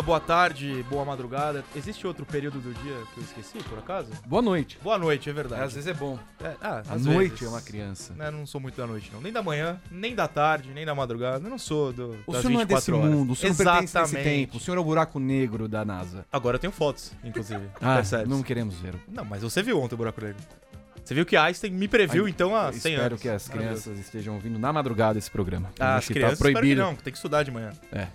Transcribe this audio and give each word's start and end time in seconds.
dia, 0.00 0.02
boa 0.02 0.20
tarde, 0.20 0.84
boa 0.88 1.04
madrugada. 1.04 1.64
Existe 1.76 2.06
outro 2.06 2.24
período 2.24 2.58
do 2.58 2.72
dia 2.72 2.94
que 3.14 3.20
eu 3.20 3.24
esqueci, 3.24 3.58
por 3.68 3.78
acaso? 3.78 4.10
Boa 4.26 4.42
noite. 4.42 4.78
Boa 4.82 4.98
noite, 4.98 5.28
é 5.28 5.32
verdade. 5.32 5.62
Às 5.62 5.72
vezes 5.74 5.88
é 5.88 5.94
bom. 5.94 6.18
É, 6.42 6.54
ah, 6.60 6.82
A 6.88 6.94
às 6.94 7.04
noite 7.04 7.30
vezes. 7.30 7.46
é 7.46 7.48
uma 7.48 7.60
criança. 7.60 8.14
Né, 8.14 8.30
não 8.30 8.46
sou 8.46 8.60
muito 8.60 8.76
da 8.76 8.86
noite, 8.86 9.10
não. 9.12 9.20
Nem 9.20 9.32
da 9.32 9.42
manhã, 9.42 9.80
nem 9.90 10.14
da 10.14 10.26
tarde, 10.26 10.70
nem 10.74 10.84
da 10.86 10.94
madrugada. 10.94 11.44
Eu 11.46 11.50
não 11.50 11.58
sou 11.58 11.92
do, 11.92 12.16
O 12.26 12.32
das 12.32 12.42
senhor 12.42 12.52
não 12.54 12.60
é 12.60 12.64
24 12.64 12.76
desse 12.76 12.92
horas. 12.92 13.10
mundo, 13.14 13.32
o 13.32 13.36
senhor 13.36 13.50
não 13.50 13.56
pertence 13.56 13.76
a 13.98 14.02
esse 14.02 14.14
Exatamente. 14.16 14.24
tempo. 14.46 14.56
O 14.56 14.60
senhor 14.60 14.76
é 14.76 14.80
o 14.80 14.84
buraco 14.84 15.18
negro 15.18 15.68
da 15.68 15.84
NASA. 15.84 16.24
Agora 16.32 16.56
eu 16.56 16.60
tenho 16.60 16.72
fotos, 16.72 17.12
inclusive. 17.22 17.60
Ah, 17.80 17.96
percebes? 17.96 18.28
não 18.28 18.42
queremos 18.42 18.74
ver. 18.76 18.94
Não, 19.08 19.24
mas 19.24 19.42
você 19.42 19.62
viu 19.62 19.80
ontem 19.80 19.94
o 19.94 19.98
buraco 19.98 20.20
negro. 20.20 20.36
Você 21.04 21.14
viu 21.14 21.26
que 21.26 21.36
Einstein 21.36 21.72
me 21.72 21.88
previu, 21.88 22.24
Ai, 22.26 22.30
então, 22.30 22.54
há 22.54 22.66
Eu 22.66 22.72
100 22.74 22.92
Espero 22.92 23.06
anos. 23.06 23.22
que 23.22 23.28
as 23.28 23.48
crianças 23.48 23.98
estejam 23.98 24.34
ouvindo 24.34 24.58
na 24.58 24.72
madrugada 24.72 25.18
esse 25.18 25.30
programa. 25.30 25.70
Ah, 25.80 25.96
Acho 25.96 25.98
as 25.98 26.06
que 26.08 26.12
crianças 26.14 26.38
tá 26.38 26.44
espero 26.44 26.54
que 26.54 26.60
proibido. 26.60 26.80
não, 26.82 26.94
tem 26.94 27.12
que 27.12 27.16
estudar 27.18 27.42
de 27.42 27.50
manhã. 27.50 27.70
É. 27.90 28.06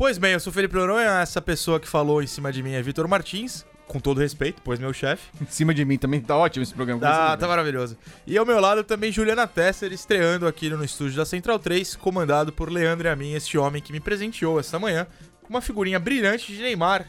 Pois 0.00 0.16
bem, 0.16 0.32
eu 0.32 0.40
sou 0.40 0.50
Felipe 0.50 0.74
Noronha, 0.74 1.20
essa 1.20 1.42
pessoa 1.42 1.78
que 1.78 1.86
falou 1.86 2.22
em 2.22 2.26
cima 2.26 2.50
de 2.50 2.62
mim 2.62 2.72
é 2.72 2.80
Vitor 2.80 3.06
Martins, 3.06 3.66
com 3.86 4.00
todo 4.00 4.18
respeito, 4.18 4.62
pois 4.64 4.80
meu 4.80 4.94
chefe. 4.94 5.28
Em 5.44 5.44
cima 5.44 5.74
de 5.74 5.84
mim 5.84 5.98
também 5.98 6.22
tá 6.22 6.34
ótimo 6.38 6.62
esse 6.62 6.72
programa. 6.72 7.02
Tá, 7.02 7.36
tá 7.36 7.46
maravilhoso. 7.46 7.98
E 8.26 8.38
ao 8.38 8.46
meu 8.46 8.58
lado 8.60 8.82
também 8.82 9.12
Juliana 9.12 9.46
Tesser, 9.46 9.92
estreando 9.92 10.46
aqui 10.46 10.70
no 10.70 10.82
estúdio 10.82 11.18
da 11.18 11.26
Central 11.26 11.58
3, 11.58 11.96
comandado 11.96 12.50
por 12.50 12.72
Leandro 12.72 13.08
e 13.08 13.10
a 13.10 13.14
mim, 13.14 13.34
este 13.34 13.58
homem 13.58 13.82
que 13.82 13.92
me 13.92 14.00
presenteou 14.00 14.58
esta 14.58 14.78
manhã 14.78 15.06
com 15.42 15.50
uma 15.50 15.60
figurinha 15.60 15.98
brilhante 15.98 16.50
de 16.50 16.62
Neymar 16.62 17.06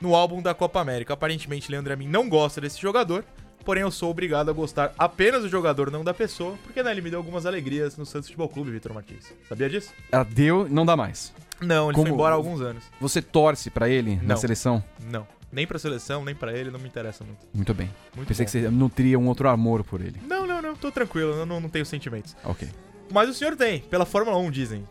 no 0.00 0.12
álbum 0.12 0.42
da 0.42 0.52
Copa 0.52 0.80
América. 0.80 1.14
Aparentemente, 1.14 1.70
Leandro 1.70 1.92
e 1.92 1.94
a 1.94 1.96
mim 1.96 2.08
não 2.08 2.28
gosta 2.28 2.60
desse 2.60 2.82
jogador, 2.82 3.24
porém 3.64 3.84
eu 3.84 3.90
sou 3.92 4.10
obrigado 4.10 4.48
a 4.48 4.52
gostar 4.52 4.92
apenas 4.98 5.42
do 5.42 5.48
jogador, 5.48 5.92
não 5.92 6.02
da 6.02 6.12
pessoa, 6.12 6.58
porque 6.64 6.82
né, 6.82 6.90
ele 6.90 7.02
me 7.02 7.10
deu 7.10 7.20
algumas 7.20 7.46
alegrias 7.46 7.96
no 7.96 8.04
Santos 8.04 8.26
Futebol 8.26 8.48
Clube, 8.48 8.72
Vitor 8.72 8.92
Martins. 8.92 9.32
Sabia 9.48 9.70
disso? 9.70 9.92
Ela 10.10 10.24
deu, 10.24 10.66
não 10.68 10.84
dá 10.84 10.96
mais. 10.96 11.32
Não, 11.62 11.86
ele 11.88 11.94
Como- 11.94 12.06
foi 12.06 12.14
embora 12.14 12.34
há 12.34 12.36
alguns 12.36 12.60
anos. 12.60 12.84
Você 13.00 13.20
torce 13.22 13.70
pra 13.70 13.88
ele 13.88 14.16
na 14.16 14.34
Não. 14.34 14.36
seleção? 14.36 14.82
Não. 15.10 15.26
Nem 15.50 15.66
pra 15.66 15.78
seleção, 15.78 16.24
nem 16.24 16.34
pra 16.34 16.52
ele, 16.56 16.70
não 16.70 16.80
me 16.80 16.88
interessa 16.88 17.22
muito. 17.24 17.40
Muito 17.52 17.74
bem. 17.74 17.90
Muito 18.16 18.28
Pensei 18.28 18.44
bom. 18.46 18.50
que 18.52 18.58
você 18.58 18.70
nutria 18.70 19.18
um 19.18 19.28
outro 19.28 19.48
amor 19.50 19.84
por 19.84 20.00
ele. 20.00 20.18
Não, 20.26 20.46
não, 20.46 20.62
não, 20.62 20.74
tô 20.74 20.90
tranquilo, 20.90 21.32
eu 21.32 21.44
não, 21.46 21.60
não 21.60 21.68
tenho 21.68 21.84
sentimentos. 21.84 22.34
Ok. 22.42 22.66
Mas 23.12 23.28
o 23.28 23.34
senhor 23.34 23.54
tem, 23.54 23.80
pela 23.80 24.06
Fórmula 24.06 24.38
1, 24.38 24.50
dizem. 24.50 24.88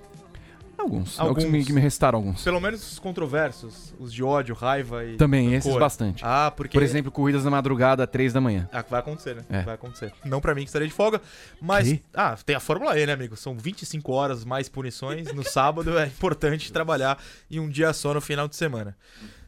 Alguns. 0.81 1.19
Alguns. 1.19 1.19
Alguns. 1.19 1.43
Que 1.45 1.49
me, 1.49 1.65
que 1.65 1.73
me 1.73 1.81
restaram 1.81 2.17
alguns. 2.19 2.43
Pelo 2.43 2.59
menos 2.59 2.91
os 2.91 2.99
controversos, 2.99 3.93
os 3.99 4.13
de 4.13 4.23
ódio, 4.23 4.53
raiva 4.55 5.05
e. 5.05 5.15
Também, 5.17 5.53
esses 5.53 5.75
bastante. 5.75 6.23
Ah, 6.25 6.51
porque. 6.55 6.77
Por 6.77 6.83
exemplo, 6.83 7.11
corridas 7.11 7.43
na 7.43 7.51
madrugada, 7.51 8.05
três 8.07 8.33
da 8.33 8.41
manhã. 8.41 8.67
Ah, 8.71 8.83
vai 8.89 8.99
acontecer, 8.99 9.35
né? 9.35 9.43
É. 9.49 9.61
Vai 9.61 9.75
acontecer. 9.75 10.11
Não 10.25 10.41
pra 10.41 10.53
mim 10.55 10.61
que 10.61 10.67
estarei 10.69 10.87
de 10.87 10.93
folga, 10.93 11.21
mas. 11.61 11.87
Que? 11.87 12.01
Ah, 12.13 12.37
tem 12.45 12.55
a 12.55 12.59
Fórmula 12.59 12.97
E, 12.99 13.05
né, 13.05 13.13
amigo? 13.13 13.35
São 13.35 13.57
25 13.57 14.11
horas 14.11 14.43
mais 14.43 14.67
punições. 14.69 15.31
No 15.33 15.43
sábado 15.43 15.97
é 15.97 16.05
importante 16.07 16.71
trabalhar 16.71 17.17
em 17.49 17.59
um 17.59 17.69
dia 17.69 17.93
só 17.93 18.13
no 18.13 18.21
final 18.21 18.47
de 18.47 18.55
semana. 18.55 18.95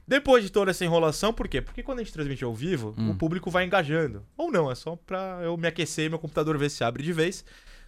Depois 0.08 0.44
de 0.44 0.50
toda 0.50 0.70
essa 0.72 0.84
enrolação, 0.84 1.31
por 1.34 1.48
quê? 1.48 1.61
Porque 1.61 1.81
quando 1.81 2.00
a 2.00 2.04
gente 2.04 2.11
transmite 2.14 2.44
ao 2.44 2.54
vivo, 2.54 2.94
Hum. 2.98 3.11
o 3.11 3.16
público 3.16 3.50
vai 3.50 3.66
engajando. 3.66 4.23
Ou 4.38 4.52
não, 4.52 4.70
é 4.70 4.76
só 4.76 4.98
pra 4.98 5.39
eu 5.42 5.56
me 5.56 5.66
aquecer 5.67 6.06
e 6.06 6.09
meu 6.09 6.20
computador 6.20 6.58
ver 6.58 6.70
se 6.70 6.84
abre 6.84 7.02
de 7.04 7.14
vez. 7.14 7.45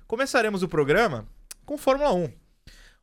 Começaremos 0.08 0.64
o 0.64 0.68
programa 0.68 1.26
com 1.66 1.78
Fórmula 1.78 2.14
1. 2.14 2.30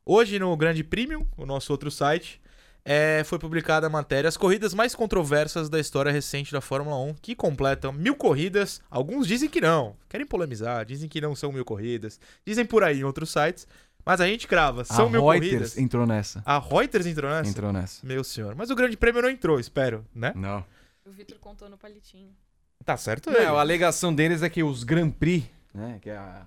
Hoje 0.04 0.38
no 0.38 0.56
Grande 0.56 0.82
Premium, 0.82 1.24
o 1.36 1.46
nosso 1.46 1.72
outro 1.72 1.90
site, 1.90 2.40
é, 2.84 3.22
foi 3.24 3.38
publicada 3.38 3.86
a 3.86 3.90
matéria 3.90 4.26
As 4.28 4.36
corridas 4.36 4.74
mais 4.74 4.94
controversas 4.94 5.68
da 5.68 5.78
história 5.78 6.10
recente 6.10 6.52
da 6.52 6.60
Fórmula 6.60 6.98
1, 6.98 7.14
que 7.14 7.34
completam 7.36 7.92
mil 7.92 8.16
corridas. 8.16 8.80
Alguns 8.90 9.26
dizem 9.28 9.48
que 9.48 9.60
não, 9.60 9.94
querem 10.08 10.26
polemizar, 10.26 10.84
dizem 10.84 11.08
que 11.08 11.20
não 11.20 11.36
são 11.36 11.52
mil 11.52 11.64
corridas, 11.64 12.18
dizem 12.44 12.64
por 12.64 12.82
aí 12.82 13.00
em 13.00 13.04
outros 13.04 13.30
sites, 13.30 13.66
mas 14.04 14.20
a 14.20 14.26
gente 14.26 14.48
crava, 14.48 14.84
são 14.84 15.06
a 15.06 15.10
mil 15.10 15.20
Reuters 15.22 15.48
corridas. 15.50 15.78
entrou 15.78 16.04
nessa. 16.06 16.42
A 16.44 16.58
Reuters 16.58 17.06
entrou 17.06 17.30
nessa? 17.30 17.50
Entrou 17.50 17.72
nessa. 17.72 18.04
Meu 18.04 18.24
senhor, 18.24 18.56
mas 18.56 18.70
o 18.70 18.74
Grande 18.74 18.96
Prêmio 18.96 19.22
não 19.22 19.30
entrou, 19.30 19.60
espero, 19.60 20.04
né? 20.12 20.32
Não. 20.34 20.64
O 21.06 21.10
Vitor 21.12 21.38
contou 21.38 21.68
no 21.70 21.78
palitinho. 21.78 22.30
Tá 22.84 22.96
certo 22.96 23.30
É, 23.30 23.36
ele. 23.36 23.46
a 23.46 23.50
alegação 23.60 24.12
deles 24.12 24.42
é 24.42 24.50
que 24.50 24.64
os 24.64 24.82
Grand 24.82 25.10
Prix, 25.10 25.46
né, 25.72 26.00
que 26.02 26.10
é 26.10 26.16
a 26.16 26.42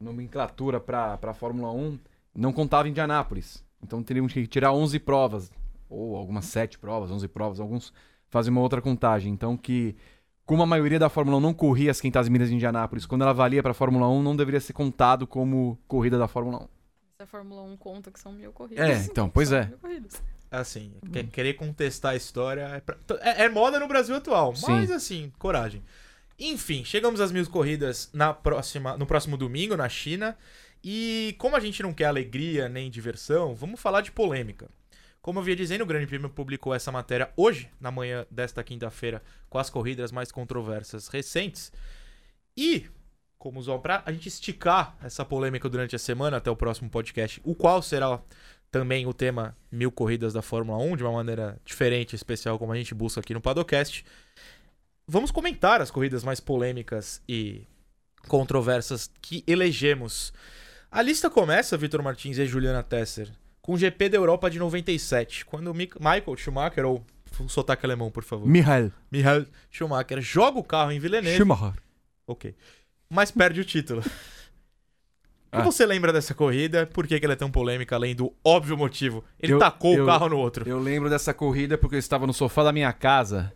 nomenclatura 0.00 0.80
pra, 0.80 1.18
pra 1.18 1.34
Fórmula 1.34 1.70
1, 1.70 1.98
não 2.34 2.52
contava 2.52 2.86
em 2.88 2.90
Indianápolis. 2.90 3.64
Então 3.82 4.02
teriam 4.02 4.26
que 4.26 4.46
tirar 4.46 4.72
11 4.72 4.98
provas, 4.98 5.50
ou 5.88 6.16
algumas 6.16 6.44
7 6.46 6.78
provas, 6.78 7.10
11 7.10 7.26
provas, 7.28 7.60
alguns 7.60 7.92
fazem 8.28 8.52
uma 8.52 8.60
outra 8.60 8.80
contagem. 8.82 9.32
Então 9.32 9.56
que, 9.56 9.96
como 10.44 10.62
a 10.62 10.66
maioria 10.66 10.98
da 10.98 11.08
Fórmula 11.08 11.36
1 11.38 11.40
não 11.40 11.54
corria 11.54 11.90
as 11.90 12.00
500 12.00 12.28
milhas 12.28 12.48
de 12.48 12.54
Indianápolis, 12.54 13.06
quando 13.06 13.22
ela 13.22 13.32
valia 13.32 13.62
pra 13.62 13.74
Fórmula 13.74 14.08
1, 14.08 14.22
não 14.22 14.36
deveria 14.36 14.60
ser 14.60 14.72
contado 14.72 15.26
como 15.26 15.78
corrida 15.88 16.18
da 16.18 16.28
Fórmula 16.28 16.58
1. 16.58 16.60
Se 17.16 17.22
a 17.22 17.26
Fórmula 17.26 17.62
1 17.62 17.76
conta 17.76 18.10
que 18.10 18.20
são 18.20 18.32
mil 18.32 18.52
corridas. 18.52 18.88
É, 18.88 19.04
então, 19.10 19.28
pois 19.28 19.50
é. 19.52 19.66
corridas. 19.80 20.22
Assim, 20.50 20.92
que- 21.12 21.24
querer 21.24 21.54
contestar 21.54 22.12
a 22.12 22.16
história 22.16 22.62
é, 22.62 22.80
pra- 22.80 22.96
é- 23.20 23.44
é 23.44 23.48
moda 23.48 23.78
no 23.78 23.86
Brasil 23.86 24.16
atual, 24.16 24.54
Sim. 24.56 24.66
mas 24.72 24.90
assim, 24.90 25.32
coragem. 25.38 25.82
Enfim, 26.38 26.84
chegamos 26.84 27.20
às 27.20 27.30
mil 27.30 27.46
corridas 27.48 28.10
na 28.12 28.32
próxima, 28.34 28.96
no 28.96 29.06
próximo 29.06 29.36
domingo, 29.36 29.76
na 29.76 29.88
China. 29.88 30.36
E 30.82 31.34
como 31.38 31.56
a 31.56 31.60
gente 31.60 31.82
não 31.82 31.92
quer 31.92 32.06
alegria 32.06 32.68
nem 32.68 32.90
diversão, 32.90 33.54
vamos 33.54 33.80
falar 33.80 34.00
de 34.00 34.10
polêmica. 34.10 34.68
Como 35.22 35.38
eu 35.38 35.42
vinha 35.42 35.56
dizendo, 35.56 35.82
o 35.82 35.86
Grande 35.86 36.06
Prêmio 36.06 36.30
publicou 36.30 36.74
essa 36.74 36.90
matéria 36.90 37.30
hoje, 37.36 37.70
na 37.78 37.90
manhã 37.90 38.26
desta 38.30 38.64
quinta-feira, 38.64 39.22
com 39.50 39.58
as 39.58 39.68
corridas 39.68 40.10
mais 40.10 40.32
controversas 40.32 41.08
recentes. 41.08 41.70
E, 42.56 42.88
como 43.38 43.60
usou 43.60 43.78
pra 43.80 44.02
a 44.06 44.12
gente 44.12 44.28
esticar 44.28 44.96
essa 45.02 45.22
polêmica 45.24 45.68
durante 45.68 45.94
a 45.94 45.98
semana 45.98 46.38
até 46.38 46.50
o 46.50 46.56
próximo 46.56 46.88
podcast, 46.88 47.38
o 47.44 47.54
qual 47.54 47.82
será 47.82 48.22
também 48.70 49.06
o 49.06 49.12
tema 49.12 49.54
Mil 49.70 49.92
Corridas 49.92 50.32
da 50.32 50.40
Fórmula 50.40 50.78
1, 50.78 50.96
de 50.96 51.02
uma 51.02 51.12
maneira 51.12 51.60
diferente, 51.64 52.16
especial, 52.16 52.58
como 52.58 52.72
a 52.72 52.76
gente 52.76 52.94
busca 52.94 53.20
aqui 53.20 53.34
no 53.34 53.40
Padocast. 53.42 54.04
Vamos 55.06 55.30
comentar 55.30 55.82
as 55.82 55.90
corridas 55.90 56.24
mais 56.24 56.40
polêmicas 56.40 57.20
e 57.28 57.66
controversas 58.26 59.10
que 59.20 59.44
elegemos. 59.46 60.32
A 60.90 61.02
lista 61.02 61.30
começa, 61.30 61.76
Vitor 61.76 62.02
Martins 62.02 62.38
e 62.38 62.46
Juliana 62.46 62.82
Tesser, 62.82 63.30
com 63.62 63.74
o 63.74 63.78
GP 63.78 64.08
da 64.08 64.16
Europa 64.16 64.50
de 64.50 64.58
97, 64.58 65.44
quando 65.44 65.70
o 65.70 65.74
Michael 65.74 66.36
Schumacher, 66.36 66.84
ou 66.84 67.04
o 67.38 67.48
sotaque 67.48 67.86
alemão, 67.86 68.10
por 68.10 68.24
favor, 68.24 68.46
Michael 68.48 68.90
Michael 69.10 69.46
Schumacher, 69.70 70.20
joga 70.20 70.58
o 70.58 70.64
carro 70.64 70.90
em 70.90 70.98
Villeneuve, 70.98 71.36
Schumacher. 71.38 71.80
ok, 72.26 72.54
mas 73.08 73.30
perde 73.30 73.60
o 73.60 73.64
título. 73.64 74.00
O 74.00 74.02
que 75.52 75.58
Ah. 75.58 75.62
você 75.62 75.86
lembra 75.86 76.12
dessa 76.12 76.34
corrida? 76.34 76.86
Por 76.86 77.06
que, 77.06 77.18
que 77.20 77.24
ela 77.24 77.34
é 77.34 77.36
tão 77.36 77.50
polêmica, 77.50 77.94
além 77.94 78.14
do 78.14 78.32
óbvio 78.44 78.76
motivo? 78.76 79.24
Ele 79.38 79.52
Eu- 79.54 79.58
tacou 79.58 79.94
eu- 79.96 80.02
o 80.04 80.06
carro 80.06 80.28
no 80.28 80.38
outro. 80.38 80.68
Eu 80.68 80.78
lembro 80.80 81.08
dessa 81.08 81.32
corrida 81.32 81.78
porque 81.78 81.94
eu 81.96 82.00
estava 82.00 82.26
no 82.26 82.32
sofá 82.34 82.64
da 82.64 82.72
minha 82.72 82.92
casa, 82.92 83.52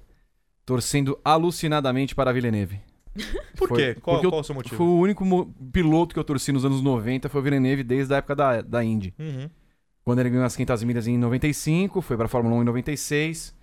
torcendo 0.65 1.19
alucinadamente 1.25 2.15
para 2.15 2.31
a 2.31 2.33
Villeneuve. 2.33 2.81
Por 3.57 3.69
Foi- 3.69 3.95
quê? 3.95 4.01
Qual, 4.01 4.23
eu- 4.23 4.31
qual 4.31 4.41
o 4.41 4.45
seu 4.45 4.55
motivo? 4.55 4.77
Foi 4.77 4.87
o 4.87 4.99
único 4.99 5.47
piloto 5.73 6.15
que 6.15 6.19
eu 6.19 6.25
torci 6.25 6.53
nos 6.53 6.65
anos 6.65 6.83
90, 6.83 7.29
foi 7.29 7.41
o 7.41 7.45
Villeneuve 7.45 7.83
desde 7.83 8.13
a 8.15 8.17
época 8.19 8.35
da, 8.35 8.61
da 8.63 8.85
Indy. 8.85 9.15
Uhum. 9.19 9.49
Quando 10.05 10.19
ele 10.19 10.31
ganhou 10.31 10.45
as 10.45 10.55
500 10.55 10.83
milhas 10.85 11.07
em 11.07 11.17
95, 11.17 12.01
foi 12.03 12.17
para 12.17 12.27
a 12.27 12.29
Fórmula 12.29 12.57
1 12.57 12.63
em 12.63 12.65
96. 12.65 13.55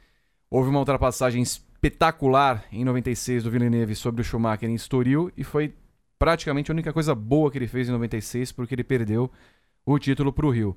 Houve 0.50 0.70
uma 0.70 0.80
ultrapassagem 0.80 1.42
espetacular 1.42 2.64
em 2.72 2.84
96 2.84 3.44
do 3.44 3.52
Villeneuve 3.52 3.96
sobre 3.96 4.22
o 4.22 4.24
Schumacher 4.24 4.70
em 4.70 4.76
Estoril 4.76 5.32
e 5.38 5.44
foi 5.44 5.74
praticamente 6.18 6.72
a 6.72 6.74
única 6.74 6.94
coisa 6.94 7.14
boa 7.16 7.52
que 7.52 7.58
ele 7.58 7.68
fez 7.68 7.90
em 7.90 7.92
96 7.92 8.52
porque 8.52 8.76
ele 8.76 8.84
perdeu 8.84 9.30
o 9.86 9.98
título 10.00 10.32
para 10.32 10.46
o 10.46 10.50
Rio. 10.50 10.76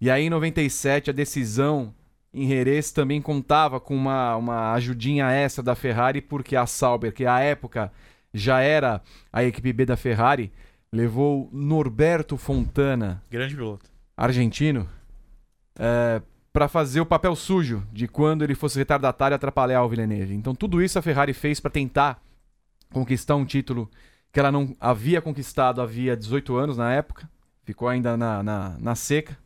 E 0.00 0.10
aí 0.10 0.24
em 0.24 0.30
97 0.30 1.10
a 1.10 1.12
decisão 1.12 1.94
em 2.32 2.48
Jerez 2.48 2.92
também 2.92 3.20
contava 3.22 3.80
com 3.80 3.94
uma, 3.96 4.36
uma 4.36 4.72
ajudinha 4.74 5.30
extra 5.30 5.62
da 5.62 5.74
Ferrari 5.74 6.20
porque 6.20 6.54
a 6.56 6.66
Sauber, 6.66 7.12
que 7.12 7.24
à 7.26 7.40
época 7.40 7.90
já 8.36 8.60
era 8.60 9.02
a 9.32 9.44
equipe 9.44 9.72
B 9.72 9.86
da 9.86 9.96
Ferrari, 9.96 10.52
levou 10.92 11.48
Norberto 11.52 12.36
Fontana 12.36 13.22
Grande 13.30 13.54
piloto. 13.54 13.90
argentino 14.16 14.88
para 16.52 16.68
fazer 16.68 17.00
o 17.00 17.06
papel 17.06 17.36
sujo 17.36 17.86
de 17.92 18.08
quando 18.08 18.42
ele 18.42 18.54
fosse 18.54 18.78
retardatário 18.78 19.34
e 19.34 19.36
atrapalhar 19.36 19.82
o 19.82 19.88
Villeneuve. 19.88 20.34
Então 20.34 20.54
tudo 20.54 20.82
isso 20.82 20.98
a 20.98 21.02
Ferrari 21.02 21.34
fez 21.34 21.60
para 21.60 21.70
tentar 21.70 22.22
conquistar 22.90 23.36
um 23.36 23.44
título 23.44 23.90
que 24.32 24.40
ela 24.40 24.52
não 24.52 24.74
havia 24.80 25.20
conquistado 25.20 25.80
havia 25.82 26.16
18 26.16 26.56
anos 26.56 26.76
na 26.76 26.92
época, 26.92 27.28
ficou 27.64 27.88
ainda 27.88 28.16
na, 28.16 28.42
na, 28.42 28.76
na 28.78 28.94
seca. 28.94 29.36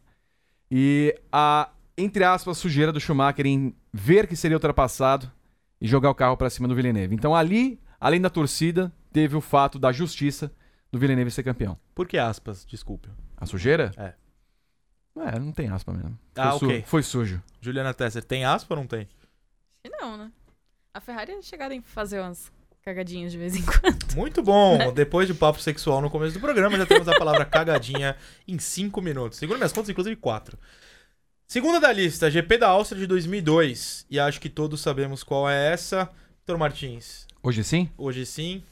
E 0.71 1.17
a, 1.33 1.69
entre 1.97 2.23
aspas, 2.23 2.59
sujeira 2.59 2.93
do 2.93 3.01
Schumacher 3.01 3.47
em 3.47 3.75
ver 3.93 4.27
que 4.27 4.37
seria 4.37 4.57
ultrapassado 4.57 5.31
e 5.81 5.89
jogar 5.89 6.11
o 6.11 6.15
carro 6.15 6.37
para 6.37 6.51
cima 6.51 6.69
do 6.69 6.75
Villeneuve. 6.75 7.15
Então 7.15 7.35
ali, 7.35 7.81
além 8.01 8.21
da 8.21 8.31
torcida, 8.31 8.91
teve 9.13 9.37
o 9.37 9.41
fato 9.41 9.79
da 9.79 9.93
justiça 9.93 10.51
do 10.91 10.99
Villeneuve 10.99 11.31
ser 11.31 11.43
campeão. 11.43 11.79
Por 11.95 12.09
que 12.09 12.19
aspas? 12.19 12.65
Desculpe. 12.65 13.09
A 13.37 13.47
sujeira? 13.47 13.93
É. 13.97 14.15
É, 15.17 15.39
não 15.39 15.53
tem 15.53 15.69
aspa 15.69 15.93
mesmo. 15.93 16.19
Foi, 16.35 16.43
Ah, 16.45 16.53
su- 16.53 16.65
ok. 16.67 16.85
foi 16.87 17.03
sujo. 17.03 17.43
Juliana 17.61 17.93
Tesser, 17.93 18.25
tem 18.25 18.45
aspa 18.45 18.75
ou 18.75 18.81
não 18.81 18.87
tem? 18.87 19.01
Acho 19.03 19.09
que 19.85 19.91
não, 19.91 20.17
né? 20.17 20.31
A 20.95 21.01
Ferrari 21.01 21.33
é 21.33 21.43
chegada 21.43 21.75
em 21.75 21.83
fazer 21.83 22.21
umas 22.21 22.51
cagadinhas 22.83 23.31
de 23.33 23.39
vez 23.39 23.55
em 23.55 23.63
quando. 23.63 23.99
Muito 24.17 24.43
bom. 24.43 24.91
Depois 24.95 25.27
de 25.29 25.35
papo 25.35 25.61
sexual 25.61 26.01
no 26.01 26.11
começo 26.11 26.35
do 26.35 26.41
programa, 26.41 26.77
já 26.79 26.87
temos 26.87 27.09
a 27.09 27.19
palavra 27.19 27.45
cagadinha 27.45 28.17
em 28.49 28.59
5 28.59 29.01
minutos. 29.03 29.39
Segundo 29.39 29.57
minhas 29.59 29.73
contas, 29.73 29.91
inclusive 29.91 30.17
4. 30.17 30.59
Segunda 31.47 31.81
da 31.81 31.93
lista, 31.93 32.31
GP 32.31 32.59
da 32.59 32.69
Áustria 32.69 33.01
de 33.01 33.07
2002. 33.07 34.07
E 34.09 34.19
acho 34.19 34.41
que 34.41 34.49
todos 34.49 34.81
sabemos 34.81 35.23
qual 35.25 35.49
é 35.51 35.73
essa. 35.73 36.09
Vitor 36.41 36.57
Martins, 36.59 37.27
Hoje 37.43 37.65
sim? 37.65 37.89
hoje 37.97 38.27
sim. 38.27 38.63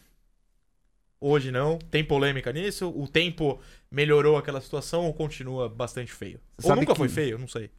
Hoje 1.20 1.50
não. 1.50 1.78
Tem 1.90 2.04
polêmica 2.04 2.52
nisso? 2.52 2.88
O 2.94 3.08
tempo 3.08 3.58
melhorou 3.90 4.36
aquela 4.36 4.60
situação 4.60 5.04
ou 5.06 5.14
continua 5.14 5.68
bastante 5.68 6.12
feio? 6.12 6.38
ou 6.58 6.68
Sabe 6.68 6.80
nunca 6.82 6.92
que- 6.92 6.98
foi 6.98 7.08
feio? 7.08 7.38
Não 7.38 7.48
sei. 7.48 7.70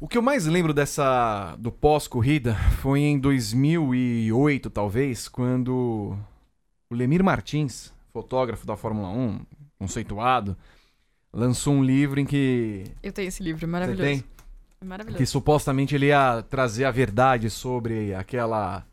O 0.00 0.08
que 0.08 0.18
eu 0.18 0.22
mais 0.22 0.46
lembro 0.46 0.74
dessa 0.74 1.54
do 1.60 1.70
pós-corrida 1.70 2.54
foi 2.80 3.00
em 3.00 3.18
2008, 3.18 4.68
talvez, 4.68 5.28
quando 5.28 6.18
o 6.90 6.94
Lemir 6.94 7.22
Martins, 7.22 7.92
fotógrafo 8.12 8.66
da 8.66 8.76
Fórmula 8.76 9.08
1, 9.08 9.46
conceituado, 9.78 10.56
lançou 11.32 11.72
um 11.74 11.84
livro 11.84 12.18
em 12.18 12.26
que 12.26 12.84
Eu 13.02 13.12
tenho 13.12 13.28
esse 13.28 13.42
livro, 13.44 13.60
você 13.60 13.66
maravilhoso. 13.66 14.02
tem 14.02 14.24
É 14.80 14.84
maravilhoso. 14.84 15.18
que 15.18 15.24
supostamente 15.26 15.94
ele 15.94 16.06
ia 16.06 16.42
trazer 16.42 16.84
a 16.84 16.90
verdade 16.90 17.48
sobre 17.48 18.12
aquela 18.12 18.84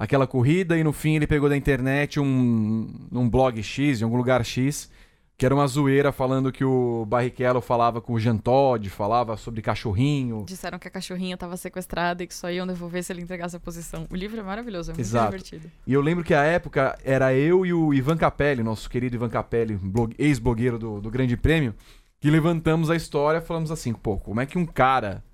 aquela 0.00 0.26
corrida 0.26 0.76
e 0.78 0.82
no 0.82 0.92
fim 0.92 1.14
ele 1.14 1.26
pegou 1.26 1.48
da 1.48 1.56
internet 1.56 2.18
um 2.18 2.88
um 3.12 3.28
blog 3.28 3.62
X, 3.62 4.00
em 4.00 4.04
algum 4.04 4.16
lugar 4.16 4.44
X, 4.44 4.90
que 5.36 5.46
era 5.46 5.54
uma 5.54 5.66
zoeira 5.66 6.10
falando 6.12 6.50
que 6.52 6.64
o 6.64 7.04
Barrichello 7.06 7.60
falava 7.60 8.00
com 8.00 8.12
o 8.14 8.18
Jean 8.20 8.36
Todt, 8.36 8.90
falava 8.90 9.36
sobre 9.36 9.62
cachorrinho. 9.62 10.44
Disseram 10.46 10.78
que 10.78 10.86
a 10.86 10.90
cachorrinha 10.90 11.36
tava 11.36 11.56
sequestrada 11.56 12.22
e 12.22 12.26
que 12.26 12.34
só 12.34 12.50
iam 12.50 12.66
devolver 12.66 13.02
se 13.02 13.12
ele 13.12 13.22
entregasse 13.22 13.56
a 13.56 13.60
posição. 13.60 14.06
O 14.10 14.16
livro 14.16 14.38
é 14.38 14.42
maravilhoso, 14.42 14.90
é 14.90 14.92
muito 14.92 15.00
Exato. 15.00 15.30
divertido. 15.30 15.70
E 15.86 15.92
eu 15.94 16.00
lembro 16.02 16.22
que 16.24 16.34
a 16.34 16.42
época 16.42 16.98
era 17.04 17.32
eu 17.34 17.64
e 17.64 17.72
o 17.72 17.94
Ivan 17.94 18.16
Capelli, 18.18 18.62
nosso 18.62 18.88
querido 18.90 19.16
Ivan 19.16 19.30
Capelli, 19.30 19.76
blog- 19.76 20.14
ex-blogueiro 20.18 20.78
do, 20.78 21.00
do 21.00 21.10
Grande 21.10 21.36
Prêmio, 21.38 21.74
que 22.20 22.30
levantamos 22.30 22.90
a 22.90 22.96
história, 22.96 23.40
falamos 23.40 23.70
assim, 23.70 23.94
pô, 23.94 24.18
como 24.18 24.42
é 24.42 24.46
que 24.46 24.58
um 24.58 24.66
cara 24.66 25.24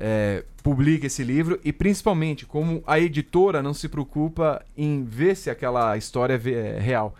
é, 0.00 0.44
publica 0.62 1.06
esse 1.06 1.22
livro 1.22 1.60
e 1.62 1.72
principalmente 1.72 2.46
como 2.46 2.82
a 2.86 2.98
editora 2.98 3.62
não 3.62 3.74
se 3.74 3.86
preocupa 3.88 4.64
em 4.74 5.04
ver 5.04 5.36
se 5.36 5.50
aquela 5.50 5.96
história 5.96 6.40
é 6.42 6.50
é 6.50 6.80
real. 6.80 7.14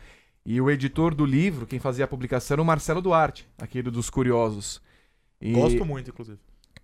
E 0.45 0.59
o 0.61 0.71
editor 0.71 1.15
do 1.15 1.27
livro, 1.27 1.67
quem 1.67 1.79
fazia 1.79 2.07
a 2.07 2.09
publicação 2.09 2.55
era 2.55 2.63
o 2.63 2.65
Marcelo 2.65 3.03
Duarte, 3.03 3.47
aquele 3.59 3.91
dos 3.91 4.09
Curiosos. 4.09 4.81
E 5.39 5.53
Gosto 5.53 5.85
muito, 5.85 6.09
inclusive. 6.11 6.39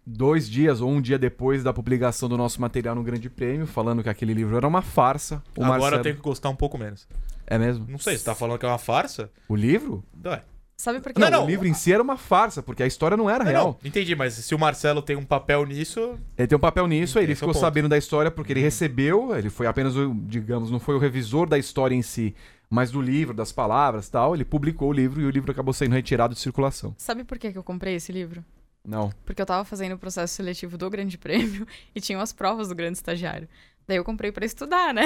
dois 0.06 0.48
dias 0.48 0.82
ou 0.82 0.90
um 0.90 1.00
dia 1.00 1.18
depois 1.18 1.64
da 1.64 1.72
publicação 1.72 2.28
do 2.28 2.36
nosso 2.36 2.60
material 2.60 2.94
no 2.94 3.02
Grande 3.02 3.30
Prêmio, 3.30 3.66
falando 3.66 4.02
que 4.02 4.10
aquele 4.10 4.34
livro 4.34 4.56
era 4.56 4.68
uma 4.68 4.82
farsa. 4.82 5.42
Agora 5.56 5.70
Marcelo... 5.70 5.96
eu 5.96 6.02
tenho 6.02 6.16
que 6.16 6.22
gostar 6.22 6.50
um 6.50 6.56
pouco 6.56 6.76
menos. 6.76 7.08
É 7.46 7.58
mesmo? 7.58 7.86
Não 7.88 7.98
sei, 7.98 8.18
você 8.18 8.24
tá 8.24 8.34
falando 8.34 8.58
que 8.58 8.66
é 8.66 8.68
uma 8.68 8.78
farsa? 8.78 9.30
O 9.48 9.56
livro? 9.56 10.04
Ué. 10.24 10.42
Sabe 10.76 11.00
por 11.00 11.12
quê? 11.12 11.20
Não, 11.20 11.30
não. 11.30 11.44
O 11.44 11.46
livro 11.46 11.66
em 11.66 11.72
si 11.72 11.90
era 11.92 12.02
uma 12.02 12.16
farsa, 12.18 12.62
porque 12.62 12.82
a 12.82 12.86
história 12.86 13.16
não 13.16 13.30
era 13.30 13.42
Não, 13.44 13.50
real. 13.50 13.78
não, 13.82 13.88
entendi, 13.88 14.14
mas 14.14 14.34
se 14.34 14.54
o 14.54 14.58
Marcelo 14.58 15.00
tem 15.00 15.16
um 15.16 15.24
papel 15.24 15.64
nisso. 15.64 16.18
Ele 16.36 16.46
tem 16.46 16.56
um 16.56 16.60
papel 16.60 16.86
nisso, 16.86 17.18
aí 17.18 17.24
ele 17.24 17.32
é 17.32 17.34
ficou 17.34 17.52
ponto. 17.54 17.60
sabendo 17.60 17.88
da 17.88 17.96
história 17.96 18.30
porque 18.30 18.52
ele 18.52 18.60
recebeu, 18.60 19.34
ele 19.34 19.48
foi 19.48 19.66
apenas 19.66 19.96
o, 19.96 20.12
digamos, 20.14 20.70
não 20.70 20.78
foi 20.78 20.94
o 20.94 20.98
revisor 20.98 21.48
da 21.48 21.56
história 21.58 21.94
em 21.94 22.02
si, 22.02 22.34
mas 22.68 22.90
do 22.90 23.00
livro, 23.00 23.32
das 23.34 23.50
palavras 23.52 24.08
tal. 24.10 24.34
Ele 24.34 24.44
publicou 24.44 24.90
o 24.90 24.92
livro 24.92 25.20
e 25.20 25.24
o 25.24 25.30
livro 25.30 25.50
acabou 25.50 25.72
sendo 25.72 25.92
retirado 25.94 26.34
de 26.34 26.40
circulação. 26.40 26.94
Sabe 26.98 27.24
por 27.24 27.38
que 27.38 27.52
que 27.52 27.58
eu 27.58 27.64
comprei 27.64 27.94
esse 27.94 28.12
livro? 28.12 28.44
Não. 28.84 29.10
Porque 29.24 29.40
eu 29.40 29.46
tava 29.46 29.64
fazendo 29.64 29.94
o 29.94 29.98
processo 29.98 30.34
seletivo 30.34 30.76
do 30.76 30.88
Grande 30.90 31.16
Prêmio 31.16 31.66
e 31.94 32.00
tinham 32.02 32.20
as 32.20 32.32
provas 32.34 32.68
do 32.68 32.74
Grande 32.74 32.98
Estagiário. 32.98 33.48
Daí 33.88 33.96
eu 33.96 34.04
comprei 34.04 34.30
pra 34.30 34.44
estudar, 34.44 34.92
né? 34.92 35.04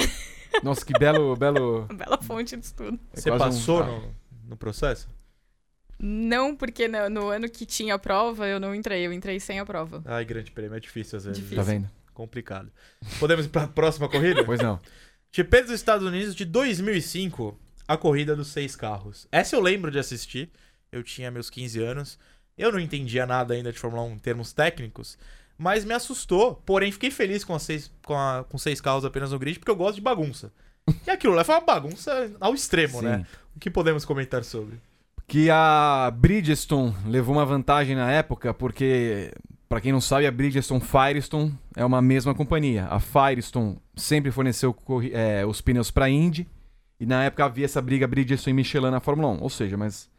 Nossa, 0.64 0.84
que 0.84 0.92
belo, 0.98 1.36
belo. 1.36 1.86
Bela 1.94 2.18
fonte 2.20 2.56
de 2.56 2.64
estudo. 2.64 2.98
é 3.14 3.20
você 3.20 3.30
um- 3.30 3.38
passou 3.38 3.82
ah, 3.82 3.86
no, 3.86 4.02
no 4.48 4.56
processo? 4.56 5.08
Não, 6.02 6.56
porque 6.56 6.88
no, 6.88 7.10
no 7.10 7.28
ano 7.28 7.48
que 7.48 7.66
tinha 7.66 7.94
a 7.94 7.98
prova, 7.98 8.46
eu 8.46 8.58
não 8.58 8.74
entrei. 8.74 9.06
Eu 9.06 9.12
entrei 9.12 9.38
sem 9.38 9.60
a 9.60 9.66
prova. 9.66 10.02
Ai, 10.06 10.24
grande 10.24 10.50
prêmio, 10.50 10.76
é 10.76 10.80
difícil 10.80 11.18
às 11.18 11.24
vezes. 11.24 11.38
Difícil. 11.38 11.58
Tá 11.58 11.62
vendo? 11.70 11.90
Complicado. 12.14 12.70
Podemos 13.18 13.44
ir 13.46 13.48
pra 13.50 13.66
próxima 13.68 14.08
corrida? 14.08 14.44
Pois 14.44 14.60
não. 14.60 14.80
GP 15.32 15.62
dos 15.62 15.72
Estados 15.72 16.06
Unidos 16.06 16.34
de 16.34 16.44
2005, 16.44 17.58
a 17.86 17.96
corrida 17.96 18.34
dos 18.34 18.48
seis 18.48 18.74
carros. 18.74 19.28
Essa 19.30 19.56
eu 19.56 19.60
lembro 19.60 19.90
de 19.90 19.98
assistir. 19.98 20.50
Eu 20.90 21.02
tinha 21.02 21.30
meus 21.30 21.48
15 21.50 21.80
anos. 21.82 22.18
Eu 22.58 22.72
não 22.72 22.80
entendia 22.80 23.26
nada 23.26 23.54
ainda 23.54 23.72
de 23.72 23.78
Fórmula 23.78 24.02
1 24.04 24.12
em 24.14 24.18
termos 24.18 24.52
técnicos, 24.52 25.16
mas 25.56 25.84
me 25.84 25.94
assustou. 25.94 26.56
Porém, 26.66 26.90
fiquei 26.92 27.10
feliz 27.10 27.44
com, 27.44 27.54
as 27.54 27.62
seis, 27.62 27.90
com, 28.04 28.14
a- 28.18 28.44
com 28.48 28.58
seis 28.58 28.80
carros 28.80 29.04
apenas 29.04 29.30
no 29.32 29.38
grid, 29.38 29.58
porque 29.58 29.70
eu 29.70 29.76
gosto 29.76 29.94
de 29.96 30.00
bagunça. 30.02 30.52
E 31.06 31.10
aquilo 31.10 31.34
lá 31.34 31.44
foi 31.44 31.54
uma 31.54 31.60
bagunça 31.60 32.32
ao 32.40 32.54
extremo, 32.54 32.98
Sim. 33.00 33.04
né? 33.06 33.26
O 33.54 33.60
que 33.60 33.70
podemos 33.70 34.04
comentar 34.04 34.42
sobre? 34.44 34.80
Que 35.30 35.48
a 35.48 36.12
Bridgestone 36.12 36.92
levou 37.06 37.36
uma 37.36 37.46
vantagem 37.46 37.94
na 37.94 38.10
época, 38.10 38.52
porque, 38.52 39.32
pra 39.68 39.80
quem 39.80 39.92
não 39.92 40.00
sabe, 40.00 40.26
a 40.26 40.30
Bridgestone 40.32 40.80
Firestone 40.80 41.56
é 41.76 41.84
uma 41.84 42.02
mesma 42.02 42.34
companhia. 42.34 42.86
A 42.90 42.98
Firestone 42.98 43.78
sempre 43.94 44.32
forneceu 44.32 44.74
é, 45.12 45.46
os 45.46 45.60
pneus 45.60 45.88
pra 45.88 46.10
Indy, 46.10 46.48
e 46.98 47.06
na 47.06 47.22
época 47.22 47.44
havia 47.44 47.64
essa 47.64 47.80
briga 47.80 48.08
Bridgestone 48.08 48.50
e 48.50 48.56
Michelin 48.56 48.90
na 48.90 48.98
Fórmula 48.98 49.28
1. 49.28 49.40
Ou 49.40 49.48
seja, 49.48 49.76
mas 49.76 50.10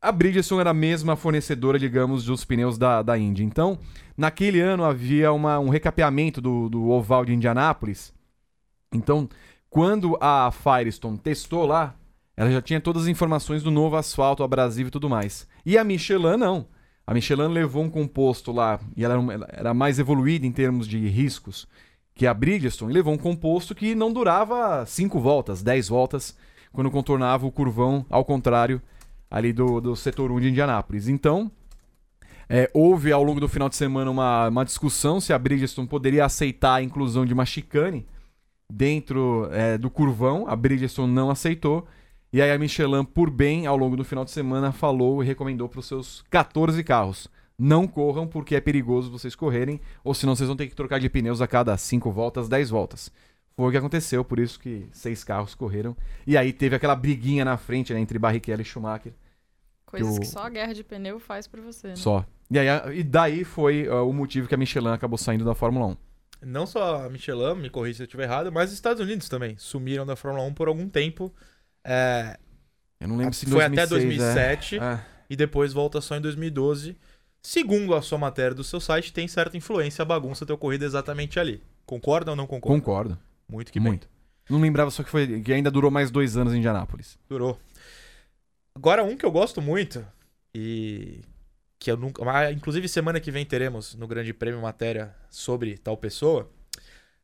a 0.00 0.12
Bridgestone 0.12 0.60
era 0.60 0.70
a 0.70 0.74
mesma 0.74 1.16
fornecedora, 1.16 1.76
digamos, 1.76 2.24
dos 2.24 2.44
pneus 2.44 2.78
da, 2.78 3.02
da 3.02 3.18
Indy. 3.18 3.42
Então, 3.42 3.80
naquele 4.16 4.60
ano 4.60 4.84
havia 4.84 5.32
uma- 5.32 5.58
um 5.58 5.70
recapeamento 5.70 6.40
do, 6.40 6.68
do 6.68 6.88
oval 6.88 7.24
de 7.24 7.34
Indianápolis. 7.34 8.14
Então, 8.94 9.28
quando 9.68 10.16
a 10.20 10.52
Firestone 10.52 11.18
testou 11.18 11.66
lá, 11.66 11.96
ela 12.40 12.50
já 12.50 12.62
tinha 12.62 12.80
todas 12.80 13.02
as 13.02 13.08
informações 13.08 13.62
do 13.62 13.70
novo 13.70 13.96
asfalto 13.96 14.42
abrasivo 14.42 14.88
e 14.88 14.90
tudo 14.90 15.10
mais. 15.10 15.46
E 15.62 15.76
a 15.76 15.84
Michelin 15.84 16.38
não. 16.38 16.66
A 17.06 17.12
Michelin 17.12 17.48
levou 17.48 17.84
um 17.84 17.90
composto 17.90 18.50
lá, 18.50 18.80
e 18.96 19.04
ela 19.04 19.22
era, 19.52 19.74
mais 19.74 19.98
evoluída 19.98 20.46
em 20.46 20.50
termos 20.50 20.88
de 20.88 21.06
riscos 21.06 21.68
que 22.14 22.26
a 22.26 22.32
Bridgestone, 22.32 22.92
e 22.92 22.94
levou 22.94 23.12
um 23.12 23.18
composto 23.18 23.74
que 23.74 23.94
não 23.94 24.10
durava 24.10 24.86
5 24.86 25.20
voltas, 25.20 25.62
10 25.62 25.88
voltas, 25.88 26.34
quando 26.72 26.90
contornava 26.90 27.46
o 27.46 27.52
curvão 27.52 28.06
ao 28.08 28.24
contrário 28.24 28.80
ali 29.30 29.52
do, 29.52 29.78
do 29.78 29.94
setor 29.94 30.32
1 30.32 30.40
de 30.40 30.48
Indianápolis. 30.48 31.08
Então, 31.08 31.52
é, 32.48 32.70
houve 32.72 33.12
ao 33.12 33.22
longo 33.22 33.38
do 33.38 33.48
final 33.48 33.68
de 33.68 33.76
semana 33.76 34.10
uma, 34.10 34.48
uma 34.48 34.64
discussão 34.64 35.20
se 35.20 35.34
a 35.34 35.38
Bridgestone 35.38 35.86
poderia 35.86 36.24
aceitar 36.24 36.76
a 36.76 36.82
inclusão 36.82 37.26
de 37.26 37.34
uma 37.34 37.44
chicane 37.44 38.06
dentro 38.72 39.46
é, 39.52 39.76
do 39.76 39.90
curvão. 39.90 40.46
A 40.48 40.56
Bridgestone 40.56 41.12
não 41.12 41.28
aceitou. 41.28 41.86
E 42.32 42.40
aí 42.40 42.50
a 42.52 42.58
Michelin, 42.58 43.04
por 43.04 43.28
bem, 43.30 43.66
ao 43.66 43.76
longo 43.76 43.96
do 43.96 44.04
final 44.04 44.24
de 44.24 44.30
semana, 44.30 44.70
falou 44.72 45.22
e 45.22 45.26
recomendou 45.26 45.68
para 45.68 45.80
os 45.80 45.86
seus 45.86 46.22
14 46.30 46.82
carros. 46.84 47.28
Não 47.58 47.86
corram 47.86 48.26
porque 48.26 48.54
é 48.54 48.60
perigoso 48.60 49.10
vocês 49.10 49.34
correrem, 49.34 49.80
ou 50.04 50.14
senão 50.14 50.34
vocês 50.34 50.46
vão 50.46 50.56
ter 50.56 50.68
que 50.68 50.74
trocar 50.74 50.98
de 51.00 51.10
pneus 51.10 51.40
a 51.42 51.46
cada 51.46 51.76
5 51.76 52.10
voltas, 52.10 52.48
10 52.48 52.70
voltas. 52.70 53.10
Foi 53.56 53.68
o 53.68 53.70
que 53.70 53.76
aconteceu, 53.76 54.24
por 54.24 54.38
isso 54.38 54.58
que 54.58 54.86
seis 54.92 55.22
carros 55.22 55.54
correram. 55.54 55.94
E 56.26 56.36
aí 56.38 56.52
teve 56.52 56.74
aquela 56.76 56.94
briguinha 56.96 57.44
na 57.44 57.56
frente 57.58 57.92
né, 57.92 58.00
entre 58.00 58.18
Barrichello 58.18 58.62
e 58.62 58.64
Schumacher. 58.64 59.12
Coisas 59.84 60.16
o- 60.16 60.20
que 60.20 60.26
só 60.26 60.44
a 60.44 60.48
guerra 60.48 60.72
de 60.72 60.82
pneu 60.84 61.18
faz 61.18 61.46
por 61.46 61.60
você, 61.60 61.88
né? 61.88 61.96
Só. 61.96 62.24
E, 62.50 62.58
aí, 62.58 62.66
e 63.00 63.02
daí 63.02 63.44
foi 63.44 63.86
ó, 63.88 64.08
o 64.08 64.12
motivo 64.14 64.48
que 64.48 64.54
a 64.54 64.58
Michelin 64.58 64.88
acabou 64.88 65.18
saindo 65.18 65.44
da 65.44 65.54
Fórmula 65.54 65.86
1. 65.88 65.96
Não 66.46 66.64
só 66.64 67.04
a 67.04 67.10
Michelin, 67.10 67.56
me 67.56 67.68
corrija 67.68 67.96
se 67.98 68.02
eu 68.02 68.06
estiver 68.06 68.22
errado, 68.24 68.50
mas 68.50 68.70
os 68.70 68.74
Estados 68.76 69.02
Unidos 69.02 69.28
também 69.28 69.56
sumiram 69.58 70.06
da 70.06 70.16
Fórmula 70.16 70.44
1 70.46 70.54
por 70.54 70.68
algum 70.68 70.88
tempo. 70.88 71.30
É, 71.84 72.36
Eu 73.00 73.08
não 73.08 73.16
lembro 73.16 73.34
se 73.34 73.46
foi 73.46 73.64
até 73.64 73.86
2006, 73.86 74.18
2007 74.18 74.78
É. 74.78 74.78
É. 74.78 75.00
e 75.30 75.36
depois 75.36 75.72
volta 75.72 76.00
só 76.00 76.16
em 76.16 76.20
2012. 76.20 76.96
Segundo 77.42 77.94
a 77.94 78.02
sua 78.02 78.18
matéria 78.18 78.54
do 78.54 78.62
seu 78.62 78.80
site, 78.80 79.12
tem 79.12 79.26
certa 79.26 79.56
influência 79.56 80.02
a 80.02 80.04
bagunça 80.04 80.44
ter 80.44 80.52
ocorrido 80.52 80.84
exatamente 80.84 81.40
ali. 81.40 81.62
Concorda 81.86 82.30
ou 82.32 82.36
não 82.36 82.46
concorda? 82.46 82.78
Concordo. 82.78 83.18
Muito 83.48 83.72
que 83.72 83.80
bem. 83.80 83.88
Muito. 83.88 84.08
Não 84.48 84.60
lembrava 84.60 84.90
só 84.90 85.02
que, 85.02 85.08
foi, 85.10 85.40
que 85.40 85.52
ainda 85.52 85.70
durou 85.70 85.90
mais 85.90 86.10
dois 86.10 86.36
anos 86.36 86.52
em 86.52 86.58
Indianápolis. 86.58 87.18
Durou. 87.28 87.58
Agora, 88.74 89.02
um 89.02 89.16
que 89.16 89.24
eu 89.24 89.30
gosto 89.30 89.62
muito 89.62 90.04
e 90.54 91.20
que 91.78 91.90
eu 91.90 91.96
nunca. 91.96 92.52
Inclusive, 92.52 92.88
semana 92.88 93.18
que 93.20 93.30
vem 93.30 93.44
teremos 93.46 93.94
no 93.94 94.06
Grande 94.06 94.32
Prêmio 94.34 94.60
matéria 94.60 95.14
sobre 95.30 95.78
tal 95.78 95.96
pessoa. 95.96 96.50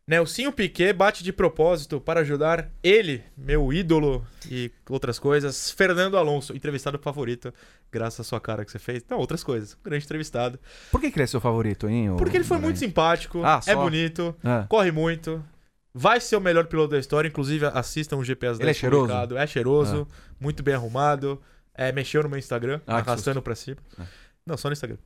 Nelsinho 0.08 0.52
Piquet 0.52 0.92
bate 0.92 1.24
de 1.24 1.32
propósito 1.32 2.00
para 2.00 2.20
ajudar 2.20 2.70
ele, 2.80 3.24
meu 3.36 3.72
ídolo 3.72 4.24
e 4.48 4.70
outras 4.88 5.18
coisas, 5.18 5.72
Fernando 5.72 6.16
Alonso, 6.16 6.54
entrevistado 6.54 6.96
favorito, 6.96 7.52
graças 7.90 8.20
à 8.20 8.24
sua 8.24 8.40
cara 8.40 8.64
que 8.64 8.70
você 8.70 8.78
fez. 8.78 9.04
Não, 9.10 9.18
outras 9.18 9.42
coisas. 9.42 9.76
Grande 9.82 10.04
entrevistado. 10.04 10.60
Por 10.92 11.00
que, 11.00 11.10
que 11.10 11.16
ele 11.18 11.24
é 11.24 11.26
seu 11.26 11.40
favorito, 11.40 11.88
hein? 11.88 12.14
Porque 12.16 12.36
ele 12.36 12.44
foi 12.44 12.58
muito 12.58 12.78
simpático, 12.78 13.42
Ah, 13.44 13.60
é 13.66 13.74
bonito, 13.74 14.32
É. 14.44 14.64
corre 14.68 14.92
muito. 14.92 15.44
Vai 15.92 16.20
ser 16.20 16.36
o 16.36 16.40
melhor 16.40 16.66
piloto 16.66 16.90
da 16.90 16.98
história, 17.00 17.26
inclusive 17.26 17.66
assistam 17.66 18.16
o 18.18 18.24
GPS 18.24 18.62
Ele 18.62 18.70
é 18.70 18.74
cheiroso? 18.74 19.06
publicado. 19.08 19.36
É 19.36 19.44
cheiroso, 19.46 20.06
muito 20.38 20.62
bem 20.62 20.74
arrumado. 20.74 21.42
É, 21.74 21.90
mexeu 21.90 22.22
no 22.22 22.28
meu 22.28 22.38
Instagram, 22.38 22.80
Ah, 22.86 22.98
arrastando 22.98 23.42
pra 23.42 23.56
cima. 23.56 23.78
Ah. 23.98 24.04
Não, 24.46 24.56
só 24.56 24.68
no 24.68 24.72
Instagram. 24.72 24.98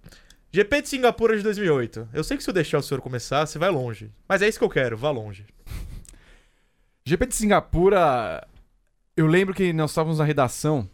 GP 0.53 0.83
de 0.83 0.89
Singapura 0.89 1.37
de 1.37 1.43
2008. 1.43 2.09
Eu 2.13 2.25
sei 2.25 2.37
que 2.37 2.43
se 2.43 2.51
eu 2.51 2.55
deixar 2.55 2.79
o 2.79 2.83
senhor 2.83 3.01
começar, 3.01 3.47
você 3.47 3.59
vai 3.59 3.71
longe. 3.71 4.11
Mas 4.29 4.43
é 4.43 4.49
isso 4.49 4.59
que 4.59 4.65
eu 4.65 4.71
quero, 4.71 4.97
vá 4.97 5.11
longe. 5.11 5.47
GP 7.05 7.27
de 7.27 7.37
Singapura, 7.37 8.47
eu 9.17 9.27
lembro 9.27 9.55
que 9.55 9.73
nós 9.73 9.91
estávamos 9.91 10.19
na 10.19 10.25
redação 10.25 10.89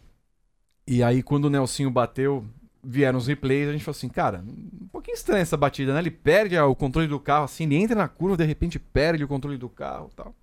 e 0.85 1.03
aí 1.03 1.21
quando 1.21 1.45
o 1.45 1.49
Nelsinho 1.49 1.91
bateu, 1.91 2.45
vieram 2.83 3.17
os 3.17 3.27
replays, 3.27 3.67
a 3.67 3.71
gente 3.73 3.83
falou 3.83 3.97
assim, 3.97 4.07
cara, 4.07 4.43
um 4.47 4.87
pouquinho 4.87 5.15
estranha 5.15 5.41
essa 5.41 5.57
batida, 5.57 5.93
né? 5.93 5.99
Ele 5.99 6.11
perde 6.11 6.57
o 6.57 6.75
controle 6.75 7.07
do 7.07 7.19
carro, 7.19 7.45
assim, 7.45 7.65
ele 7.65 7.75
entra 7.75 7.95
na 7.95 8.07
curva, 8.07 8.37
de 8.37 8.45
repente 8.45 8.79
perde 8.79 9.23
o 9.23 9.27
controle 9.27 9.57
do 9.57 9.67
carro 9.67 10.09
tal. 10.15 10.33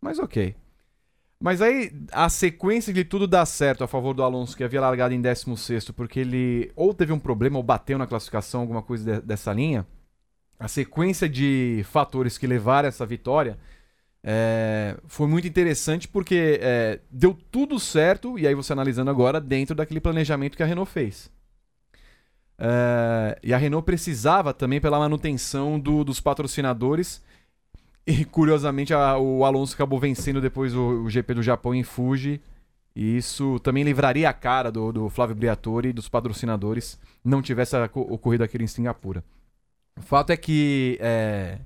Mas 0.00 0.18
ok. 0.18 0.54
Mas 1.42 1.62
aí 1.62 1.90
a 2.12 2.28
sequência 2.28 2.92
de 2.92 3.02
tudo 3.02 3.26
dá 3.26 3.46
certo 3.46 3.82
a 3.82 3.88
favor 3.88 4.12
do 4.12 4.22
Alonso, 4.22 4.54
que 4.54 4.62
havia 4.62 4.80
largado 4.80 5.14
em 5.14 5.20
16, 5.22 5.90
porque 5.92 6.20
ele 6.20 6.70
ou 6.76 6.92
teve 6.92 7.14
um 7.14 7.18
problema 7.18 7.56
ou 7.56 7.62
bateu 7.62 7.96
na 7.96 8.06
classificação, 8.06 8.60
alguma 8.60 8.82
coisa 8.82 9.20
de, 9.20 9.26
dessa 9.26 9.50
linha. 9.52 9.86
A 10.58 10.68
sequência 10.68 11.26
de 11.26 11.82
fatores 11.88 12.36
que 12.36 12.46
levaram 12.46 12.88
essa 12.88 13.06
vitória 13.06 13.58
é, 14.22 14.98
foi 15.06 15.26
muito 15.26 15.48
interessante 15.48 16.06
porque 16.06 16.60
é, 16.60 17.00
deu 17.10 17.32
tudo 17.50 17.80
certo, 17.80 18.38
e 18.38 18.46
aí 18.46 18.54
você 18.54 18.74
analisando 18.74 19.10
agora, 19.10 19.40
dentro 19.40 19.74
daquele 19.74 20.00
planejamento 20.00 20.58
que 20.58 20.62
a 20.62 20.66
Renault 20.66 20.92
fez. 20.92 21.30
É, 22.58 23.38
e 23.42 23.54
a 23.54 23.56
Renault 23.56 23.86
precisava 23.86 24.52
também 24.52 24.78
pela 24.78 24.98
manutenção 24.98 25.80
do, 25.80 26.04
dos 26.04 26.20
patrocinadores 26.20 27.22
e 28.10 28.24
curiosamente 28.24 28.92
a, 28.92 29.16
o 29.16 29.44
Alonso 29.44 29.74
acabou 29.74 29.98
vencendo 29.98 30.40
depois 30.40 30.74
o, 30.74 31.04
o, 31.04 31.10
GP 31.10 31.34
do 31.34 31.42
Japão 31.42 31.74
em 31.74 31.82
Fuji. 31.82 32.40
E 32.94 33.16
isso 33.16 33.60
também 33.60 33.84
livraria 33.84 34.28
a 34.28 34.32
cara 34.32 34.70
do, 34.70 34.92
do 34.92 35.08
Flávio 35.08 35.36
Briatore 35.36 35.90
e 35.90 35.92
dos 35.92 36.08
patrocinadores 36.08 36.98
não 37.24 37.40
tivesse 37.40 37.76
ocorrido 37.94 38.42
aquilo 38.42 38.64
em 38.64 38.66
Singapura. 38.66 39.22
O 39.96 40.02
fato 40.02 40.30
é 40.30 40.36
que, 40.36 40.98
é, 41.00 41.58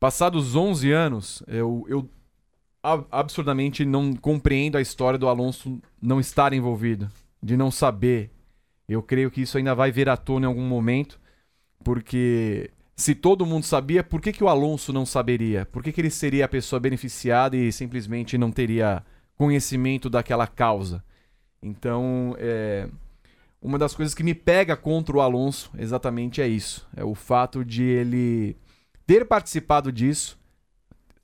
passados 0.00 0.56
11 0.56 0.90
anos, 0.90 1.42
eu, 1.46 1.84
eu 1.86 2.08
absurdamente 3.10 3.84
não 3.84 4.14
compreendo 4.14 4.76
a 4.76 4.80
história 4.80 5.18
do 5.18 5.28
Alonso 5.28 5.80
não 6.00 6.18
estar 6.18 6.52
envolvido, 6.52 7.10
de 7.42 7.56
não 7.56 7.70
saber. 7.70 8.30
Eu 8.88 9.02
creio 9.02 9.30
que 9.30 9.42
isso 9.42 9.58
ainda 9.58 9.74
vai 9.74 9.92
vir 9.92 10.08
à 10.08 10.16
tona 10.16 10.46
em 10.46 10.48
algum 10.48 10.66
momento, 10.66 11.20
porque 11.84 12.70
se 12.94 13.14
todo 13.14 13.46
mundo 13.46 13.64
sabia, 13.64 14.04
por 14.04 14.20
que, 14.20 14.32
que 14.32 14.44
o 14.44 14.48
Alonso 14.48 14.92
não 14.92 15.06
saberia? 15.06 15.66
Por 15.66 15.82
que, 15.82 15.92
que 15.92 16.00
ele 16.00 16.10
seria 16.10 16.44
a 16.44 16.48
pessoa 16.48 16.78
beneficiada 16.78 17.56
e 17.56 17.72
simplesmente 17.72 18.36
não 18.36 18.50
teria 18.50 19.02
conhecimento 19.36 20.10
daquela 20.10 20.46
causa? 20.46 21.02
Então, 21.62 22.36
é, 22.38 22.88
uma 23.60 23.78
das 23.78 23.94
coisas 23.94 24.14
que 24.14 24.22
me 24.22 24.34
pega 24.34 24.76
contra 24.76 25.16
o 25.16 25.20
Alonso 25.20 25.70
exatamente 25.78 26.42
é 26.42 26.48
isso. 26.48 26.86
É 26.96 27.04
o 27.04 27.14
fato 27.14 27.64
de 27.64 27.82
ele 27.82 28.56
ter 29.06 29.24
participado 29.24 29.90
disso, 29.90 30.38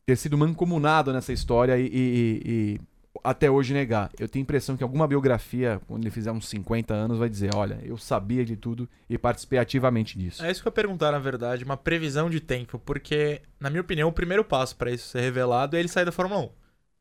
ter 0.07 0.17
sido 0.17 0.39
mancomunado 0.39 1.13
nessa 1.13 1.33
história 1.33 1.79
e, 1.79 1.87
e, 1.87 2.43
e 2.45 2.81
até 3.23 3.51
hoje 3.51 3.73
negar. 3.73 4.11
Eu 4.19 4.29
tenho 4.29 4.43
a 4.43 4.45
impressão 4.45 4.77
que 4.77 4.83
alguma 4.83 5.07
biografia, 5.07 5.81
quando 5.87 6.03
ele 6.03 6.11
fizer 6.11 6.33
uns 6.33 6.49
50 6.49 6.95
anos, 6.95 7.19
vai 7.19 7.29
dizer: 7.29 7.51
olha, 7.55 7.79
eu 7.83 7.97
sabia 7.97 8.45
de 8.45 8.57
tudo 8.57 8.89
e 9.09 9.19
participei 9.19 9.59
ativamente 9.59 10.19
disso. 10.19 10.45
É 10.45 10.51
isso 10.51 10.63
que 10.63 10.69
eu 10.69 10.71
ia 10.71 10.75
perguntar, 10.75 11.13
na 11.13 11.19
verdade, 11.19 11.65
uma 11.65 11.77
previsão 11.77 12.31
de 12.31 12.41
tempo, 12.41 12.79
porque, 12.79 13.43
na 13.61 13.71
minha 13.71 13.81
opinião, 13.81 14.09
o 14.09 14.13
primeiro 14.13 14.45
passo 14.45 14.77
para 14.77 14.91
isso 14.91 15.09
ser 15.09 15.21
revelado 15.21 15.77
é 15.77 15.81
ele 15.81 15.89
sair 15.89 16.05
da 16.05 16.13
Fórmula 16.13 16.43
1. 16.43 16.51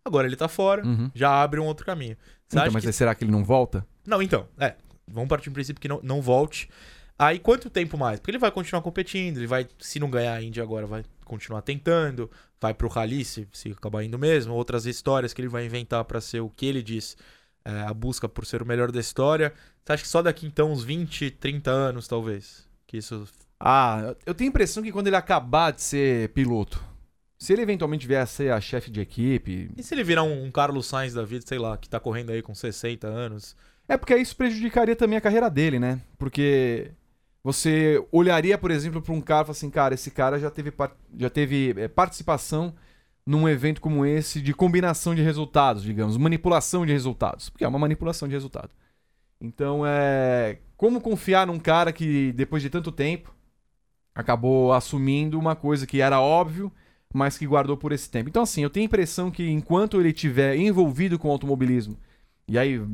Agora 0.06 0.26
ele 0.26 0.38
tá 0.38 0.48
fora, 0.48 0.86
uhum. 0.86 1.12
já 1.14 1.30
abre 1.30 1.60
um 1.60 1.66
outro 1.66 1.86
caminho. 1.86 2.16
Você 2.48 2.58
então, 2.58 2.72
mas 2.72 2.86
que... 2.86 2.92
será 2.94 3.14
que 3.14 3.24
ele 3.24 3.32
não 3.32 3.44
volta? 3.44 3.86
Não, 4.06 4.22
então, 4.22 4.48
é. 4.58 4.76
Vamos 5.10 5.30
partir 5.30 5.50
do 5.50 5.54
princípio 5.54 5.82
que 5.82 5.88
não, 5.88 6.00
não 6.04 6.22
volte. 6.22 6.70
Aí 7.20 7.40
quanto 7.40 7.70
tempo 7.70 7.98
mais? 7.98 8.20
Porque 8.20 8.30
ele 8.32 8.38
vai 8.38 8.52
continuar 8.52 8.82
competindo, 8.84 9.38
ele 9.38 9.48
vai, 9.48 9.68
se 9.80 10.00
não 10.00 10.10
ganhar 10.10 10.36
a 10.36 10.42
Indy 10.42 10.62
agora, 10.62 10.86
vai 10.86 11.04
continuar 11.26 11.64
tentando, 11.64 12.30
vai 12.62 12.76
pro 12.76 12.88
Rally 12.88 13.26
se, 13.26 13.48
se 13.52 13.72
acabar 13.72 14.04
indo 14.04 14.20
mesmo, 14.20 14.54
outras 14.54 14.86
histórias 14.86 15.34
que 15.34 15.42
ele 15.42 15.48
vai 15.48 15.66
inventar 15.66 16.06
para 16.06 16.22
ser 16.22 16.42
o 16.42 16.50
que 16.50 16.68
ele 16.68 16.84
diz, 16.84 17.18
é, 17.66 17.82
a 17.82 17.94
busca 17.94 18.30
por 18.30 18.46
ser 18.46 18.62
o 18.62 18.66
melhor 18.66 18.92
da 18.92 19.00
história. 19.00 19.52
Você 19.84 19.94
acha 19.94 20.04
que 20.04 20.10
só 20.10 20.22
daqui 20.22 20.46
então 20.46 20.72
uns 20.72 20.84
20, 20.84 21.32
30 21.32 21.72
anos, 21.72 22.08
talvez, 22.08 22.68
que 22.86 22.98
isso... 22.98 23.28
Ah, 23.60 24.16
eu 24.24 24.36
tenho 24.36 24.50
a 24.50 24.52
impressão 24.52 24.84
que 24.84 24.92
quando 24.92 25.08
ele 25.08 25.16
acabar 25.16 25.72
de 25.72 25.82
ser 25.82 26.30
piloto, 26.30 26.80
se 27.40 27.52
ele 27.52 27.64
eventualmente 27.64 28.06
vier 28.06 28.22
a 28.22 28.28
ser 28.28 28.52
a 28.52 28.62
chefe 28.62 28.92
de 28.92 29.02
equipe... 29.02 29.72
E 29.76 29.82
se 29.82 29.96
ele 29.96 30.04
virar 30.04 30.22
um, 30.22 30.46
um 30.46 30.52
Carlos 30.52 30.86
Sainz 30.86 31.16
da 31.16 31.24
vida, 31.24 31.44
sei 31.48 31.58
lá, 31.58 31.78
que 31.78 31.90
tá 31.90 32.00
correndo 32.00 32.32
aí 32.32 32.44
com 32.44 32.54
60 32.54 33.08
anos... 33.08 33.56
É 33.90 33.96
porque 33.96 34.16
isso 34.18 34.36
prejudicaria 34.36 34.96
também 34.96 35.18
a 35.18 35.22
carreira 35.22 35.50
dele, 35.50 35.80
né? 35.80 36.02
Porque 36.18 36.92
você 37.48 38.06
olharia, 38.12 38.58
por 38.58 38.72
exemplo, 38.72 39.02
para 39.02 39.14
um 39.14 39.22
cara 39.22 39.48
e 39.48 39.52
assim, 39.52 39.70
cara, 39.70 39.94
esse 39.94 40.12
cara 40.12 40.38
já 40.38 40.52
teve, 40.52 40.74
já 41.18 41.30
teve 41.30 41.74
é, 41.78 41.88
participação 41.88 42.76
num 43.26 43.48
evento 43.48 43.80
como 43.80 44.06
esse 44.06 44.42
de 44.42 44.54
combinação 44.54 45.16
de 45.16 45.22
resultados, 45.22 45.82
digamos, 45.82 46.18
manipulação 46.18 46.86
de 46.86 46.92
resultados, 46.92 47.50
porque 47.50 47.64
é 47.64 47.68
uma 47.70 47.80
manipulação 47.80 48.28
de 48.28 48.34
resultado. 48.34 48.72
Então, 49.40 49.84
é 49.86 50.58
como 50.76 51.00
confiar 51.00 51.48
num 51.48 51.58
cara 51.58 51.94
que 51.94 52.34
depois 52.34 52.62
de 52.62 52.70
tanto 52.70 52.92
tempo 52.92 53.34
acabou 54.14 54.74
assumindo 54.74 55.40
uma 55.40 55.56
coisa 55.56 55.88
que 55.88 56.02
era 56.02 56.20
óbvio, 56.20 56.70
mas 57.14 57.38
que 57.38 57.48
guardou 57.48 57.78
por 57.78 57.94
esse 57.94 58.10
tempo. 58.10 58.28
Então, 58.28 58.44
assim, 58.44 58.62
eu 58.62 58.70
tenho 58.70 58.84
a 58.84 58.88
impressão 58.88 59.32
que 59.32 59.50
enquanto 59.50 60.02
ele 60.02 60.10
estiver 60.10 60.58
envolvido 60.58 61.18
com 61.18 61.30
o 61.30 61.32
automobilismo, 61.32 61.98
e 62.46 62.60
aí 62.60 62.86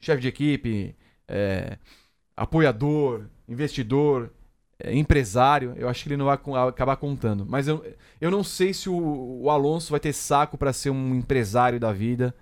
chefe 0.00 0.20
de 0.20 0.26
equipe, 0.26 0.96
é, 1.28 1.78
apoiador, 2.40 3.26
investidor, 3.46 4.32
é, 4.78 4.96
empresário, 4.96 5.74
eu 5.76 5.90
acho 5.90 6.02
que 6.02 6.08
ele 6.08 6.16
não 6.16 6.24
vai 6.24 6.38
acabar 6.66 6.96
contando. 6.96 7.44
Mas 7.44 7.68
eu, 7.68 7.84
eu 8.18 8.30
não 8.30 8.42
sei 8.42 8.72
se 8.72 8.88
o, 8.88 9.42
o 9.42 9.50
Alonso 9.50 9.90
vai 9.90 10.00
ter 10.00 10.14
saco 10.14 10.56
para 10.56 10.72
ser 10.72 10.88
um 10.88 11.14
empresário 11.14 11.78
da 11.78 11.92
vida, 11.92 12.34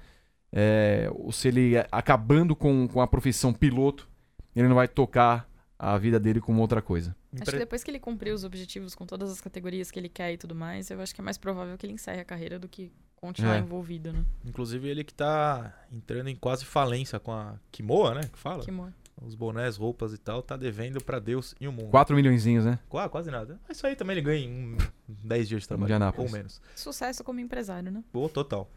é, 0.52 1.10
ou 1.12 1.32
se 1.32 1.48
ele, 1.48 1.72
acabando 1.90 2.54
com, 2.54 2.86
com 2.86 3.00
a 3.00 3.08
profissão 3.08 3.52
piloto, 3.52 4.08
ele 4.54 4.68
não 4.68 4.76
vai 4.76 4.86
tocar 4.86 5.48
a 5.76 5.98
vida 5.98 6.20
dele 6.20 6.40
como 6.40 6.60
outra 6.60 6.80
coisa. 6.80 7.14
Acho 7.40 7.50
que 7.50 7.58
depois 7.58 7.82
que 7.82 7.90
ele 7.90 7.98
cumprir 7.98 8.32
os 8.32 8.44
objetivos 8.44 8.94
com 8.94 9.04
todas 9.04 9.32
as 9.32 9.40
categorias 9.40 9.90
que 9.90 9.98
ele 9.98 10.08
quer 10.08 10.32
e 10.32 10.36
tudo 10.36 10.54
mais, 10.54 10.90
eu 10.90 11.00
acho 11.00 11.12
que 11.12 11.20
é 11.20 11.24
mais 11.24 11.38
provável 11.38 11.76
que 11.76 11.84
ele 11.84 11.92
encerre 11.92 12.20
a 12.20 12.24
carreira 12.24 12.56
do 12.56 12.68
que 12.68 12.92
continuar 13.16 13.56
é. 13.56 13.58
envolvido, 13.58 14.12
né? 14.12 14.24
Inclusive 14.44 14.88
ele 14.88 15.02
que 15.02 15.12
tá 15.12 15.74
entrando 15.92 16.28
em 16.28 16.36
quase 16.36 16.64
falência 16.64 17.18
com 17.18 17.32
a 17.32 17.56
Kimoa, 17.72 18.14
né? 18.14 18.20
Que 18.32 18.38
fala? 18.38 18.64
Kimoa 18.64 18.92
os 19.22 19.34
bonés, 19.34 19.76
roupas 19.76 20.12
e 20.12 20.18
tal, 20.18 20.42
tá 20.42 20.56
devendo 20.56 21.02
para 21.02 21.18
Deus 21.18 21.54
e 21.60 21.66
o 21.66 21.72
mundo. 21.72 21.90
4 21.90 22.14
milhõeszinhos, 22.14 22.64
né? 22.64 22.78
Quase, 22.88 23.08
quase 23.10 23.30
nada. 23.30 23.60
Isso 23.68 23.86
aí 23.86 23.96
também 23.96 24.14
ele 24.16 24.24
ganha 24.24 24.44
em 24.44 24.76
10 25.08 25.48
dias 25.48 25.62
de 25.62 25.68
trabalho, 25.68 25.94
ou 26.16 26.30
menos. 26.30 26.60
Sucesso 26.74 27.24
como 27.24 27.40
empresário, 27.40 27.90
né? 27.90 28.02
Boa, 28.12 28.28
total. 28.28 28.70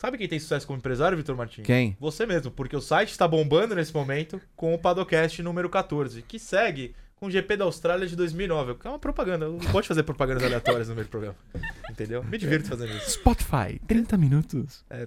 Sabe 0.00 0.16
quem 0.16 0.26
tem 0.26 0.40
sucesso 0.40 0.66
como 0.66 0.78
empresário, 0.78 1.16
Vitor 1.16 1.36
Martins? 1.36 1.66
Quem? 1.66 1.94
Você 2.00 2.24
mesmo, 2.24 2.50
porque 2.50 2.74
o 2.74 2.80
site 2.80 3.10
está 3.10 3.28
bombando 3.28 3.74
nesse 3.74 3.92
momento 3.92 4.40
com 4.56 4.72
o 4.72 4.78
Padocast 4.78 5.42
número 5.42 5.68
14, 5.68 6.22
que 6.22 6.38
segue 6.38 6.94
com 7.16 7.26
o 7.26 7.30
GP 7.30 7.58
da 7.58 7.66
Austrália 7.66 8.06
de 8.06 8.16
2009. 8.16 8.76
É 8.82 8.88
uma 8.88 8.98
propaganda. 8.98 9.46
Não 9.46 9.58
pode 9.58 9.86
fazer 9.86 10.02
propagandas 10.02 10.42
aleatórias 10.42 10.88
no 10.88 10.94
meio 10.94 11.06
do 11.06 11.10
programa. 11.10 11.36
Entendeu? 11.90 12.24
Me 12.24 12.38
divirto 12.38 12.68
fazendo 12.68 12.96
isso. 12.96 13.10
Spotify, 13.10 13.78
30 13.86 14.16
minutos. 14.16 14.84
É. 14.88 15.06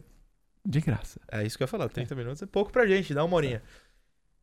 De 0.66 0.80
graça. 0.80 1.20
É 1.30 1.44
isso 1.44 1.58
que 1.58 1.64
eu 1.64 1.66
ia 1.66 1.70
falar. 1.70 1.90
30 1.90 2.16
minutos 2.16 2.42
é 2.42 2.46
pouco 2.46 2.72
pra 2.72 2.86
gente, 2.86 3.14
dá 3.14 3.24
uma 3.26 3.36
horinha. 3.36 3.62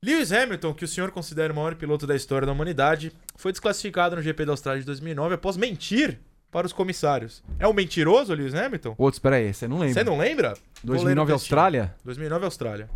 Lewis 0.02 0.32
Hamilton, 0.32 0.72
que 0.72 0.82
o 0.82 0.88
senhor 0.88 1.10
considera 1.10 1.52
o 1.52 1.56
maior 1.56 1.74
piloto 1.74 2.06
da 2.06 2.16
história 2.16 2.46
da 2.46 2.52
humanidade, 2.52 3.12
foi 3.36 3.52
desclassificado 3.52 4.16
no 4.16 4.22
GP 4.22 4.46
da 4.46 4.52
Austrália 4.52 4.80
de 4.80 4.86
2009 4.86 5.34
após 5.34 5.58
mentir 5.58 6.18
para 6.50 6.66
os 6.66 6.72
comissários. 6.72 7.42
É 7.58 7.68
um 7.68 7.74
mentiroso, 7.74 8.32
Lewis 8.32 8.54
Hamilton? 8.54 8.94
Outro, 8.96 9.16
espera 9.18 9.36
aí, 9.36 9.52
você 9.52 9.68
não 9.68 9.78
lembra. 9.78 9.92
Você 9.92 10.04
não 10.04 10.16
lembra? 10.16 10.56
2009 10.82 11.32
Austrália? 11.32 11.94
2009 12.02 12.44
Austrália. 12.46 12.90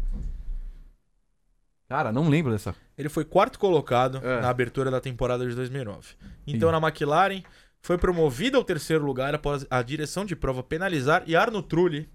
Cara, 1.87 2.11
não 2.11 2.31
lembro 2.31 2.51
dessa. 2.51 2.75
Ele 2.97 3.11
foi 3.11 3.27
quarto 3.27 3.59
colocado 3.59 4.23
é. 4.25 4.41
na 4.41 4.49
abertura 4.49 4.91
da 4.91 4.99
temporada 4.99 5.47
de 5.47 5.55
2009. 5.55 6.15
Então, 6.47 6.71
Sim. 6.71 6.73
na 6.73 6.89
McLaren, 6.89 7.43
foi 7.83 7.99
promovido 7.99 8.57
ao 8.57 8.65
terceiro 8.65 9.05
lugar 9.05 9.35
após 9.35 9.67
a 9.69 9.83
direção 9.83 10.25
de 10.25 10.35
prova 10.35 10.63
penalizar 10.63 11.23
e 11.27 11.37
Arno 11.37 11.63
Trulli 11.63 12.09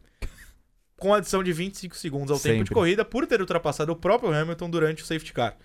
com 0.99 1.13
adição 1.13 1.43
de 1.43 1.51
25 1.51 1.95
segundos 1.95 2.31
ao 2.31 2.37
Sempre. 2.37 2.57
tempo 2.57 2.65
de 2.65 2.71
corrida 2.71 3.03
por 3.03 3.25
ter 3.25 3.39
ultrapassado 3.39 3.91
o 3.91 3.95
próprio 3.95 4.31
Hamilton 4.31 4.69
durante 4.69 5.03
o 5.03 5.05
safety 5.05 5.33
car. 5.33 5.57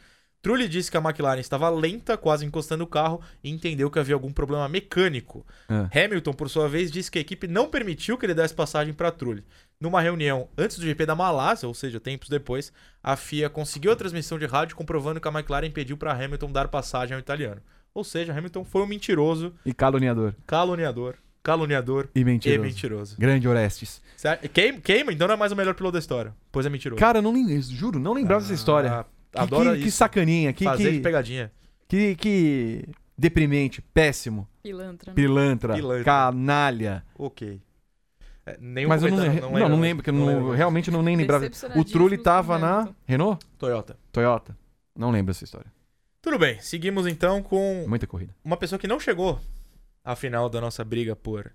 Trulli 0.44 0.68
disse 0.68 0.90
que 0.90 0.96
a 0.98 1.00
McLaren 1.00 1.40
estava 1.40 1.70
lenta, 1.70 2.18
quase 2.18 2.44
encostando 2.44 2.84
o 2.84 2.86
carro, 2.86 3.22
e 3.42 3.50
entendeu 3.50 3.90
que 3.90 3.98
havia 3.98 4.14
algum 4.14 4.30
problema 4.30 4.68
mecânico. 4.68 5.44
É. 5.70 6.04
Hamilton, 6.04 6.34
por 6.34 6.50
sua 6.50 6.68
vez, 6.68 6.92
disse 6.92 7.10
que 7.10 7.16
a 7.16 7.22
equipe 7.22 7.48
não 7.48 7.66
permitiu 7.66 8.18
que 8.18 8.26
ele 8.26 8.34
desse 8.34 8.52
passagem 8.52 8.92
para 8.92 9.10
Trulli. 9.10 9.42
Numa 9.80 10.02
reunião 10.02 10.48
antes 10.56 10.78
do 10.78 10.84
GP 10.84 11.06
da 11.06 11.14
Malásia, 11.14 11.66
ou 11.66 11.72
seja, 11.72 11.98
tempos 11.98 12.28
depois, 12.28 12.70
a 13.02 13.16
FIA 13.16 13.48
conseguiu 13.48 13.90
a 13.90 13.96
transmissão 13.96 14.38
de 14.38 14.44
rádio 14.44 14.76
comprovando 14.76 15.18
que 15.18 15.26
a 15.26 15.32
McLaren 15.32 15.70
pediu 15.70 15.96
para 15.96 16.12
Hamilton 16.12 16.52
dar 16.52 16.68
passagem 16.68 17.14
ao 17.14 17.20
italiano. 17.20 17.62
Ou 17.94 18.04
seja, 18.04 18.36
Hamilton 18.36 18.64
foi 18.64 18.82
um 18.82 18.86
mentiroso. 18.86 19.54
E 19.64 19.72
caluniador. 19.72 20.34
Caluniador 20.46 21.16
caluniador 21.44 22.08
e 22.14 22.24
mentiroso. 22.24 22.58
E 22.58 22.66
mentiroso. 22.66 23.16
Grande 23.18 23.46
Orestes. 23.46 24.00
Queima, 24.52 24.80
queima, 24.80 25.12
então 25.12 25.28
não 25.28 25.34
é 25.34 25.36
mais 25.36 25.52
o 25.52 25.56
melhor 25.56 25.74
piloto 25.74 25.92
da 25.92 25.98
história. 25.98 26.34
Pois 26.50 26.64
é 26.64 26.70
mentiroso. 26.70 26.98
Cara, 26.98 27.20
não 27.20 27.34
juro, 27.60 28.00
não 28.00 28.14
lembrava 28.14 28.40
ah, 28.40 28.42
dessa 28.42 28.54
história. 28.54 29.06
Adoro 29.34 29.72
que, 29.72 29.76
que, 29.76 29.84
que 29.84 29.90
sacaninha. 29.90 30.52
Que, 30.52 30.64
Fazer 30.64 30.92
que, 30.92 31.00
pegadinha. 31.00 31.52
Que, 31.86 32.16
que 32.16 32.88
deprimente, 33.16 33.82
péssimo. 33.82 34.48
Pilantra. 34.62 35.10
Né? 35.10 35.14
Pilantra. 35.14 35.74
Pilantra. 35.74 36.04
Canalha. 36.04 37.04
Ok. 37.18 37.60
É, 38.46 38.56
nenhum 38.58 38.88
Mas 38.88 39.02
eu 39.02 39.10
não, 39.10 39.18
comentando, 39.18 39.50
não, 39.52 39.68
não, 39.68 39.80
lembro, 39.80 40.02
que 40.02 40.10
eu 40.10 40.14
não, 40.14 40.50
realmente 40.50 40.90
não 40.90 41.02
nem 41.02 41.16
lembrava. 41.16 41.46
O 41.76 41.84
Trulli 41.84 42.16
tava 42.16 42.58
na. 42.58 42.88
Renault? 43.04 43.44
Toyota. 43.58 43.98
Toyota. 44.10 44.56
Não 44.96 45.10
lembro 45.10 45.30
essa 45.30 45.44
história. 45.44 45.70
Tudo 46.22 46.38
bem, 46.38 46.58
seguimos 46.60 47.06
então 47.06 47.42
com 47.42 47.84
Muita 47.86 48.06
corrida. 48.06 48.34
uma 48.42 48.56
pessoa 48.56 48.78
que 48.78 48.86
não 48.86 48.98
chegou 48.98 49.38
à 50.04 50.14
final 50.14 50.48
da 50.48 50.60
nossa 50.60 50.84
briga 50.84 51.16
por 51.16 51.50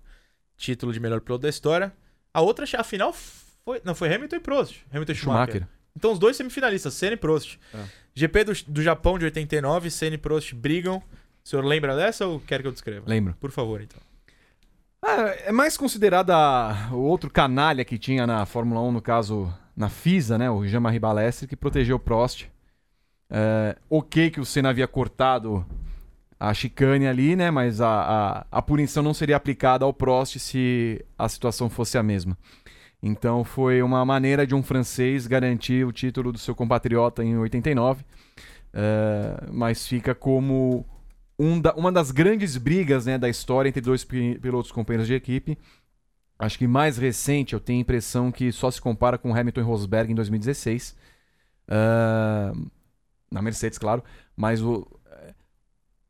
título 0.56 0.92
de 0.92 1.00
melhor 1.00 1.20
piloto 1.20 1.42
da 1.42 1.48
história. 1.48 1.92
A 2.34 2.40
outra, 2.40 2.66
a 2.76 2.84
final 2.84 3.12
foi. 3.12 3.80
Não, 3.84 3.94
foi 3.94 4.12
Hamilton 4.12 4.36
e 4.36 4.40
Prost. 4.40 4.80
Hamilton 4.92 5.12
e 5.12 5.14
Schumacher. 5.14 5.54
Schumacher. 5.54 5.68
Então 5.96 6.12
os 6.12 6.18
dois 6.18 6.36
semifinalistas, 6.36 6.94
Senna 6.94 7.14
e 7.14 7.16
Prost. 7.16 7.58
É. 7.74 7.84
GP 8.14 8.44
do, 8.44 8.52
do 8.68 8.82
Japão 8.82 9.18
de 9.18 9.24
89, 9.24 9.90
Senna 9.90 10.14
e 10.14 10.18
Prost 10.18 10.54
brigam. 10.54 11.02
O 11.42 11.48
senhor 11.48 11.64
lembra 11.64 11.96
dessa 11.96 12.26
ou 12.26 12.40
quer 12.40 12.60
que 12.60 12.68
eu 12.68 12.72
descreva? 12.72 13.04
Lembro. 13.08 13.34
Por 13.40 13.50
favor, 13.50 13.80
então. 13.80 14.00
Ah, 15.02 15.34
é 15.44 15.52
mais 15.52 15.76
considerada 15.76 16.34
o 16.92 16.98
outro 16.98 17.30
canalha 17.30 17.84
que 17.84 17.98
tinha 17.98 18.26
na 18.26 18.44
Fórmula 18.44 18.82
1, 18.82 18.92
no 18.92 19.00
caso, 19.00 19.52
na 19.74 19.88
FISA, 19.88 20.36
né? 20.36 20.50
O 20.50 20.66
Jean-Marie 20.66 20.98
Balestre, 20.98 21.48
que 21.48 21.56
protegeu 21.56 21.96
o 21.96 22.00
Prost. 22.00 22.46
É, 23.30 23.76
ok 23.88 24.30
que 24.30 24.40
o 24.40 24.44
Senna 24.44 24.70
havia 24.70 24.88
cortado 24.88 25.64
a 26.40 26.54
chicane 26.54 27.06
ali, 27.06 27.36
né? 27.36 27.50
Mas 27.52 27.80
a, 27.82 27.88
a, 28.50 28.58
a 28.58 28.62
punição 28.62 29.02
não 29.02 29.14
seria 29.14 29.36
aplicada 29.36 29.84
ao 29.84 29.94
Prost 29.94 30.38
se 30.38 31.04
a 31.18 31.28
situação 31.28 31.70
fosse 31.70 31.98
a 31.98 32.02
mesma. 32.02 32.36
Então 33.02 33.44
foi 33.44 33.82
uma 33.82 34.04
maneira 34.04 34.46
de 34.46 34.54
um 34.54 34.62
francês 34.62 35.26
garantir 35.26 35.86
o 35.86 35.92
título 35.92 36.32
do 36.32 36.38
seu 36.38 36.54
compatriota 36.54 37.24
em 37.24 37.36
89. 37.38 38.04
É, 38.72 39.46
mas 39.52 39.86
fica 39.86 40.14
como 40.14 40.86
um 41.38 41.60
da- 41.60 41.74
uma 41.74 41.90
das 41.92 42.10
grandes 42.10 42.56
brigas 42.56 43.06
né, 43.06 43.18
da 43.18 43.28
história 43.28 43.68
entre 43.68 43.80
dois 43.80 44.04
pi- 44.04 44.38
pilotos 44.40 44.72
companheiros 44.72 45.06
de 45.08 45.14
equipe. 45.14 45.58
Acho 46.38 46.58
que 46.58 46.66
mais 46.66 46.96
recente, 46.98 47.54
eu 47.54 47.60
tenho 47.60 47.80
a 47.80 47.82
impressão 47.82 48.32
que 48.32 48.50
só 48.52 48.70
se 48.70 48.80
compara 48.80 49.18
com 49.18 49.34
Hamilton 49.34 49.60
e 49.60 49.64
Rosberg 49.64 50.12
em 50.12 50.14
2016. 50.14 50.96
Ah, 51.68 52.52
na 53.30 53.42
Mercedes, 53.42 53.78
claro. 53.78 54.02
Mas 54.36 54.62
o, 54.62 54.86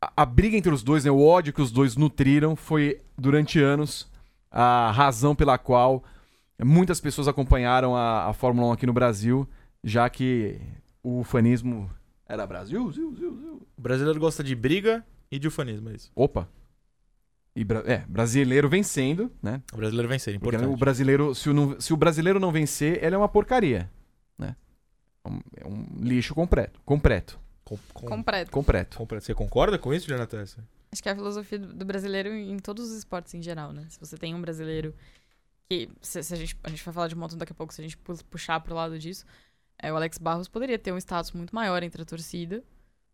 a, 0.00 0.12
a 0.22 0.24
briga 0.26 0.56
entre 0.56 0.72
os 0.72 0.82
dois, 0.82 1.04
né, 1.04 1.10
o 1.10 1.20
ódio 1.24 1.52
que 1.52 1.62
os 1.62 1.70
dois 1.70 1.96
nutriram, 1.96 2.56
foi 2.56 3.00
durante 3.16 3.60
anos 3.60 4.08
a 4.50 4.90
razão 4.90 5.34
pela 5.34 5.56
qual 5.58 6.02
muitas 6.62 7.00
pessoas 7.00 7.28
acompanharam 7.28 7.94
a, 7.96 8.26
a 8.26 8.32
Fórmula 8.32 8.68
1 8.68 8.72
aqui 8.72 8.86
no 8.86 8.92
Brasil, 8.92 9.48
já 9.82 10.08
que 10.10 10.60
o 11.02 11.24
fanismo 11.24 11.90
era 12.26 12.46
Brasil, 12.46 12.90
ziu, 12.92 13.14
ziu, 13.14 13.36
ziu. 13.38 13.62
O 13.76 13.80
brasileiro 13.80 14.20
gosta 14.20 14.42
de 14.44 14.54
briga 14.54 15.04
e 15.30 15.38
de 15.38 15.48
ufanismo, 15.48 15.88
é 15.90 15.94
isso. 15.94 16.10
Opa! 16.14 16.48
E 17.56 17.66
é, 17.86 17.98
brasileiro 18.08 18.68
vencendo, 18.68 19.30
né? 19.42 19.60
O 19.72 19.76
brasileiro 19.76 20.08
vencer, 20.08 20.38
Porque 20.38 20.54
importante. 20.56 20.74
o 20.74 20.76
brasileiro, 20.78 21.34
se 21.34 21.50
o, 21.50 21.54
não- 21.54 21.80
se 21.80 21.92
o 21.92 21.96
brasileiro 21.96 22.38
não 22.38 22.52
vencer, 22.52 23.02
ele 23.02 23.14
é 23.14 23.18
uma 23.18 23.28
porcaria, 23.28 23.90
né? 24.38 24.54
É 25.24 25.28
um, 25.28 25.40
é 25.56 25.66
um 25.66 25.86
lixo 26.00 26.34
completo, 26.34 26.80
completo, 26.84 27.39
Com, 27.64 27.78
com, 27.94 28.06
Completo. 28.06 28.50
completo. 28.50 28.96
completo. 28.98 29.24
Você 29.26 29.34
concorda 29.34 29.78
com 29.78 29.92
isso, 29.94 30.08
Jonathan? 30.08 30.42
Acho 30.42 31.02
que 31.02 31.08
é 31.08 31.12
a 31.12 31.14
filosofia 31.14 31.58
do, 31.58 31.84
brasileiro 31.84 32.30
em 32.34 32.58
todos 32.58 32.90
os 32.90 32.96
esportes 32.98 33.32
em 33.34 33.42
geral, 33.42 33.72
né? 33.72 33.86
Se 33.88 34.00
você 34.00 34.16
tem 34.16 34.34
um 34.34 34.40
brasileiro 34.40 34.94
que. 35.68 35.88
Se, 36.02 36.22
se 36.22 36.34
a, 36.34 36.36
gente, 36.36 36.56
a 36.64 36.68
gente 36.68 36.84
vai 36.84 36.92
falar 36.92 37.08
de 37.08 37.14
moto 37.14 37.36
daqui 37.36 37.52
a 37.52 37.54
pouco, 37.54 37.72
se 37.72 37.80
a 37.80 37.84
gente 37.84 37.96
pu- 37.96 38.24
puxar 38.24 38.58
pro 38.60 38.74
lado 38.74 38.98
disso, 38.98 39.24
é, 39.78 39.92
o 39.92 39.96
Alex 39.96 40.18
Barros 40.18 40.48
poderia 40.48 40.78
ter 40.78 40.92
um 40.92 40.98
status 40.98 41.30
muito 41.32 41.54
maior 41.54 41.82
entre 41.82 42.02
a 42.02 42.04
torcida. 42.04 42.62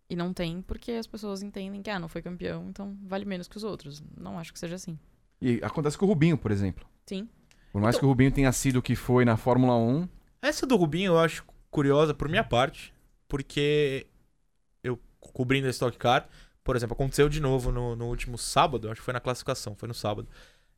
E 0.08 0.14
não 0.14 0.32
tem, 0.32 0.62
porque 0.62 0.92
as 0.92 1.06
pessoas 1.06 1.42
entendem 1.42 1.82
que, 1.82 1.90
ah, 1.90 1.98
não 1.98 2.08
foi 2.08 2.22
campeão, 2.22 2.68
então 2.68 2.96
vale 3.02 3.24
menos 3.24 3.48
que 3.48 3.56
os 3.56 3.64
outros. 3.64 4.02
Não 4.16 4.38
acho 4.38 4.52
que 4.52 4.58
seja 4.58 4.76
assim. 4.76 4.96
E 5.42 5.58
acontece 5.64 5.98
com 5.98 6.06
o 6.06 6.08
Rubinho, 6.08 6.38
por 6.38 6.52
exemplo. 6.52 6.86
Sim. 7.04 7.28
Por 7.72 7.82
mais 7.82 7.98
que 7.98 8.04
o 8.04 8.08
Rubinho 8.08 8.30
tenha 8.30 8.52
sido 8.52 8.76
o 8.78 8.82
que 8.82 8.94
foi 8.94 9.24
na 9.24 9.36
Fórmula 9.36 9.76
1, 9.76 10.08
Essa 10.40 10.64
do 10.64 10.76
Rubinho 10.76 11.12
eu 11.14 11.18
acho 11.18 11.44
curiosa 11.72 12.14
por 12.14 12.28
minha 12.28 12.44
parte, 12.44 12.94
porque 13.26 14.06
cobrindo 15.32 15.66
a 15.66 15.70
Stock 15.70 15.96
Car, 15.98 16.28
por 16.64 16.74
exemplo, 16.76 16.94
aconteceu 16.94 17.28
de 17.28 17.40
novo 17.40 17.70
no, 17.70 17.94
no 17.94 18.06
último 18.06 18.36
sábado, 18.36 18.90
acho 18.90 19.00
que 19.00 19.04
foi 19.04 19.14
na 19.14 19.20
classificação, 19.20 19.74
foi 19.76 19.86
no 19.88 19.94
sábado. 19.94 20.28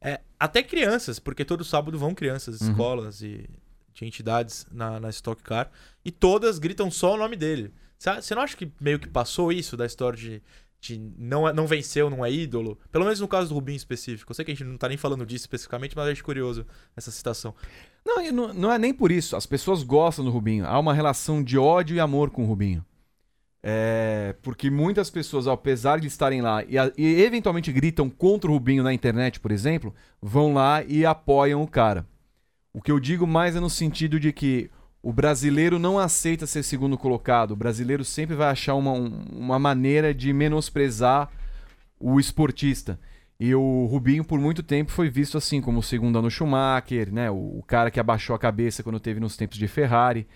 É, 0.00 0.20
até 0.38 0.62
crianças, 0.62 1.18
porque 1.18 1.44
todo 1.44 1.64
sábado 1.64 1.98
vão 1.98 2.14
crianças, 2.14 2.60
Uhum. 2.60 2.70
escolas 2.70 3.22
e 3.22 3.48
de 3.94 4.04
entidades 4.04 4.64
na, 4.70 5.00
na 5.00 5.08
Stock 5.10 5.42
Car, 5.42 5.70
e 6.04 6.10
todas 6.12 6.58
gritam 6.60 6.88
só 6.90 7.14
o 7.14 7.16
nome 7.16 7.34
dele. 7.36 7.72
Você 7.98 8.32
não 8.34 8.42
acha 8.42 8.56
que 8.56 8.70
meio 8.80 9.00
que 9.00 9.08
passou 9.08 9.50
isso 9.50 9.76
da 9.76 9.84
história 9.84 10.16
de, 10.16 10.40
de 10.80 10.96
não, 11.18 11.48
é- 11.48 11.52
não 11.52 11.66
venceu, 11.66 12.08
não 12.08 12.24
é 12.24 12.30
ídolo? 12.30 12.78
Pelo 12.92 13.02
menos 13.04 13.18
no 13.18 13.26
caso 13.26 13.48
do 13.48 13.54
Rubinho 13.56 13.76
específico. 13.76 14.30
Eu 14.30 14.34
sei 14.36 14.44
que 14.44 14.52
a 14.52 14.54
gente 14.54 14.62
não 14.68 14.78
tá 14.78 14.86
nem 14.88 14.96
falando 14.96 15.26
disso 15.26 15.42
especificamente, 15.42 15.96
mas 15.96 16.06
eu 16.06 16.12
acho 16.12 16.22
curioso 16.22 16.64
essa 16.96 17.10
citação. 17.10 17.52
Não, 18.06 18.30
não, 18.30 18.54
não 18.54 18.72
é 18.72 18.78
nem 18.78 18.94
por 18.94 19.10
isso. 19.10 19.34
As 19.34 19.46
pessoas 19.46 19.82
gostam 19.82 20.24
do 20.24 20.30
Rubinho. 20.30 20.64
Há 20.64 20.78
uma 20.78 20.94
relação 20.94 21.42
de 21.42 21.58
ódio 21.58 21.96
e 21.96 22.00
amor 22.00 22.30
com 22.30 22.44
o 22.44 22.46
Rubinho. 22.46 22.84
É, 23.62 24.36
porque 24.42 24.70
muitas 24.70 25.10
pessoas, 25.10 25.48
apesar 25.48 25.98
de 25.98 26.06
estarem 26.06 26.40
lá 26.40 26.62
e, 26.64 26.78
a- 26.78 26.92
e 26.96 27.20
eventualmente 27.22 27.72
gritam 27.72 28.08
contra 28.08 28.48
o 28.50 28.54
Rubinho 28.54 28.84
na 28.84 28.94
internet, 28.94 29.40
por 29.40 29.50
exemplo, 29.50 29.92
vão 30.22 30.54
lá 30.54 30.82
e 30.84 31.04
apoiam 31.04 31.62
o 31.62 31.66
cara. 31.68 32.06
O 32.72 32.80
que 32.80 32.92
eu 32.92 33.00
digo 33.00 33.26
mais 33.26 33.56
é 33.56 33.60
no 33.60 33.70
sentido 33.70 34.20
de 34.20 34.32
que 34.32 34.70
o 35.02 35.12
brasileiro 35.12 35.78
não 35.78 35.98
aceita 35.98 36.46
ser 36.46 36.62
segundo 36.62 36.96
colocado. 36.98 37.52
O 37.52 37.56
brasileiro 37.56 38.04
sempre 38.04 38.36
vai 38.36 38.48
achar 38.48 38.74
uma, 38.74 38.92
um- 38.92 39.24
uma 39.32 39.58
maneira 39.58 40.14
de 40.14 40.32
menosprezar 40.32 41.30
o 41.98 42.18
esportista. 42.20 42.98
E 43.40 43.54
o 43.54 43.86
Rubinho, 43.86 44.24
por 44.24 44.38
muito 44.40 44.62
tempo, 44.62 44.90
foi 44.90 45.08
visto 45.08 45.38
assim, 45.38 45.60
como 45.60 45.78
o 45.78 45.82
segundo 45.82 46.18
ano 46.18 46.30
Schumacher, 46.30 47.12
né? 47.12 47.30
O, 47.30 47.58
o 47.58 47.62
cara 47.66 47.90
que 47.90 48.00
abaixou 48.00 48.34
a 48.34 48.38
cabeça 48.38 48.82
quando 48.82 48.98
teve 49.00 49.20
nos 49.20 49.36
tempos 49.36 49.58
de 49.58 49.68
Ferrari. 49.68 50.26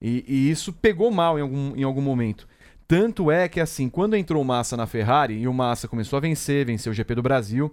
E, 0.00 0.24
e 0.26 0.50
isso 0.50 0.72
pegou 0.72 1.10
mal 1.10 1.38
em 1.38 1.42
algum, 1.42 1.76
em 1.76 1.82
algum 1.82 2.00
momento. 2.02 2.48
Tanto 2.92 3.30
é 3.30 3.48
que, 3.48 3.58
assim, 3.58 3.88
quando 3.88 4.16
entrou 4.16 4.42
o 4.42 4.44
Massa 4.44 4.76
na 4.76 4.86
Ferrari 4.86 5.32
e 5.32 5.48
o 5.48 5.54
Massa 5.54 5.88
começou 5.88 6.18
a 6.18 6.20
vencer, 6.20 6.66
venceu 6.66 6.92
o 6.92 6.94
GP 6.94 7.14
do 7.14 7.22
Brasil, 7.22 7.72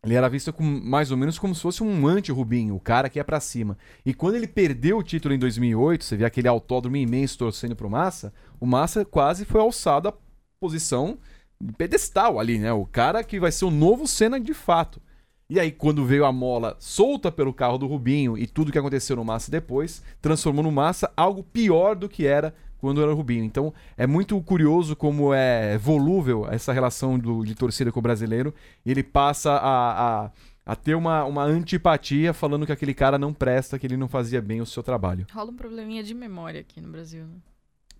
ele 0.00 0.14
era 0.14 0.28
visto 0.28 0.52
como, 0.52 0.80
mais 0.80 1.10
ou 1.10 1.16
menos 1.16 1.40
como 1.40 1.52
se 1.56 1.60
fosse 1.60 1.82
um 1.82 2.06
anti-Rubinho, 2.06 2.76
o 2.76 2.78
cara 2.78 3.08
que 3.08 3.18
ia 3.18 3.24
pra 3.24 3.40
cima. 3.40 3.76
E 4.06 4.14
quando 4.14 4.36
ele 4.36 4.46
perdeu 4.46 4.98
o 4.98 5.02
título 5.02 5.34
em 5.34 5.40
2008, 5.40 6.04
você 6.04 6.16
vê 6.16 6.24
aquele 6.24 6.46
autódromo 6.46 6.96
imenso 6.96 7.36
torcendo 7.36 7.74
pro 7.74 7.90
Massa, 7.90 8.32
o 8.60 8.64
Massa 8.64 9.04
quase 9.04 9.44
foi 9.44 9.60
alçado 9.60 10.06
à 10.06 10.14
posição 10.60 11.18
de 11.60 11.72
pedestal 11.72 12.38
ali, 12.38 12.56
né? 12.60 12.72
O 12.72 12.86
cara 12.86 13.24
que 13.24 13.40
vai 13.40 13.50
ser 13.50 13.64
o 13.64 13.72
novo 13.72 14.06
Senna 14.06 14.38
de 14.38 14.54
fato. 14.54 15.02
E 15.50 15.58
aí, 15.58 15.72
quando 15.72 16.06
veio 16.06 16.24
a 16.24 16.30
mola 16.30 16.76
solta 16.78 17.32
pelo 17.32 17.52
carro 17.52 17.76
do 17.76 17.88
Rubinho 17.88 18.38
e 18.38 18.46
tudo 18.46 18.70
que 18.70 18.78
aconteceu 18.78 19.16
no 19.16 19.24
Massa 19.24 19.50
depois, 19.50 20.00
transformou 20.22 20.62
no 20.62 20.70
Massa 20.70 21.12
algo 21.16 21.42
pior 21.42 21.96
do 21.96 22.08
que 22.08 22.24
era 22.24 22.54
quando 22.84 23.02
era 23.02 23.10
o 23.10 23.14
Rubinho. 23.14 23.42
Então, 23.44 23.72
é 23.96 24.06
muito 24.06 24.40
curioso 24.42 24.94
como 24.94 25.32
é 25.34 25.76
volúvel 25.78 26.46
essa 26.50 26.72
relação 26.72 27.18
do- 27.18 27.44
de 27.44 27.54
torcida 27.54 27.90
com 27.90 27.98
o 27.98 28.02
brasileiro. 28.02 28.54
E 28.84 28.90
ele 28.90 29.02
passa 29.02 29.52
a, 29.52 30.24
a, 30.26 30.30
a 30.66 30.76
ter 30.76 30.94
uma, 30.94 31.24
uma 31.24 31.42
antipatia 31.44 32.32
falando 32.32 32.66
que 32.66 32.72
aquele 32.72 32.94
cara 32.94 33.18
não 33.18 33.32
presta, 33.32 33.78
que 33.78 33.86
ele 33.86 33.96
não 33.96 34.08
fazia 34.08 34.40
bem 34.42 34.60
o 34.60 34.66
seu 34.66 34.82
trabalho. 34.82 35.26
Rola 35.32 35.50
um 35.50 35.56
probleminha 35.56 36.02
de 36.02 36.14
memória 36.14 36.60
aqui 36.60 36.80
no 36.80 36.88
Brasil, 36.90 37.24
né? 37.24 37.36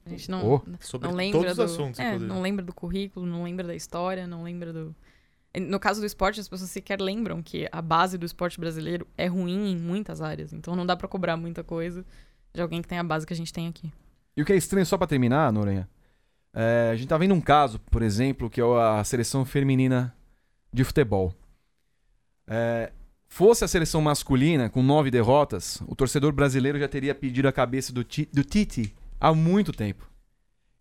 A 0.06 0.10
gente 0.10 0.30
não, 0.30 0.46
Oh. 0.46 0.60
Sobre 0.80 1.08
não 1.08 1.14
lembra 1.16 1.40
todos 1.40 1.56
do, 1.56 1.64
os 1.64 1.72
assuntos, 1.72 1.98
é, 1.98 2.18
não 2.18 2.42
lembra 2.42 2.62
do 2.62 2.74
currículo, 2.74 3.24
não 3.24 3.42
lembra 3.42 3.66
da 3.66 3.74
história, 3.74 4.26
não 4.26 4.42
lembra 4.42 4.70
do 4.72 4.94
no 5.68 5.78
caso 5.78 6.00
do 6.00 6.04
esporte, 6.06 6.40
as 6.40 6.48
pessoas 6.48 6.68
sequer 6.68 7.00
lembram 7.00 7.40
que 7.40 7.68
a 7.70 7.80
base 7.80 8.18
do 8.18 8.26
esporte 8.26 8.58
brasileiro 8.58 9.06
é 9.16 9.28
ruim 9.28 9.70
em 9.70 9.76
muitas 9.78 10.20
áreas. 10.20 10.52
Então 10.52 10.74
não 10.74 10.84
dá 10.84 10.96
pra 10.96 11.06
cobrar 11.06 11.36
muita 11.36 11.62
coisa 11.62 12.04
de 12.52 12.60
alguém 12.60 12.82
que 12.82 12.88
tem 12.88 12.98
a 12.98 13.04
base 13.04 13.24
que 13.24 13.32
a 13.32 13.36
gente 13.36 13.52
tem 13.52 13.68
aqui. 13.68 13.92
E 14.36 14.42
o 14.42 14.44
que 14.44 14.52
é 14.52 14.56
estranho, 14.56 14.84
só 14.86 14.96
pra 14.98 15.06
terminar, 15.06 15.52
Noronha, 15.52 15.88
é, 16.52 16.90
a 16.92 16.96
gente 16.96 17.08
tá 17.08 17.16
vendo 17.18 17.34
um 17.34 17.40
caso, 17.40 17.78
por 17.90 18.02
exemplo, 18.02 18.50
que 18.50 18.60
é 18.60 18.64
a 18.64 19.02
seleção 19.04 19.44
feminina 19.44 20.14
de 20.72 20.82
futebol. 20.84 21.34
É, 22.46 22.92
fosse 23.28 23.64
a 23.64 23.68
seleção 23.68 24.00
masculina, 24.00 24.68
com 24.68 24.82
nove 24.82 25.10
derrotas, 25.10 25.80
o 25.86 25.94
torcedor 25.94 26.32
brasileiro 26.32 26.78
já 26.78 26.88
teria 26.88 27.14
pedido 27.14 27.48
a 27.48 27.52
cabeça 27.52 27.92
do, 27.92 28.04
Ti- 28.04 28.28
do 28.32 28.44
Tite 28.44 28.94
há 29.20 29.32
muito 29.32 29.72
tempo. 29.72 30.08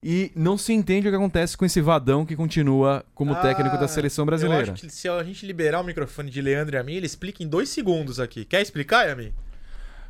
E 0.06 0.32
não 0.36 0.58
se 0.58 0.74
entende 0.74 1.08
o 1.08 1.12
que 1.12 1.16
acontece 1.16 1.56
com 1.56 1.64
esse 1.64 1.80
vadão 1.80 2.26
que 2.26 2.36
continua 2.36 3.06
como 3.16 3.32
Ah, 3.34 3.42
técnico 3.42 3.78
da 3.78 3.88
seleção 3.88 4.26
brasileira. 4.26 4.68
Eu 4.68 4.74
acho 4.74 4.82
que 4.86 4.90
se 4.92 5.08
a 5.08 5.24
gente 5.24 5.46
liberar 5.46 5.80
o 5.80 5.84
microfone 5.84 6.30
de 6.30 6.42
Leandro 6.42 6.76
e 6.76 6.78
a 6.78 6.84
mim, 6.84 6.96
ele 6.96 7.06
explica 7.06 7.42
em 7.42 7.48
dois 7.48 7.70
segundos 7.70 8.20
aqui. 8.20 8.44
Quer 8.44 8.62
explicar, 8.62 9.06
Yami? 9.08 9.34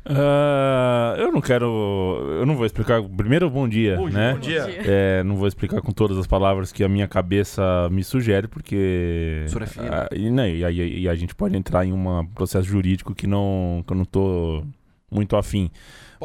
Ah, 0.06 1.14
eu 1.18 1.32
não 1.32 1.40
quero. 1.40 1.66
Eu 2.38 2.44
não 2.46 2.56
vou 2.56 2.66
explicar. 2.66 3.02
Primeiro, 3.02 3.48
bom 3.48 3.66
dia, 3.66 3.96
Bom 3.96 4.08
dia, 4.08 4.18
né? 4.18 4.32
bom 4.34 4.38
dia. 4.38 4.66
É, 4.84 5.22
não 5.24 5.36
vou 5.36 5.48
explicar 5.48 5.80
com 5.80 5.92
todas 5.92 6.18
as 6.18 6.26
palavras 6.26 6.70
que 6.70 6.84
a 6.84 6.88
minha 6.88 7.08
cabeça 7.08 7.88
me 7.90 8.04
sugere, 8.04 8.46
porque. 8.46 9.44
É. 9.82 9.88
Ah, 9.88 10.08
e, 10.14 10.30
né, 10.30 10.54
e 10.54 10.64
aí 10.64 11.00
e 11.00 11.08
a 11.08 11.14
gente 11.14 11.34
pode 11.34 11.56
entrar 11.56 11.86
em 11.86 11.92
um 11.92 12.26
processo 12.34 12.68
jurídico 12.68 13.14
que, 13.14 13.26
não, 13.26 13.82
que 13.86 13.92
eu 13.92 13.96
não 13.96 14.04
tô 14.04 14.62
muito 15.10 15.36
afim. 15.36 15.70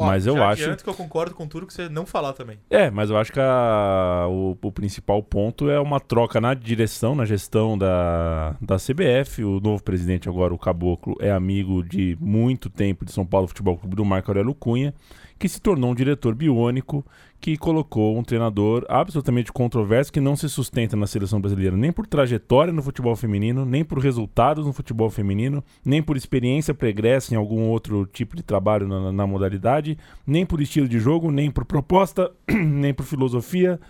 Ó, 0.00 0.06
mas 0.06 0.26
eu 0.26 0.42
acho. 0.42 0.76
que 0.76 0.88
eu 0.88 0.94
concordo 0.94 1.34
com 1.34 1.46
tudo 1.46 1.66
que 1.66 1.72
você 1.72 1.88
não 1.88 2.04
falar 2.06 2.32
também. 2.32 2.58
É, 2.70 2.90
mas 2.90 3.10
eu 3.10 3.16
acho 3.16 3.32
que 3.32 3.40
a- 3.40 4.26
o, 4.28 4.56
o 4.62 4.72
principal 4.72 5.22
ponto 5.22 5.68
é 5.70 5.78
uma 5.80 6.00
troca 6.00 6.40
na 6.40 6.54
direção, 6.54 7.14
na 7.14 7.24
gestão 7.24 7.76
da, 7.76 8.56
da 8.60 8.76
CBF. 8.76 9.44
O 9.44 9.60
novo 9.60 9.82
presidente 9.82 10.28
agora, 10.28 10.54
o 10.54 10.58
Caboclo, 10.58 11.16
é 11.20 11.30
amigo 11.30 11.82
de 11.82 12.16
muito 12.20 12.68
tempo 12.70 13.04
de 13.04 13.12
São 13.12 13.24
Paulo 13.26 13.46
Futebol 13.48 13.76
Clube 13.76 13.96
do 13.96 14.04
Marco 14.04 14.30
Aurélio 14.30 14.54
Cunha, 14.54 14.94
que 15.40 15.48
se 15.48 15.58
tornou 15.58 15.90
um 15.90 15.94
diretor 15.94 16.34
biônico 16.34 17.02
que 17.40 17.56
colocou 17.56 18.18
um 18.18 18.22
treinador 18.22 18.84
absolutamente 18.90 19.50
controverso 19.50 20.12
que 20.12 20.20
não 20.20 20.36
se 20.36 20.50
sustenta 20.50 20.94
na 20.98 21.06
seleção 21.06 21.40
brasileira 21.40 21.74
nem 21.74 21.90
por 21.90 22.06
trajetória 22.06 22.70
no 22.70 22.82
futebol 22.82 23.16
feminino, 23.16 23.64
nem 23.64 23.82
por 23.82 23.98
resultados 23.98 24.66
no 24.66 24.72
futebol 24.74 25.08
feminino, 25.08 25.64
nem 25.82 26.02
por 26.02 26.14
experiência 26.14 26.74
pregressa 26.74 27.32
em 27.32 27.38
algum 27.38 27.68
outro 27.68 28.04
tipo 28.04 28.36
de 28.36 28.42
trabalho 28.42 28.86
na, 28.86 29.10
na 29.10 29.26
modalidade, 29.26 29.96
nem 30.26 30.44
por 30.44 30.60
estilo 30.60 30.86
de 30.86 31.00
jogo, 31.00 31.32
nem 31.32 31.50
por 31.50 31.64
proposta, 31.64 32.30
nem 32.46 32.92
por 32.92 33.06
filosofia. 33.06 33.80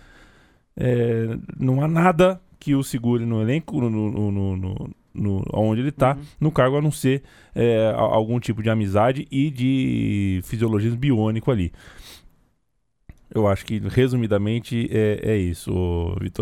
É, 0.77 1.37
não 1.59 1.83
há 1.83 1.87
nada 1.89 2.41
que 2.57 2.73
o 2.75 2.81
segure 2.81 3.25
no 3.25 3.41
elenco, 3.41 3.81
no, 3.81 3.89
no, 3.89 4.31
no, 4.55 4.89
no- 5.13 5.43
onde 5.53 5.81
ele 5.81 5.89
está, 5.89 6.15
Uhum. 6.15 6.21
no 6.39 6.51
cargo, 6.51 6.77
a 6.77 6.81
não 6.81 6.91
ser 6.91 7.23
é, 7.53 7.93
algum 7.97 8.39
tipo 8.39 8.63
de 8.63 8.69
amizade 8.69 9.27
e 9.29 9.49
de 9.51 10.39
fisiologismo 10.43 10.97
biônico 10.97 11.51
ali. 11.51 11.71
Eu 13.33 13.47
acho 13.47 13.65
que, 13.65 13.79
resumidamente, 13.79 14.89
é, 14.91 15.19
é 15.23 15.37
isso, 15.37 15.71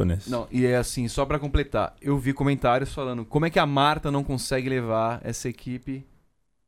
Ness. 0.05 0.27
Não, 0.27 0.47
e 0.51 0.65
é 0.65 0.75
assim, 0.75 1.07
só 1.07 1.23
pra 1.25 1.37
completar, 1.37 1.95
eu 2.01 2.17
vi 2.17 2.33
comentários 2.33 2.91
falando 2.93 3.23
como 3.23 3.45
é 3.45 3.49
que 3.49 3.59
a 3.59 3.65
Marta 3.65 4.09
não 4.11 4.23
consegue 4.23 4.67
levar 4.69 5.21
essa 5.23 5.47
equipe 5.47 6.03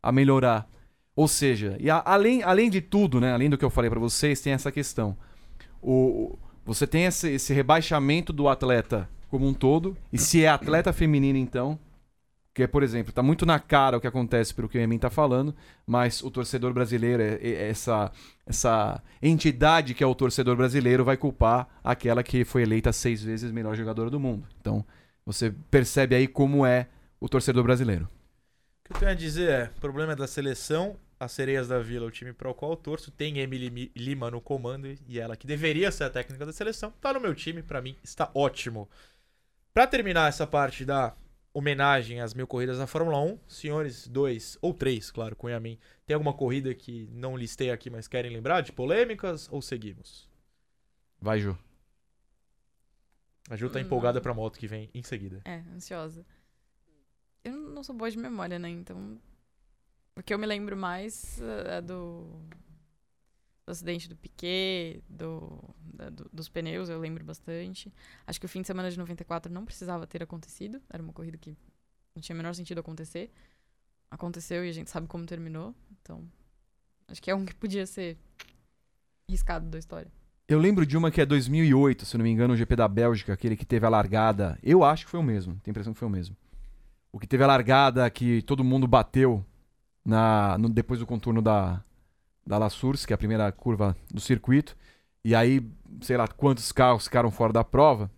a 0.01 0.11
melhorar. 0.11 0.67
Ou 1.15 1.27
seja, 1.27 1.75
e 1.79 1.89
a- 1.89 2.01
além, 2.05 2.43
além 2.43 2.69
de 2.69 2.81
tudo, 2.81 3.19
né, 3.19 3.33
além 3.33 3.49
do 3.49 3.57
que 3.57 3.65
eu 3.65 3.69
falei 3.69 3.89
pra 3.89 3.99
vocês, 3.99 4.39
tem 4.41 4.53
essa 4.53 4.71
questão. 4.71 5.17
O- 5.81 6.37
você 6.63 6.85
tem 6.85 7.05
esse, 7.05 7.27
esse 7.29 7.51
rebaixamento 7.53 8.31
do 8.31 8.47
atleta 8.47 9.09
como 9.29 9.47
um 9.47 9.53
todo, 9.53 9.97
e 10.13 10.17
se 10.19 10.43
é 10.43 10.49
atleta 10.49 10.93
feminina 10.93 11.39
então, 11.39 11.79
que 12.53 12.63
é, 12.63 12.67
por 12.67 12.83
exemplo, 12.83 13.13
tá 13.13 13.23
muito 13.23 13.45
na 13.45 13.59
cara 13.59 13.97
o 13.97 14.01
que 14.01 14.07
acontece 14.07 14.53
pelo 14.53 14.67
que 14.67 14.77
o 14.77 14.81
Emin 14.81 14.97
tá 14.99 15.09
falando, 15.09 15.55
mas 15.85 16.21
o 16.21 16.29
torcedor 16.29 16.73
brasileiro, 16.73 17.23
é- 17.23 17.35
é- 17.41 17.69
essa, 17.69 18.11
essa 18.45 19.01
entidade 19.21 19.93
que 19.93 20.03
é 20.03 20.07
o 20.07 20.15
torcedor 20.15 20.55
brasileiro, 20.57 21.05
vai 21.05 21.15
culpar 21.17 21.67
aquela 21.83 22.23
que 22.23 22.43
foi 22.43 22.63
eleita 22.63 22.91
seis 22.91 23.23
vezes 23.23 23.51
melhor 23.51 23.75
jogadora 23.75 24.09
do 24.09 24.19
mundo. 24.19 24.47
Então, 24.59 24.85
você 25.25 25.51
percebe 25.69 26.15
aí 26.15 26.27
como 26.27 26.65
é 26.65 26.87
o 27.19 27.29
torcedor 27.29 27.63
brasileiro. 27.63 28.07
O 28.85 28.89
que 28.89 28.93
eu 28.93 28.99
tenho 28.99 29.11
a 29.11 29.15
dizer 29.15 29.49
é: 29.49 29.63
o 29.77 29.79
problema 29.79 30.13
é 30.13 30.15
da 30.15 30.27
seleção, 30.27 30.97
as 31.19 31.31
Sereias 31.31 31.67
da 31.67 31.79
Vila, 31.79 32.05
o 32.07 32.11
time 32.11 32.33
para 32.33 32.49
o 32.49 32.53
qual 32.53 32.71
eu 32.71 32.77
torço, 32.77 33.11
tem 33.11 33.39
Emily 33.39 33.69
Mi- 33.69 33.91
Lima 33.95 34.29
no 34.31 34.41
comando 34.41 34.87
e 35.07 35.19
ela, 35.19 35.35
que 35.37 35.47
deveria 35.47 35.91
ser 35.91 36.05
a 36.05 36.09
técnica 36.09 36.45
da 36.45 36.51
seleção, 36.53 36.91
tá 36.99 37.13
no 37.13 37.19
meu 37.21 37.33
time, 37.35 37.61
pra 37.63 37.81
mim 37.81 37.95
está 38.03 38.29
ótimo. 38.33 38.89
Pra 39.73 39.87
terminar 39.87 40.29
essa 40.29 40.45
parte 40.47 40.83
da 40.85 41.13
homenagem 41.53 42.21
às 42.21 42.33
mil 42.33 42.47
corridas 42.47 42.77
da 42.77 42.87
Fórmula 42.87 43.19
1, 43.19 43.39
senhores, 43.47 44.07
dois 44.07 44.57
ou 44.61 44.73
três, 44.73 45.11
claro, 45.11 45.35
com 45.35 45.49
Yamin, 45.49 45.77
tem 46.05 46.13
alguma 46.13 46.33
corrida 46.33 46.73
que 46.73 47.07
não 47.11 47.35
listei 47.35 47.71
aqui, 47.71 47.89
mas 47.89 48.07
querem 48.07 48.31
lembrar 48.31 48.61
de 48.61 48.71
polêmicas 48.71 49.47
ou 49.51 49.61
seguimos? 49.61 50.29
Vai, 51.19 51.39
Ju. 51.39 51.57
A 53.49 53.55
Ju 53.57 53.69
tá 53.69 53.79
Hum. 53.79 53.83
empolgada 53.83 54.21
pra 54.21 54.33
moto 54.33 54.57
que 54.57 54.67
vem 54.67 54.89
em 54.93 55.03
seguida. 55.03 55.41
É, 55.45 55.57
ansiosa. 55.75 56.25
Eu 57.43 57.53
não 57.53 57.83
sou 57.83 57.95
boa 57.95 58.09
de 58.09 58.17
memória, 58.17 58.57
né? 58.59 58.69
Então. 58.69 59.19
O 60.15 60.21
que 60.23 60.33
eu 60.33 60.37
me 60.39 60.45
lembro 60.45 60.77
mais 60.77 61.41
eh, 61.41 61.77
é 61.77 61.81
do. 61.81 62.39
Do 63.65 63.71
acidente 63.71 64.10
do 64.10 64.15
Piquet, 64.15 65.04
do, 65.08 65.63
da- 65.93 66.10
do- 66.10 66.30
dos 66.34 66.50
pneus, 66.50 66.89
eu 66.89 67.00
lembro 67.00 67.24
bastante. 67.24 67.93
Acho 68.26 68.39
que 68.39 68.45
o 68.45 68.50
fim 68.50 68.62
de 68.62 68.67
semana 68.67 68.89
de 68.89 68.97
94 68.97 69.52
não 69.54 69.65
precisava 69.65 70.08
ter 70.08 70.24
acontecido. 70.24 70.82
Era 70.89 71.02
uma 71.04 71.13
corrida 71.13 71.38
que 71.38 71.56
não 72.15 72.21
tinha 72.21 72.36
o 72.36 72.38
menor 72.38 72.54
sentido 72.56 72.80
acontecer. 72.80 73.32
Aconteceu 74.10 74.65
e 74.65 74.69
a 74.69 74.74
gente 74.74 74.89
sabe 74.89 75.08
como 75.08 75.26
terminou. 75.26 75.76
Então. 76.02 76.24
Acho 77.08 77.21
que 77.21 77.30
é 77.30 77.36
um 77.36 77.45
que 77.45 77.54
podia 77.54 77.86
ser 77.86 78.17
riscado 79.30 79.67
da 79.69 79.78
história. 79.78 80.12
Eu 80.47 80.60
lembro 80.60 80.86
de 80.86 80.97
uma 80.97 81.12
que 81.12 81.21
é 81.21 81.26
2008, 81.26 82.06
se 82.06 82.17
não 82.17 82.24
me 82.24 82.30
engano, 82.32 82.54
o 82.54 82.58
GP 82.58 82.76
da 82.76 82.88
Bélgica, 82.88 83.32
aquele 83.32 83.56
que 83.56 83.65
teve 83.65 83.86
a 83.86 83.89
largada. 83.89 84.58
Eu 84.62 84.84
acho 84.84 85.06
que 85.06 85.12
foi 85.12 85.19
o 85.19 85.24
mesmo, 85.24 85.54
tenho 85.63 85.63
a 85.67 85.69
impressão 85.71 85.93
que 85.93 86.00
foi 86.00 86.08
o 86.08 86.12
mesmo. 86.12 86.36
O 87.12 87.19
que 87.19 87.28
teve 87.28 87.43
a 87.43 87.47
largada 87.47 88.10
que 88.10 88.41
todo 88.41 88.63
mundo 88.63 88.88
bateu 88.88 89.45
na 90.04 90.58
no- 90.58 90.67
depois 90.69 91.00
do 91.00 91.06
contorno 91.06 91.41
da, 91.41 91.82
da 92.45 92.58
La 92.58 92.69
Source, 92.69 93.06
que 93.06 93.13
é 93.13 93.15
a 93.15 93.17
primeira 93.17 93.51
curva 93.51 93.95
do 94.12 94.19
circuito. 94.19 94.75
E 95.23 95.36
aí, 95.36 95.65
sei 96.01 96.17
lá 96.17 96.27
quantos 96.27 96.71
carros 96.71 97.04
ficaram 97.06 97.30
fora 97.32 97.54
da 97.54 97.63
prova. 97.63 98.10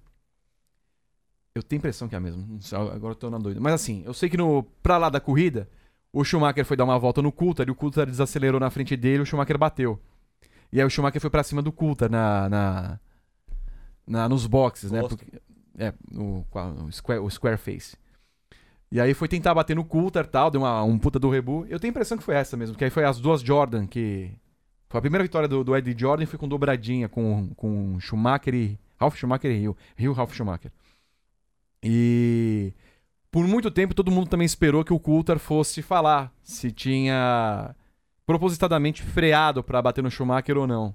Eu 1.56 1.62
tenho 1.62 1.80
a 1.80 1.82
impressão 1.82 2.08
que 2.08 2.16
é 2.16 2.18
a 2.18 2.22
mesma. 2.22 2.44
Agora 2.94 3.12
eu 3.12 3.16
tô 3.16 3.30
na 3.30 3.38
doida. 3.38 3.60
Mas 3.60 3.74
assim, 3.74 4.02
eu 4.06 4.14
sei 4.14 4.30
que 4.30 4.38
no, 4.38 4.64
pra 4.82 4.98
lá 4.98 5.10
da 5.10 5.20
corrida, 5.20 5.70
o 6.12 6.24
Schumacher 6.24 6.66
foi 6.66 6.76
dar 6.76 6.84
uma 6.86 6.98
volta 6.98 7.22
no 7.22 7.32
Coulter 7.32 7.68
e 7.68 7.72
o 7.72 7.76
Coulter 7.76 8.06
desacelerou 8.08 8.60
na 8.60 8.70
frente 8.70 8.96
dele 8.98 9.18
e 9.20 9.22
o 9.22 9.26
Schumacher 9.26 9.58
bateu. 9.58 10.00
E 10.72 10.80
aí 10.80 10.86
o 10.86 10.90
Schumacher 10.90 11.22
foi 11.22 11.30
pra 11.30 11.44
cima 11.44 11.62
do 11.62 11.72
Coulter 11.72 12.10
na, 12.10 12.50
na, 12.50 13.00
na- 14.08 14.30
nos 14.30 14.48
boxes, 14.48 14.92
né? 14.92 15.02
Porque- 15.16 15.42
é, 15.78 15.94
no, 16.12 16.46
no 16.76 16.92
square, 16.92 17.20
o 17.20 17.30
square 17.30 17.58
face. 17.58 17.96
E 18.94 19.02
aí 19.02 19.16
foi 19.16 19.28
tentar 19.28 19.56
bater 19.56 19.76
no 19.76 19.84
Coulter 19.84 20.28
tal, 20.28 20.52
deu 20.52 20.62
uma, 20.62 20.84
um 20.84 21.00
puta 21.00 21.18
do 21.18 21.28
rebu. 21.28 21.66
Eu 21.68 21.80
tenho 21.80 21.90
a 21.90 21.94
impressão 21.94 22.16
que 22.16 22.24
foi 22.24 22.36
essa 22.36 22.56
mesmo, 22.56 22.78
que 22.78 22.84
aí 22.84 22.92
foi 22.92 23.04
as 23.04 23.20
duas 23.20 23.42
Jordan 23.42 23.88
que... 23.88 24.30
Foi 24.88 25.00
a 25.00 25.02
primeira 25.02 25.24
vitória 25.24 25.48
do, 25.48 25.64
do 25.64 25.76
Eddie 25.76 25.96
Jordan 25.98 26.28
foi 26.28 26.38
com 26.38 26.48
dobradinha, 26.48 27.10
com, 27.10 27.50
com 27.56 28.00
Schumacher 28.00 28.54
e... 28.54 28.78
Ralf 28.96 29.18
Schumacher 29.18 29.50
e 29.50 29.58
Rio. 29.58 29.78
Rio 29.96 30.14
Ralf 30.14 30.32
Schumacher. 30.36 30.72
E... 31.82 32.72
Por 33.32 33.48
muito 33.48 33.72
tempo 33.72 33.96
todo 33.96 34.12
mundo 34.12 34.30
também 34.30 34.46
esperou 34.46 34.86
que 34.86 34.94
o 34.94 35.00
Coulter 35.00 35.40
fosse 35.40 35.82
falar 35.82 36.32
se 36.44 36.72
tinha 36.72 37.76
propositadamente 38.28 39.02
freado 39.02 39.64
pra 39.64 39.82
bater 39.82 40.04
no 40.04 40.12
Schumacher 40.12 40.56
ou 40.56 40.68
não. 40.68 40.94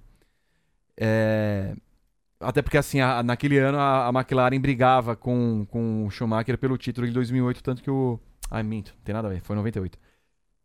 É, 0.97 1.75
Até 2.41 2.63
porque, 2.63 2.79
assim, 2.79 3.01
a- 3.01 3.23
naquele 3.23 3.59
ano 3.59 3.79
a, 3.79 4.07
a 4.07 4.11
McLaren 4.11 4.61
brigava 4.61 5.17
com, 5.17 5.67
com 5.67 6.07
o 6.07 6.11
Schumacher 6.11 6.57
pelo 6.57 6.79
título 6.79 7.07
de 7.07 7.13
2008, 7.13 7.63
tanto 7.63 7.83
que 7.83 7.91
o. 7.91 8.19
Ai, 8.51 8.63
minto, 8.63 8.95
não 8.97 9.03
tem 9.03 9.15
nada 9.15 9.29
a 9.29 9.31
ver, 9.31 9.41
foi 9.43 9.55
98. 9.57 9.99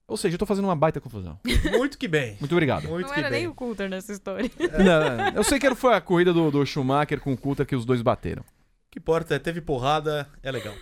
Ou 0.08 0.16
seja, 0.18 0.36
eu 0.36 0.40
tô 0.40 0.46
fazendo 0.46 0.66
uma 0.66 0.76
baita 0.76 1.02
confusão. 1.02 1.40
Muito 1.72 1.98
que 1.98 2.08
bem. 2.08 2.38
Muito 2.40 2.52
obrigado. 2.52 2.88
Muito 2.88 3.08
não 3.08 3.14
que 3.14 3.20
era 3.20 3.30
bem. 3.30 3.40
nem 3.42 3.48
o 3.48 3.56
Coulter 3.56 3.90
nessa 3.90 4.12
história. 4.12 4.50
Não, 4.78 5.30
eu 5.36 5.44
sei 5.44 5.58
que 5.58 5.74
foi 5.76 5.94
a 5.96 6.02
corrida 6.02 6.32
do, 6.34 6.52
do 6.52 6.66
Schumacher 6.66 7.20
com 7.22 7.32
o 7.34 7.38
Coulter 7.38 7.66
que 7.66 7.76
os 7.76 7.86
dois 7.86 8.02
bateram. 8.02 8.44
Que 8.92 9.00
importa 9.00 9.34
é 9.34 9.40
teve 9.40 9.62
porrada, 9.62 10.28
é 10.44 10.52
legal. 10.52 10.76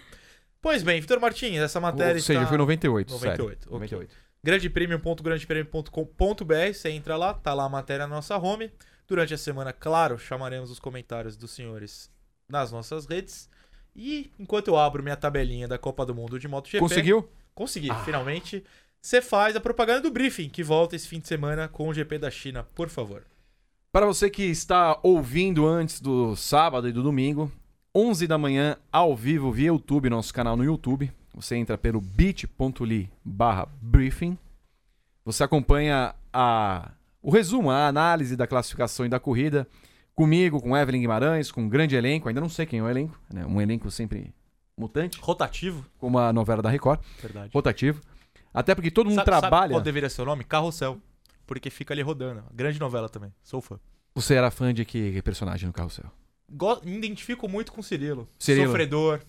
Pois 0.60 0.82
bem, 0.84 0.99
Vitor 0.99 1.19
Martins, 1.19 1.60
essa 1.60 1.80
matéria 1.80 2.15
Ou 2.15 2.19
seja, 2.19 2.39
está... 2.39 2.49
foi 2.49 2.58
98, 2.58 3.12
98, 3.13 3.38
sério. 3.38 3.58
ok. 3.67 3.71
98. 3.71 4.15
grandepremium.grandepremium.com.br, 4.43 6.73
você 6.73 6.89
entra 6.89 7.15
lá, 7.15 7.34
tá 7.34 7.54
lá 7.54 7.65
a 7.65 7.69
matéria 7.69 8.08
na 8.08 8.15
nossa 8.15 8.38
home. 8.38 8.71
Durante 9.12 9.34
a 9.34 9.38
semana, 9.38 9.74
claro, 9.74 10.17
chamaremos 10.17 10.71
os 10.71 10.80
comentários 10.80 11.36
dos 11.36 11.52
senhores 11.52 12.10
nas 12.47 12.71
nossas 12.71 13.06
redes. 13.06 13.50
E 13.93 14.32
enquanto 14.39 14.69
eu 14.69 14.78
abro 14.78 15.04
minha 15.04 15.17
tabelinha 15.17 15.67
da 15.67 15.78
Copa 15.78 16.06
do 16.06 16.15
Mundo 16.15 16.39
de 16.39 16.47
MotoGP, 16.47 16.80
Conseguiu? 16.80 17.30
consegui, 17.54 17.91
Ah. 17.91 17.95
finalmente. 18.06 18.63
Você 19.02 19.21
faz 19.21 19.54
a 19.54 19.60
propaganda 19.60 20.00
do 20.00 20.12
briefing 20.12 20.47
que 20.47 20.63
volta 20.63 20.95
esse 20.95 21.10
fim 21.10 21.19
de 21.19 21.28
semana 21.28 21.67
com 21.67 21.89
o 21.89 21.93
GP 21.93 22.19
da 22.19 22.32
China, 22.32 22.63
por 22.74 22.88
favor. 22.88 23.26
Para 23.91 24.06
você 24.06 24.30
que 24.30 24.43
está 24.43 24.97
ouvindo 25.04 25.67
antes 25.67 26.00
do 26.00 26.34
sábado 26.38 26.88
e 26.88 26.93
do 26.93 27.04
domingo, 27.04 27.52
11 27.93 28.26
da 28.28 28.38
manhã, 28.38 28.78
ao 28.89 29.13
vivo, 29.13 29.52
via 29.52 29.67
YouTube, 29.67 30.10
nosso 30.10 30.34
canal 30.34 30.56
no 30.56 30.63
YouTube. 30.63 31.12
Você 31.36 31.58
entra 31.58 31.78
pelo 31.78 32.00
bit.ly 32.00 33.10
barra 33.26 33.67
briefing. 33.82 34.38
Você 35.26 35.43
acompanha 35.43 36.15
a, 36.32 36.91
o 37.21 37.29
resumo, 37.31 37.69
a 37.71 37.88
análise 37.88 38.36
da 38.36 38.47
classificação 38.47 39.05
e 39.05 39.10
da 39.10 39.19
corrida 39.19 39.67
comigo, 40.15 40.62
com 40.62 40.75
Evelyn 40.77 41.01
Guimarães, 41.01 41.51
com 41.51 41.62
um 41.63 41.69
grande 41.69 41.95
elenco. 41.95 42.27
Ainda 42.27 42.41
não 42.41 42.49
sei 42.49 42.65
quem 42.65 42.79
é 42.79 42.84
o 42.84 42.89
elenco, 42.89 43.19
né? 43.34 43.45
um 43.45 43.62
elenco 43.62 43.89
sempre 43.91 44.34
mutante, 44.77 45.19
Rotativo, 45.21 45.86
como 45.99 46.17
a 46.17 46.34
novela 46.34 46.62
da 46.62 46.69
Record, 46.69 46.99
verdade. 47.21 47.51
rotativo. 47.53 48.01
Até 48.53 48.73
porque 48.75 48.89
todo 48.91 49.07
mundo 49.07 49.15
Sabe- 49.15 49.29
sabe 49.31 49.41
trabalha... 49.41 49.71
qual 49.71 49.81
deveria 49.81 50.10
ser 50.10 50.21
o 50.23 50.25
nome? 50.25 50.43
Carrossel. 50.43 50.99
Porque 51.45 51.69
fica 51.69 51.93
ali 51.93 52.01
rodando. 52.01 52.43
Grande 52.53 52.79
novela 52.79 53.07
também. 53.10 53.34
Sou 53.43 53.62
fã. 53.62 53.79
Você 54.15 54.36
era 54.36 54.49
fã 54.51 54.73
de 54.73 54.84
que 54.86 55.21
personagem 55.21 55.67
no 55.67 55.73
Carrossel? 55.73 56.05
Go- 56.49 56.81
me 56.84 56.97
identifico 56.97 57.47
muito 57.47 57.71
com 57.71 57.81
Cirilo. 57.81 58.27
Cirilo. 58.39 58.67
Sofredor. 58.67 59.21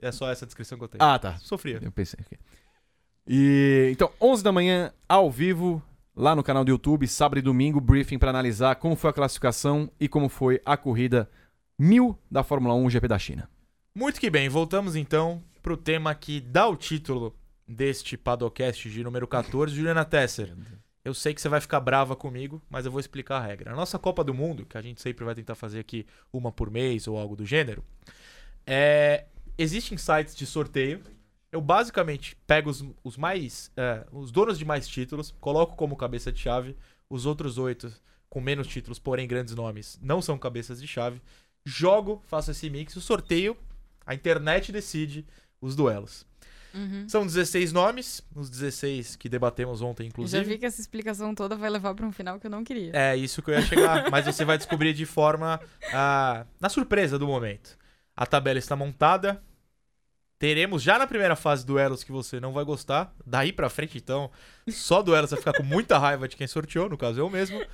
É 0.00 0.12
só 0.12 0.30
essa 0.30 0.44
descrição 0.44 0.76
que 0.78 0.84
eu 0.84 0.88
tenho. 0.88 1.02
Ah, 1.02 1.18
tá. 1.18 1.38
Sofria. 1.38 1.78
Eu 1.82 1.90
pensei. 1.92 2.18
E 3.26 3.88
então, 3.92 4.10
11 4.20 4.42
da 4.44 4.52
manhã, 4.52 4.92
ao 5.08 5.30
vivo, 5.30 5.82
lá 6.16 6.34
no 6.34 6.42
canal 6.42 6.64
do 6.64 6.70
YouTube, 6.70 7.06
sábado 7.06 7.38
e 7.38 7.42
domingo, 7.42 7.80
briefing 7.80 8.18
para 8.18 8.30
analisar 8.30 8.76
como 8.76 8.96
foi 8.96 9.10
a 9.10 9.12
classificação 9.12 9.90
e 10.00 10.08
como 10.08 10.30
foi 10.30 10.60
a 10.64 10.76
corrida 10.76 11.30
mil 11.78 12.18
da 12.30 12.42
Fórmula 12.42 12.74
1 12.74 12.88
GP 12.88 13.06
da 13.06 13.18
China. 13.18 13.50
Muito 13.94 14.18
que 14.18 14.30
bem. 14.30 14.48
Voltamos 14.48 14.96
então 14.96 15.42
pro 15.62 15.76
tema 15.76 16.14
que 16.14 16.40
dá 16.40 16.66
o 16.66 16.76
título 16.76 17.36
deste 17.68 18.16
Padocast 18.16 18.88
de 18.88 19.04
número 19.04 19.26
14, 19.26 19.74
Juliana 19.74 20.04
Tesser. 20.04 20.54
Eu 21.04 21.14
sei 21.14 21.34
que 21.34 21.40
você 21.40 21.48
vai 21.48 21.60
ficar 21.60 21.80
brava 21.80 22.16
comigo, 22.16 22.60
mas 22.68 22.84
eu 22.84 22.90
vou 22.90 22.98
explicar 22.98 23.38
a 23.38 23.46
regra. 23.46 23.72
A 23.72 23.76
nossa 23.76 23.98
Copa 23.98 24.24
do 24.24 24.34
Mundo, 24.34 24.66
que 24.66 24.76
a 24.76 24.82
gente 24.82 25.00
sempre 25.00 25.24
vai 25.24 25.34
tentar 25.34 25.54
fazer 25.54 25.80
aqui 25.80 26.06
uma 26.32 26.50
por 26.50 26.70
mês 26.70 27.06
ou 27.06 27.18
algo 27.18 27.36
do 27.36 27.44
gênero, 27.44 27.84
é... 28.66 29.26
existem 29.56 29.96
sites 29.96 30.34
de 30.34 30.46
sorteio. 30.46 31.00
Eu 31.56 31.60
basicamente 31.62 32.36
pego 32.46 32.68
os, 32.68 32.84
os 33.02 33.16
mais. 33.16 33.72
é, 33.74 34.04
os 34.12 34.30
donos 34.30 34.58
de 34.58 34.64
mais 34.66 34.86
títulos, 34.86 35.34
coloco 35.40 35.74
como 35.74 35.96
cabeça 35.96 36.30
de 36.30 36.38
chave. 36.38 36.76
Os 37.08 37.24
outros 37.24 37.56
oito 37.56 37.90
com 38.28 38.42
menos 38.42 38.66
títulos, 38.66 38.98
porém 38.98 39.26
grandes 39.26 39.54
nomes, 39.54 39.98
não 40.02 40.20
são 40.20 40.36
cabeças 40.36 40.78
de 40.80 40.86
chave. 40.86 41.22
Jogo, 41.64 42.22
faço 42.26 42.50
esse 42.50 42.68
mix, 42.68 42.94
o 42.94 43.00
sorteio, 43.00 43.56
a 44.04 44.14
internet 44.14 44.70
decide 44.70 45.24
os 45.58 45.74
duelos. 45.74 46.26
Uhum. 46.74 47.08
São 47.08 47.24
16 47.24 47.72
nomes, 47.72 48.20
os 48.34 48.50
16 48.50 49.16
que 49.16 49.26
debatemos 49.26 49.80
ontem, 49.80 50.02
Eu 50.02 50.08
inclusive. 50.08 50.44
Já 50.44 50.46
vi 50.46 50.58
que 50.58 50.66
essa 50.66 50.80
explicação 50.80 51.34
toda 51.34 51.56
vai 51.56 51.70
levar 51.70 51.94
pra 51.94 52.06
um 52.06 52.12
final 52.12 52.38
que 52.38 52.46
eu 52.46 52.50
não 52.50 52.62
queria. 52.62 52.92
É 52.94 53.16
isso 53.16 53.40
que 53.40 53.50
eu 53.50 53.54
ia 53.54 53.62
chegar, 53.62 54.10
mas 54.12 54.26
você 54.26 54.44
vai 54.44 54.58
descobrir 54.58 54.92
de 54.92 55.06
forma 55.06 55.58
ah, 55.90 56.44
na 56.60 56.68
surpresa 56.68 57.18
do 57.18 57.26
momento. 57.26 57.78
A 58.14 58.26
tabela 58.26 58.58
está 58.58 58.76
montada. 58.76 59.42
Teremos 60.38 60.82
já 60.82 60.98
na 60.98 61.06
primeira 61.06 61.34
fase 61.34 61.64
duelos 61.64 62.04
que 62.04 62.12
você 62.12 62.38
não 62.38 62.52
vai 62.52 62.64
gostar. 62.64 63.14
Daí 63.24 63.52
pra 63.52 63.70
frente, 63.70 63.96
então, 63.96 64.30
só 64.68 65.02
duelos 65.02 65.30
vai 65.30 65.38
ficar 65.38 65.54
com 65.54 65.62
muita 65.62 65.96
raiva 65.98 66.28
de 66.28 66.36
quem 66.36 66.46
sorteou, 66.46 66.88
no 66.88 66.98
caso 66.98 67.18
eu 67.18 67.30
mesmo. 67.30 67.64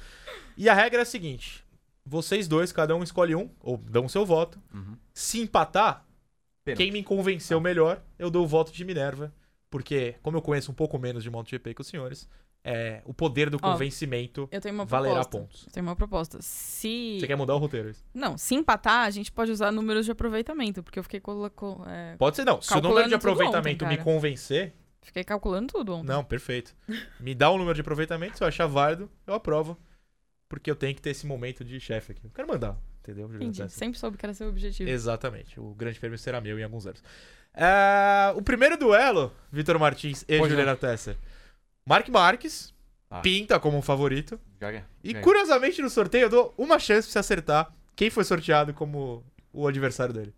E 0.57 0.69
a 0.69 0.75
regra 0.75 1.01
é 1.01 1.03
a 1.03 1.07
seguinte: 1.07 1.65
vocês 2.05 2.47
dois, 2.47 2.73
cada 2.73 2.95
um 2.95 3.03
escolhe 3.03 3.35
um, 3.35 3.51
ou 3.61 3.77
dão 3.77 4.07
o 4.07 4.09
seu 4.09 4.25
voto. 4.25 4.61
Uhum. 4.73 4.97
Se 5.13 5.41
empatar, 5.41 6.07
Pênalti. 6.65 6.79
quem 6.79 6.93
me 6.93 7.03
convenceu 7.03 7.61
melhor, 7.61 8.01
eu 8.19 8.31
dou 8.31 8.45
o 8.45 8.49
voto 8.49 8.73
de 8.73 8.85
Minerva. 8.85 9.33
Porque, 9.69 10.17
como 10.23 10.37
eu 10.37 10.43
conheço 10.43 10.71
um 10.71 10.75
pouco 10.75 10.99
menos 10.99 11.23
de 11.23 11.31
MotoGP 11.31 11.73
que 11.75 11.81
os 11.81 11.87
senhores, 11.87 12.29
é, 12.65 13.03
o 13.05 13.13
poder 13.13 13.51
do 13.51 13.57
Ó, 13.61 13.73
convencimento 13.73 14.49
Eu 14.53 14.61
tenho 14.61 14.75
uma 14.75 14.85
valerá 14.85 15.21
proposta. 15.21 15.39
pontos. 15.39 15.67
Eu 15.67 15.73
tenho 15.73 15.87
uma 15.87 15.97
proposta. 15.97 16.39
Se. 16.41 17.19
Você 17.21 17.27
quer 17.27 17.37
mudar 17.37 17.55
o 17.55 17.59
roteiro? 17.59 17.91
isso? 17.91 18.05
Não, 18.15 18.39
se 18.39 18.55
empatar, 18.55 19.07
a 19.07 19.11
gente 19.11 19.33
pode 19.33 19.51
usar 19.51 19.73
números 19.73 20.05
de 20.05 20.13
aproveitamento, 20.13 20.83
porque 20.83 20.99
eu 20.99 21.03
fiquei 21.03 21.21
colocou, 21.21 21.85
é, 21.89 22.17
Pode 22.17 22.37
ser 22.37 22.45
não. 22.45 22.61
Se 22.63 22.73
o 22.77 22.81
número 22.81 23.09
de 23.09 23.15
aproveitamento 23.15 23.85
ontem, 23.85 23.97
me 23.97 24.03
convencer, 24.03 24.75
fiquei 25.03 25.25
calculando 25.25 25.73
tudo 25.73 25.95
ontem. 25.97 26.07
não, 26.07 26.25
perfeito. 26.25 26.75
Me 27.19 27.35
dá 27.35 27.51
o 27.51 27.59
número 27.59 27.75
de 27.75 27.81
aproveitamento, 27.81 28.39
se 28.39 28.45
eu 28.45 28.49
achar 28.49 28.67
válido, 28.67 29.11
eu 29.27 29.35
aprovo. 29.35 29.77
Porque 30.49 30.71
eu 30.71 30.77
tenho 30.77 30.95
que 30.95 31.01
ter 31.01 31.11
esse 31.11 31.27
momento 31.27 31.65
de 31.65 31.81
chefe 31.81 32.13
aqui. 32.13 32.27
Eu 32.27 32.31
quero 32.31 32.47
mandar, 32.47 32.77
entendeu? 33.01 33.27
Entendi. 33.35 33.67
Sempre 33.71 33.99
soube 33.99 34.19
que 34.19 34.27
era 34.27 34.35
seu 34.35 34.51
objetivo. 34.51 34.91
Exatamente. 34.91 35.59
O 35.59 35.75
grande 35.75 35.99
prêmio 35.99 36.19
será 36.19 36.43
meu 36.43 36.59
em 36.59 36.63
alguns 36.63 36.87
anos. 36.87 37.03
É, 37.55 38.33
o 38.37 38.43
primeiro 38.43 38.77
duelo, 38.77 39.33
Vitor 39.51 39.79
Martins 39.79 40.23
e 40.29 40.39
Pois 40.39 40.51
Juliana 40.51 40.77
Tesser. 40.77 41.17
Mark 41.87 42.09
Marques, 42.09 42.73
Ah. 43.11 43.21
pinta 43.21 43.59
como 43.61 43.77
um 43.77 43.83
favorito. 43.83 44.39
Já. 44.61 44.83
E 45.05 45.13
Já 45.13 45.21
curiosamente 45.21 45.83
no 45.83 45.91
sorteio 45.91 46.25
eu 46.25 46.31
dou 46.31 46.55
uma 46.57 46.79
chance 46.79 47.07
pra 47.09 47.13
você 47.13 47.19
acertar 47.19 47.73
quem 47.97 48.09
foi 48.11 48.25
sorteado 48.25 48.73
como 48.73 49.23
o 49.53 49.67
adversário 49.67 50.15
dele. 50.15 50.35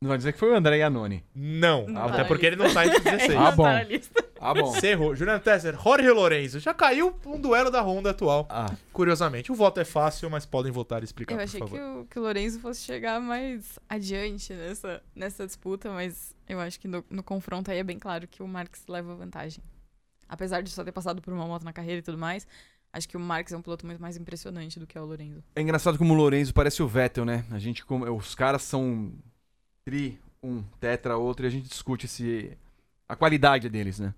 Não 0.00 0.08
vai 0.08 0.18
dizer 0.18 0.32
que 0.32 0.38
foi 0.38 0.50
o 0.50 0.54
André 0.54 0.76
Iannone. 0.78 1.24
Não, 1.34 1.86
Não 1.86 2.04
até 2.04 2.18
tá 2.18 2.24
porque 2.26 2.44
ele 2.44 2.56
não 2.56 2.72
tá 2.72 2.84
entre 2.84 2.98
os 2.98 3.04
16. 3.04 3.30
Ele 3.30 3.36
Ah, 3.38 3.50
não 3.50 3.56
bom. 3.56 3.62
tá 3.62 3.72
na 3.74 3.82
lista. 3.84 4.24
Ah, 4.38 4.52
bom. 4.52 4.66
Você 4.66 4.88
errou. 4.88 5.14
Juliano 5.16 5.40
Tesser, 5.40 5.74
Jorge 5.82 6.10
Lorenzo. 6.10 6.60
Já 6.60 6.74
caiu 6.74 7.18
um 7.24 7.40
duelo 7.40 7.70
da 7.70 7.80
Honda 7.80 8.10
atual, 8.10 8.46
Ah, 8.50 8.74
curiosamente. 8.92 9.50
O 9.50 9.54
voto 9.54 9.80
é 9.80 9.84
fácil, 9.86 10.28
mas 10.28 10.44
podem 10.44 10.70
votar 10.70 11.00
e 11.00 11.04
explicar, 11.06 11.32
Eu 11.34 11.38
por 11.38 11.44
achei 11.44 11.60
favor. 11.60 11.78
que 11.78 11.84
o, 11.84 12.04
que 12.10 12.18
o 12.18 12.22
Lorenzo 12.22 12.60
fosse 12.60 12.82
chegar 12.82 13.18
mais 13.20 13.78
adiante 13.88 14.52
nessa, 14.52 15.02
nessa 15.14 15.46
disputa, 15.46 15.90
mas 15.90 16.34
eu 16.46 16.60
acho 16.60 16.78
que 16.78 16.86
no, 16.86 17.02
no 17.08 17.22
confronto 17.22 17.70
aí 17.70 17.78
é 17.78 17.84
bem 17.84 17.98
claro 17.98 18.28
que 18.28 18.42
o 18.42 18.48
Marx 18.48 18.82
leva 18.86 19.14
vantagem. 19.14 19.64
Apesar 20.28 20.62
de 20.62 20.70
só 20.70 20.82
ter 20.84 20.92
passado 20.92 21.22
por 21.22 21.32
uma 21.32 21.46
moto 21.46 21.64
na 21.64 21.72
carreira 21.72 22.00
e 22.00 22.02
tudo 22.02 22.18
mais, 22.18 22.46
acho 22.92 23.08
que 23.08 23.16
o 23.16 23.20
Marx 23.20 23.52
é 23.52 23.56
um 23.56 23.62
piloto 23.62 23.86
muito 23.86 24.00
mais 24.00 24.16
impressionante 24.16 24.78
do 24.78 24.86
que 24.86 24.98
o 24.98 25.04
Lorenzo. 25.04 25.42
é 25.54 25.60
engraçado 25.60 25.98
como 25.98 26.12
o 26.12 26.16
Lorenzo 26.16 26.52
parece 26.52 26.82
o 26.82 26.88
Vettel, 26.88 27.24
né? 27.24 27.44
A 27.50 27.58
gente, 27.58 27.84
como, 27.84 28.04
os 28.16 28.34
caras 28.34 28.62
são 28.62 29.12
tri, 29.84 30.18
um, 30.42 30.62
tetra, 30.80 31.16
outro, 31.16 31.46
e 31.46 31.48
a 31.48 31.50
gente 31.50 31.68
discute 31.68 32.08
se 32.08 32.56
a 33.08 33.14
qualidade 33.14 33.68
deles, 33.68 33.98
né? 33.98 34.14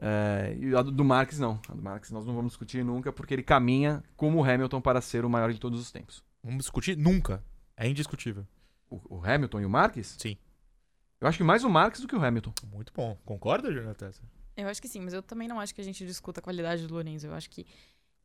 É, 0.00 0.56
e 0.58 0.74
a 0.76 0.82
do, 0.82 0.92
do 0.92 1.04
Marques 1.04 1.38
não. 1.38 1.60
A 1.68 1.74
do 1.74 1.82
Marques 1.82 2.10
nós 2.10 2.24
não 2.24 2.34
vamos 2.34 2.52
discutir 2.52 2.84
nunca, 2.84 3.12
porque 3.12 3.34
ele 3.34 3.42
caminha 3.42 4.02
como 4.16 4.38
o 4.38 4.44
Hamilton 4.44 4.80
para 4.80 5.00
ser 5.00 5.24
o 5.24 5.30
maior 5.30 5.52
de 5.52 5.58
todos 5.58 5.80
os 5.80 5.90
tempos. 5.90 6.22
Vamos 6.42 6.64
discutir? 6.64 6.96
Nunca. 6.96 7.42
É 7.76 7.88
indiscutível. 7.88 8.46
O, 8.88 9.16
o 9.16 9.24
Hamilton 9.24 9.60
e 9.60 9.64
o 9.66 9.70
Marques? 9.70 10.16
Sim. 10.18 10.36
Eu 11.20 11.26
acho 11.26 11.36
que 11.36 11.44
mais 11.44 11.64
o 11.64 11.70
Marques 11.70 12.00
do 12.00 12.06
que 12.06 12.14
o 12.14 12.24
Hamilton. 12.24 12.52
Muito 12.72 12.92
bom. 12.94 13.18
Concorda, 13.24 13.68
Tesser? 13.94 14.24
Eu 14.62 14.68
acho 14.68 14.82
que 14.82 14.88
sim, 14.88 15.00
mas 15.00 15.14
eu 15.14 15.22
também 15.22 15.46
não 15.46 15.60
acho 15.60 15.74
que 15.74 15.80
a 15.80 15.84
gente 15.84 16.04
discuta 16.04 16.40
a 16.40 16.42
qualidade 16.42 16.86
do 16.86 16.92
Lorenzo. 16.92 17.28
Eu 17.28 17.34
acho 17.34 17.48
que 17.48 17.64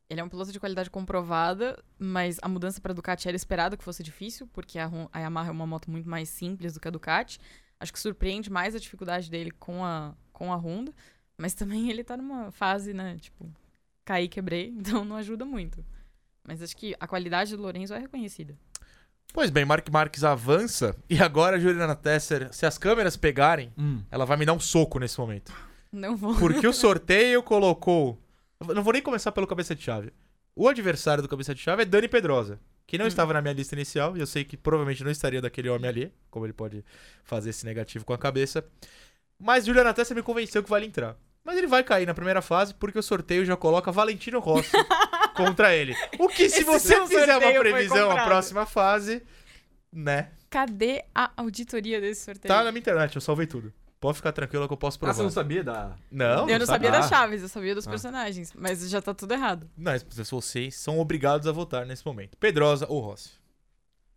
ele 0.10 0.20
é 0.20 0.24
um 0.24 0.30
piloto 0.30 0.52
de 0.52 0.60
qualidade 0.60 0.90
comprovada, 0.90 1.82
mas 1.98 2.38
a 2.42 2.48
mudança 2.48 2.82
para 2.82 2.92
a 2.92 2.96
Ducati 2.96 3.28
era 3.28 3.38
esperado 3.38 3.78
que 3.78 3.84
fosse 3.84 4.02
difícil, 4.04 4.48
porque 4.52 4.80
a, 4.80 4.90
a 5.12 5.20
Yamaha 5.20 5.50
é 5.50 5.52
uma 5.52 5.68
moto 5.68 5.90
muito 5.90 6.10
mais 6.10 6.30
simples 6.30 6.74
do 6.74 6.80
que 6.80 6.88
a 6.88 6.92
Ducati. 6.92 7.40
Acho 7.80 7.94
que 7.94 8.00
surpreende 8.00 8.50
mais 8.50 8.74
a 8.76 8.80
dificuldade 8.80 9.30
dele 9.30 9.52
com 9.52 9.84
a, 9.84 10.16
com 10.32 10.52
a 10.52 10.56
Honda, 10.56 10.94
mas 11.38 11.54
também 11.54 11.90
ele 11.92 12.04
tá 12.04 12.18
numa 12.18 12.52
fase, 12.52 12.94
né, 12.94 13.18
tipo, 13.20 13.50
caí, 14.04 14.28
quebrei, 14.28 14.70
então 14.76 15.06
não 15.06 15.16
ajuda 15.16 15.46
muito. 15.46 15.86
Mas 16.44 16.62
acho 16.62 16.76
que 16.76 16.96
a 17.00 17.08
qualidade 17.08 17.56
do 17.56 17.62
Lorenzo 17.62 17.94
é 17.94 18.00
reconhecida. 18.00 18.58
Pois 19.34 19.50
bem, 19.50 19.66
Mark 19.66 19.88
Marques 19.90 20.24
avança. 20.24 20.96
E 21.10 21.20
agora, 21.22 21.60
Juliana 21.60 21.96
Tesser, 21.96 22.54
se 22.54 22.66
as 22.66 22.78
câmeras 22.78 23.16
pegarem, 23.16 23.72
ela 24.12 24.26
vai 24.26 24.38
me 24.38 24.46
dar 24.46 24.54
um 24.54 24.60
soco 24.60 25.00
nesse 25.00 25.20
momento. 25.20 25.52
Não 25.94 26.18
vou. 26.18 26.36
Porque 26.36 26.68
o 26.68 26.74
sorteio 26.74 27.44
colocou. 27.44 28.20
Não 28.74 28.82
vou 28.82 28.94
nem 28.94 29.02
começar 29.02 29.32
pelo 29.32 29.46
cabeça 29.48 29.76
de 29.76 29.84
chave. 29.84 30.12
O 30.56 30.68
adversário 30.68 31.22
do 31.22 31.30
cabeça 31.30 31.54
de 31.54 31.62
chave 31.62 31.84
é 31.84 31.86
Dani 31.86 32.08
Pedrosa, 32.08 32.60
que 32.88 32.98
não 32.98 33.06
Hum. 33.06 33.08
estava 33.08 33.32
na 33.34 33.42
minha 33.42 33.54
lista 33.54 33.76
inicial, 33.76 34.16
e 34.18 34.20
eu 34.20 34.28
sei 34.28 34.44
que 34.44 34.58
provavelmente 34.58 35.04
não 35.04 35.12
estaria 35.12 35.42
daquele 35.42 35.70
homem 35.70 35.88
ali, 35.88 36.14
como 36.30 36.46
ele 36.46 36.54
pode 36.54 36.84
fazer 37.24 37.52
esse 37.52 37.66
negativo 37.66 38.04
com 38.06 38.14
a 38.14 38.18
cabeça. 38.18 38.66
Mas 39.40 39.66
Juliana 39.66 39.94
Tessa 39.94 40.14
me 40.16 40.22
convenceu 40.24 40.64
que 40.64 40.70
vale 40.70 40.86
entrar. 40.86 41.16
Mas 41.44 41.58
ele 41.58 41.68
vai 41.68 41.84
cair 41.84 42.06
na 42.06 42.14
primeira 42.14 42.42
fase 42.42 42.74
porque 42.74 42.98
o 42.98 43.04
sorteio 43.04 43.44
já 43.46 43.58
coloca 43.58 43.92
Valentino 43.92 44.40
Rossi 44.40 44.72
contra 45.36 45.76
ele. 45.76 45.94
O 46.18 46.28
que, 46.30 46.48
se 46.50 46.58
Esse 46.62 46.64
você 46.64 46.88
seu 46.96 47.08
fizer 47.08 47.36
uma 47.38 47.60
previsão 47.60 48.08
comprado. 48.10 48.28
próxima 48.28 48.66
fase, 48.66 49.22
né? 49.92 50.30
Cadê 50.50 51.04
a 51.14 51.32
auditoria 51.36 52.00
desse 52.00 52.24
sorteio? 52.26 52.48
Tá 52.54 52.64
na 52.64 52.72
minha 52.72 52.80
internet, 52.80 53.16
eu 53.16 53.22
salvei 53.22 53.46
tudo. 53.48 53.74
Pode 54.04 54.18
ficar 54.18 54.34
tranquilo 54.34 54.68
que 54.68 54.74
eu 54.74 54.78
posso 54.78 54.98
Ah, 54.98 55.00
provar. 55.00 55.14
você 55.14 55.24
não 55.24 55.30
sabia 55.30 55.64
da. 55.64 55.96
Não, 56.12 56.50
eu 56.50 56.60
não 56.60 56.66
sabia 56.66 56.92
sabe. 56.92 57.02
das 57.02 57.06
Ah. 57.06 57.08
chaves, 57.08 57.42
eu 57.42 57.48
sabia 57.48 57.74
dos 57.74 57.88
Ah. 57.88 57.90
personagens, 57.90 58.52
mas 58.54 58.90
já 58.90 59.02
tá 59.02 59.14
tudo 59.14 59.34
errado. 59.34 59.70
Mas 59.78 60.04
vocês 60.04 60.76
são 60.76 61.00
obrigados 61.00 61.48
a 61.48 61.54
votar 61.54 61.86
nesse 61.86 62.06
momento. 62.06 62.36
Pedrosa 62.38 62.86
ou 62.90 63.00
Rossi. 63.00 63.32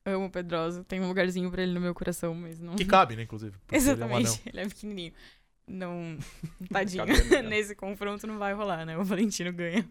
Eu 0.04 0.16
amo 0.16 0.26
o 0.26 0.30
Pedrosa, 0.30 0.82
tem 0.82 1.00
um 1.00 1.06
lugarzinho 1.06 1.48
pra 1.52 1.62
ele 1.62 1.72
no 1.72 1.80
meu 1.80 1.94
coração, 1.94 2.34
mas 2.34 2.58
não. 2.58 2.74
Que 2.74 2.84
cabe, 2.84 3.14
né, 3.14 3.22
inclusive. 3.22 3.56
porque 3.58 3.76
ele 3.76 3.84
é 3.84 3.88
um 3.88 3.92
Exatamente, 3.94 4.42
ele 4.44 4.60
é 4.60 4.66
pequenininho. 4.68 5.12
Não. 5.68 6.18
Tadinho. 6.72 7.04
Nesse 7.48 7.76
confronto 7.76 8.26
não 8.26 8.40
vai 8.40 8.54
rolar, 8.54 8.84
né? 8.84 8.98
O 8.98 9.04
Valentino 9.04 9.52
ganha. 9.52 9.88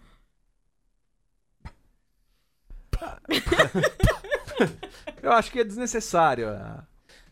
Eu 5.23 5.31
acho 5.31 5.51
que 5.51 5.59
é 5.59 5.63
desnecessário. 5.63 6.49
É, 6.49 6.83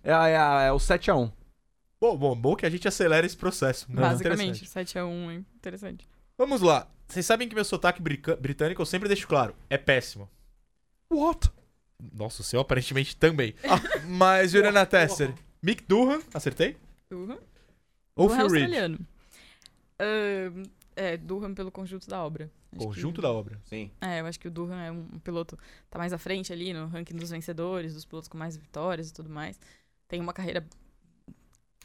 é, 0.04 0.12
é, 0.14 0.68
é 0.68 0.72
o 0.72 0.78
7x1. 0.78 1.32
Bom, 2.04 2.18
bom, 2.18 2.36
bom 2.36 2.54
que 2.54 2.66
a 2.66 2.70
gente 2.70 2.86
acelera 2.86 3.26
esse 3.26 3.38
processo. 3.38 3.88
Muito 3.88 4.02
Basicamente, 4.02 4.66
interessante. 4.66 4.94
7x1, 5.00 5.32
hein? 5.32 5.46
Interessante. 5.56 6.10
Vamos 6.38 6.60
lá. 6.60 6.86
Vocês 7.08 7.26
sabem 7.26 7.48
que 7.48 7.56
meu 7.56 7.64
sotaque 7.64 8.02
britânico, 8.02 8.82
eu 8.82 8.86
sempre 8.86 9.08
deixo 9.08 9.26
claro, 9.26 9.56
é 9.70 9.78
péssimo. 9.78 10.30
What? 11.10 11.50
Nossa, 12.14 12.42
o 12.42 12.44
seu 12.44 12.60
aparentemente 12.60 13.16
também. 13.16 13.56
Mas, 14.06 14.52
Juliana 14.52 14.86
Tesser, 14.86 15.34
Mick 15.62 15.86
Durham, 15.88 16.22
acertei? 16.34 16.76
Durham. 17.10 17.40
Ou 18.18 18.28
Durham 18.28 18.36
é 18.38 18.42
Phil 18.42 18.52
Reed? 18.52 18.64
australiano. 18.64 19.00
Ahn, 19.98 20.64
é, 20.98 21.16
Durham 21.16 21.54
pelo 21.54 21.72
conjunto 21.72 22.10
da 22.10 22.22
obra. 22.22 22.52
Acho 22.76 22.86
Conjunto 22.86 23.16
que- 23.16 23.22
da 23.22 23.32
obra. 23.32 23.62
Sim. 23.64 23.90
É, 24.02 24.20
eu 24.20 24.26
acho 24.26 24.42
que 24.42 24.50
o 24.50 24.52
Durham 24.52 24.78
é 24.78 24.92
um 24.92 25.06
piloto 25.24 25.58
tá 25.90 25.98
mais 25.98 26.12
à 26.12 26.18
frente 26.18 26.52
ali 26.52 26.74
no 26.74 26.86
ranking 26.88 27.16
dos 27.16 27.30
vencedores, 27.30 27.94
dos 27.94 28.04
pilotos 28.04 28.28
com 28.28 28.38
mais 28.38 28.58
vitórias 28.58 29.10
e 29.10 29.14
tudo 29.14 29.30
mais. 29.30 29.58
Tem 30.10 30.20
uma 30.20 30.34
carreira 30.34 30.68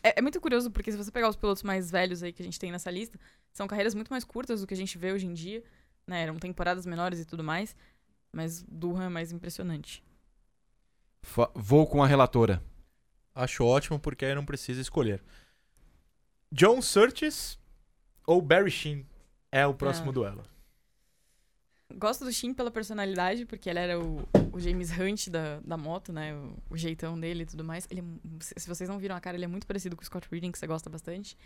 é, 0.03 0.19
é 0.19 0.23
muito 0.23 0.41
curioso 0.41 0.71
porque 0.71 0.91
se 0.93 0.97
você 0.99 1.11
pegar 1.11 1.29
os 1.29 1.37
pilotos 1.37 1.63
mais 1.63 1.91
velhos 1.91 2.23
aí 2.23 2.33
que 2.33 2.43
a 2.43 2.45
gente 2.45 2.59
tem 2.59 2.71
nessa 2.73 2.91
lista, 2.91 3.19
são 3.53 3.67
carreiras 3.67 3.95
muito 3.95 4.09
mais 4.11 4.25
curtas 4.25 4.61
do 4.61 4.67
que 4.67 4.75
a 4.75 4.77
gente 4.77 4.97
vê 4.99 5.13
hoje 5.13 5.27
em 5.27 5.35
dia, 5.35 5.63
né? 6.07 6.23
Eram 6.23 6.37
temporadas 6.39 6.87
menores 6.87 7.19
e 7.21 7.25
tudo 7.25 7.43
mais, 7.45 7.75
mas 8.33 8.63
Durham 8.69 9.03
é 9.03 9.09
mais 9.09 9.33
impressionante. 9.33 10.03
Fa- 11.23 11.51
vou 11.55 11.87
com 11.87 12.03
a 12.03 12.07
relatora. 12.07 12.63
Acho 13.35 13.65
ótimo 13.65 13.99
porque 13.99 14.25
aí 14.25 14.35
não 14.35 14.45
precisa 14.45 14.81
escolher. 14.81 15.23
John 16.53 16.81
Surtees 16.81 17.59
ou 18.27 18.41
Barry 18.41 18.71
Sheen 18.71 19.07
é 19.53 19.67
o 19.67 19.75
próximo 19.75 20.11
Ah. 20.11 20.13
duelo. 20.13 20.45
Gosto 21.94 22.24
do 22.24 22.33
Shin 22.33 22.53
pela 22.53 22.70
personalidade, 22.70 23.46
porque 23.46 23.68
ele 23.68 23.79
era 23.79 23.98
o, 23.98 24.18
o 24.53 24.61
James 24.61 24.90
Hunt 24.90 25.29
da, 25.31 25.59
da 25.61 25.77
moto, 25.77 26.12
né? 26.12 26.35
O, 26.35 26.57
o 26.70 26.77
jeitão 26.77 27.18
dele 27.18 27.42
e 27.44 27.46
tudo 27.46 27.64
mais. 27.64 27.87
Ele 27.90 28.01
é 28.01 28.05
se 28.59 28.68
vocês 28.68 28.88
não 28.88 28.98
viram 28.98 29.16
a 29.16 29.20
cara, 29.20 29.37
ele 29.37 29.44
é 29.44 29.48
muito 29.48 29.66
parecido 29.66 29.96
com 29.96 30.03
o 30.03 30.05
Scott 30.05 30.29
Reading, 30.31 30.53
que 30.53 30.59
você 30.59 30.66
gosta 30.66 30.90
bastante. 30.90 31.37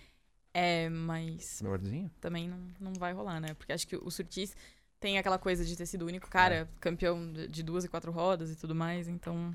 É, 0.53 0.89
mas 0.91 1.63
Melhorzinho? 1.63 2.11
também 2.21 2.49
não, 2.49 2.59
não 2.81 2.93
vai 2.95 3.13
rolar, 3.13 3.41
né? 3.41 3.55
Porque 3.55 3.73
acho 3.73 3.87
que 3.87 3.97
o 3.97 4.11
Surtis 4.11 4.55
tem 5.01 5.17
aquela 5.17 5.39
coisa 5.39 5.65
de 5.65 5.77
ter 5.77 5.87
sido 5.87 6.03
o 6.03 6.07
único 6.09 6.29
cara 6.29 6.69
campeão 6.81 7.33
de, 7.33 7.49
de 7.49 7.63
duas 7.63 7.85
e 7.85 7.89
quatro 7.89 8.11
rodas 8.13 8.51
e 8.51 8.57
tudo 8.57 8.75
mais, 8.75 9.09
então 9.09 9.55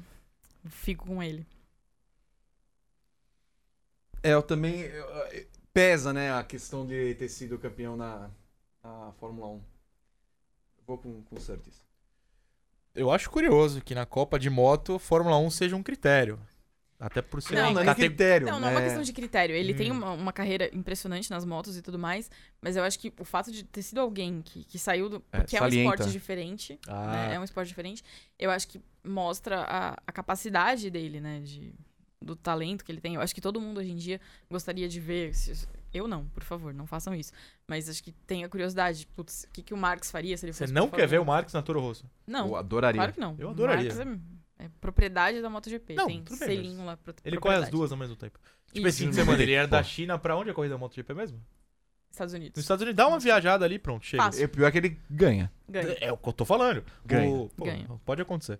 fico 0.69 1.05
com 1.05 1.21
ele. 1.21 1.45
É, 4.23 4.33
eu 4.33 4.41
também. 4.41 4.79
eu- 4.81 5.05
eu- 5.05 5.47
pesa, 5.73 6.11
né, 6.11 6.33
a 6.33 6.43
questão 6.43 6.87
de 6.87 7.13
ter 7.15 7.29
sido 7.29 7.59
campeão 7.59 7.95
na, 7.95 8.31
na 8.83 9.11
Fórmula 9.19 9.47
1. 9.47 9.61
Vou 10.87 10.97
com, 10.97 11.21
com 11.23 11.35
o 11.35 11.39
Surtees. 11.39 11.85
Eu 12.95 13.11
acho 13.11 13.29
curioso 13.29 13.81
que 13.81 13.93
na 13.93 14.05
Copa 14.05 14.39
de 14.39 14.49
Moto, 14.49 14.97
Fórmula 14.97 15.37
1 15.37 15.51
seja 15.51 15.75
um 15.75 15.83
critério. 15.83 16.39
Até 16.99 17.21
por 17.21 17.43
ser 17.43 17.55
Não, 17.55 17.73
Não, 17.73 17.83
não 17.83 17.91
é 17.91 17.93
critério. 17.93 18.47
Não, 18.47 18.59
não 18.59 18.69
é 18.69 18.71
uma 18.71 18.79
né? 18.79 18.85
questão 18.85 19.03
de 19.03 19.13
critério. 19.13 19.55
Ele 19.55 19.73
tem 19.75 19.91
Hum. 19.91 19.97
uma, 19.97 20.11
uma 20.13 20.33
carreira 20.33 20.67
impressionante 20.75 21.29
nas 21.29 21.45
motos 21.45 21.77
e 21.77 21.81
tudo 21.83 21.99
mais, 21.99 22.31
mas 22.59 22.75
eu 22.75 22.83
acho 22.83 22.97
que 22.97 23.13
o 23.19 23.23
fato 23.25 23.51
de 23.51 23.63
ter 23.63 23.83
sido 23.83 23.99
alguém 24.01 24.41
que, 24.41 24.63
que 24.63 24.79
saiu 24.79 25.07
do. 25.09 25.23
É, 25.31 25.37
Porque 25.41 25.55
é, 25.55 25.61
um 25.61 25.67
esporte 25.67 26.09
diferente. 26.11 26.79
Ah, 26.87 27.27
né? 27.27 27.35
É 27.35 27.39
um 27.39 27.43
esporte 27.43 27.67
diferente. 27.67 28.03
Eu 28.39 28.49
acho 28.49 28.67
que 28.67 28.81
mostra 29.03 29.61
a, 29.61 29.89
a 30.07 30.11
capacidade 30.11 30.89
dele, 30.89 31.21
né? 31.21 31.39
De, 31.41 31.71
do 32.19 32.35
talento 32.35 32.83
que 32.83 32.91
ele 32.91 32.99
tem. 33.01 33.13
Eu 33.13 33.21
acho 33.21 33.35
que 33.35 33.41
todo 33.41 33.61
mundo 33.61 33.77
hoje 33.79 33.91
em 33.91 33.95
dia 33.95 34.19
gostaria 34.49 34.89
de 34.89 34.99
ver. 34.99 35.35
se- 35.35 35.67
eu 35.97 36.07
não, 36.07 36.27
por 36.27 36.43
favor, 36.43 36.73
não 36.73 36.85
façam 36.87 37.13
isso. 37.13 37.31
Mas 37.67 37.89
acho 37.89 38.03
que 38.03 38.11
tem 38.11 38.43
a 38.43 38.49
curiosidade. 38.49 39.05
Putz, 39.15 39.43
o 39.43 39.49
que, 39.51 39.61
que 39.61 39.73
o 39.73 39.77
Marx 39.77 40.09
faria 40.11 40.37
se 40.37 40.45
ele 40.45 40.53
Você 40.53 40.63
fosse. 40.65 40.73
não 40.73 40.87
pra 40.89 40.99
quer 40.99 41.07
ver 41.07 41.19
o 41.19 41.25
Marx 41.25 41.53
na 41.53 41.61
Toro 41.61 41.79
Rosso? 41.79 42.05
1? 42.27 42.31
Não, 42.31 42.47
Eu 42.47 42.55
adoraria. 42.55 42.99
claro 42.99 43.13
que 43.13 43.19
não. 43.19 43.35
Eu 43.37 43.47
O 43.49 43.51
adoraria. 43.51 43.93
Marx 43.93 44.19
é, 44.59 44.65
é 44.65 44.69
propriedade 44.81 45.41
da 45.41 45.49
MotoGP. 45.49 45.95
Não, 45.95 46.07
tem 46.07 46.23
tudo 46.23 46.39
bem, 46.39 46.47
selinho 46.47 46.85
lá. 46.85 46.95
Pro, 46.97 47.13
Ele 47.23 47.37
corre 47.37 47.55
as 47.55 47.69
duas 47.69 47.91
ao 47.91 47.97
mesmo 47.97 48.15
tempo. 48.15 48.39
Tipo, 48.71 48.87
esse 48.87 49.03
fim 49.03 49.09
de 49.09 49.15
semana, 49.15 49.41
ele 49.41 49.53
era 49.53 49.67
da 49.67 49.77
Pô. 49.79 49.83
China 49.83 50.17
pra 50.19 50.35
onde 50.35 50.49
é 50.49 50.51
a 50.51 50.55
corrida 50.55 50.75
da 50.75 50.79
MotoGP 50.79 51.13
mesmo? 51.13 51.41
Estados 52.11 52.33
Nos 52.33 52.39
Unidos. 52.41 52.61
Estados 52.61 52.81
Unidos. 52.81 52.97
Dá 52.97 53.07
uma 53.07 53.19
viajada 53.19 53.63
ali, 53.65 53.77
pronto, 53.77 54.05
chega. 54.05 54.23
Fácil. 54.23 54.43
E 54.43 54.47
pior 54.47 54.71
que 54.71 54.77
ele 54.79 54.99
ganha. 55.09 55.51
Ganha. 55.69 55.95
É 56.01 56.11
o 56.11 56.17
que 56.17 56.27
eu 56.29 56.33
tô 56.33 56.45
falando. 56.45 56.83
Ganha. 57.05 57.29
O- 57.29 57.49
pô, 57.49 57.65
Ganha. 57.65 57.87
Pode 58.05 58.21
acontecer. 58.21 58.59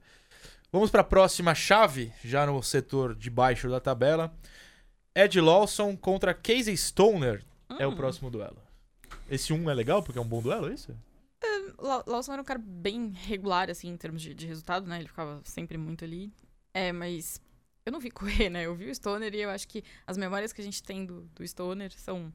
Vamos 0.72 0.92
pra 0.92 1.04
próxima 1.04 1.56
chave, 1.56 2.12
já 2.24 2.46
no 2.46 2.62
setor 2.62 3.16
de 3.16 3.30
baixo 3.30 3.70
da 3.70 3.80
tabela. 3.80 4.34
Ed 5.20 5.40
Lawson 5.42 5.96
contra 5.98 6.34
Casey 6.34 6.76
Stoner 6.78 7.44
é 7.80 7.88
o 7.88 7.92
Hum. 7.92 7.96
próximo 7.96 8.30
duelo. 8.30 8.58
Esse 9.30 9.52
um 9.54 9.70
é 9.70 9.74
legal 9.74 10.04
porque 10.04 10.20
é 10.20 10.22
um 10.22 10.28
bom 10.28 10.42
duelo, 10.42 10.70
é 10.70 10.74
isso? 10.74 10.96
La- 11.80 12.04
Lawson 12.08 12.34
era 12.34 12.42
um 12.42 12.46
cara 12.46 12.60
bem 12.64 13.10
regular, 13.10 13.70
assim, 13.70 13.88
em 13.90 13.98
termos 13.98 14.22
de, 14.22 14.34
de 14.34 14.48
resultado, 14.48 14.88
né? 14.88 14.98
Ele 15.00 15.08
ficava 15.08 15.42
sempre 15.44 15.78
muito 15.78 16.04
ali. 16.06 16.32
É, 16.74 16.92
mas 16.92 17.40
eu 17.86 17.92
não 17.92 18.00
vi 18.00 18.10
correr, 18.12 18.50
né? 18.50 18.66
Eu 18.66 18.76
vi 18.76 18.90
o 18.90 18.96
Stoner 18.96 19.34
e 19.34 19.42
eu 19.42 19.50
acho 19.50 19.68
que 19.68 19.84
as 20.06 20.18
memórias 20.18 20.52
que 20.54 20.62
a 20.62 20.64
gente 20.64 20.82
tem 20.82 21.06
do, 21.06 21.22
do 21.36 21.46
Stoner 21.48 21.92
são 21.94 22.32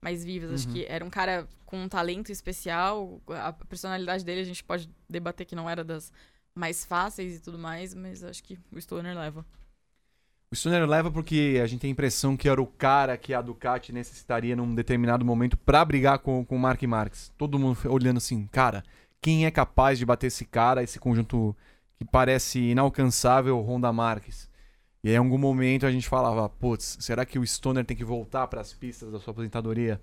mais 0.00 0.24
vivas. 0.24 0.52
Acho 0.52 0.68
Uhum. 0.68 0.74
que 0.74 0.86
era 0.86 1.04
um 1.04 1.10
cara 1.10 1.46
com 1.66 1.82
um 1.82 1.88
talento 1.88 2.30
especial. 2.32 3.20
A 3.28 3.52
personalidade 3.52 4.24
dele 4.24 4.40
a 4.40 4.44
gente 4.44 4.64
pode 4.64 4.88
debater 5.08 5.46
que 5.46 5.54
não 5.56 5.68
era 5.68 5.84
das 5.84 6.12
mais 6.54 6.84
fáceis 6.84 7.36
e 7.36 7.40
tudo 7.40 7.58
mais, 7.58 7.94
mas 7.94 8.22
acho 8.24 8.42
que 8.42 8.58
o 8.72 8.80
Stoner 8.80 9.16
leva. 9.16 9.44
O 10.52 10.56
Stoner 10.56 10.84
leva 10.84 11.12
porque 11.12 11.60
a 11.62 11.66
gente 11.68 11.80
tem 11.80 11.90
a 11.90 11.92
impressão 11.92 12.36
que 12.36 12.48
era 12.48 12.60
o 12.60 12.66
cara 12.66 13.16
que 13.16 13.32
a 13.32 13.40
Ducati 13.40 13.92
necessitaria 13.92 14.56
num 14.56 14.74
determinado 14.74 15.24
momento 15.24 15.56
pra 15.56 15.84
brigar 15.84 16.18
com, 16.18 16.44
com 16.44 16.56
o 16.56 16.58
Mark 16.58 16.82
Marques. 16.82 17.32
Todo 17.38 17.56
mundo 17.56 17.78
olhando 17.88 18.16
assim, 18.16 18.48
cara, 18.50 18.82
quem 19.22 19.46
é 19.46 19.50
capaz 19.52 19.96
de 19.96 20.04
bater 20.04 20.26
esse 20.26 20.44
cara, 20.44 20.82
esse 20.82 20.98
conjunto 20.98 21.54
que 21.96 22.04
parece 22.04 22.58
inalcançável, 22.58 23.60
Honda 23.60 23.92
Marques? 23.92 24.50
E 25.04 25.08
aí, 25.08 25.14
em 25.14 25.18
algum 25.18 25.38
momento 25.38 25.86
a 25.86 25.92
gente 25.92 26.08
falava, 26.08 26.48
putz, 26.48 26.96
será 26.98 27.24
que 27.24 27.38
o 27.38 27.46
Stoner 27.46 27.84
tem 27.84 27.96
que 27.96 28.04
voltar 28.04 28.48
pras 28.48 28.72
pistas 28.72 29.12
da 29.12 29.20
sua 29.20 29.30
aposentadoria 29.30 30.00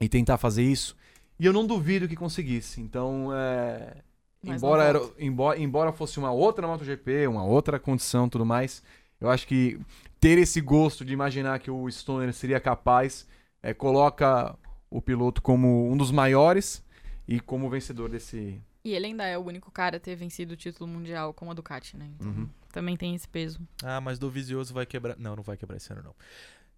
e 0.00 0.08
tentar 0.08 0.36
fazer 0.36 0.64
isso? 0.64 0.96
E 1.38 1.46
eu 1.46 1.52
não 1.52 1.64
duvido 1.64 2.08
que 2.08 2.16
conseguisse. 2.16 2.80
Então, 2.80 3.28
é, 3.32 3.98
embora, 4.42 4.82
era, 4.82 5.00
embora, 5.16 5.60
embora 5.60 5.92
fosse 5.92 6.18
uma 6.18 6.32
outra 6.32 6.66
MotoGP, 6.66 7.28
uma 7.28 7.44
outra 7.44 7.78
condição 7.78 8.26
e 8.26 8.30
tudo 8.30 8.44
mais, 8.44 8.82
eu 9.20 9.28
acho 9.30 9.46
que 9.46 9.78
ter 10.18 10.38
esse 10.38 10.60
gosto 10.60 11.04
de 11.04 11.12
imaginar 11.12 11.58
que 11.60 11.70
o 11.70 11.88
Stoner 11.90 12.32
seria 12.32 12.60
capaz 12.60 13.26
é, 13.62 13.72
coloca 13.74 14.56
o 14.90 15.00
piloto 15.00 15.40
como 15.42 15.90
um 15.90 15.96
dos 15.96 16.10
maiores 16.10 16.82
e 17.28 17.38
como 17.40 17.68
vencedor 17.70 18.08
desse. 18.08 18.60
E 18.84 18.92
ele 18.94 19.06
ainda 19.06 19.24
é 19.26 19.36
o 19.36 19.42
único 19.42 19.70
cara 19.70 19.98
a 19.98 20.00
ter 20.00 20.16
vencido 20.16 20.54
o 20.54 20.56
título 20.56 20.88
mundial 20.88 21.32
com 21.34 21.50
a 21.50 21.54
Ducati, 21.54 21.96
né? 21.96 22.10
Então, 22.16 22.28
Uhum. 22.28 22.48
também 22.72 22.96
tem 22.96 23.14
esse 23.14 23.28
peso. 23.28 23.60
Ah, 23.82 24.00
mas 24.00 24.18
do 24.18 24.30
Vizioso 24.30 24.72
vai 24.72 24.86
quebrar. 24.86 25.16
Não, 25.18 25.36
não 25.36 25.42
vai 25.42 25.56
quebrar 25.56 25.76
esse 25.76 25.92
ano, 25.92 26.02
não. 26.02 26.14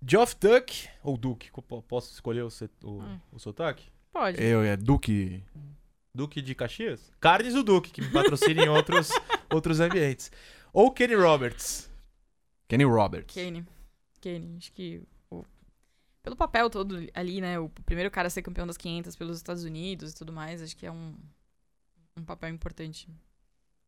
Geoff 0.04 0.34
Duck 0.40 0.88
ou 1.04 1.16
Duke? 1.16 1.48
Posso 1.86 2.12
escolher 2.12 2.42
o, 2.42 2.50
set- 2.50 2.72
o, 2.82 3.00
Hum. 3.00 3.20
o 3.32 3.38
sotaque? 3.38 3.84
Pode. 4.12 4.42
Eu, 4.42 4.62
é 4.62 4.76
Duque. 4.76 5.42
Duque 6.14 6.42
de 6.42 6.54
Caxias? 6.56 7.10
Carnes 7.20 7.54
do 7.54 7.62
Duque, 7.62 7.90
que 7.92 8.02
me 8.02 8.08
patrocina 8.10 8.64
em 8.64 8.68
outros, 8.68 9.08
outros 9.50 9.78
ambientes. 9.80 10.30
Ou 10.72 10.90
Kenny 10.90 11.14
Roberts. 11.14 11.88
Kenny 12.72 12.84
Roberts. 12.84 13.34
Kane. 13.34 13.66
Kane, 14.22 14.56
acho 14.56 14.72
que 14.72 15.02
o- 15.30 15.44
pelo 16.22 16.34
papel 16.34 16.70
todo 16.70 17.06
ali, 17.12 17.38
né? 17.38 17.58
O 17.58 17.68
primeiro 17.68 18.10
cara 18.10 18.28
a 18.28 18.30
ser 18.30 18.40
campeão 18.40 18.66
das 18.66 18.78
500 18.78 19.14
pelos 19.14 19.36
Estados 19.36 19.62
Unidos 19.62 20.12
e 20.12 20.14
tudo 20.14 20.32
mais, 20.32 20.62
acho 20.62 20.74
que 20.74 20.86
é 20.86 20.90
um, 20.90 21.14
um 22.16 22.24
papel 22.24 22.48
importante. 22.48 23.10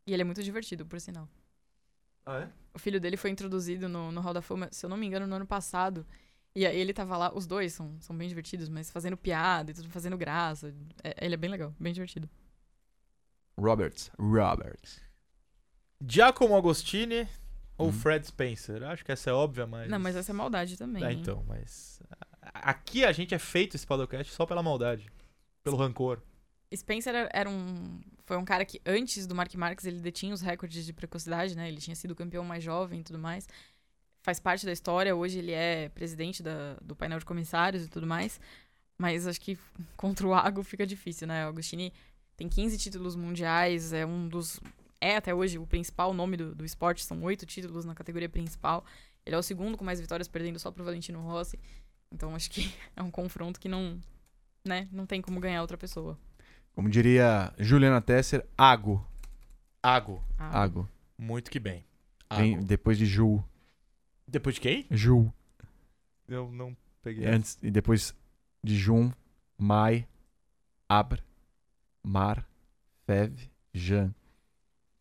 E 0.05 0.13
ele 0.13 0.21
é 0.21 0.23
muito 0.23 0.43
divertido, 0.43 0.85
por 0.85 1.01
sinal. 1.01 1.27
Ah, 2.27 2.41
é? 2.41 2.49
O 2.75 2.77
filho 2.77 3.01
dele 3.01 3.17
foi 3.17 3.31
introduzido 3.31 3.89
no, 3.89 4.11
no 4.11 4.21
Hall 4.21 4.35
da 4.35 4.41
Fama, 4.43 4.69
se 4.71 4.85
eu 4.85 4.89
não 4.89 4.97
me 4.97 5.07
engano, 5.07 5.25
no 5.25 5.35
ano 5.35 5.47
passado. 5.47 6.05
E 6.53 6.63
aí 6.63 6.77
ele 6.79 6.93
tava 6.93 7.17
lá, 7.17 7.33
os 7.35 7.47
dois 7.47 7.73
são, 7.73 7.99
são 7.99 8.15
bem 8.15 8.27
divertidos, 8.29 8.69
mas 8.69 8.91
fazendo 8.91 9.17
piada 9.17 9.71
e 9.71 9.73
tudo, 9.73 9.89
fazendo 9.89 10.15
graça. 10.15 10.71
É- 11.03 11.25
ele 11.25 11.33
é 11.33 11.37
bem 11.37 11.49
legal, 11.49 11.73
bem 11.79 11.91
divertido. 11.91 12.29
Roberts. 13.59 14.11
Roberts. 14.19 15.01
Giacomo 16.07 16.55
Agostini 16.55 17.27
ou 17.77 17.89
Hum. 17.89 17.91
Fred 17.91 18.25
Spencer? 18.25 18.83
Acho 18.83 19.03
que 19.03 19.11
essa 19.11 19.29
é 19.29 19.33
óbvia, 19.33 19.65
mas. 19.67 19.89
Não, 19.89 19.99
mas 19.99 20.15
essa 20.15 20.31
é 20.31 20.33
maldade 20.33 20.77
também. 20.77 21.03
É, 21.03 21.11
hein? 21.11 21.19
então, 21.21 21.43
mas. 21.47 22.01
Aqui 22.53 23.03
a 23.03 23.11
gente 23.11 23.33
é 23.33 23.39
feito 23.39 23.75
esse 23.75 23.85
podcast 23.85 24.31
só 24.33 24.45
pela 24.45 24.61
maldade. 24.63 25.11
Pelo 25.63 25.77
rancor. 25.77 26.21
Spencer 26.75 27.13
era- 27.31 27.49
um. 27.49 27.99
Foi 28.23 28.37
um 28.37 28.45
cara 28.45 28.65
que 28.65 28.81
antes 28.85 29.27
do 29.27 29.35
Mark 29.35 29.53
Marques 29.55 29.85
ele 29.85 29.99
detinha 29.99 30.33
os 30.33 30.41
recordes 30.41 30.85
de 30.85 30.93
precocidade, 30.93 31.55
né? 31.55 31.67
Ele 31.67 31.77
tinha 31.77 31.95
sido 31.95 32.15
campeão 32.15 32.43
mais 32.43 32.63
jovem 32.63 32.99
e 33.01 33.03
tudo 33.03 33.19
mais. 33.19 33.47
Faz 34.23 34.39
parte 34.39 34.65
da 34.65 34.71
história. 34.71 35.15
Hoje 35.15 35.37
ele 35.39 35.51
é 35.51 35.89
presidente 35.89 36.41
da- 36.41 36.75
do 36.81 36.95
painel 36.95 37.19
de 37.19 37.25
comissários 37.25 37.83
e 37.85 37.87
tudo 37.87 38.07
mais. 38.07 38.39
Mas 38.97 39.27
acho 39.27 39.39
que 39.41 39.57
contra 39.95 40.25
o 40.25 40.33
Ago 40.33 40.63
fica 40.63 40.85
difícil, 40.87 41.27
né? 41.27 41.45
O 41.45 41.49
Agostini 41.49 41.93
tem 42.35 42.49
15 42.49 42.77
títulos 42.77 43.15
mundiais, 43.15 43.93
é 43.93 44.05
um 44.05 44.27
dos. 44.27 44.59
É 45.05 45.17
até 45.17 45.35
hoje 45.35 45.59
o 45.59 45.67
principal 45.67 46.15
nome 46.15 46.35
do, 46.35 46.55
do 46.55 46.65
esporte, 46.65 47.03
são 47.03 47.21
oito 47.21 47.45
títulos 47.45 47.85
na 47.85 47.93
categoria 47.93 48.27
principal. 48.27 48.83
Ele 49.23 49.35
é 49.35 49.37
o 49.37 49.43
segundo 49.43 49.77
com 49.77 49.85
mais 49.85 50.01
vitórias, 50.01 50.27
perdendo 50.27 50.57
só 50.57 50.71
pro 50.71 50.83
Valentino 50.83 51.21
Rossi. 51.21 51.59
Então 52.11 52.33
acho 52.33 52.49
que 52.49 52.73
é 52.97 53.03
um 53.03 53.11
confronto 53.11 53.59
que 53.59 53.69
não. 53.69 53.99
Né? 54.65 54.89
Não 54.91 55.05
tem 55.05 55.21
como 55.21 55.39
ganhar 55.39 55.61
outra 55.61 55.77
pessoa. 55.77 56.17
Como 56.73 56.89
diria 56.89 57.53
Juliana 57.59 58.01
Tesser, 58.01 58.47
Ago. 58.57 59.05
Ago. 59.83 60.23
Ago. 60.39 60.89
Muito 61.15 61.51
que 61.51 61.59
bem. 61.59 61.85
Vem 62.35 62.59
depois 62.63 62.97
de 62.97 63.05
Ju. 63.05 63.43
Depois 64.27 64.55
de 64.55 64.61
quem? 64.61 64.87
Ju. 64.89 65.31
Eu 66.27 66.51
não 66.51 66.75
peguei. 67.03 67.25
E 67.25 67.27
antes, 67.27 67.59
e 67.61 67.69
depois 67.69 68.15
de 68.63 68.75
Jun, 68.75 69.11
Mai, 69.55 70.07
Abr, 70.89 71.21
Mar, 72.03 72.49
Fev, 73.05 73.51
Jan. 73.71 74.11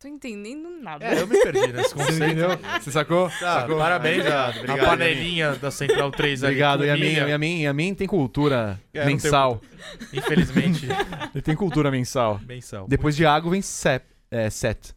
Tô 0.04 0.08
entendendo 0.08 0.68
nada. 0.82 1.02
É, 1.02 1.18
eu 1.22 1.26
me 1.26 1.42
perdi 1.42 1.72
nesse 1.72 1.88
Você 1.88 1.94
conceito. 1.94 2.24
entendeu? 2.24 2.48
Você 2.78 2.90
sacou? 2.90 3.30
Tá, 3.30 3.60
Sacou? 3.60 3.78
parabéns, 3.78 4.18
Obrigado, 4.18 4.44
a, 4.54 4.58
obrigado, 4.58 4.80
a 4.80 4.84
panelinha 4.90 5.54
da 5.54 5.70
Central 5.70 6.10
3 6.10 6.44
ali. 6.44 6.52
Obrigado. 6.52 6.84
E 6.84 6.90
a, 6.90 6.94
mim, 6.94 7.00
milha. 7.00 7.34
a 7.34 7.38
mim, 7.38 7.66
a 7.66 7.72
mim 7.72 7.94
tem 7.94 8.06
cultura 8.06 8.78
É, 8.92 8.98
não 8.98 9.06
tem 9.06 9.14
mensal. 9.14 9.62
Infelizmente, 10.12 10.86
Ele 11.34 11.40
tem 11.40 11.56
cultura 11.56 11.90
mensal. 11.90 12.38
mensal. 12.46 12.86
Depois 12.86 13.16
de 13.16 13.24
Ago 13.24 13.48
vem 13.48 13.62
Sep, 13.62 14.04
é, 14.30 14.50
Set. 14.50 14.94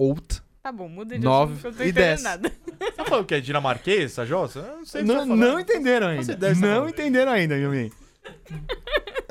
Out. 0.00 0.40
Tá 0.62 0.70
bom, 0.70 0.88
muda 0.88 1.18
de 1.18 1.24
Nove 1.24 1.54
assunto, 1.54 1.64
eu 1.66 1.70
não 1.72 1.76
tô 1.78 1.82
e 1.84 1.88
entendendo 1.88 2.06
dez. 2.06 2.22
nada. 2.22 2.52
Você 2.80 2.92
tá 2.92 3.04
falando 3.06 3.26
que 3.26 3.34
é 3.34 3.40
dinamarquês, 3.40 4.12
essa 4.12 4.24
jossa? 4.24 4.60
Eu 4.60 4.76
não 4.76 4.84
sei 4.86 5.02
o 5.02 5.04
que 5.04 5.08
Não, 5.12 5.14
você 5.24 5.28
tá 5.28 5.36
falando. 5.36 5.52
não 5.52 5.58
entenderam 5.60 6.06
ainda. 6.06 6.36
tá 6.36 6.54
Não 6.54 6.88
entenderam 6.88 7.32
ainda, 7.32 7.56
Yumi. 7.56 7.92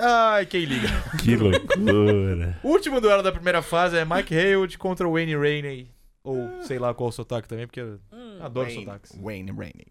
Ai, 0.06 0.46
quem 0.46 0.66
liga. 0.66 0.88
Que 1.24 1.36
loucura. 1.36 2.60
O 2.64 2.70
último 2.74 3.00
duelo 3.00 3.24
da 3.24 3.32
primeira 3.32 3.62
fase 3.62 3.98
é 3.98 4.04
Mike 4.06 4.36
Haywood 4.36 4.78
contra 4.78 5.08
o 5.08 5.14
Wayne 5.14 5.36
Rainey. 5.36 5.90
Ou 6.24 6.64
sei 6.64 6.80
lá 6.80 6.94
qual 6.94 7.10
o 7.10 7.12
sotaque 7.12 7.48
também, 7.48 7.68
porque 7.68 7.82
eu 7.82 8.00
Hum, 8.12 8.40
adoro 8.42 8.70
sotaques. 8.72 9.12
Wayne 9.22 9.52
Rainey. 9.52 9.88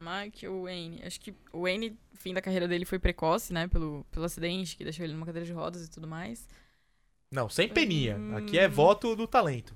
Mike 0.00 0.46
ou 0.46 0.64
Wayne? 0.64 1.00
Acho 1.04 1.20
que 1.20 1.34
o 1.52 1.62
Wayne, 1.62 1.96
o 2.12 2.16
fim 2.16 2.34
da 2.34 2.42
carreira 2.42 2.68
dele 2.68 2.84
foi 2.84 2.98
precoce, 2.98 3.52
né? 3.52 3.68
Pelo, 3.68 4.04
pelo 4.10 4.24
acidente 4.26 4.76
que 4.76 4.84
deixou 4.84 5.04
ele 5.04 5.14
numa 5.14 5.24
cadeira 5.26 5.46
de 5.46 5.52
rodas 5.52 5.84
e 5.86 5.90
tudo 5.90 6.06
mais. 6.06 6.46
Não, 7.30 7.48
sem 7.48 7.68
peninha. 7.68 8.16
Hum. 8.16 8.36
Aqui 8.36 8.58
é 8.58 8.68
voto 8.68 9.16
do 9.16 9.26
talento. 9.26 9.74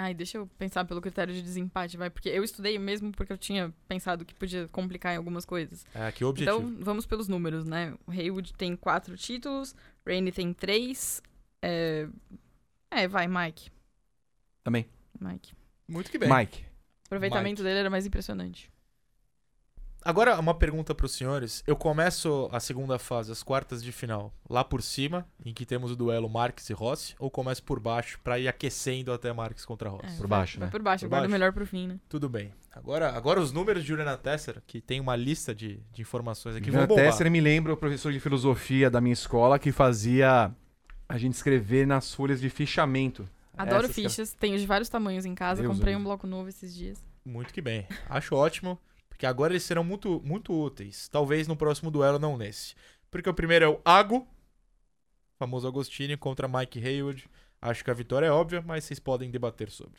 Ai, 0.00 0.14
deixa 0.14 0.38
eu 0.38 0.46
pensar 0.56 0.84
pelo 0.84 1.00
critério 1.00 1.34
de 1.34 1.42
desempate, 1.42 1.96
vai. 1.96 2.08
Porque 2.08 2.28
eu 2.28 2.44
estudei 2.44 2.78
mesmo 2.78 3.10
porque 3.10 3.32
eu 3.32 3.36
tinha 3.36 3.74
pensado 3.88 4.24
que 4.24 4.32
podia 4.32 4.68
complicar 4.68 5.12
em 5.12 5.16
algumas 5.16 5.44
coisas. 5.44 5.84
É 5.92 6.06
aqui 6.06 6.24
o 6.24 6.28
objetivo. 6.28 6.56
Então, 6.56 6.76
vamos 6.78 7.04
pelos 7.04 7.26
números, 7.26 7.64
né? 7.64 7.92
O 8.06 8.12
Haywood 8.12 8.54
tem 8.54 8.76
quatro 8.76 9.16
títulos, 9.16 9.74
Rainey 10.06 10.30
tem 10.30 10.52
três. 10.52 11.20
É, 11.60 12.06
é 12.92 13.08
vai, 13.08 13.26
Mike. 13.26 13.72
Também. 14.62 14.86
Mike. 15.20 15.52
Muito 15.88 16.12
que 16.12 16.18
bem. 16.18 16.32
Mike. 16.32 16.62
O 16.62 17.06
aproveitamento 17.06 17.64
dele 17.64 17.80
era 17.80 17.90
mais 17.90 18.06
impressionante. 18.06 18.70
Agora, 20.04 20.38
uma 20.38 20.54
pergunta 20.54 20.94
pros 20.94 21.12
senhores. 21.12 21.62
Eu 21.66 21.76
começo 21.76 22.48
a 22.52 22.60
segunda 22.60 22.98
fase, 22.98 23.30
as 23.32 23.42
quartas 23.42 23.82
de 23.82 23.92
final, 23.92 24.32
lá 24.48 24.64
por 24.64 24.80
cima, 24.82 25.26
em 25.44 25.52
que 25.52 25.66
temos 25.66 25.90
o 25.90 25.96
duelo 25.96 26.28
Marques 26.28 26.70
e 26.70 26.72
Rossi, 26.72 27.14
ou 27.18 27.30
começo 27.30 27.62
por 27.62 27.78
baixo 27.80 28.18
pra 28.22 28.38
ir 28.38 28.48
aquecendo 28.48 29.12
até 29.12 29.32
Marques 29.32 29.64
contra 29.64 29.90
Rossi? 29.90 30.14
É, 30.14 30.16
Por 30.16 30.26
baixo, 30.26 30.60
né? 30.60 30.68
por 30.68 30.80
baixo, 30.80 31.04
Por 31.04 31.10
guarda 31.10 31.26
o 31.26 31.28
baixo? 31.28 31.32
melhor 31.40 31.52
pro 31.52 31.66
fim, 31.66 31.88
né? 31.88 31.98
Tudo 32.08 32.28
bem. 32.28 32.52
Agora, 32.72 33.10
agora 33.10 33.40
os 33.40 33.52
números 33.52 33.82
de 33.82 33.88
Juliana 33.88 34.16
Tesser, 34.16 34.62
que 34.66 34.80
tem 34.80 35.00
uma 35.00 35.16
lista 35.16 35.54
de, 35.54 35.80
de 35.92 36.00
informações 36.00 36.54
aqui, 36.56 36.66
Juliana. 36.66 36.86
Tesser 36.94 37.30
me 37.30 37.40
lembra 37.40 37.72
o 37.72 37.76
professor 37.76 38.12
de 38.12 38.20
filosofia 38.20 38.88
da 38.88 39.00
minha 39.00 39.12
escola 39.12 39.58
que 39.58 39.72
fazia 39.72 40.50
a 41.08 41.18
gente 41.18 41.34
escrever 41.34 41.86
nas 41.86 42.14
folhas 42.14 42.40
de 42.40 42.48
fichamento. 42.48 43.28
Adoro 43.56 43.84
Essas 43.84 43.96
que- 43.96 44.02
fichas, 44.08 44.32
tenho 44.32 44.56
de 44.56 44.64
vários 44.64 44.88
tamanhos 44.88 45.24
em 45.26 45.34
casa, 45.34 45.60
Deus 45.60 45.74
comprei 45.74 45.94
me 45.96 46.00
um 46.00 46.04
bloco 46.04 46.26
novo 46.26 46.48
esses 46.48 46.72
dias. 46.72 47.04
Muito 47.24 47.52
que 47.52 47.60
bem. 47.60 47.86
Acho 48.08 48.36
ótimo, 48.36 48.78
porque 49.18 49.26
agora 49.26 49.52
eles 49.52 49.64
serão 49.64 49.82
muito, 49.82 50.22
muito 50.24 50.52
úteis. 50.54 51.08
Talvez 51.08 51.48
no 51.48 51.56
próximo 51.56 51.90
duelo, 51.90 52.20
não 52.20 52.36
nesse. 52.36 52.76
Porque 53.10 53.28
o 53.28 53.34
primeiro 53.34 53.64
é 53.64 53.68
o 53.68 53.80
Ago, 53.84 54.24
famoso 55.36 55.66
Agostini, 55.66 56.16
contra 56.16 56.46
Mike 56.46 56.78
Haywood. 56.78 57.28
Acho 57.60 57.82
que 57.82 57.90
a 57.90 57.94
vitória 57.94 58.26
é 58.26 58.30
óbvia, 58.30 58.62
mas 58.64 58.84
vocês 58.84 59.00
podem 59.00 59.28
debater 59.28 59.70
sobre. 59.72 59.98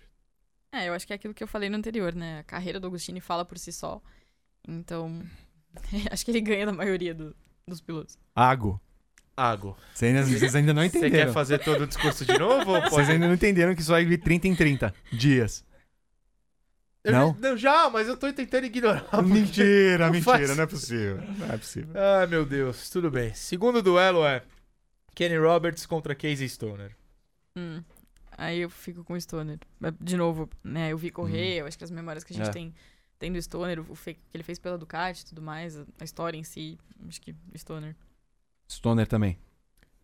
É, 0.72 0.88
eu 0.88 0.94
acho 0.94 1.06
que 1.06 1.12
é 1.12 1.18
aquilo 1.18 1.34
que 1.34 1.44
eu 1.44 1.48
falei 1.50 1.70
no 1.70 1.76
anterior, 1.76 2.16
né? 2.16 2.40
A 2.40 2.44
carreira 2.44 2.80
do 2.80 2.88
Agostini 2.88 3.20
fala 3.20 3.44
por 3.44 3.58
si 3.60 3.74
só. 3.74 4.02
Então, 4.66 5.22
acho 6.10 6.24
que 6.24 6.32
ele 6.32 6.40
ganha 6.40 6.66
da 6.66 6.72
maioria 6.72 7.14
do- 7.14 7.36
dos 7.68 7.82
pilotos. 7.82 8.18
Ago. 8.34 8.80
Ago. 9.36 9.76
Vocês 9.94 10.16
ainda, 10.16 10.40
vocês 10.40 10.56
ainda 10.56 10.74
não 10.74 10.82
Você 10.84 10.92
quer 10.92 10.98
entenderam. 11.08 11.34
fazer 11.34 11.60
todo 11.60 11.82
o 11.84 11.88
discurso 11.88 12.26
de 12.26 12.38
novo? 12.38 12.80
Vocês 12.90 13.10
ainda 13.10 13.28
não 13.28 13.34
entenderam 13.34 13.76
que 13.76 13.82
isso 13.82 13.92
vai 13.92 14.06
vir 14.06 14.20
30 14.20 14.48
em 14.48 14.56
30 14.56 14.94
dias. 15.12 15.66
Eu- 17.04 17.12
Não? 17.14 17.34
Não, 17.40 17.58
já, 17.58 17.90
mas 17.90 18.08
eu 18.08 18.18
tô 18.18 18.32
tentando 18.34 18.66
ignorar. 18.66 19.06
mentira, 19.24 20.06
não 20.06 20.12
mentira, 20.14 20.24
faz- 20.38 20.56
não 20.58 20.64
é 20.64 20.68
possível. 20.68 21.18
Não 21.38 21.54
é 21.54 21.58
possível. 21.58 21.94
Ai, 21.96 22.28
meu 22.28 22.46
Deus. 22.46 22.90
Tudo 22.90 23.10
bem. 23.10 23.34
Segundo 23.34 23.82
duelo 23.82 24.26
é 24.26 24.44
Kenny 25.16 25.38
Roberts 25.38 25.86
contra 25.86 26.14
Casey 26.14 26.48
Stoner. 26.50 26.96
Hum. 27.56 27.82
Aí 28.38 28.60
eu 28.60 28.70
fico 28.70 29.04
com 29.04 29.14
o 29.14 29.22
Stoner. 29.22 29.60
De 30.00 30.16
novo, 30.18 30.50
né? 30.64 30.92
Eu 30.92 30.98
vi 30.98 31.10
correr, 31.10 31.58
eu 31.60 31.66
acho 31.68 31.78
que 31.78 31.84
as 31.84 31.92
memórias 31.92 32.24
que 32.24 32.34
a 32.34 32.36
gente 32.36 32.50
É. 32.50 32.52
tem, 32.54 32.74
tem 33.18 33.32
do 33.32 33.42
Stoner, 33.42 33.80
o 33.80 33.96
que 33.96 34.18
ele 34.34 34.44
fez 34.44 34.60
pela 34.60 34.78
Ducati 34.78 35.24
e 35.24 35.26
tudo 35.26 35.42
mais, 35.42 35.78
a, 35.78 35.86
a 36.00 36.04
história 36.04 36.38
em 36.38 36.44
si, 36.44 36.78
acho 37.08 37.20
que 37.22 37.36
Stoner. 37.58 37.96
Stoner 38.70 39.08
também. 39.08 39.38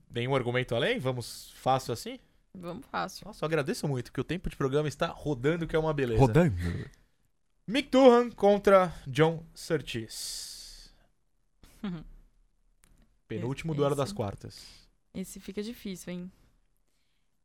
Nenhum 0.10 0.36
argumento 0.36 0.76
além? 0.76 0.98
Vamos 1.00 1.54
fácil 1.58 1.94
assim? 1.94 2.20
Vamos 2.56 2.86
fácil. 2.88 3.26
Nossa, 3.28 3.44
eu 3.44 3.48
agradeço 3.48 3.88
muito, 3.88 4.12
que 4.12 4.20
o 4.22 4.24
tempo 4.24 4.50
de 4.50 4.56
programa 4.56 4.88
está 4.88 5.08
rodando, 5.08 5.68
que 5.68 5.76
é 5.76 5.80
uma 5.80 5.94
beleza. 5.94 6.20
Rodando. 6.20 6.56
Mick 7.68 7.90
Durham 7.90 8.30
contra 8.32 8.94
John 9.08 9.44
Surtees. 9.54 10.94
Penúltimo 13.28 13.72
Esse- 13.74 13.78
duelo 13.78 13.96
das 13.96 14.08
esse- 14.10 14.16
quartas. 14.16 14.86
Esse 15.14 15.40
fica 15.40 15.64
difícil, 15.64 16.14
hein? 16.14 16.32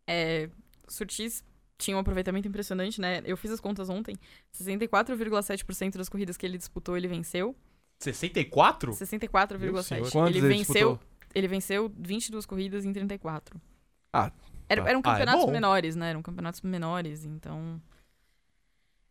É, 0.06 0.50
Surtees 0.88 1.44
tinha 1.78 1.96
um 1.96 2.00
aproveitamento 2.00 2.46
impressionante, 2.48 3.00
né? 3.00 3.22
Eu 3.24 3.36
fiz 3.36 3.50
as 3.50 3.60
contas 3.60 3.88
ontem. 3.88 4.16
64,7% 4.52 5.96
das 5.96 6.08
corridas 6.08 6.36
que 6.36 6.44
ele 6.44 6.58
disputou, 6.58 6.96
ele 6.96 7.08
venceu. 7.08 7.54
64? 8.00 8.90
Meu 8.90 8.98
64,7%. 8.98 9.82
senhor. 9.84 10.10
Quantos 10.10 10.36
Ele 10.36 10.46
ele 10.46 10.48
venceu, 10.56 10.90
disputou? 10.98 11.00
ele 11.34 11.48
venceu 11.48 11.92
22 11.96 12.44
corridas 12.44 12.84
em 12.84 12.92
34. 12.92 13.60
Ah, 14.12 14.32
Era, 14.70 14.88
eram 14.88 15.00
Ah, 15.04 15.10
é 15.10 15.12
campeonatos 15.18 15.50
menores, 15.50 15.96
né? 15.96 16.10
Eram 16.10 16.22
campeonatos 16.22 16.60
menores, 16.62 17.24
então. 17.24 17.80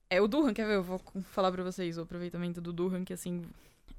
É 0.09 0.21
o 0.21 0.27
Durham, 0.27 0.53
quer 0.53 0.65
ver? 0.65 0.75
Eu 0.75 0.83
vou 0.83 0.99
falar 1.23 1.51
pra 1.51 1.61
vocês 1.63 1.97
o 1.97 2.01
aproveitamento 2.01 2.59
do 2.61 2.71
Durham, 2.73 3.03
que 3.03 3.13
assim. 3.13 3.43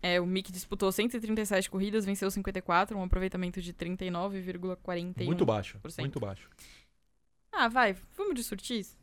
É, 0.02 0.18
o 0.20 0.26
Mick 0.26 0.50
disputou 0.50 0.90
137 0.90 1.68
corridas, 1.68 2.06
venceu 2.06 2.30
54, 2.30 2.96
um 2.96 3.02
aproveitamento 3.02 3.60
de 3.60 3.72
39,41. 3.74 5.26
Muito 5.26 5.44
baixo. 5.44 5.78
Muito 5.98 6.18
baixo. 6.18 6.48
Ah, 7.52 7.68
vai, 7.68 7.94
vamos 8.16 8.34
de 8.34 8.42
surtis? 8.42 8.96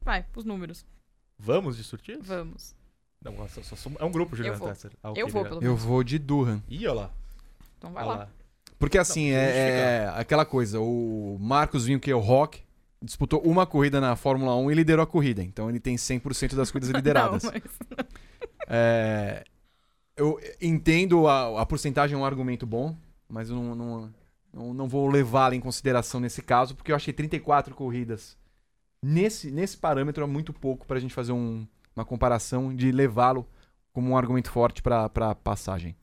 Vai, 0.00 0.24
os 0.34 0.44
números. 0.44 0.86
Vamos 1.38 1.76
de 1.76 1.84
Surtees? 1.84 2.24
Vamos. 2.26 2.74
Não, 3.20 3.36
só- 3.48 3.62
só- 3.62 3.76
só- 3.76 3.90
é 3.98 4.04
um 4.04 4.10
grupo, 4.12 4.34
Juliana 4.34 4.56
vou. 4.58 4.68
Tesser. 4.68 4.92
Ah, 5.02 5.12
Eu 5.16 5.28
vou, 5.28 5.42
pelo 5.44 5.56
Eu 5.56 5.60
menos. 5.62 5.82
vou 5.84 6.02
de 6.02 6.18
Durham. 6.18 6.62
Ih, 6.68 6.86
olha 6.86 7.00
lá. 7.02 7.10
Então 7.78 7.92
vai 7.92 8.04
Olha 8.04 8.18
lá. 8.18 8.28
Porque 8.82 8.98
assim, 8.98 9.30
Não, 9.30 9.38
é, 9.38 10.06
é 10.06 10.12
aquela 10.16 10.44
coisa, 10.44 10.80
o 10.80 11.38
Marcos 11.40 11.84
Vinho, 11.86 12.00
que 12.00 12.10
é 12.10 12.14
o 12.16 12.18
Rock, 12.18 12.62
disputou 13.00 13.40
uma 13.42 13.64
corrida 13.64 14.00
na 14.00 14.16
Fórmula 14.16 14.56
1 14.56 14.72
e 14.72 14.74
liderou 14.74 15.04
a 15.04 15.06
corrida. 15.06 15.40
Então 15.40 15.70
ele 15.70 15.78
tem 15.78 15.94
100% 15.94 16.56
das 16.56 16.68
corridas 16.72 16.90
lideradas. 16.96 17.44
Não, 17.44 17.52
mas... 17.52 17.62
É, 18.66 19.44
eu 20.16 20.36
entendo 20.60 21.28
a, 21.28 21.62
a 21.62 21.64
porcentagem 21.64 22.16
é 22.16 22.18
um 22.18 22.24
argumento 22.24 22.66
bom, 22.66 22.96
mas 23.28 23.50
eu 23.50 23.54
não, 23.54 23.74
não, 23.76 24.14
não, 24.52 24.74
não 24.74 24.88
vou 24.88 25.08
levá-la 25.08 25.54
em 25.54 25.60
consideração 25.60 26.18
nesse 26.18 26.42
caso, 26.42 26.74
porque 26.74 26.90
eu 26.90 26.96
achei 26.96 27.12
34 27.14 27.76
corridas 27.76 28.36
nesse, 29.00 29.48
nesse 29.52 29.76
parâmetro 29.76 30.24
é 30.24 30.26
muito 30.26 30.52
pouco 30.52 30.84
pra 30.88 30.98
gente 30.98 31.14
fazer 31.14 31.30
um- 31.30 31.64
uma 31.94 32.04
comparação 32.04 32.74
de 32.74 32.90
levá-lo 32.90 33.46
como 33.92 34.10
um 34.10 34.16
argumento 34.16 34.50
forte 34.50 34.82
pra 34.82 35.08
passagem. 35.36 35.94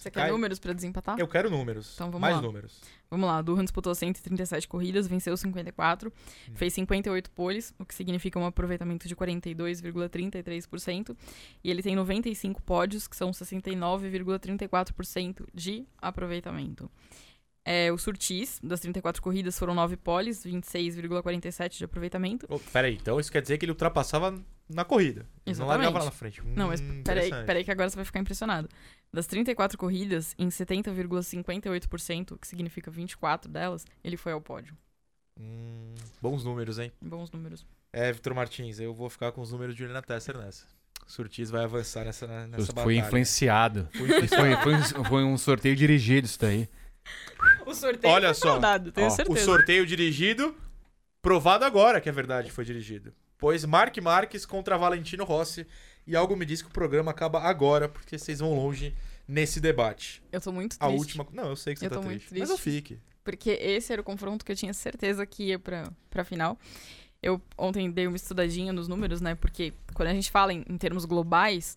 Você 0.00 0.10
quer 0.10 0.20
Cai- 0.20 0.30
números 0.30 0.58
pra 0.58 0.72
desempatar? 0.72 1.18
Eu 1.18 1.28
quero 1.28 1.50
números. 1.50 1.92
Então 1.94 2.06
vamos 2.06 2.22
Mais 2.22 2.36
lá. 2.36 2.40
números. 2.40 2.80
Vamos 3.10 3.26
lá, 3.28 3.42
Durham 3.42 3.62
disputou 3.64 3.94
137 3.94 4.66
corridas, 4.66 5.06
venceu 5.06 5.36
54, 5.36 6.10
Hum. 6.48 6.52
fez 6.54 6.72
58 6.72 7.30
poles, 7.32 7.74
o 7.78 7.84
que 7.84 7.94
significa 7.94 8.38
um 8.38 8.46
aproveitamento 8.46 9.06
de 9.06 9.14
42,33%, 9.14 11.14
e 11.62 11.70
ele 11.70 11.82
tem 11.82 11.94
95 11.94 12.62
pódios, 12.62 13.06
que 13.06 13.14
são 13.16 13.30
69,34% 13.32 15.46
de 15.52 15.84
aproveitamento. 16.00 16.90
É, 17.64 17.92
o 17.92 17.98
Surtis, 17.98 18.58
das 18.62 18.80
34 18.80 19.20
corridas, 19.20 19.58
foram 19.58 19.74
9 19.74 19.96
poles, 19.96 20.44
26,47% 20.44 21.76
de 21.76 21.84
aproveitamento. 21.84 22.46
Oh, 22.48 22.58
peraí, 22.58 22.94
então 22.94 23.20
isso 23.20 23.30
quer 23.30 23.42
dizer 23.42 23.58
que 23.58 23.64
ele 23.66 23.72
ultrapassava 23.72 24.34
na 24.68 24.84
corrida. 24.84 25.20
Ele 25.44 25.58
não 25.58 25.66
Exatamente. 25.66 25.84
largava 25.84 25.98
lá 25.98 26.04
na 26.06 26.10
frente. 26.10 26.40
Não, 26.56 26.68
mas 26.68 26.80
Hum, 26.80 27.02
peraí, 27.04 27.28
peraí 27.44 27.64
que 27.64 27.70
agora 27.70 27.90
você 27.90 27.96
vai 27.96 28.04
ficar 28.04 28.20
impressionado. 28.20 28.68
Das 29.12 29.26
34 29.26 29.76
corridas, 29.76 30.34
em 30.38 30.48
70,58%, 30.48 32.38
que 32.38 32.46
significa 32.46 32.90
24 32.90 33.50
delas, 33.50 33.84
ele 34.04 34.16
foi 34.16 34.32
ao 34.32 34.40
pódio. 34.40 34.76
Hum, 35.38 35.94
bons 36.20 36.44
números, 36.44 36.78
hein? 36.78 36.92
Bons 37.00 37.30
números. 37.30 37.66
É, 37.92 38.12
Vitor 38.12 38.34
Martins, 38.34 38.78
eu 38.78 38.94
vou 38.94 39.10
ficar 39.10 39.32
com 39.32 39.40
os 39.40 39.50
números 39.52 39.74
de 39.74 39.80
Juliana 39.80 40.02
Tesser 40.02 40.36
nessa. 40.38 40.64
Surtis 41.06 41.50
vai 41.50 41.64
avançar 41.64 42.04
nessa, 42.04 42.26
nessa 42.46 42.66
foi 42.66 42.74
batalha. 42.74 42.94
influenciado. 42.98 43.88
Fui 43.92 44.02
influenciado. 44.08 44.62
Foi, 44.62 44.74
foi, 44.80 45.00
um- 45.00 45.04
foi 45.04 45.24
um 45.24 45.36
sorteio 45.38 45.74
dirigido 45.74 46.26
isso 46.26 46.38
daí. 46.38 46.68
O 47.66 47.74
sorteio 47.74 48.12
Olha 48.14 48.28
foi 48.28 48.34
só. 48.34 48.60
tenho 48.92 49.06
Ó, 49.06 49.10
o 49.10 49.12
O 49.12 49.16
certeza. 49.16 49.44
sorteio 49.44 49.84
dirigido, 49.86 50.54
provado 51.20 51.64
agora 51.64 52.00
que 52.00 52.08
é 52.08 52.12
verdade 52.12 52.52
foi 52.52 52.64
dirigido. 52.64 53.12
Pois 53.38 53.64
Mark 53.64 53.96
Marques 53.98 54.46
contra 54.46 54.76
Valentino 54.76 55.24
Rossi. 55.24 55.66
E 56.06 56.16
algo 56.16 56.36
me 56.36 56.44
diz 56.46 56.62
que 56.62 56.68
o 56.68 56.72
programa 56.72 57.10
acaba 57.10 57.40
agora, 57.40 57.88
porque 57.88 58.18
vocês 58.18 58.40
vão 58.40 58.54
longe 58.54 58.94
nesse 59.28 59.60
debate. 59.60 60.22
Eu 60.32 60.40
tô 60.40 60.50
muito 60.50 60.76
A 60.80 60.86
triste. 60.88 60.98
última. 60.98 61.26
Não, 61.32 61.50
eu 61.50 61.56
sei 61.56 61.74
que 61.74 61.80
você 61.80 61.86
Eu 61.86 61.90
tá 61.90 61.96
tô 61.96 62.02
muito 62.02 62.20
triste, 62.26 62.38
Mas 62.40 62.50
eu 62.50 62.56
triste. 62.56 62.70
fique. 62.94 62.98
Porque 63.22 63.50
esse 63.50 63.92
era 63.92 64.00
o 64.00 64.04
confronto 64.04 64.44
que 64.44 64.50
eu 64.50 64.56
tinha 64.56 64.72
certeza 64.74 65.24
que 65.26 65.44
ia 65.44 65.58
pra, 65.58 65.92
pra 66.08 66.24
final. 66.24 66.58
Eu 67.22 67.40
ontem 67.56 67.90
dei 67.90 68.06
uma 68.06 68.16
estudadinha 68.16 68.72
nos 68.72 68.88
números, 68.88 69.20
né? 69.20 69.34
Porque 69.34 69.72
quando 69.94 70.08
a 70.08 70.14
gente 70.14 70.30
fala 70.30 70.52
em, 70.52 70.64
em 70.68 70.78
termos 70.78 71.04
globais, 71.04 71.76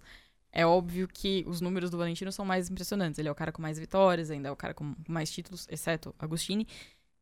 é 0.52 0.66
óbvio 0.66 1.08
que 1.08 1.44
os 1.46 1.60
números 1.60 1.90
do 1.92 1.98
Valentino 1.98 2.32
são 2.32 2.46
mais 2.46 2.70
impressionantes. 2.70 3.20
Ele 3.20 3.28
é 3.28 3.32
o 3.32 3.36
cara 3.36 3.52
com 3.52 3.62
mais 3.62 3.78
vitórias, 3.78 4.32
ainda 4.32 4.48
é 4.48 4.52
o 4.52 4.56
cara 4.56 4.74
com 4.74 4.96
mais 5.08 5.30
títulos, 5.30 5.68
exceto 5.70 6.16
Agostini. 6.18 6.66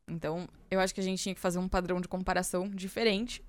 Então, 0.08 0.48
eu 0.70 0.80
acho 0.80 0.94
que 0.94 1.00
a 1.02 1.04
gente 1.04 1.22
tinha 1.22 1.34
que 1.34 1.42
fazer 1.42 1.58
um 1.58 1.68
padrão 1.68 2.00
de 2.00 2.08
comparação 2.08 2.70
diferente. 2.70 3.42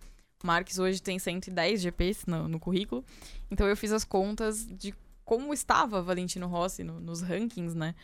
Marques 0.43 0.79
hoje 0.79 1.01
tem 1.03 1.19
110 1.19 1.81
GPs 1.81 2.27
no, 2.27 2.49
no 2.49 2.59
currículo. 2.61 3.05
Então, 3.51 3.67
eu 3.67 3.77
fiz 3.77 3.93
as 3.93 4.05
contas 4.05 4.67
de 4.67 4.95
como 5.25 5.53
estava 5.55 6.03
Valentino 6.03 6.47
Rossi 6.47 6.83
no- 6.85 7.01
nos 7.01 7.23
rankings, 7.23 7.75
né? 7.75 7.95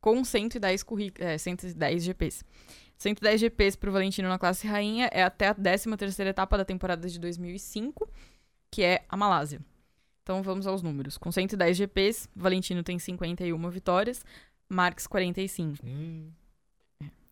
Com 0.00 0.24
110, 0.24 0.82
currículo, 0.82 1.26
é, 1.26 1.36
110 1.38 2.02
GPs. 2.04 2.44
110 2.98 3.40
GPs 3.40 3.76
pro 3.76 3.90
Valentino 3.92 4.28
na 4.28 4.38
classe 4.38 4.66
rainha 4.66 5.08
é 5.12 5.22
até 5.22 5.48
a 5.48 5.54
13ª 5.54 6.26
etapa 6.26 6.56
da 6.56 6.64
temporada 6.64 7.08
de 7.08 7.18
2005, 7.18 8.08
que 8.70 8.82
é 8.82 9.04
a 9.08 9.16
Malásia. 9.16 9.60
Então 10.22 10.42
vamos 10.42 10.66
aos 10.66 10.82
números. 10.82 11.16
Com 11.18 11.30
110 11.30 11.76
GPs, 11.76 12.28
Valentino 12.34 12.82
tem 12.82 12.98
51 12.98 13.70
vitórias, 13.70 14.24
Marques 14.68 15.06
45. 15.06 15.76
Hum, 15.84 16.30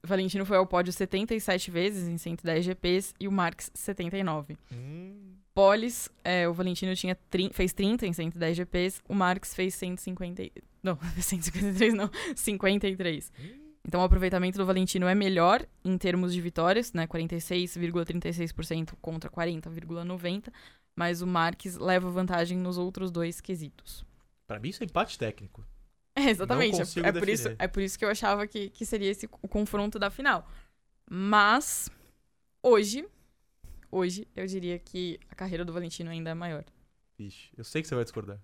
Valentino 0.05 0.45
foi 0.45 0.57
ao 0.57 0.67
pódio 0.67 0.93
77 0.93 1.71
vezes 1.71 2.07
em 2.09 2.19
110 2.19 2.65
GPs 2.65 3.15
e 3.19 3.27
o 3.27 3.33
Marques 3.33 3.71
79. 3.75 4.57
Hum, 4.73 5.33
Poles, 5.55 6.11
é, 6.25 6.49
o 6.49 6.53
Valentino 6.53 6.95
tinha 6.97 7.17
fez 7.53 7.73
30 7.73 8.07
em 8.07 8.13
110 8.13 8.57
GPs, 8.57 9.01
o 9.09 9.15
Marques 9.15 9.55
fez 9.55 9.75
150. 9.75 10.43
e- 10.43 10.53
Não, 10.83 10.99
153 11.21 11.95
não, 11.95 12.11
53. 12.35 13.33
Então 13.87 14.01
o 14.01 14.05
aproveitamento 14.05 14.57
do 14.59 14.65
Valentino 14.67 15.07
é 15.07 15.15
melhor 15.15 15.65
em 15.85 15.97
termos 15.99 16.33
de 16.33 16.41
vitórias, 16.41 16.93
né? 16.93 17.07
46,36% 17.07 18.95
contra 19.01 19.31
40,90%, 19.31 20.49
mas 20.97 21.23
o 21.23 21.27
Marques 21.27 21.77
leva 21.77 22.11
vantagem 22.11 22.59
nos 22.59 22.79
outros 22.79 23.11
dois 23.11 23.41
quesitos. 23.41 24.05
pra 24.47 24.59
mim 24.59 24.69
isso 24.71 24.83
é 24.83 24.87
empate 24.87 25.19
técnico. 25.19 25.65
É, 26.17 26.31
exatamente. 26.31 26.77
É, 26.77 26.79
consigo 26.79 27.07
é 27.07 27.13
por 27.13 27.29
isso, 27.29 27.49
é 27.59 27.69
por 27.69 27.83
isso 27.83 27.99
que 27.99 28.05
eu 28.05 28.09
achava 28.09 28.47
que, 28.47 28.71
que 28.71 28.87
seria 28.87 29.11
esse 29.11 29.29
o 29.43 29.49
confronto 29.49 29.99
da 29.99 30.11
final. 30.11 30.49
Mas 31.11 31.91
hoje, 32.63 33.05
hoje 33.91 34.27
eu 34.37 34.47
diria 34.47 34.79
que 34.79 35.19
a 35.29 35.35
carreira 35.35 35.65
do 35.65 35.73
Valentino 35.73 36.11
ainda 36.11 36.31
é 36.31 36.35
maior. 36.35 36.65
Vixe, 37.19 37.51
eu 37.57 37.65
sei 37.65 37.83
que 37.83 37.89
você 37.89 37.95
vai 37.97 38.05
discordar. 38.05 38.39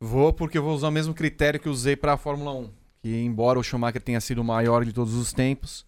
Vou 0.00 0.32
porque 0.32 0.58
eu 0.58 0.62
vou 0.62 0.74
usar 0.74 0.88
o 0.88 0.92
mesmo 0.92 1.14
critério 1.14 1.58
que 1.58 1.68
usei 1.68 1.96
para 1.96 2.12
a 2.12 2.16
Fórmula 2.16 2.52
1. 2.52 2.70
Que 3.02 3.16
embora 3.22 3.58
o 3.58 3.62
Schumacher 3.62 4.02
tenha 4.02 4.20
sido 4.20 4.40
o 4.40 4.44
maior 4.44 4.84
de 4.84 4.92
todos 4.92 5.14
os 5.14 5.32
tempos, 5.32 5.86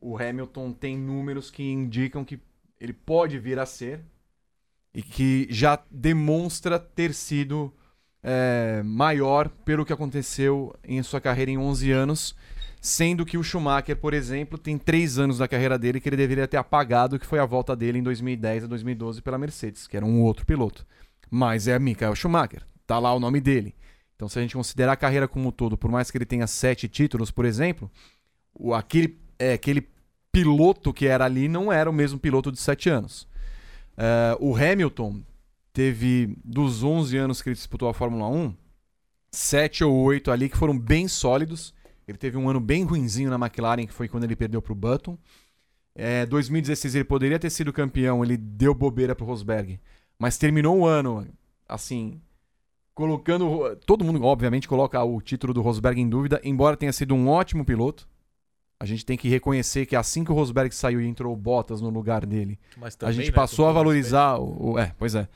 o 0.00 0.18
Hamilton 0.18 0.72
tem 0.72 0.98
números 0.98 1.50
que 1.50 1.62
indicam 1.62 2.24
que 2.24 2.38
ele 2.80 2.92
pode 2.92 3.38
vir 3.38 3.58
a 3.58 3.66
ser 3.66 4.00
e 4.92 5.02
que 5.02 5.46
já 5.50 5.82
demonstra 5.90 6.78
ter 6.78 7.14
sido 7.14 7.72
é, 8.24 8.82
maior 8.82 9.50
pelo 9.50 9.84
que 9.84 9.92
aconteceu 9.92 10.74
em 10.82 11.02
sua 11.02 11.20
carreira 11.20 11.50
em 11.50 11.58
11 11.58 11.92
anos, 11.92 12.34
sendo 12.80 13.24
que 13.24 13.36
o 13.36 13.42
Schumacher, 13.42 13.96
por 13.96 14.14
exemplo, 14.14 14.56
tem 14.56 14.78
3 14.78 15.18
anos 15.18 15.38
da 15.38 15.46
carreira 15.46 15.78
dele 15.78 16.00
que 16.00 16.08
ele 16.08 16.16
deveria 16.16 16.48
ter 16.48 16.56
apagado, 16.56 17.18
que 17.18 17.26
foi 17.26 17.38
a 17.38 17.44
volta 17.44 17.76
dele 17.76 17.98
em 17.98 18.02
2010 18.02 18.64
a 18.64 18.66
2012 18.66 19.20
pela 19.20 19.36
Mercedes, 19.36 19.86
que 19.86 19.96
era 19.96 20.06
um 20.06 20.22
outro 20.22 20.46
piloto. 20.46 20.86
Mas 21.30 21.68
é 21.68 21.78
Michael 21.78 22.14
Schumacher, 22.14 22.62
tá 22.86 22.98
lá 22.98 23.12
o 23.14 23.20
nome 23.20 23.40
dele. 23.40 23.74
Então, 24.16 24.28
se 24.28 24.38
a 24.38 24.42
gente 24.42 24.54
considerar 24.54 24.92
a 24.92 24.96
carreira 24.96 25.28
como 25.28 25.48
um 25.48 25.52
todo, 25.52 25.76
por 25.76 25.90
mais 25.90 26.10
que 26.10 26.16
ele 26.16 26.24
tenha 26.24 26.46
sete 26.46 26.88
títulos, 26.88 27.30
por 27.30 27.44
exemplo, 27.44 27.90
o, 28.54 28.72
aquele, 28.72 29.18
é, 29.38 29.52
aquele 29.52 29.86
piloto 30.32 30.92
que 30.92 31.06
era 31.06 31.24
ali 31.24 31.48
não 31.48 31.72
era 31.72 31.90
o 31.90 31.92
mesmo 31.92 32.18
piloto 32.18 32.50
de 32.50 32.58
sete 32.58 32.88
anos. 32.88 33.28
É, 33.96 34.36
o 34.40 34.56
Hamilton 34.56 35.20
teve, 35.74 36.34
dos 36.42 36.82
11 36.82 37.18
anos 37.18 37.42
que 37.42 37.50
ele 37.50 37.56
disputou 37.56 37.88
a 37.88 37.92
Fórmula 37.94 38.26
1, 38.28 38.54
sete 39.30 39.82
ou 39.84 39.92
oito 40.04 40.30
ali 40.30 40.48
que 40.48 40.56
foram 40.56 40.78
bem 40.78 41.06
sólidos. 41.08 41.74
Ele 42.08 42.16
teve 42.16 42.36
um 42.38 42.48
ano 42.48 42.60
bem 42.60 42.84
ruinzinho 42.84 43.28
na 43.30 43.36
McLaren, 43.36 43.86
que 43.86 43.92
foi 43.92 44.08
quando 44.08 44.24
ele 44.24 44.36
perdeu 44.36 44.62
para 44.62 44.72
o 44.72 44.76
Button. 44.76 45.18
É, 45.94 46.24
2016 46.26 46.94
ele 46.94 47.04
poderia 47.04 47.38
ter 47.38 47.50
sido 47.50 47.72
campeão, 47.72 48.22
ele 48.24 48.36
deu 48.36 48.74
bobeira 48.74 49.14
para 49.14 49.24
o 49.24 49.26
Rosberg. 49.26 49.80
Mas 50.18 50.38
terminou 50.38 50.78
o 50.78 50.86
ano, 50.86 51.26
assim, 51.68 52.20
colocando. 52.94 53.76
Todo 53.86 54.04
mundo, 54.04 54.22
obviamente, 54.24 54.68
coloca 54.68 55.02
o 55.02 55.20
título 55.20 55.52
do 55.52 55.62
Rosberg 55.62 56.00
em 56.00 56.08
dúvida, 56.08 56.40
embora 56.44 56.76
tenha 56.76 56.92
sido 56.92 57.14
um 57.14 57.28
ótimo 57.28 57.64
piloto. 57.64 58.08
A 58.78 58.84
gente 58.86 59.04
tem 59.06 59.16
que 59.16 59.28
reconhecer 59.28 59.86
que 59.86 59.96
assim 59.96 60.24
que 60.24 60.30
o 60.32 60.34
Rosberg 60.34 60.74
saiu 60.74 61.00
e 61.00 61.06
entrou 61.06 61.32
o 61.32 61.36
Bottas 61.36 61.80
no 61.80 61.88
lugar 61.88 62.26
dele, 62.26 62.58
Mas 62.76 62.96
a 63.00 63.10
gente 63.12 63.26
né, 63.30 63.32
passou 63.32 63.66
a 63.66 63.72
valorizar 63.72 64.36
o, 64.38 64.72
o- 64.72 64.78
É, 64.78 64.92
pois 64.98 65.14
é. 65.14 65.28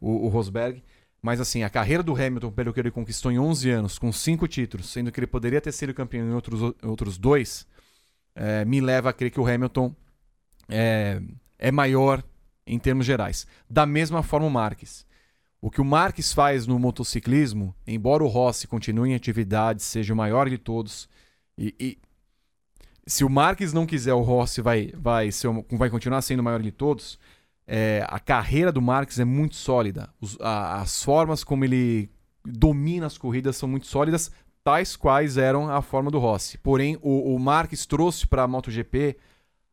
O, 0.00 0.26
o 0.26 0.28
Rosberg. 0.28 0.82
Mas 1.22 1.40
assim, 1.40 1.62
a 1.62 1.70
carreira 1.70 2.02
do 2.02 2.14
Hamilton, 2.14 2.50
pelo 2.50 2.72
que 2.72 2.80
ele 2.80 2.90
conquistou 2.90 3.30
em 3.30 3.38
11 3.38 3.70
anos, 3.70 3.98
com 3.98 4.10
cinco 4.10 4.48
títulos, 4.48 4.90
sendo 4.90 5.12
que 5.12 5.20
ele 5.20 5.26
poderia 5.26 5.60
ter 5.60 5.72
sido 5.72 5.92
campeão 5.92 6.26
em 6.26 6.32
outros, 6.32 6.74
outros 6.82 7.18
dois, 7.18 7.66
é, 8.34 8.64
me 8.64 8.80
leva 8.80 9.10
a 9.10 9.12
crer 9.12 9.30
que 9.30 9.38
o 9.38 9.46
Hamilton 9.46 9.94
é, 10.68 11.20
é 11.58 11.70
maior 11.70 12.24
em 12.66 12.78
termos 12.78 13.04
gerais. 13.04 13.46
Da 13.68 13.84
mesma 13.84 14.22
forma 14.22 14.46
o 14.46 14.50
Marques. 14.50 15.04
O 15.60 15.70
que 15.70 15.80
o 15.80 15.84
Marques 15.84 16.32
faz 16.32 16.66
no 16.66 16.78
motociclismo, 16.78 17.74
embora 17.86 18.24
o 18.24 18.28
Rossi 18.28 18.66
continue 18.66 19.10
em 19.10 19.14
atividade, 19.14 19.82
seja 19.82 20.14
o 20.14 20.16
maior 20.16 20.48
de 20.48 20.56
todos, 20.56 21.06
e, 21.58 21.74
e 21.78 21.98
se 23.06 23.24
o 23.24 23.28
Marques 23.28 23.72
não 23.72 23.84
quiser, 23.84 24.14
o 24.14 24.22
Rossi 24.22 24.62
vai, 24.62 24.92
vai, 24.96 25.30
ser, 25.30 25.48
vai 25.72 25.90
continuar 25.90 26.22
sendo 26.22 26.40
o 26.40 26.42
maior 26.42 26.62
de 26.62 26.70
todos. 26.70 27.18
É, 27.72 28.04
a 28.08 28.18
carreira 28.18 28.72
do 28.72 28.82
Marques 28.82 29.20
é 29.20 29.24
muito 29.24 29.54
sólida. 29.54 30.10
Os- 30.20 30.36
a- 30.40 30.80
as 30.80 31.04
formas 31.04 31.44
como 31.44 31.64
ele 31.64 32.10
domina 32.44 33.06
as 33.06 33.16
corridas 33.16 33.56
são 33.56 33.68
muito 33.68 33.86
sólidas, 33.86 34.28
tais 34.64 34.96
quais 34.96 35.36
eram 35.36 35.70
a 35.70 35.80
forma 35.80 36.10
do 36.10 36.18
Rossi. 36.18 36.58
Porém, 36.58 36.98
o, 37.00 37.32
o 37.32 37.38
Marques 37.38 37.86
trouxe 37.86 38.26
para 38.26 38.42
a 38.42 38.48
MotoGP 38.48 39.16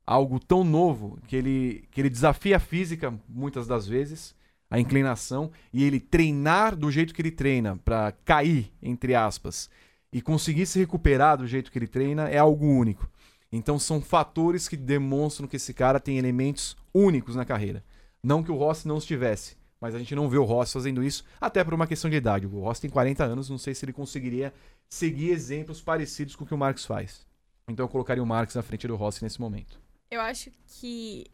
algo 0.06 0.40
tão 0.40 0.64
novo 0.64 1.18
que 1.28 1.36
ele, 1.36 1.86
que 1.90 2.00
ele 2.00 2.10
desafia 2.10 2.58
a 2.58 2.60
física 2.60 3.12
muitas 3.28 3.66
das 3.66 3.88
vezes, 3.88 4.36
a 4.70 4.80
inclinação, 4.80 5.50
e 5.74 5.84
ele 5.84 6.00
treinar 6.00 6.76
do 6.76 6.92
jeito 6.92 7.16
que 7.16 7.22
ele 7.22 7.32
treina, 7.32 7.78
para 7.84 8.12
cair, 8.24 8.72
entre 8.80 9.16
aspas, 9.16 9.70
e 10.14 10.22
conseguir 10.22 10.66
se 10.68 10.78
recuperar 10.78 11.38
do 11.38 11.48
jeito 11.48 11.72
que 11.72 11.80
ele 11.80 11.88
treina 11.88 12.30
é 12.30 12.38
algo 12.38 12.66
único. 12.68 13.10
Então 13.52 13.80
são 13.80 14.02
fatores 14.02 14.68
que 14.68 14.76
demonstram 14.76 15.48
que 15.48 15.56
esse 15.56 15.74
cara 15.74 16.00
tem 16.00 16.18
elementos 16.18 16.76
únicos 16.94 17.36
na 17.36 17.46
carreira. 17.46 17.84
Não 18.22 18.44
que 18.44 18.52
o 18.52 18.58
Rossi 18.58 18.88
não 18.88 18.98
estivesse, 18.98 19.56
mas 19.80 19.96
a 19.96 20.00
gente 20.00 20.16
não 20.16 20.30
vê 20.30 20.38
o 20.38 20.44
Rossi 20.44 20.74
fazendo 20.74 21.04
isso, 21.04 21.24
até 21.40 21.64
por 21.64 21.74
uma 21.74 21.88
questão 21.88 22.10
de 22.10 22.18
idade. 22.18 22.46
O 22.46 22.60
Rossi 22.60 22.82
tem 22.82 22.90
40 22.90 23.24
anos, 23.24 23.50
não 23.50 23.58
sei 23.58 23.74
se 23.74 23.86
ele 23.86 23.94
conseguiria 23.94 24.54
seguir 24.90 25.30
exemplos 25.30 25.82
parecidos 25.82 26.36
com 26.36 26.44
o 26.44 26.48
que 26.48 26.54
o 26.54 26.58
Marques 26.58 26.86
faz. 26.86 27.26
Então 27.70 27.86
eu 27.86 27.90
colocaria 27.90 28.24
o 28.24 28.26
Marques 28.26 28.56
na 28.56 28.62
frente 28.62 28.88
do 28.88 28.96
Rossi 28.96 29.24
nesse 29.24 29.40
momento. 29.40 29.80
Eu 30.10 30.22
acho 30.22 30.52
que 30.66 31.26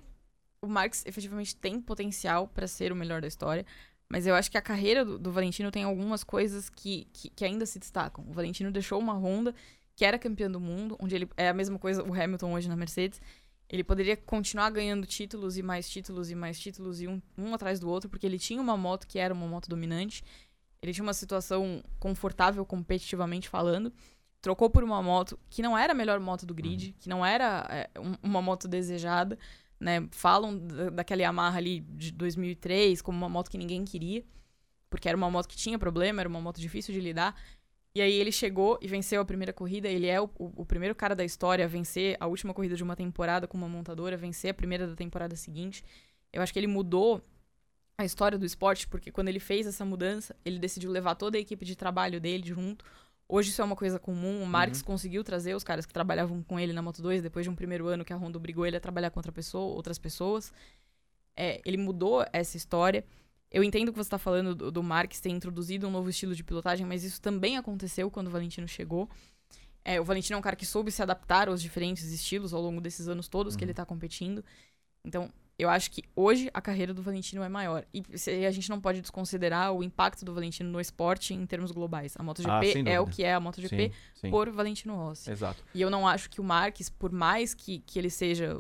o 0.62 0.68
Marx 0.68 1.04
efetivamente 1.06 1.56
tem 1.56 1.80
potencial 1.80 2.48
pra 2.48 2.68
ser 2.68 2.92
o 2.92 2.96
melhor 2.96 3.22
da 3.22 3.28
história, 3.28 3.66
mas 4.10 4.26
eu 4.28 4.36
acho 4.36 4.50
que 4.50 4.58
a 4.58 4.62
carreira 4.62 5.04
do, 5.04 5.18
do 5.18 5.32
Valentino 5.32 5.72
tem 5.72 5.84
algumas 5.84 6.24
coisas 6.24 6.70
que, 6.70 7.08
que, 7.14 7.30
que 7.30 7.46
ainda 7.46 7.66
se 7.66 7.80
destacam. 7.80 8.26
O 8.28 8.34
Valentino 8.34 8.72
deixou 8.72 9.00
uma 9.00 9.14
Honda 9.14 9.54
que 9.96 10.04
era 10.06 10.18
campeã 10.18 10.50
do 10.50 10.60
mundo, 10.60 10.98
onde 11.00 11.16
ele 11.16 11.30
é 11.38 11.50
a 11.50 11.54
mesma 11.54 11.78
coisa 11.78 12.04
o 12.04 12.14
Hamilton 12.14 12.54
hoje 12.54 12.68
na 12.68 12.76
Mercedes. 12.76 13.22
Ele 13.70 13.84
poderia 13.84 14.16
continuar 14.18 14.70
ganhando 14.70 15.06
títulos 15.08 15.58
e 15.58 15.64
mais 15.64 15.90
títulos 15.90 16.30
e 16.30 16.36
mais 16.36 16.60
títulos 16.60 17.02
e 17.02 17.08
um, 17.08 17.22
um 17.38 17.54
atrás 17.54 17.80
do 17.80 17.90
outro, 17.90 18.10
porque 18.10 18.26
ele 18.26 18.38
tinha 18.38 18.62
uma 18.62 18.76
moto 18.78 19.08
que 19.08 19.18
era 19.18 19.34
uma 19.34 19.48
moto 19.48 19.68
dominante. 19.70 20.24
Ele 20.82 20.94
tinha 20.94 21.04
uma 21.04 21.14
situação 21.14 21.82
confortável 22.00 22.66
competitivamente 22.66 23.48
falando. 23.48 23.92
Trocou 24.42 24.70
por 24.70 24.84
uma 24.84 25.02
moto 25.02 25.40
que 25.50 25.62
não 25.62 25.78
era 25.78 25.94
a 25.94 25.96
melhor 25.96 26.20
moto 26.20 26.46
do 26.46 26.54
grid, 26.54 26.94
que 27.00 27.08
não 27.08 27.26
era 27.26 27.66
é, 27.70 27.90
um- 28.00 28.18
uma 28.22 28.42
moto 28.42 28.68
desejada, 28.68 29.40
né? 29.80 30.06
Falam 30.12 30.58
da- 30.58 30.90
daquela 30.90 31.22
Yamaha 31.22 31.58
ali 31.58 31.80
de 31.80 32.12
2003 32.12 33.02
como 33.02 33.18
uma 33.18 33.30
moto 33.30 33.50
que 33.50 33.58
ninguém 33.58 33.86
queria, 33.86 34.24
porque 34.90 35.08
era 35.08 35.16
uma 35.18 35.32
moto 35.32 35.48
que 35.48 35.56
tinha 35.56 35.80
problema, 35.80 36.20
era 36.22 36.28
uma 36.30 36.42
moto 36.42 36.60
difícil 36.60 36.94
de 36.94 37.00
lidar. 37.00 37.34
E 37.96 38.02
aí 38.02 38.14
ele 38.14 38.32
chegou 38.32 38.80
e 38.82 38.88
venceu 38.88 39.22
a 39.22 39.26
primeira 39.26 39.54
corrida. 39.54 39.88
Ele 39.88 40.08
é 40.08 40.20
o, 40.20 40.26
o- 40.40 40.52
o 40.62 40.66
primeiro 40.66 40.96
cara 40.96 41.16
da 41.16 41.24
história 41.24 41.64
a 41.66 41.68
vencer 41.68 42.18
a 42.20 42.26
última 42.28 42.54
corrida 42.54 42.76
de 42.76 42.84
uma 42.84 42.96
temporada 42.96 43.48
com 43.48 43.56
uma 43.58 43.70
montadora, 43.70 44.18
vencer 44.18 44.50
a 44.52 44.54
primeira 44.54 44.88
da 44.88 44.96
temporada 44.96 45.36
seguinte. 45.36 45.84
Eu 46.32 46.42
acho 46.42 46.52
que 46.52 46.58
ele 46.60 46.68
mudou 46.68 47.22
a 47.96 48.04
história 48.04 48.38
do 48.38 48.46
esporte, 48.46 48.88
porque 48.88 49.12
quando 49.12 49.28
ele 49.28 49.40
fez 49.40 49.68
essa 49.68 49.86
mudança, 49.86 50.36
ele 50.44 50.58
decidiu 50.58 50.90
levar 50.90 51.14
toda 51.14 51.38
a 51.38 51.40
equipe 51.40 51.64
de 51.64 51.76
trabalho 51.76 52.20
dele 52.20 52.48
junto. 52.48 52.84
Hoje 53.30 53.52
isso 53.52 53.62
é 53.62 53.66
uma 53.66 53.76
coisa 53.76 54.00
comum. 54.00 54.42
O 54.42 54.48
Marx 54.48 54.82
conseguiu 54.82 55.24
trazer 55.24 55.54
os 55.56 55.64
caras 55.64 55.86
que 55.86 55.94
trabalhavam 55.94 56.42
com 56.42 56.60
ele 56.60 56.74
na 56.74 56.82
Moto 56.82 57.02
2 57.02 57.22
depois 57.22 57.46
de 57.46 57.50
um 57.52 57.56
primeiro 57.56 57.88
ano 57.88 58.04
que 58.04 58.12
a 58.12 58.18
Honda 58.18 58.38
obrigou 58.40 58.66
ele 58.66 58.76
a 58.76 58.80
trabalhar 58.80 59.12
com 59.12 59.20
outra 59.20 59.32
pessoa, 59.32 59.76
outras 59.76 60.00
pessoas. 60.00 60.52
É, 61.36 61.62
ele 61.64 61.78
mudou 61.78 62.26
essa 62.34 62.58
história. 62.58 63.04
Eu 63.54 63.64
entendo 63.64 63.92
que 63.92 63.98
você 63.98 64.08
está 64.08 64.18
falando 64.18 64.56
do, 64.56 64.72
do 64.72 64.82
Marx 64.84 65.22
ter 65.22 65.30
introduzido 65.30 65.88
um 65.88 65.92
novo 65.92 66.10
estilo 66.10 66.34
de 66.36 66.44
pilotagem, 66.44 66.86
mas 66.86 67.04
isso 67.04 67.22
também 67.22 67.56
aconteceu 67.56 68.10
quando 68.10 68.28
o 68.28 68.30
Valentino 68.32 68.68
chegou. 68.68 69.08
É, 69.86 70.02
o 70.02 70.04
Valentino 70.04 70.36
é 70.36 70.40
um 70.40 70.42
cara 70.42 70.56
que 70.56 70.66
soube 70.66 70.92
se 70.92 71.02
adaptar 71.04 71.48
aos 71.48 71.62
diferentes 71.62 72.12
estilos 72.12 72.54
ao 72.54 72.62
longo 72.62 72.82
desses 72.82 73.08
anos 73.08 73.28
todos 73.28 73.56
que 73.56 73.64
ele 73.64 73.72
está 73.72 73.86
competindo. 73.86 74.44
Então, 75.06 75.30
eu 75.60 75.70
acho 75.70 75.92
que 75.92 76.04
hoje 76.16 76.50
a 76.52 76.60
carreira 76.62 76.94
do 76.96 77.04
Valentino 77.04 77.44
é 77.44 77.50
maior. 77.50 77.86
E 77.94 78.02
se- 78.18 78.44
a 78.46 78.50
gente 78.50 78.70
não 78.72 78.82
pode 78.82 79.02
desconsiderar 79.02 79.72
o 79.72 79.84
impacto 79.84 80.26
do 80.26 80.34
Valentino 80.34 80.72
no 80.72 80.80
esporte 80.80 81.34
em 81.34 81.46
termos 81.46 81.70
globais. 81.72 82.16
A 82.18 82.22
Ah, 82.22 82.24
MotoGP 82.24 82.74
sem 82.74 82.90
é 82.90 83.00
o 83.00 83.06
que 83.06 83.24
é 83.24 83.34
a 83.36 83.40
MotoGP 83.40 83.90
Sim, 83.90 83.92
sim. 84.16 84.30
por 84.32 84.50
Valentino 84.50 84.96
Rossi. 84.96 85.30
Exato. 85.30 85.64
E 85.76 85.82
eu 85.82 85.92
não 85.92 86.08
acho 86.08 86.28
que 86.30 86.42
o 86.42 86.44
Marques, 86.44 86.90
por 86.90 87.12
mais 87.12 87.54
que, 87.54 87.80
que 87.80 88.00
ele 88.00 88.10
seja 88.10 88.60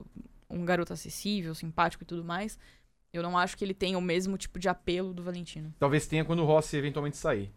um 0.50 0.64
garoto 0.66 0.94
acessível, 0.94 1.56
simpático 1.56 2.04
e 2.04 2.06
tudo 2.06 2.24
mais, 2.24 2.60
eu 3.14 3.22
não 3.22 3.38
acho 3.38 3.56
que 3.56 3.64
ele 3.64 3.74
tenha 3.74 3.98
o 3.98 4.02
mesmo 4.02 4.38
tipo 4.38 4.58
de 4.60 4.68
apelo 4.68 5.14
do 5.14 5.22
Valentino. 5.22 5.74
Talvez 5.78 6.08
tenha 6.08 6.26
quando 6.26 6.40
o 6.40 6.46
Rossi 6.46 6.76
eventualmente 6.76 7.16
sair. 7.16 7.52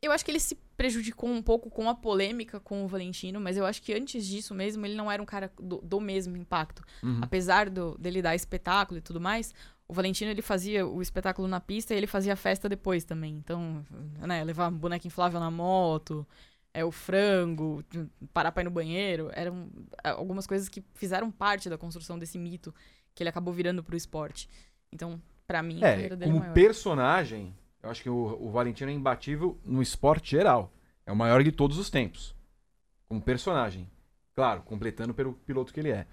Eu 0.00 0.12
acho 0.12 0.24
que 0.24 0.30
ele 0.30 0.40
se 0.40 0.56
prejudicou 0.76 1.28
um 1.28 1.42
pouco 1.42 1.68
com 1.68 1.88
a 1.90 1.94
polêmica 1.94 2.60
com 2.60 2.84
o 2.84 2.88
Valentino, 2.88 3.40
mas 3.40 3.56
eu 3.56 3.66
acho 3.66 3.82
que 3.82 3.92
antes 3.92 4.24
disso 4.24 4.54
mesmo 4.54 4.86
ele 4.86 4.94
não 4.94 5.10
era 5.10 5.20
um 5.20 5.26
cara 5.26 5.52
do, 5.60 5.78
do 5.78 6.00
mesmo 6.00 6.36
impacto. 6.36 6.82
Uhum. 7.02 7.18
Apesar 7.20 7.68
do, 7.68 7.98
dele 7.98 8.22
dar 8.22 8.34
espetáculo 8.34 8.98
e 8.98 9.02
tudo 9.02 9.20
mais, 9.20 9.52
o 9.88 9.92
Valentino 9.92 10.30
ele 10.30 10.40
fazia 10.42 10.86
o 10.86 11.02
espetáculo 11.02 11.48
na 11.48 11.60
pista 11.60 11.94
e 11.94 11.96
ele 11.96 12.06
fazia 12.06 12.34
a 12.34 12.36
festa 12.36 12.68
depois 12.68 13.04
também. 13.04 13.34
Então, 13.34 13.84
né, 14.20 14.44
levar 14.44 14.70
boneca 14.70 15.06
inflável 15.06 15.40
na 15.40 15.50
moto, 15.50 16.24
é, 16.72 16.84
o 16.84 16.92
frango, 16.92 17.82
parar 18.32 18.52
pra 18.52 18.62
ir 18.62 18.66
no 18.66 18.70
banheiro. 18.70 19.30
Eram 19.32 19.68
é, 20.04 20.10
algumas 20.10 20.46
coisas 20.46 20.68
que 20.68 20.84
fizeram 20.94 21.28
parte 21.30 21.68
da 21.68 21.76
construção 21.76 22.16
desse 22.16 22.38
mito 22.38 22.72
que 23.14 23.22
ele 23.24 23.30
acabou 23.30 23.52
virando 23.52 23.82
pro 23.82 23.96
esporte. 23.96 24.48
Então, 24.92 25.20
pra 25.46 25.62
mim, 25.62 25.82
a 25.82 25.88
É, 25.88 25.92
carreira 25.92 26.16
dele 26.16 26.30
é 26.30 26.32
como 26.32 26.40
maior. 26.40 26.54
personagem, 26.54 27.54
eu 27.82 27.90
acho 27.90 28.02
que 28.02 28.10
o, 28.10 28.38
o 28.40 28.50
Valentino 28.50 28.90
é 28.90 28.94
imbatível 28.94 29.58
no 29.64 29.82
esporte 29.82 30.30
geral. 30.32 30.72
É 31.06 31.12
o 31.12 31.16
maior 31.16 31.42
de 31.42 31.52
todos 31.52 31.78
os 31.78 31.90
tempos. 31.90 32.34
Como 33.08 33.20
personagem. 33.20 33.88
Claro, 34.34 34.62
completando 34.62 35.14
pelo 35.14 35.32
piloto 35.32 35.72
que 35.72 35.80
ele 35.80 35.90
é. 35.90 36.06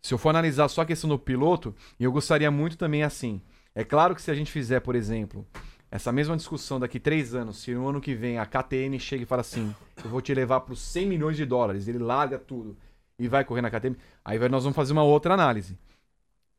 Se 0.00 0.12
eu 0.12 0.18
for 0.18 0.30
analisar 0.30 0.68
só 0.68 0.80
a 0.80 0.86
questão 0.86 1.08
do 1.08 1.18
piloto, 1.18 1.74
e 1.98 2.04
eu 2.04 2.10
gostaria 2.10 2.50
muito 2.50 2.76
também 2.76 3.02
assim. 3.02 3.40
É 3.74 3.84
claro 3.84 4.14
que 4.14 4.22
se 4.22 4.30
a 4.30 4.34
gente 4.34 4.50
fizer, 4.50 4.80
por 4.80 4.94
exemplo, 4.96 5.46
essa 5.90 6.10
mesma 6.10 6.36
discussão 6.36 6.80
daqui 6.80 6.98
três 6.98 7.34
anos, 7.34 7.58
se 7.58 7.72
no 7.74 7.88
ano 7.88 8.00
que 8.00 8.14
vem 8.14 8.38
a 8.38 8.46
KTM 8.46 8.98
chega 8.98 9.22
e 9.22 9.26
fala 9.26 9.42
assim, 9.42 9.74
eu 10.02 10.10
vou 10.10 10.20
te 10.20 10.34
levar 10.34 10.60
para 10.60 10.72
os 10.72 10.80
100 10.80 11.06
milhões 11.06 11.36
de 11.36 11.44
dólares, 11.44 11.86
ele 11.86 11.98
larga 11.98 12.38
tudo 12.38 12.76
e 13.18 13.28
vai 13.28 13.44
correr 13.44 13.62
na 13.62 13.70
KTM, 13.70 13.96
aí 14.24 14.38
nós 14.48 14.64
vamos 14.64 14.74
fazer 14.74 14.92
uma 14.92 15.04
outra 15.04 15.34
análise. 15.34 15.78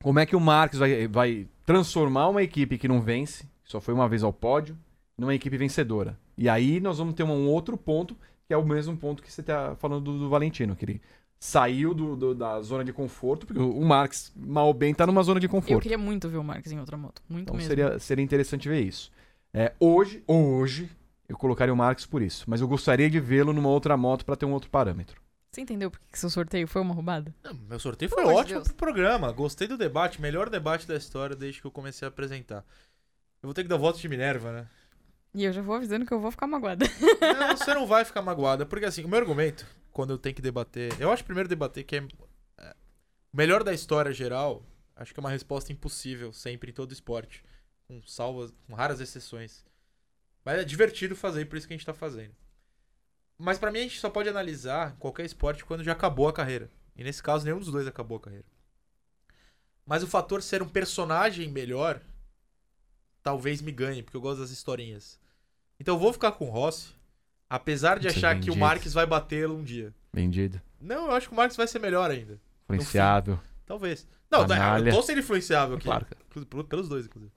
Como 0.04 0.20
é 0.20 0.26
que 0.26 0.36
o 0.36 0.40
Marques 0.40 0.78
vai, 0.78 1.08
vai 1.08 1.48
transformar 1.66 2.28
uma 2.30 2.44
equipe 2.44 2.78
que 2.78 2.88
não 2.88 3.02
vence, 3.02 3.44
que 3.64 3.72
só 3.72 3.80
foi 3.82 3.94
uma 3.94 4.08
vez 4.08 4.22
ao 4.24 4.32
pódio, 4.34 4.78
numa 5.18 5.34
equipe 5.34 5.58
vencedora? 5.58 6.18
E 6.38 6.48
aí 6.50 6.80
nós 6.80 6.98
vamos 7.00 7.14
ter 7.16 7.24
um 7.24 7.48
outro 7.48 7.78
ponto, 7.78 8.16
que 8.48 8.54
é 8.54 8.58
o 8.58 8.66
mesmo 8.66 8.96
ponto 8.98 9.24
que 9.24 9.32
você 9.32 9.42
está 9.42 9.76
falando 9.78 10.02
do, 10.04 10.20
do 10.20 10.30
Valentino, 10.30 10.76
que 10.76 10.86
ele 10.86 11.02
saiu 11.40 11.94
do- 11.94 12.16
do- 12.16 12.36
da 12.36 12.62
zona 12.62 12.84
de 12.84 12.94
conforto, 12.94 13.46
porque 13.46 13.62
o 13.62 13.82
Marques, 13.86 14.32
mal 14.36 14.68
ou 14.68 14.74
bem, 14.74 14.94
tá 14.94 15.06
numa 15.08 15.24
zona 15.24 15.40
de 15.40 15.46
Eu 15.46 15.50
conforto. 15.50 15.82
queria 15.82 15.98
muito 15.98 16.28
ver 16.30 16.38
o 16.38 16.44
Marques 16.44 16.72
em 16.72 16.80
outra 16.80 16.96
moto. 16.98 17.22
Muito 17.30 17.44
Então 17.44 17.56
mesmo. 17.56 17.68
seria, 17.70 18.00
seria 18.00 18.24
interessante 18.24 18.68
ver 18.70 18.82
isso. 18.82 19.12
É, 19.54 19.74
hoje, 19.80 20.24
hoje, 20.28 20.90
eu 21.30 21.38
colocaria 21.38 21.74
o 21.74 21.78
Marques 21.78 22.06
por 22.06 22.22
isso. 22.22 22.44
Mas 22.48 22.60
eu 22.62 22.68
gostaria 22.68 23.10
de 23.10 23.20
vê-lo 23.20 23.54
numa 23.54 23.70
outra 23.70 23.96
moto 23.98 24.26
para 24.26 24.36
ter 24.36 24.46
um 24.46 24.52
outro 24.54 24.70
parâmetro. 24.70 25.22
Você 25.54 25.62
entendeu 25.62 25.92
por 25.92 26.00
que 26.12 26.18
seu 26.18 26.32
sorteio 26.32 26.68
foi 26.68 26.82
uma 26.82 26.96
roubada? 26.96 27.34
Não, 27.44 27.54
meu 27.54 27.78
sorteio 27.78 28.10
Pelo 28.10 28.24
foi 28.24 28.34
de 28.34 28.40
ótimo 28.40 28.56
Deus. 28.56 28.68
pro 28.70 28.76
programa. 28.76 29.32
Gostei 29.32 29.68
do 29.68 29.78
debate, 29.78 30.20
melhor 30.20 30.50
debate 30.50 30.88
da 30.88 30.96
história 30.96 31.36
desde 31.36 31.62
que 31.62 31.68
eu 31.68 31.72
comecei 31.72 32.08
a 32.08 32.10
apresentar. 32.10 32.66
Eu 33.40 33.48
vou 33.48 33.54
ter 33.54 33.62
que 33.62 33.70
dar 33.70 33.78
voto 33.78 34.00
de 34.00 34.10
Minerva, 34.10 34.52
né? 34.52 34.68
E 35.32 35.44
eu 35.44 35.54
já 35.54 35.62
vou 35.62 35.76
avisando 35.76 36.08
que 36.08 36.14
eu 36.14 36.20
vou 36.20 36.32
ficar 36.32 36.48
magoada. 36.48 36.88
Não, 37.40 37.56
você 37.56 37.72
não 37.72 37.86
vai 37.86 38.04
ficar 38.04 38.24
magoada, 38.24 38.66
porque 38.66 38.86
assim, 38.86 39.04
o 39.04 39.08
meu 39.08 39.20
argumento, 39.20 39.64
quando 39.92 40.10
eu 40.10 40.18
tenho 40.18 40.34
que 40.34 40.42
debater. 40.42 40.92
Eu 41.00 41.12
acho 41.12 41.24
primeiro 41.24 41.48
debater 41.48 41.84
que 41.84 41.98
é. 41.98 42.08
é, 42.58 42.76
O 43.32 43.38
melhor 43.38 43.64
da 43.64 43.74
história 43.74 44.12
geral, 44.12 44.66
acho 44.96 45.14
que 45.14 45.20
é 45.20 45.22
uma 45.22 45.30
resposta 45.30 45.72
impossível, 45.72 46.34
sempre 46.34 46.72
em 46.72 46.74
todo 46.74 46.92
esporte. 46.92 47.44
Com 47.88 48.02
salvas, 48.02 48.52
com 48.66 48.74
raras 48.74 49.00
exceções. 49.00 49.64
Mas 50.44 50.60
é 50.60 50.64
divertido 50.64 51.16
fazer, 51.16 51.46
por 51.46 51.58
isso 51.58 51.68
que 51.68 51.76
a 51.76 51.78
gente 51.78 51.86
tá 51.86 51.94
fazendo. 51.94 52.34
Mas 53.44 53.60
pra 53.60 53.70
mim 53.70 53.80
a 53.80 53.82
gente 53.82 54.00
só 54.00 54.10
pode 54.10 54.30
analisar 54.30 54.96
qualquer 54.98 55.26
esporte 55.26 55.66
quando 55.66 55.84
já 55.84 55.92
acabou 55.92 56.30
a 56.30 56.34
carreira. 56.34 56.70
E 56.96 57.04
nesse 57.04 57.22
caso, 57.22 57.44
nenhum 57.44 57.60
dos 57.60 57.70
dois 57.70 57.86
acabou 57.86 58.16
a 58.16 58.22
carreira. 58.22 58.46
Mas 59.86 60.02
o 60.02 60.08
fator 60.08 60.42
ser 60.42 60.64
um 60.64 60.68
personagem 60.70 61.50
melhor, 61.50 62.00
talvez 63.22 63.62
me 63.62 63.74
ganhe, 63.74 64.02
porque 64.02 64.16
eu 64.16 64.22
gosto 64.22 64.40
das 64.40 64.50
historinhas. 64.50 65.20
Então 65.78 65.96
eu 65.96 66.00
vou 66.00 66.14
ficar 66.14 66.32
com 66.32 66.46
o 66.46 66.50
Rossi, 66.50 66.94
apesar 67.50 68.00
de 68.00 68.10
Você 68.10 68.18
achar 68.18 68.40
que 68.40 68.50
o. 68.50 68.56
Marques 68.56 68.94
vai 68.94 69.06
batê-lo 69.06 69.58
um 69.58 69.64
dia. 69.64 69.94
Vendido. 70.14 70.62
Não, 70.80 71.08
eu 71.08 71.12
acho 71.12 71.28
que 71.28 71.34
o 71.34 71.36
Marques 71.36 71.58
vai 71.58 71.68
ser 71.68 71.80
melhor 71.80 72.10
ainda. 72.10 72.40
Influenciável. 72.70 73.38
Talvez. 73.66 74.08
Não, 74.32 74.48
Canalha. 74.48 74.90
eu 74.90 74.96
tô 74.96 75.02
sendo 75.02 75.20
influenciável 75.20 75.76
aqui. 75.76 75.84
Claro. 75.84 76.08
Pelos 76.70 76.88
dois, 76.88 77.08
inclusive. 77.08 77.34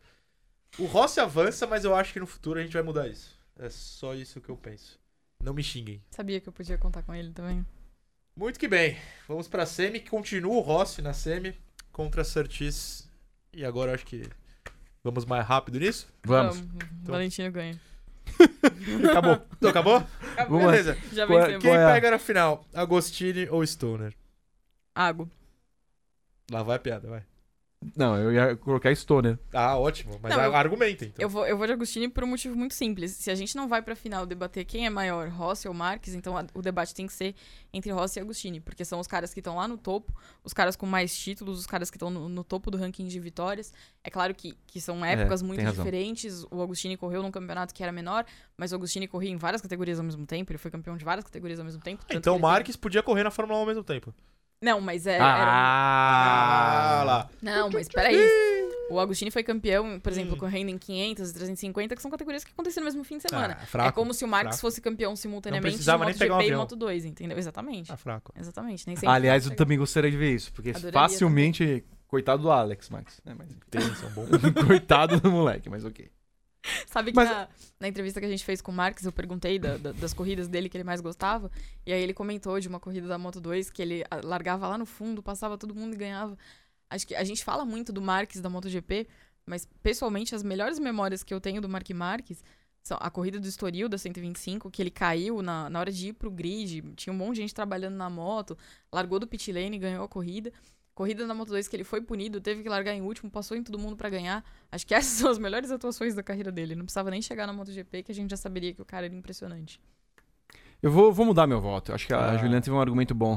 O 0.78 0.84
Rossi 0.84 1.18
avança, 1.18 1.66
mas 1.66 1.84
eu 1.84 1.96
acho 1.96 2.12
que 2.12 2.20
no 2.20 2.28
futuro 2.28 2.60
a 2.60 2.62
gente 2.62 2.74
vai 2.74 2.82
mudar 2.82 3.08
isso. 3.08 3.36
É 3.58 3.68
só 3.68 4.14
isso 4.14 4.40
que 4.40 4.48
eu 4.48 4.56
penso. 4.56 5.04
Não 5.42 5.54
me 5.54 5.62
xinguem. 5.62 6.02
Sabia 6.10 6.40
que 6.40 6.48
eu 6.48 6.52
podia 6.52 6.76
contar 6.78 7.02
com 7.02 7.14
ele 7.14 7.30
também. 7.32 7.64
Muito 8.36 8.58
que 8.58 8.68
bem. 8.68 8.96
Vamos 9.28 9.48
pra 9.48 9.64
semi. 9.66 10.00
Continua 10.00 10.54
o 10.54 10.60
Rossi 10.60 11.00
na 11.00 11.12
semi 11.12 11.56
contra 11.92 12.22
a 12.22 12.24
Surtis. 12.24 13.08
E 13.52 13.64
agora 13.64 13.90
eu 13.92 13.94
acho 13.94 14.04
que 14.06 14.28
vamos 15.02 15.24
mais 15.24 15.46
rápido 15.46 15.78
nisso. 15.78 16.06
Vamos. 16.24 16.60
Valentino 17.02 17.50
ganha. 17.52 17.80
Acabou. 19.10 19.40
Então, 19.56 19.70
acabou? 19.70 20.06
Vamos 20.48 20.64
lá. 20.64 20.70
Beleza. 20.72 20.98
Já 21.12 21.26
Qual 21.26 21.38
é- 21.38 21.42
vencemos. 21.42 21.62
Quem 21.62 21.70
Qual 21.72 21.80
é 21.80 21.92
pega 21.94 22.10
na 22.10 22.18
final? 22.18 22.66
Agostini 22.74 23.48
ou 23.48 23.64
Stoner? 23.64 24.14
Água. 24.94 25.28
Lá 26.50 26.62
vai 26.62 26.76
a 26.76 26.78
piada, 26.78 27.08
vai. 27.08 27.24
Não, 27.94 28.16
eu 28.18 28.32
ia 28.32 28.56
colocar 28.56 28.94
Stoner. 28.94 29.38
Ah, 29.52 29.78
ótimo. 29.78 30.18
Mas 30.20 30.32
Não, 30.34 30.40
a- 30.40 30.46
eu- 30.46 30.56
argumenta, 30.56 31.04
então. 31.04 31.22
Eu 31.22 31.28
vou, 31.28 31.46
eu 31.46 31.56
vou 31.56 31.66
de 31.66 31.72
Agostini 31.74 32.08
por 32.08 32.24
um 32.24 32.26
motivo 32.26 32.56
muito 32.56 32.74
simples. 32.74 33.12
Se 33.12 33.30
a 33.30 33.34
gente 33.34 33.54
não 33.54 33.68
vai 33.68 33.80
pra 33.82 33.94
final 33.94 34.26
debater 34.26 34.64
quem 34.64 34.86
é 34.86 34.90
maior, 34.90 35.28
Rossi 35.28 35.68
ou 35.68 35.74
Marques, 35.74 36.14
então 36.14 36.36
a- 36.36 36.46
o 36.54 36.62
debate 36.62 36.94
tem 36.94 37.06
que 37.06 37.12
ser 37.12 37.34
entre 37.72 37.92
Rossi 37.92 38.18
e 38.18 38.22
Agostini, 38.22 38.60
porque 38.60 38.84
são 38.84 38.98
os 38.98 39.06
caras 39.06 39.32
que 39.32 39.40
estão 39.40 39.56
lá 39.56 39.68
no 39.68 39.76
topo, 39.78 40.12
os 40.42 40.52
caras 40.52 40.74
com 40.74 40.86
mais 40.86 41.16
títulos, 41.16 41.58
os 41.60 41.66
caras 41.66 41.90
que 41.90 41.96
estão 41.96 42.10
no, 42.10 42.28
no 42.28 42.42
topo 42.42 42.70
do 42.70 42.78
ranking 42.78 43.06
de 43.06 43.20
vitórias. 43.20 43.72
É 44.02 44.10
claro 44.10 44.34
que, 44.34 44.56
que 44.66 44.80
são 44.80 45.04
épocas 45.04 45.42
muito 45.42 45.58
tem 45.58 45.66
razão. 45.66 45.84
diferentes. 45.84 46.44
O 46.50 46.62
Agostini 46.62 46.96
correu 46.96 47.22
num 47.22 47.30
campeonato 47.30 47.72
que 47.74 47.82
era 47.82 47.92
menor, 47.92 48.24
mas 48.56 48.72
o 48.72 48.74
Agostini 48.74 49.06
corria 49.06 49.30
em 49.30 49.36
várias 49.36 49.60
categorias 49.62 49.98
ao 49.98 50.04
mesmo 50.04 50.26
tempo, 50.26 50.50
ele 50.50 50.58
foi 50.58 50.70
campeão 50.70 50.96
de 50.96 51.04
várias 51.04 51.24
categorias 51.24 51.58
ao 51.60 51.64
mesmo 51.64 51.80
tempo. 51.82 52.02
tanto 52.06 52.16
Então 52.18 52.36
o 52.36 52.40
Marques 52.40 52.74
podia 52.74 53.02
correr 53.02 53.22
na 53.22 53.30
Fórmula 53.30 53.58
1 53.58 53.60
ao 53.62 53.66
mesmo 53.66 53.84
tempo. 53.84 54.12
Não, 54.62 54.80
mas 54.80 55.06
é. 55.06 55.14
era- 55.16 55.24
Ah, 55.28 57.02
lá. 57.04 57.30
Não, 57.42 57.70
mas 57.70 57.88
peraí. 57.88 58.16
O 58.88 59.00
Agostini 59.00 59.30
foi 59.32 59.42
campeão, 59.42 59.98
por 59.98 60.12
exemplo, 60.12 60.34
Hum. 60.34 60.38
correndo 60.38 60.68
em 60.68 60.78
500 60.78 61.30
e 61.30 61.34
350, 61.34 61.96
que 61.96 62.00
são 62.02 62.10
categorias 62.10 62.44
que 62.44 62.52
aconteceram 62.52 62.84
no 62.84 62.86
mesmo 62.86 63.02
fim 63.04 63.16
de 63.18 63.22
semana. 63.28 63.58
Ah, 63.60 63.66
fraco, 63.66 63.88
é 63.88 63.92
como 63.92 64.14
se 64.14 64.24
o 64.24 64.28
Marques 64.28 64.60
fraco. 64.60 64.60
fosse 64.60 64.80
campeão 64.80 65.16
simultaneamente 65.16 65.70
de 65.70 65.74
precisava 65.74 66.04
nem 66.04 66.14
MotoGP 66.14 66.24
pegar 66.24 66.36
um 66.36 66.40
e 66.40 66.44
avião. 66.44 66.60
Moto 66.60 66.76
2, 66.76 67.04
entendeu? 67.04 67.36
Exatamente. 67.36 67.88
Tá 67.88 67.96
fraco. 67.96 68.32
Exatamente. 68.38 68.86
Nem 68.86 68.94
sempre 68.94 69.08
Aliás, 69.08 69.44
eu 69.44 69.56
também 69.56 69.76
gostaria 69.76 70.10
de 70.10 70.16
ver 70.16 70.34
isso, 70.34 70.52
porque 70.52 70.70
Adoraria 70.70 70.92
facilmente. 70.92 71.84
Coitado 72.06 72.42
do 72.42 72.50
Alex, 72.52 72.88
Max. 72.88 73.20
né, 73.24 73.34
mas- 73.36 73.48
Tem, 73.68 73.80
são 73.96 74.08
bons. 74.10 74.28
Coitado 74.68 75.20
do 75.20 75.32
moleque, 75.32 75.68
mas 75.68 75.84
ok. 75.84 76.08
Sabe 76.86 77.10
que 77.12 77.16
Mas- 77.16 77.28
na, 77.30 77.48
na 77.80 77.88
entrevista 77.88 78.20
que 78.20 78.26
a 78.26 78.28
gente 78.28 78.44
fez 78.44 78.60
com 78.60 78.70
o 78.72 78.74
Marques, 78.74 79.04
eu 79.04 79.12
perguntei 79.12 79.58
da- 79.58 79.76
da- 79.76 79.92
das 79.92 80.12
corridas 80.12 80.48
dele 80.48 80.68
que 80.68 80.76
ele 80.76 80.84
mais 80.84 81.00
gostava, 81.00 81.50
e 81.84 81.92
aí 81.92 82.02
ele 82.02 82.14
comentou 82.14 82.58
de 82.60 82.68
uma 82.68 82.80
corrida 82.80 83.06
da 83.06 83.18
Moto 83.18 83.40
2 83.40 83.70
que 83.70 83.82
ele 83.82 84.04
ah, 84.10 84.20
largava 84.22 84.66
lá 84.68 84.76
no 84.78 84.86
fundo, 84.86 85.22
passava 85.22 85.56
todo 85.58 85.74
mundo 85.74 85.94
e 85.94 85.96
ganhava. 85.96 86.36
Acho 86.90 87.06
que 87.06 87.14
a 87.14 87.24
gente 87.24 87.44
fala 87.44 87.64
muito 87.64 87.92
do 87.92 88.00
Marques 88.00 88.40
da 88.40 88.48
MotoGP, 88.48 89.08
mas 89.44 89.66
pessoalmente 89.82 90.34
as 90.34 90.42
melhores 90.42 90.78
memórias 90.78 91.22
que 91.22 91.32
eu 91.34 91.40
tenho 91.40 91.60
do 91.60 91.68
Mark 91.68 91.88
Marques 91.90 92.42
são 92.82 92.96
a 93.00 93.10
corrida 93.10 93.40
do 93.40 93.48
Estoril 93.48 93.88
da 93.88 93.98
125, 93.98 94.70
que 94.70 94.80
ele 94.80 94.90
caiu 94.92 95.42
na, 95.42 95.68
na 95.68 95.80
hora 95.80 95.90
de 95.90 96.08
ir 96.08 96.12
pro 96.12 96.30
grid, 96.30 96.82
tinha 96.94 97.12
um 97.12 97.16
monte 97.16 97.36
de 97.36 97.40
gente 97.42 97.52
trabalhando 97.54 97.96
na 97.96 98.08
moto, 98.08 98.56
largou 98.92 99.18
do 99.18 99.26
pit 99.26 99.50
lane 99.50 99.76
e 99.76 99.80
ganhou 99.80 100.04
a 100.04 100.08
corrida. 100.08 100.52
Corrida 100.96 101.26
na 101.26 101.34
Moto 101.34 101.48
2 101.50 101.68
que 101.68 101.76
ele 101.76 101.84
foi 101.84 102.00
punido, 102.00 102.40
teve 102.40 102.62
que 102.62 102.70
largar 102.70 102.94
em 102.94 103.02
último, 103.02 103.30
passou 103.30 103.54
em 103.54 103.62
todo 103.62 103.78
mundo 103.78 103.98
pra 103.98 104.08
ganhar. 104.08 104.42
Acho 104.72 104.86
que 104.86 104.94
essas 104.94 105.12
são 105.20 105.30
as 105.30 105.38
melhores 105.38 105.70
atuações 105.70 106.14
da 106.14 106.22
carreira 106.22 106.50
dele. 106.50 106.74
Não 106.74 106.86
precisava 106.86 107.10
nem 107.10 107.20
chegar 107.20 107.46
na 107.46 107.52
MotoGP, 107.52 108.02
que 108.02 108.10
a 108.10 108.14
gente 108.14 108.30
já 108.30 108.36
saberia 108.38 108.72
que 108.72 108.80
o 108.80 108.84
cara 108.84 109.04
era 109.04 109.14
impressionante. 109.14 109.78
Eu 110.82 110.90
vou, 110.90 111.12
vou 111.12 111.26
mudar 111.26 111.46
meu 111.46 111.60
voto. 111.60 111.92
Acho 111.92 112.06
que 112.06 112.14
a 112.14 112.30
Ah. 112.30 112.36
Juliana 112.38 112.62
teve 112.62 112.74
um 112.74 112.80
argumento 112.80 113.14
bom. 113.14 113.36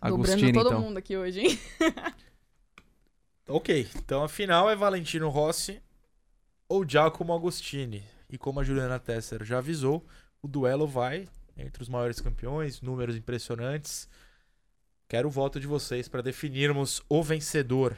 Dobrando 0.00 0.24
Agostini, 0.24 0.52
todo 0.54 0.68
então. 0.68 0.80
mundo 0.80 0.96
aqui 0.96 1.16
hoje, 1.18 1.40
hein? 1.40 1.58
Ok, 3.46 3.86
então 3.96 4.22
a 4.22 4.28
final 4.28 4.68
é 4.70 4.76
Valentino 4.76 5.28
Rossi 5.30 5.82
ou 6.68 6.86
Giacomo 6.86 7.32
Agostini. 7.34 8.02
E 8.30 8.36
como 8.36 8.60
a 8.60 8.64
Juliana 8.64 8.98
Tesser 8.98 9.42
já 9.44 9.58
avisou, 9.58 10.04
o 10.42 10.48
duelo 10.48 10.86
vai 10.86 11.26
entre 11.56 11.82
os 11.82 11.88
maiores 11.88 12.20
campeões, 12.20 12.80
números 12.82 13.16
impressionantes. 13.16 14.08
Quero 15.08 15.28
o 15.28 15.30
voto 15.30 15.58
de 15.58 15.66
vocês 15.66 16.06
para 16.06 16.20
definirmos 16.20 17.02
o 17.08 17.22
vencedor. 17.22 17.96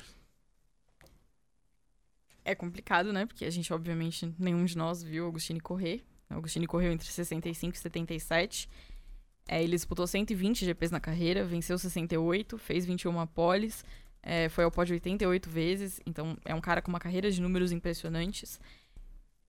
É 2.44 2.54
complicado, 2.54 3.12
né? 3.12 3.26
Porque 3.26 3.44
a 3.44 3.50
gente, 3.50 3.72
obviamente, 3.72 4.32
nenhum 4.38 4.64
de 4.64 4.78
nós 4.78 5.02
viu 5.02 5.26
Agostini 5.26 5.60
correr. 5.60 6.04
O 6.30 6.34
Agostini 6.34 6.68
correu 6.68 6.92
entre 6.92 7.08
65 7.08 7.74
e 7.74 7.78
77. 7.78 8.68
É, 9.48 9.62
ele 9.62 9.72
disputou 9.72 10.06
120 10.06 10.64
GPs 10.64 10.92
na 10.92 11.00
carreira, 11.00 11.44
venceu 11.44 11.76
68, 11.76 12.56
fez 12.56 12.86
21 12.86 13.26
poles, 13.26 13.84
é, 14.22 14.48
foi 14.48 14.62
ao 14.62 14.70
pódio 14.70 14.94
88 14.94 15.50
vezes. 15.50 16.00
Então, 16.06 16.36
é 16.44 16.54
um 16.54 16.60
cara 16.60 16.80
com 16.80 16.90
uma 16.90 17.00
carreira 17.00 17.28
de 17.28 17.42
números 17.42 17.72
impressionantes. 17.72 18.60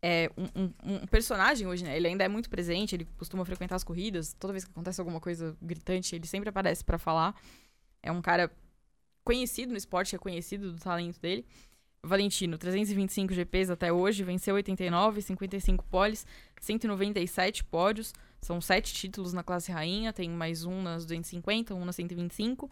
É 0.03 0.31
um, 0.35 0.63
um- 0.63 0.95
um 1.03 1.05
personagem 1.07 1.67
hoje, 1.67 1.83
né? 1.83 1.95
Ele 1.95 2.07
ainda 2.07 2.23
é 2.23 2.27
muito 2.27 2.49
presente, 2.49 2.95
ele 2.95 3.07
costuma 3.17 3.45
frequentar 3.45 3.75
as 3.75 3.83
corridas. 3.83 4.33
Toda 4.33 4.51
vez 4.53 4.65
que 4.65 4.71
acontece 4.71 4.99
alguma 4.99 5.19
coisa 5.19 5.55
gritante, 5.61 6.15
ele 6.15 6.25
sempre 6.25 6.49
aparece 6.49 6.83
pra 6.83 6.97
falar. 6.97 7.35
É 8.01 8.11
um 8.11 8.21
cara 8.21 8.51
conhecido 9.23 9.71
no 9.71 9.77
esporte, 9.77 10.15
é 10.15 10.19
conhecido 10.19 10.71
do 10.71 10.79
talento 10.79 11.19
dele. 11.19 11.45
Valentino, 12.03 12.57
325 12.57 13.31
GPs 13.31 13.69
até 13.69 13.93
hoje, 13.93 14.23
venceu 14.23 14.55
89, 14.55 15.21
55 15.21 15.85
poles, 15.85 16.25
197 16.59 17.63
pódios, 17.63 18.11
são 18.41 18.59
sete 18.59 18.91
títulos 18.91 19.33
na 19.33 19.43
classe 19.43 19.71
rainha, 19.71 20.11
tem 20.11 20.27
mais 20.27 20.65
um 20.65 20.81
nas 20.81 21.05
250, 21.05 21.75
um 21.75 21.85
na 21.85 21.93
125. 21.93 22.71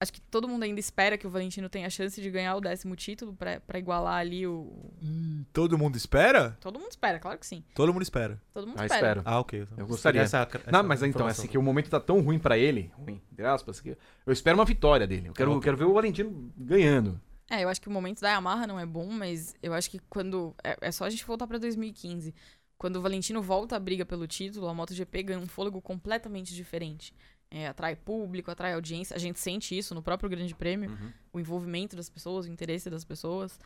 Acho 0.00 0.12
que 0.12 0.20
todo 0.20 0.46
mundo 0.46 0.62
ainda 0.62 0.78
espera 0.78 1.18
que 1.18 1.26
o 1.26 1.30
Valentino 1.30 1.68
tenha 1.68 1.88
a 1.88 1.90
chance 1.90 2.20
de 2.22 2.30
ganhar 2.30 2.54
o 2.54 2.60
décimo 2.60 2.94
título 2.94 3.34
pra, 3.34 3.58
pra 3.60 3.80
igualar 3.80 4.20
ali 4.20 4.46
o. 4.46 4.72
Hum, 5.02 5.44
todo 5.52 5.76
mundo 5.76 5.96
espera? 5.96 6.56
Todo 6.60 6.78
mundo 6.78 6.92
espera, 6.92 7.18
claro 7.18 7.36
que 7.36 7.44
sim. 7.46 7.64
Todo 7.74 7.92
mundo 7.92 8.02
espera. 8.02 8.40
Todo 8.54 8.68
mundo 8.68 8.78
Ah, 8.78 8.86
espera. 8.86 9.20
espero. 9.20 9.22
Ah, 9.24 9.40
ok. 9.40 9.66
Eu 9.76 9.86
gostaria. 9.88 10.20
Essa, 10.20 10.46
essa 10.48 10.70
Não, 10.70 10.84
mas 10.84 11.00
então, 11.00 11.08
informação. 11.08 11.42
assim, 11.42 11.50
que 11.50 11.58
o 11.58 11.62
momento 11.62 11.90
tá 11.90 11.98
tão 11.98 12.20
ruim 12.20 12.38
pra 12.38 12.56
ele, 12.56 12.92
ruim, 12.96 13.20
entre 13.32 13.44
aspas, 13.44 13.80
que 13.80 13.96
eu 14.24 14.32
espero 14.32 14.56
uma 14.56 14.64
vitória 14.64 15.04
dele. 15.04 15.28
Eu 15.30 15.32
quero, 15.32 15.52
eu 15.52 15.60
quero 15.60 15.76
ver 15.76 15.84
o 15.84 15.92
Valentino 15.94 16.52
ganhando. 16.56 17.20
É, 17.50 17.64
eu 17.64 17.68
acho 17.68 17.80
que 17.80 17.88
o 17.88 17.90
momento 17.90 18.20
da 18.20 18.28
Yamaha 18.30 18.68
não 18.68 18.78
é 18.78 18.86
bom, 18.86 19.10
mas 19.10 19.56
eu 19.60 19.74
acho 19.74 19.90
que 19.90 19.98
quando. 20.08 20.54
É, 20.62 20.76
é 20.80 20.92
só 20.92 21.06
a 21.06 21.10
gente 21.10 21.24
voltar 21.26 21.48
pra 21.48 21.58
2015. 21.58 22.32
Quando 22.76 22.96
o 22.96 23.02
Valentino 23.02 23.42
volta 23.42 23.74
à 23.74 23.80
briga 23.80 24.06
pelo 24.06 24.28
título, 24.28 24.68
a 24.68 24.74
MotoGP 24.74 25.22
ganha 25.24 25.40
um 25.40 25.48
fôlego 25.48 25.82
completamente 25.82 26.54
diferente. 26.54 27.12
É, 27.50 27.66
atrai 27.66 27.96
público, 27.96 28.50
atrai 28.50 28.74
audiência. 28.74 29.16
A 29.16 29.18
gente 29.18 29.38
sente 29.38 29.76
isso 29.76 29.94
no 29.94 30.02
próprio 30.02 30.28
Grande 30.28 30.54
Prêmio, 30.54 30.90
o 31.32 31.40
envolvimento 31.40 31.96
das 31.96 32.08
pessoas, 32.10 32.46
o 32.46 32.50
interesse 32.50 32.90
das 32.90 33.04
pessoas. 33.04 33.58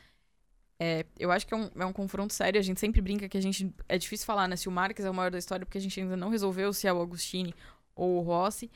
É, 0.78 1.04
eu 1.18 1.30
acho 1.30 1.46
que 1.46 1.54
é 1.54 1.56
um, 1.56 1.70
é 1.76 1.86
um 1.86 1.92
confronto 1.92 2.32
sério. 2.32 2.58
A 2.58 2.62
gente 2.62 2.80
sempre 2.80 3.00
brinca 3.00 3.28
que 3.28 3.36
a 3.36 3.40
gente. 3.40 3.72
É 3.88 3.98
difícil 3.98 4.26
falar, 4.26 4.48
né? 4.48 4.56
Se 4.56 4.68
o 4.68 4.72
Marques 4.72 5.04
é 5.04 5.10
o 5.10 5.14
maior 5.14 5.30
da 5.30 5.38
história, 5.38 5.64
porque 5.64 5.78
a 5.78 5.80
gente 5.80 6.00
ainda 6.00 6.16
não 6.16 6.28
resolveu 6.28 6.72
se 6.72 6.86
é 6.86 6.92
o 6.92 7.00
Agostini 7.00 7.54
ou 7.94 8.18
o 8.18 8.20
Rossi. 8.20 8.70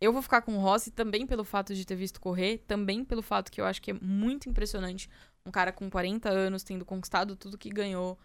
Eu 0.00 0.12
vou 0.12 0.22
ficar 0.22 0.42
com 0.42 0.56
o 0.56 0.60
Rossi 0.60 0.90
também 0.90 1.26
pelo 1.26 1.44
fato 1.44 1.74
de 1.74 1.84
ter 1.84 1.94
visto 1.94 2.20
correr, 2.20 2.58
também 2.66 3.04
pelo 3.04 3.20
fato 3.20 3.52
que 3.52 3.60
eu 3.60 3.66
acho 3.66 3.82
que 3.82 3.90
é 3.90 3.94
muito 3.94 4.48
impressionante 4.48 5.10
um 5.44 5.50
cara 5.50 5.72
com 5.72 5.90
40 5.90 6.28
anos 6.30 6.62
tendo 6.62 6.84
conquistado 6.84 7.36
tudo 7.36 7.58
que 7.58 7.68
ganhou. 7.68 8.18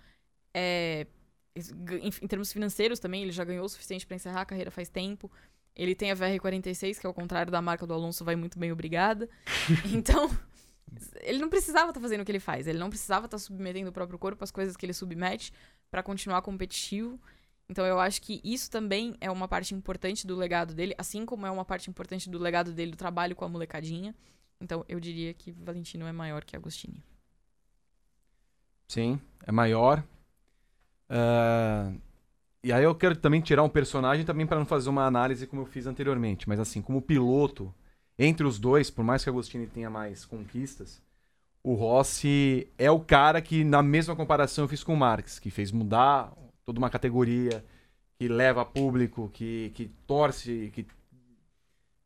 É, 0.54 1.08
em, 1.56 2.10
em 2.22 2.28
termos 2.28 2.52
financeiros 2.52 3.00
também, 3.00 3.24
ele 3.24 3.32
já 3.32 3.44
ganhou 3.44 3.66
o 3.66 3.70
suficiente 3.70 4.06
para 4.06 4.16
encerrar 4.16 4.42
a 4.42 4.46
carreira 4.46 4.72
faz 4.72 4.88
tempo. 4.88 5.32
Ele 5.76 5.94
tem 5.94 6.12
a 6.12 6.16
VR46, 6.16 7.00
que 7.00 7.08
ao 7.08 7.14
contrário 7.14 7.52
da 7.52 7.62
marca 7.62 7.86
do 7.86 7.94
Alonso, 7.94 8.24
vai 8.24 8.36
muito 8.36 8.58
bem, 8.58 8.72
obrigada. 8.72 9.30
Então, 9.94 10.30
ele 11.22 11.40
não 11.40 11.50
precisava 11.50 11.90
estar 11.90 12.00
fazendo 12.00 12.22
o 12.22 12.26
que 12.26 12.32
ele 12.32 12.40
faz. 12.40 12.68
Ele 12.68 12.78
não 12.78 12.90
precisava 12.90 13.26
estar 13.26 13.38
submetendo 13.38 13.90
o 13.90 13.94
próprio 13.94 14.18
corpo 14.18 14.44
às 14.44 14.52
coisas 14.52 14.78
que 14.78 14.86
ele 14.86 14.94
submete 14.94 15.52
para 15.92 16.02
continuar 16.02 16.42
competitivo. 16.42 17.20
Então, 17.68 17.86
eu 17.86 18.00
acho 18.00 18.22
que 18.22 18.40
isso 18.44 18.70
também 18.70 19.16
é 19.20 19.30
uma 19.30 19.48
parte 19.48 19.74
importante 19.74 20.26
do 20.26 20.36
legado 20.36 20.74
dele, 20.74 20.94
assim 20.98 21.26
como 21.26 21.46
é 21.46 21.52
uma 21.52 21.66
parte 21.66 21.90
importante 21.90 22.30
do 22.30 22.38
legado 22.38 22.72
dele 22.72 22.92
do 22.92 22.98
trabalho 22.98 23.36
com 23.36 23.44
a 23.44 23.50
molecadinha. 23.50 24.16
Então, 24.62 24.86
eu 24.88 25.00
diria 25.00 25.34
que 25.34 25.52
Valentino 25.52 26.06
é 26.06 26.12
maior 26.12 26.46
que 26.46 26.56
Agostini. 26.56 27.04
Sim, 28.88 29.20
é 29.46 29.52
maior. 29.52 30.04
Ah, 31.10 31.92
e 32.66 32.74
aí 32.74 32.84
eu 32.84 32.96
quero 32.96 33.16
também 33.16 33.42
tirar 33.42 33.62
um 33.62 33.70
personagem 33.70 34.26
também 34.26 34.48
para 34.48 34.58
não 34.58 34.66
fazer 34.66 34.90
uma 34.90 35.06
análise 35.06 35.46
como 35.46 35.62
eu 35.62 35.68
fiz 35.68 35.86
anteriormente, 35.86 36.50
mas 36.50 36.60
assim, 36.60 36.82
como 36.82 37.00
piloto, 37.00 37.72
entre 38.18 38.44
os 38.44 38.58
dois, 38.58 38.90
por 38.90 39.06
mais 39.06 39.24
que 39.24 39.30
Agostini 39.30 39.68
tenha 39.68 39.88
mais 39.88 40.26
conquistas, 40.26 41.00
o 41.62 41.76
Rossi 41.76 42.68
é 42.76 42.90
o 42.90 43.00
cara 43.00 43.40
que 43.40 43.64
na 43.64 43.84
mesma 43.84 44.16
comparação 44.16 44.64
eu 44.64 44.68
fiz 44.68 44.84
com 44.84 44.96
o 44.96 44.98
Marx, 44.98 45.38
que 45.38 45.52
fez 45.52 45.72
mudar 45.72 46.34
toda 46.66 46.80
uma 46.80 46.90
categoria, 46.90 47.64
que 48.18 48.28
leva 48.28 48.66
público, 48.66 49.30
que, 49.32 49.72
que 49.76 49.86
torce, 50.08 50.72
que 50.74 50.88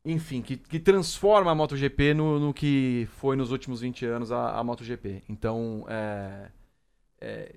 enfim, 0.04 0.42
que, 0.42 0.58
que 0.58 0.78
transforma 0.78 1.52
a 1.52 1.56
MotoGP 1.56 2.14
no, 2.14 2.38
no 2.38 2.54
que 2.54 3.08
foi 3.14 3.38
nos 3.38 3.54
últimos 3.54 3.80
20 3.80 4.06
anos 4.08 4.30
a, 4.30 4.60
a 4.60 4.64
MotoGP. 4.64 5.24
Então, 5.30 5.86
é, 5.88 6.52
é, 7.22 7.56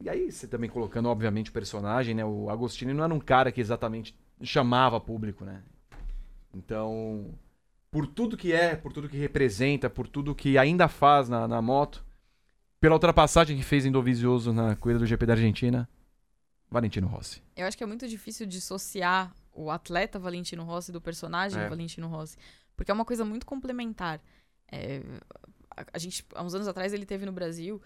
e 0.00 0.10
aí, 0.10 0.30
você 0.30 0.46
também 0.46 0.68
colocando, 0.68 1.08
obviamente, 1.08 1.50
o 1.50 1.52
personagem, 1.52 2.14
né? 2.14 2.24
O 2.24 2.50
Agostini 2.50 2.92
não 2.92 3.04
era 3.04 3.14
um 3.14 3.20
cara 3.20 3.50
que 3.50 3.60
exatamente 3.60 4.14
chamava 4.42 5.00
público, 5.00 5.44
né? 5.44 5.62
Então, 6.54 7.34
por 7.90 8.06
tudo 8.06 8.36
que 8.36 8.52
é, 8.52 8.76
por 8.76 8.92
tudo 8.92 9.08
que 9.08 9.16
representa, 9.16 9.88
por 9.88 10.06
tudo 10.06 10.34
que 10.34 10.58
ainda 10.58 10.88
faz 10.88 11.28
na, 11.28 11.48
na 11.48 11.62
moto, 11.62 12.04
pela 12.80 12.94
ultrapassagem 12.94 13.56
que 13.56 13.62
fez 13.62 13.86
em 13.86 13.92
Dovizioso 13.92 14.52
na 14.52 14.76
corrida 14.76 15.00
do 15.00 15.06
GP 15.06 15.26
da 15.26 15.32
Argentina, 15.32 15.88
Valentino 16.70 17.06
Rossi. 17.06 17.42
Eu 17.56 17.66
acho 17.66 17.76
que 17.76 17.82
é 17.82 17.86
muito 17.86 18.06
difícil 18.06 18.46
dissociar 18.46 19.34
o 19.52 19.70
atleta 19.70 20.18
Valentino 20.18 20.62
Rossi 20.64 20.92
do 20.92 21.00
personagem 21.00 21.60
É. 21.60 21.68
Valentino 21.68 22.06
Rossi, 22.08 22.36
porque 22.76 22.90
é 22.90 22.94
uma 22.94 23.04
coisa 23.04 23.24
muito 23.24 23.46
complementar. 23.46 24.20
É, 24.70 25.00
a, 25.74 25.84
a 25.94 25.98
gente, 25.98 26.24
há 26.34 26.42
uns 26.42 26.54
anos 26.54 26.68
atrás, 26.68 26.92
ele 26.92 27.06
teve 27.06 27.24
no 27.24 27.32
Brasil, 27.32 27.80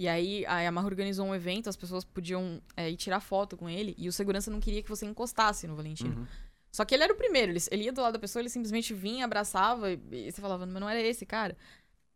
e 0.00 0.08
aí 0.08 0.46
a 0.46 0.60
Yamaha 0.60 0.86
organizou 0.86 1.26
um 1.26 1.34
evento, 1.34 1.68
as 1.68 1.76
pessoas 1.76 2.06
podiam 2.06 2.62
é, 2.74 2.88
ir 2.88 2.96
tirar 2.96 3.20
foto 3.20 3.54
com 3.54 3.68
ele, 3.68 3.94
e 3.98 4.08
o 4.08 4.12
segurança 4.12 4.50
não 4.50 4.58
queria 4.58 4.82
que 4.82 4.88
você 4.88 5.04
encostasse 5.04 5.66
no 5.66 5.76
Valentino. 5.76 6.20
Uhum. 6.20 6.26
Só 6.72 6.86
que 6.86 6.94
ele 6.94 7.04
era 7.04 7.12
o 7.12 7.16
primeiro, 7.16 7.52
ele, 7.52 7.60
ele 7.70 7.84
ia 7.84 7.92
do 7.92 8.00
lado 8.00 8.14
da 8.14 8.18
pessoa, 8.18 8.40
ele 8.40 8.48
simplesmente 8.48 8.94
vinha, 8.94 9.26
abraçava, 9.26 9.92
e, 9.92 10.00
e 10.10 10.32
você 10.32 10.40
falava, 10.40 10.64
mas 10.64 10.80
não 10.80 10.88
era 10.88 10.98
esse 11.02 11.26
cara. 11.26 11.54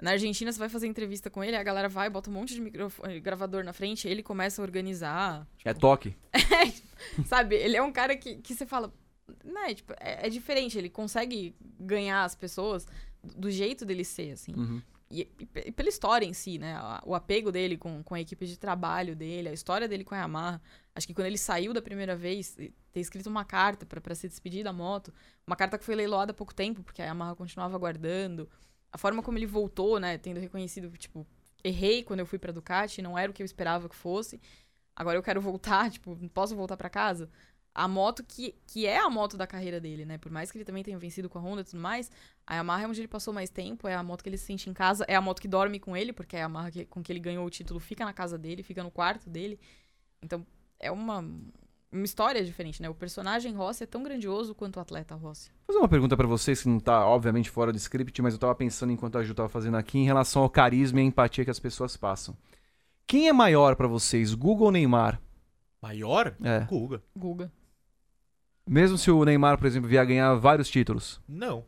Na 0.00 0.12
Argentina, 0.12 0.50
você 0.50 0.58
vai 0.58 0.70
fazer 0.70 0.86
entrevista 0.86 1.28
com 1.28 1.44
ele, 1.44 1.56
a 1.56 1.62
galera 1.62 1.86
vai, 1.86 2.08
bota 2.08 2.30
um 2.30 2.32
monte 2.32 2.54
de 2.54 2.62
microfone, 2.62 3.20
gravador 3.20 3.62
na 3.62 3.74
frente, 3.74 4.08
ele 4.08 4.22
começa 4.22 4.62
a 4.62 4.64
organizar. 4.64 5.46
É 5.62 5.74
toque. 5.74 6.16
Sabe? 7.26 7.54
Ele 7.56 7.76
é 7.76 7.82
um 7.82 7.92
cara 7.92 8.16
que, 8.16 8.36
que 8.36 8.54
você 8.54 8.64
fala. 8.64 8.90
Né, 9.44 9.74
tipo, 9.74 9.92
é, 10.00 10.26
é 10.26 10.30
diferente, 10.30 10.78
ele 10.78 10.88
consegue 10.88 11.54
ganhar 11.78 12.24
as 12.24 12.34
pessoas 12.34 12.86
do 12.86 12.92
do 13.22 13.50
jeito 13.50 13.84
dele 13.84 14.04
ser, 14.04 14.32
assim. 14.32 14.54
Uhum. 14.54 14.82
E, 15.22 15.32
e 15.38 15.46
pe- 15.46 15.72
pela 15.72 15.88
história 15.88 16.26
em 16.26 16.32
si, 16.32 16.58
né? 16.58 16.76
O 17.04 17.14
apego 17.14 17.52
dele 17.52 17.76
com, 17.76 18.02
com 18.02 18.14
a 18.14 18.20
equipe 18.20 18.46
de 18.46 18.58
trabalho 18.58 19.14
dele, 19.14 19.48
a 19.48 19.52
história 19.52 19.86
dele 19.88 20.04
com 20.04 20.14
a 20.14 20.18
Yamaha. 20.18 20.60
Acho 20.94 21.06
que 21.06 21.14
quando 21.14 21.26
ele 21.26 21.38
saiu 21.38 21.72
da 21.72 21.82
primeira 21.82 22.16
vez, 22.16 22.54
ter 22.56 23.00
escrito 23.00 23.28
uma 23.28 23.44
carta 23.44 23.86
pra 23.86 24.14
se 24.14 24.28
despedir 24.28 24.64
da 24.64 24.72
moto, 24.72 25.12
uma 25.46 25.56
carta 25.56 25.78
que 25.78 25.84
foi 25.84 25.94
leiloada 25.94 26.32
há 26.32 26.34
pouco 26.34 26.54
tempo, 26.54 26.82
porque 26.82 27.02
a 27.02 27.06
Yamaha 27.06 27.34
continuava 27.36 27.76
guardando. 27.78 28.48
A 28.92 28.98
forma 28.98 29.22
como 29.22 29.38
ele 29.38 29.46
voltou, 29.46 29.98
né? 30.00 30.18
Tendo 30.18 30.40
reconhecido, 30.40 30.90
tipo, 30.98 31.26
errei 31.62 32.02
quando 32.04 32.20
eu 32.20 32.26
fui 32.26 32.38
pra 32.38 32.52
Ducati, 32.52 33.02
não 33.02 33.18
era 33.18 33.30
o 33.30 33.34
que 33.34 33.42
eu 33.42 33.46
esperava 33.46 33.88
que 33.88 33.96
fosse. 33.96 34.40
Agora 34.96 35.18
eu 35.18 35.22
quero 35.22 35.40
voltar, 35.40 35.90
tipo, 35.92 36.16
posso 36.30 36.54
voltar 36.56 36.76
pra 36.76 36.90
casa? 36.90 37.30
A 37.74 37.88
moto 37.88 38.22
que, 38.22 38.54
que 38.68 38.86
é 38.86 38.98
a 39.00 39.10
moto 39.10 39.36
da 39.36 39.46
carreira 39.48 39.80
dele, 39.80 40.04
né? 40.04 40.16
Por 40.16 40.30
mais 40.30 40.50
que 40.50 40.56
ele 40.58 40.64
também 40.64 40.84
tenha 40.84 40.96
vencido 40.96 41.28
com 41.28 41.38
a 41.38 41.42
Honda 41.42 41.62
e 41.62 41.64
tudo 41.64 41.80
mais, 41.80 42.08
a 42.46 42.54
Yamaha 42.54 42.84
é 42.84 42.86
onde 42.86 43.00
ele 43.00 43.08
passou 43.08 43.34
mais 43.34 43.50
tempo, 43.50 43.88
é 43.88 43.94
a 43.96 44.02
moto 44.02 44.22
que 44.22 44.28
ele 44.28 44.36
se 44.38 44.44
sente 44.46 44.70
em 44.70 44.72
casa, 44.72 45.04
é 45.08 45.16
a 45.16 45.20
moto 45.20 45.42
que 45.42 45.48
dorme 45.48 45.80
com 45.80 45.96
ele, 45.96 46.12
porque 46.12 46.36
a 46.36 46.40
Yamaha 46.40 46.70
que- 46.70 46.84
com 46.84 47.02
que 47.02 47.10
ele 47.10 47.18
ganhou 47.18 47.44
o 47.44 47.50
título 47.50 47.80
fica 47.80 48.04
na 48.04 48.12
casa 48.12 48.38
dele, 48.38 48.62
fica 48.62 48.80
no 48.82 48.92
quarto 48.92 49.28
dele. 49.28 49.58
Então, 50.22 50.46
é 50.78 50.88
uma, 50.92 51.18
uma 51.90 52.04
história 52.04 52.44
diferente, 52.44 52.80
né? 52.80 52.88
O 52.88 52.94
personagem 52.94 53.52
Rossi 53.52 53.82
é 53.82 53.86
tão 53.86 54.04
grandioso 54.04 54.54
quanto 54.54 54.76
o 54.76 54.80
atleta 54.80 55.16
Rossi. 55.16 55.50
Vou 55.66 55.74
fazer 55.74 55.78
uma 55.80 55.88
pergunta 55.88 56.16
pra 56.16 56.28
vocês 56.28 56.62
que 56.62 56.68
não 56.68 56.78
tá, 56.78 57.04
obviamente, 57.04 57.50
fora 57.50 57.72
do 57.72 57.76
script, 57.78 58.22
mas 58.22 58.34
eu 58.34 58.38
tava 58.38 58.54
pensando 58.54 58.92
enquanto 58.92 59.18
a 59.18 59.22
Ju 59.24 59.34
tava 59.34 59.48
fazendo 59.48 59.76
aqui 59.76 59.98
em 59.98 60.04
relação 60.04 60.42
ao 60.42 60.48
carisma 60.50 61.00
e 61.00 61.02
a 61.02 61.06
empatia 61.06 61.44
que 61.44 61.50
as 61.50 61.58
pessoas 61.58 61.96
passam. 61.96 62.36
Quem 63.04 63.28
é 63.28 63.32
maior 63.32 63.74
pra 63.74 63.88
vocês, 63.88 64.32
Google 64.32 64.66
ou 64.66 64.72
Neymar? 64.72 65.20
Maior? 65.82 66.34
É. 66.42 66.60
Guga. 66.60 67.02
Guga. 67.16 67.52
Mesmo 68.66 68.96
se 68.96 69.10
o 69.10 69.24
Neymar, 69.24 69.58
por 69.58 69.66
exemplo, 69.66 69.88
vier 69.88 70.04
ganhar 70.06 70.34
vários 70.36 70.68
títulos. 70.70 71.20
Não. 71.28 71.64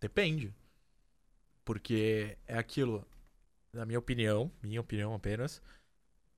Depende. 0.00 0.52
Porque 1.64 2.36
é 2.46 2.58
aquilo. 2.58 3.04
Na 3.72 3.86
minha 3.86 3.98
opinião, 3.98 4.50
minha 4.62 4.80
opinião 4.80 5.14
apenas, 5.14 5.62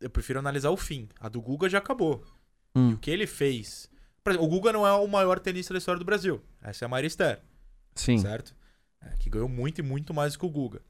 eu 0.00 0.08
prefiro 0.08 0.38
analisar 0.38 0.70
o 0.70 0.76
fim. 0.76 1.08
A 1.18 1.28
do 1.28 1.40
Guga 1.40 1.68
já 1.68 1.78
acabou. 1.78 2.24
E 2.74 2.78
Hum, 2.78 2.92
o 2.94 2.98
que 2.98 3.10
ele 3.10 3.26
fez. 3.26 3.88
Por 4.22 4.30
exemplo, 4.30 4.46
o 4.46 4.50
Guga 4.50 4.72
não 4.72 4.86
é 4.86 4.92
o 4.92 5.06
maior 5.06 5.38
tenista 5.38 5.74
da 5.74 5.78
história 5.78 5.98
do 5.98 6.04
Brasil. 6.04 6.42
Essa 6.62 6.84
é 6.84 6.86
a 6.86 6.88
Maria 6.88 7.06
Esther, 7.06 7.40
sim. 7.94 8.18
certo? 8.18 8.54
É, 9.00 9.10
que 9.18 9.28
ganhou 9.28 9.48
muito 9.48 9.78
e 9.80 9.82
muito 9.82 10.14
mais 10.14 10.32
do 10.32 10.38
que 10.38 10.46
o 10.46 10.50
Guga. 10.50 10.80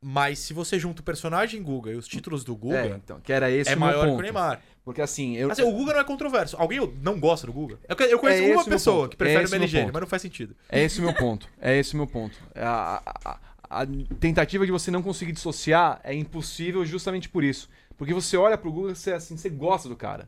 Mas 0.00 0.38
se 0.38 0.54
você 0.54 0.78
junta 0.78 1.00
o 1.02 1.04
personagem 1.04 1.62
Guga 1.62 1.90
e 1.90 1.96
os 1.96 2.06
títulos 2.06 2.44
do 2.44 2.52
É, 2.52 2.56
Guga, 2.56 2.96
então, 2.96 3.20
que 3.20 3.32
era 3.32 3.50
esse 3.50 3.70
é, 3.70 3.76
maior 3.76 4.02
que 4.04 4.10
ponto. 4.10 4.18
o 4.20 4.22
Neymar. 4.22 4.62
Porque 4.88 5.02
assim, 5.02 5.36
eu, 5.36 5.52
Assim, 5.52 5.60
o 5.60 5.70
Guga 5.70 5.92
não 5.92 6.00
é 6.00 6.04
controverso. 6.04 6.56
Alguém 6.58 6.80
não 7.02 7.20
gosta 7.20 7.46
do 7.46 7.52
Guga? 7.52 7.78
Eu, 7.86 8.18
conheço 8.18 8.42
É 8.42 8.54
uma 8.54 8.64
pessoa 8.64 9.06
que 9.06 9.18
prefere 9.18 9.42
É 9.42 9.46
o 9.46 9.50
ponto. 9.82 9.92
mas 9.92 10.00
não 10.00 10.06
faz 10.08 10.22
sentido. 10.22 10.56
É 10.66 10.82
esse 10.82 10.98
o 10.98 11.02
meu 11.02 11.12
ponto. 11.12 11.46
É 11.60 11.76
esse 11.78 11.92
o 11.92 11.98
meu 11.98 12.06
ponto. 12.06 12.38
A, 12.54 13.02
a- 13.22 13.38
a- 13.68 13.86
tentativa 14.18 14.64
de 14.64 14.72
você 14.72 14.90
não 14.90 15.02
conseguir 15.02 15.32
dissociar 15.32 16.00
é 16.02 16.14
impossível 16.14 16.86
justamente 16.86 17.28
por 17.28 17.44
isso. 17.44 17.68
Porque 17.98 18.14
você 18.14 18.38
olha 18.38 18.56
pro 18.56 18.72
Google 18.72 18.92
e 18.92 18.96
você, 18.96 19.12
assim, 19.12 19.36
você 19.36 19.50
gosta 19.50 19.90
do 19.90 19.94
cara. 19.94 20.26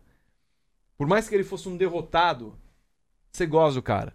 Por 0.99 1.07
mais 1.07 1.27
que 1.27 1.35
ele 1.35 1.43
fosse 1.43 1.67
um 1.67 1.75
derrotado, 1.79 2.55
você 3.33 3.47
gosta 3.47 3.77
do 3.81 3.83
cara. 3.83 4.13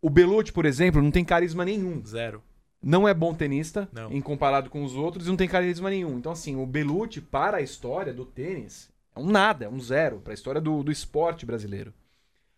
O 0.00 0.08
Belucci, 0.08 0.52
por 0.52 0.66
exemplo, 0.66 1.02
não 1.02 1.10
tem 1.10 1.24
carisma 1.24 1.64
nenhum. 1.64 2.00
Zero. 2.06 2.40
Não 2.80 3.08
é 3.08 3.12
bom 3.12 3.34
tenista 3.34 3.88
Não. 3.92 4.12
em 4.12 4.20
comparado 4.20 4.70
com 4.70 4.84
os 4.84 4.94
outros 4.94 5.26
e 5.26 5.30
não 5.30 5.36
tem 5.36 5.48
carisma 5.48 5.90
nenhum. 5.90 6.16
Então, 6.16 6.30
assim, 6.30 6.54
o 6.54 6.64
Belucci, 6.64 7.20
para 7.20 7.56
a 7.56 7.60
história 7.60 8.14
do 8.14 8.24
tênis, 8.24 8.88
é 9.14 9.20
um 9.20 9.26
nada, 9.26 9.64
é 9.66 9.68
um 9.68 9.80
zero 9.80 10.20
para 10.20 10.32
a 10.32 10.34
história 10.34 10.60
do, 10.60 10.82
do 10.82 10.90
esporte 10.92 11.46
brasileiro. 11.46 11.92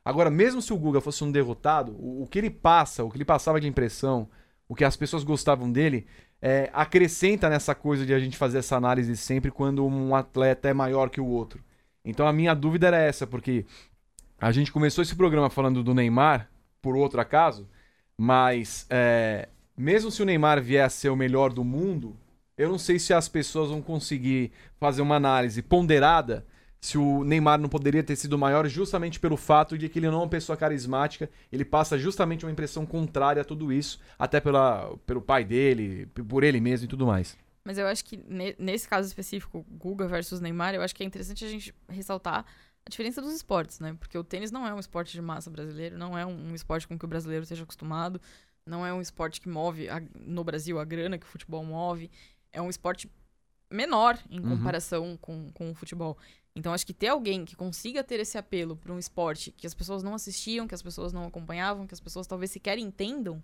Agora, 0.05 0.31
mesmo 0.31 0.63
se 0.63 0.73
o 0.73 0.79
Guga 0.79 1.01
fosse 1.01 1.25
um 1.25 1.33
derrotado, 1.33 1.93
o, 1.99 2.23
o 2.23 2.27
que 2.27 2.39
ele 2.39 2.51
passa, 2.51 3.05
o 3.05 3.11
que 3.11 3.17
ele 3.17 3.25
passava 3.25 3.61
de 3.61 3.67
impressão, 3.67 4.29
o 4.69 4.75
que 4.75 4.85
as 4.85 4.97
pessoas 4.97 5.25
gostavam 5.25 5.71
dele, 5.71 6.07
é, 6.41 6.71
acrescenta 6.73 7.49
nessa 7.49 7.75
coisa 7.75 8.07
de 8.07 8.15
a 8.15 8.19
gente 8.19 8.37
fazer 8.37 8.59
essa 8.59 8.77
análise 8.77 9.17
sempre 9.17 9.51
quando 9.51 9.85
um 9.85 10.15
atleta 10.15 10.69
é 10.69 10.73
maior 10.73 11.11
que 11.11 11.21
o 11.21 11.27
outro. 11.27 11.63
Então 12.05 12.27
a 12.27 12.33
minha 12.33 12.55
dúvida 12.55 12.87
era 12.87 12.99
essa, 12.99 13.27
porque 13.27 13.67
a 14.39 14.53
gente 14.53 14.71
começou 14.71 15.03
esse 15.03 15.17
programa 15.17 15.51
falando 15.51 15.83
do 15.83 15.95
Neymar, 15.95 16.49
por 16.81 16.97
outro 16.97 17.21
acaso, 17.21 17.69
Mas, 18.19 18.87
é, 18.89 19.49
mesmo 19.77 20.11
se 20.11 20.23
o 20.23 20.25
Neymar 20.25 20.63
vier 20.63 20.85
a 20.85 20.89
ser 20.89 21.11
o 21.11 21.17
melhor 21.17 21.53
do 21.53 21.65
mundo, 21.65 22.17
eu 22.57 22.69
não 22.69 22.79
sei 22.79 22.99
se 22.99 23.13
as 23.13 23.29
pessoas 23.29 23.71
vão 23.71 23.83
conseguir 23.83 24.51
fazer 24.79 25.03
uma 25.03 25.17
análise 25.17 25.63
ponderada 25.63 26.47
se 26.81 26.97
o 26.99 27.25
Neymar 27.25 27.59
não 27.59 27.69
poderia 27.69 28.03
ter 28.03 28.15
sido 28.17 28.39
maior 28.39 28.69
justamente 28.69 29.19
pelo 29.19 29.37
fato 29.37 29.77
de 29.77 29.89
que 29.89 29.99
ele 29.99 30.09
não 30.09 30.19
é 30.19 30.23
uma 30.23 30.29
pessoa 30.29 30.57
carismática, 30.57 31.29
ele 31.51 31.65
passa 31.65 31.99
justamente 31.99 32.45
uma 32.45 32.53
impressão 32.53 32.87
contrária 32.87 33.43
a 33.43 33.45
tudo 33.45 33.73
isso, 33.73 33.99
até 34.19 34.41
pela, 34.41 34.97
pelo 35.07 35.21
pai 35.21 35.45
dele, 35.45 36.07
por 36.29 36.45
ele 36.45 36.61
mesmo 36.61 36.85
e 36.85 36.89
tudo 36.89 37.07
mais. 37.07 37.37
Mas 37.65 37.79
eu 37.79 37.87
acho 37.89 38.05
que 38.05 38.17
ne- 38.17 38.55
nesse 38.59 38.89
caso 38.89 39.09
específico, 39.09 39.67
Guga 39.69 40.07
versus 40.07 40.39
Neymar, 40.41 40.75
eu 40.75 40.83
acho 40.83 40.95
que 40.95 41.03
é 41.03 41.07
interessante 41.07 41.45
a 41.45 41.49
gente 41.49 41.75
ressaltar 41.89 42.45
a 42.85 42.89
diferença 42.89 43.21
dos 43.21 43.35
esportes, 43.35 43.81
né? 43.81 43.97
Porque 43.99 44.17
o 44.17 44.23
tênis 44.23 44.53
não 44.53 44.65
é 44.65 44.73
um 44.73 44.79
esporte 44.79 45.13
de 45.13 45.21
massa 45.21 45.51
brasileiro, 45.51 45.99
não 45.99 46.17
é 46.17 46.25
um, 46.25 46.51
um 46.53 46.55
esporte 46.55 46.87
com 46.87 46.97
que 46.97 47.05
o 47.05 47.09
brasileiro 47.09 47.43
esteja 47.43 47.65
acostumado, 47.65 48.21
não 48.65 48.87
é 48.87 48.93
um 48.95 49.01
esporte 49.01 49.41
que 49.41 49.49
move 49.49 49.89
a- 49.89 50.01
no 50.15 50.45
Brasil 50.45 50.79
a 50.79 50.85
grana 50.85 51.19
que 51.19 51.27
o 51.27 51.29
futebol 51.29 51.65
move, 51.65 52.09
é 52.57 52.63
um 52.63 52.71
esporte 52.71 53.09
menor 53.71 54.19
em 54.31 54.41
Uhum. 54.41 54.57
comparação 54.57 55.19
com, 55.21 55.51
com 55.53 55.71
o 55.71 55.75
futebol. 55.75 56.17
Então 56.55 56.73
acho 56.73 56.87
que 56.87 56.95
ter 56.95 57.09
alguém 57.09 57.45
que 57.45 57.55
consiga 57.55 58.03
ter 58.03 58.19
esse 58.19 58.39
apelo 58.39 58.77
para 58.77 58.93
um 58.93 58.99
esporte 58.99 59.53
que 59.53 59.67
as 59.67 59.75
pessoas 59.75 60.03
não 60.03 60.15
assistiam, 60.15 60.67
que 60.67 60.75
as 60.75 60.83
pessoas 60.83 61.13
não 61.13 61.27
acompanhavam, 61.27 61.87
que 61.87 61.93
as 61.93 62.01
pessoas 62.01 62.27
talvez 62.27 62.51
sequer 62.51 62.79
entendam, 62.79 63.43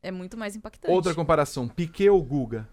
é 0.00 0.12
muito 0.12 0.36
mais 0.36 0.54
impactante. 0.54 0.92
Outra 0.94 1.14
comparação, 1.14 1.66
Piquet 1.66 2.10
ou 2.10 2.22
Guga? 2.22 2.68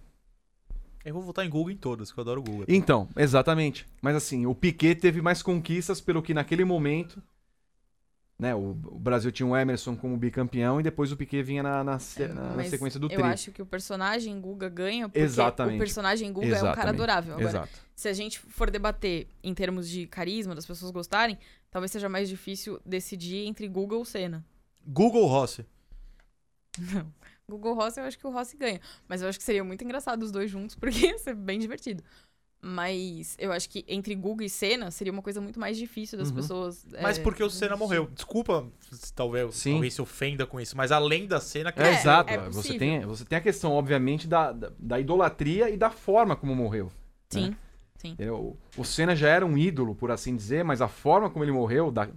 Eu 1.03 1.15
vou 1.15 1.23
votar 1.23 1.43
em 1.43 1.49
Google 1.49 1.71
em 1.71 1.77
todas, 1.77 2.11
que 2.11 2.19
eu 2.19 2.21
adoro 2.21 2.41
o 2.41 2.43
Google. 2.43 2.65
Então, 2.67 3.09
exatamente. 3.17 3.88
Mas 4.01 4.15
assim, 4.15 4.45
o 4.45 4.53
Piquet 4.53 4.93
teve 4.95 5.19
mais 5.19 5.41
conquistas 5.41 5.99
pelo 5.99 6.21
que 6.21 6.32
naquele 6.34 6.63
momento. 6.63 7.23
Né, 8.42 8.56
o, 8.56 8.72
o 8.72 8.98
Brasil 8.98 9.32
tinha 9.32 9.46
o 9.48 9.56
Emerson 9.56 9.96
como 9.96 10.18
bicampeão 10.18 10.80
e 10.80 10.84
depois 10.84 11.12
o 11.12 11.16
Piquet 11.16 11.44
vinha 11.44 11.62
na, 11.62 11.84
na, 11.84 12.00
se- 12.00 12.28
na- 12.28 12.56
na 12.56 12.64
sequência 12.64 13.00
do 13.00 13.06
Eu 13.06 13.20
tri. 13.20 13.22
acho 13.22 13.52
que 13.52 13.62
o 13.62 13.66
personagem 13.68 14.42
Guga 14.42 14.68
ganha 14.68 15.08
porque 15.08 15.20
Exatamente. 15.20 15.76
o 15.76 15.78
personagem 15.78 16.34
Guga 16.34 16.48
é 16.48 16.50
um 16.50 16.54
cara 16.54 16.66
Exatamente. 16.72 16.89
adorável. 16.96 17.34
Agora, 17.36 17.48
Exato. 17.50 17.70
se 17.96 18.08
a 18.08 18.14
gente 18.14 18.39
for 18.39 18.72
debater 18.72 19.28
em 19.44 19.54
termos 19.54 19.88
de 19.88 20.08
carisma, 20.08 20.56
das 20.56 20.66
pessoas 20.66 20.89
gostarem, 20.89 21.38
talvez 21.70 21.92
seja 21.92 22.10
mais 22.10 22.28
difícil 22.28 22.82
decidir 22.84 23.46
entre 23.46 23.68
Guga 23.68 23.96
ou 23.96 24.04
Senna. 24.04 24.44
Google 24.88 25.28
Rossi. 25.28 25.64
Não. 26.80 27.14
Google 27.48 27.76
Rossi, 27.76 28.00
eu 28.00 28.06
acho 28.06 28.18
que 28.18 28.26
o 28.26 28.32
Rossi 28.32 28.58
ganha. 28.58 28.82
Mas 29.08 29.22
eu 29.22 29.30
acho 29.30 29.38
que 29.38 29.44
seria 29.44 29.64
muito 29.64 29.84
engraçado 29.84 30.24
os 30.24 30.32
dois 30.32 30.50
juntos, 30.50 30.74
porque 30.82 31.06
ia 31.06 31.20
ser 31.20 31.36
bem 31.36 31.60
divertido. 31.60 32.04
Mas 32.64 33.36
eu 33.39 33.51
acho 33.51 33.68
que 33.68 33.84
entre 33.88 34.14
Guga 34.14 34.45
e 34.45 34.49
Senna 34.49 34.91
seria 34.91 35.12
uma 35.12 35.24
coisa 35.24 35.41
muito 35.41 35.59
mais 35.59 35.78
difícil 35.78 36.18
das 36.18 36.30
Uhum. 36.30 36.36
pessoas. 36.36 36.86
Mas 37.01 37.18
é, 37.18 37.22
porque 37.24 37.43
o 37.43 37.49
Senna 37.49 37.76
morreu. 37.76 38.07
Desculpa 38.14 38.68
se 38.91 39.12
talvez 39.14 39.55
Sim. 39.55 39.76
alguém 39.76 39.89
se 39.89 39.99
ofenda 40.01 40.45
com 40.45 40.59
isso, 40.59 40.78
mas 40.78 40.91
além 40.91 41.26
da 41.26 41.39
cena 41.39 41.72
que 41.72 41.82
É, 41.82 41.88
É, 41.88 41.93
exato. 41.93 42.32
é 42.32 42.49
você, 42.49 42.78
tem, 42.78 42.99
você 43.01 43.26
tem 43.26 43.38
a 43.39 43.41
questão, 43.41 43.72
obviamente, 43.72 44.28
da, 44.28 44.51
da, 44.51 44.72
da 44.78 44.99
idolatria 44.99 45.72
e 45.72 45.78
da 45.78 45.89
forma 45.89 46.36
como 46.36 46.55
morreu. 46.55 46.91
Sim. 47.30 47.55
entendeu? 48.03 48.57
O 48.78 48.84
Senna 48.84 49.16
já 49.16 49.30
era 49.30 49.45
um 49.45 49.55
ídolo, 49.57 49.93
por 49.95 50.09
assim 50.12 50.36
dizer, 50.36 50.64
mas 50.64 50.82
a 50.82 50.88
forma 50.88 51.30
como 51.30 51.43
ele 51.45 51.51
morreu, 51.51 51.91
da- 51.91 52.09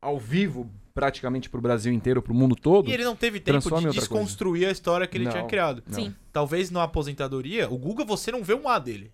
ao 0.00 0.18
vivo, 0.18 0.70
praticamente 0.94 1.48
pro 1.50 1.60
Brasil 1.60 1.92
inteiro, 1.92 2.20
pro 2.22 2.32
mundo 2.34 2.56
todo. 2.56 2.88
E 2.90 2.92
ele 2.94 3.04
não 3.04 3.14
teve 3.14 3.38
tempo 3.38 3.58
de 3.80 3.90
desconstruir 3.90 4.66
a 4.66 4.70
história 4.70 5.06
que 5.06 5.16
ele 5.16 5.24
Não. 5.24 5.32
tinha 5.32 5.44
criado. 5.44 5.82
Não. 5.86 5.94
Sim. 5.94 6.14
Talvez 6.32 6.70
na 6.70 6.82
aposentadoria, 6.82 7.70
o 7.70 7.76
Guga 7.78 8.04
você 8.04 8.30
não 8.32 8.42
vê 8.42 8.54
um 8.54 8.68
A 8.68 8.78
dele. 8.78 9.12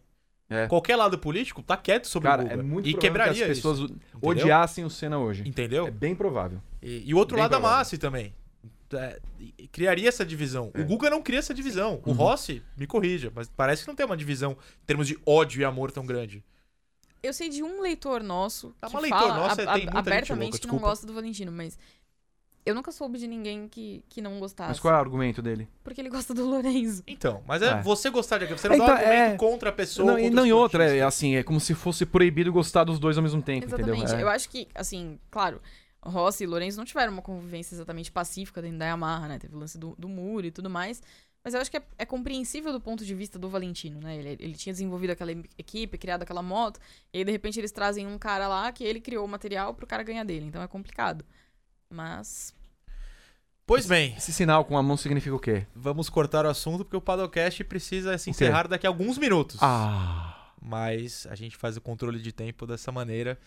É. 0.50 0.66
Qualquer 0.66 0.96
lado 0.96 1.18
político 1.18 1.62
tá 1.62 1.76
quieto 1.76 2.06
sobre 2.06 2.28
Cara, 2.28 2.42
o 2.42 2.44
Guga. 2.44 2.60
é 2.60 2.62
muito 2.62 2.88
e 2.88 2.94
quebraria 2.94 3.46
que 3.46 3.50
as 3.52 3.56
pessoas 3.56 3.78
isso. 3.80 3.96
odiassem 4.20 4.84
o 4.84 4.90
Senna 4.90 5.18
hoje. 5.18 5.42
Entendeu? 5.46 5.86
É 5.86 5.90
bem 5.90 6.14
provável. 6.14 6.60
E, 6.82 7.02
e 7.06 7.14
o 7.14 7.16
outro 7.16 7.34
Bem 7.36 7.42
lado 7.42 7.50
da 7.52 7.56
provável. 7.58 7.78
Massi 7.78 7.96
também. 7.98 8.34
É, 8.92 9.18
criaria 9.72 10.08
essa 10.08 10.24
divisão. 10.24 10.70
É. 10.74 10.80
O 10.80 10.84
Guga 10.84 11.08
não 11.10 11.22
cria 11.22 11.38
essa 11.38 11.52
divisão. 11.54 12.00
O 12.04 12.10
Uhum. 12.10 12.16
Rossi, 12.16 12.62
me 12.76 12.86
corrija, 12.86 13.32
mas 13.34 13.48
parece 13.56 13.82
que 13.82 13.88
não 13.88 13.94
tem 13.94 14.04
uma 14.06 14.16
divisão 14.16 14.52
em 14.52 14.86
termos 14.86 15.08
de 15.08 15.18
ódio 15.26 15.60
e 15.62 15.64
amor 15.64 15.90
tão 15.90 16.04
grande. 16.06 16.44
Eu 17.22 17.32
sei 17.32 17.48
de 17.48 17.62
um 17.62 17.80
leitor 17.80 18.22
nosso 18.22 18.74
Ah, 18.82 18.86
que 18.86 18.92
mas 18.92 19.02
leitor 19.02 19.18
fala 19.20 19.34
nosso 19.38 19.60
ab- 19.62 19.64
tem 19.64 19.66
muita 19.66 19.80
gente 19.86 19.96
abertamente 19.96 20.52
louca, 20.52 20.58
que 20.58 20.66
não 20.72 20.78
gosta 20.78 21.06
do 21.06 21.14
Valentino, 21.14 21.50
mas 21.50 21.78
eu 22.66 22.74
nunca 22.74 22.90
soube 22.90 23.18
de 23.18 23.26
ninguém 23.26 23.68
que, 23.68 24.02
que 24.08 24.22
não 24.22 24.38
gostasse. 24.40 24.70
Mas 24.70 24.80
qual 24.80 24.94
é 24.94 24.96
o 24.96 25.00
argumento 25.00 25.42
dele? 25.42 25.68
Porque 25.82 26.00
ele 26.00 26.08
gosta 26.08 26.32
do 26.32 26.44
Lorenzo. 26.46 27.02
Então, 27.06 27.42
mas 27.46 27.60
é, 27.62 27.68
É. 27.72 27.82
você 27.82 28.08
gostar 28.10 28.38
de 28.38 28.46
Você 28.46 28.68
não 28.68 28.76
Então, 28.76 28.86
dá 28.86 28.94
argumento 28.94 29.34
é. 29.34 29.36
contra 29.36 29.68
a 29.70 29.72
pessoa. 29.72 30.12
não, 30.12 30.18
e 30.18 30.30
não 30.30 30.46
em 30.46 30.52
outra, 30.52 30.84
é 30.84 31.02
assim, 31.02 31.36
é 31.36 31.42
como 31.42 31.60
se 31.60 31.74
fosse 31.74 32.06
proibido 32.06 32.52
gostar 32.52 32.84
dos 32.84 32.98
dois 32.98 33.16
ao 33.16 33.22
mesmo 33.22 33.42
tempo, 33.42 33.66
Exatamente. 33.66 33.98
entendeu? 34.02 34.18
É. 34.18 34.22
Eu 34.22 34.28
acho 34.28 34.48
que, 34.48 34.66
assim, 34.74 35.18
claro, 35.30 35.60
Rossi 36.02 36.44
e 36.44 36.46
Lourenço 36.46 36.76
não 36.78 36.84
tiveram 36.84 37.12
uma 37.12 37.22
convivência 37.22 37.74
exatamente 37.74 38.10
pacífica 38.10 38.60
dentro 38.62 38.78
da 38.78 38.86
Yamaha, 38.86 39.28
né? 39.28 39.38
Teve 39.38 39.54
o 39.54 39.58
lance 39.58 39.78
do, 39.78 39.94
do 39.98 40.08
muro 40.08 40.46
e 40.46 40.50
tudo 40.50 40.70
mais. 40.70 41.02
Mas 41.42 41.52
eu 41.52 41.60
acho 41.60 41.70
que 41.70 41.76
é, 41.76 41.82
é 41.98 42.06
compreensível 42.06 42.72
do 42.72 42.80
ponto 42.80 43.04
de 43.04 43.14
vista 43.14 43.38
do 43.38 43.50
Valentino, 43.50 44.00
né? 44.00 44.16
Ele, 44.16 44.28
ele 44.40 44.54
tinha 44.54 44.72
desenvolvido 44.72 45.10
aquela 45.10 45.32
equipe, 45.58 45.98
criado 45.98 46.22
aquela 46.22 46.42
moto, 46.42 46.80
e 47.12 47.18
aí 47.18 47.24
de 47.24 47.30
repente 47.30 47.60
eles 47.60 47.70
trazem 47.70 48.06
um 48.06 48.16
cara 48.16 48.48
lá 48.48 48.72
que 48.72 48.82
ele 48.82 48.98
criou 48.98 49.26
o 49.26 49.28
material 49.28 49.74
pro 49.74 49.86
cara 49.86 50.02
ganhar 50.02 50.24
dele. 50.24 50.46
Então 50.46 50.62
é 50.62 50.66
complicado. 50.66 51.22
Mas. 51.94 52.52
Pois 53.66 53.86
bem, 53.86 54.14
Esse 54.16 54.32
sinal 54.32 54.64
com 54.64 54.76
a 54.76 54.82
mão 54.82 54.96
significa 54.96 55.34
o 55.34 55.38
quê? 55.38 55.66
vamos 55.74 56.10
cortar 56.10 56.44
o 56.44 56.50
assunto 56.50 56.84
porque 56.84 56.96
o 56.96 57.00
Padocast 57.00 57.64
precisa 57.64 58.18
se 58.18 58.28
encerrar 58.28 58.68
daqui 58.68 58.86
a 58.86 58.90
alguns 58.90 59.16
minutos. 59.16 59.56
Ah. 59.62 60.50
Mas 60.60 61.26
a 61.30 61.34
gente 61.34 61.56
faz 61.56 61.76
o 61.76 61.80
controle 61.80 62.20
de 62.20 62.30
tempo 62.32 62.66
dessa 62.66 62.92
maneira 62.92 63.38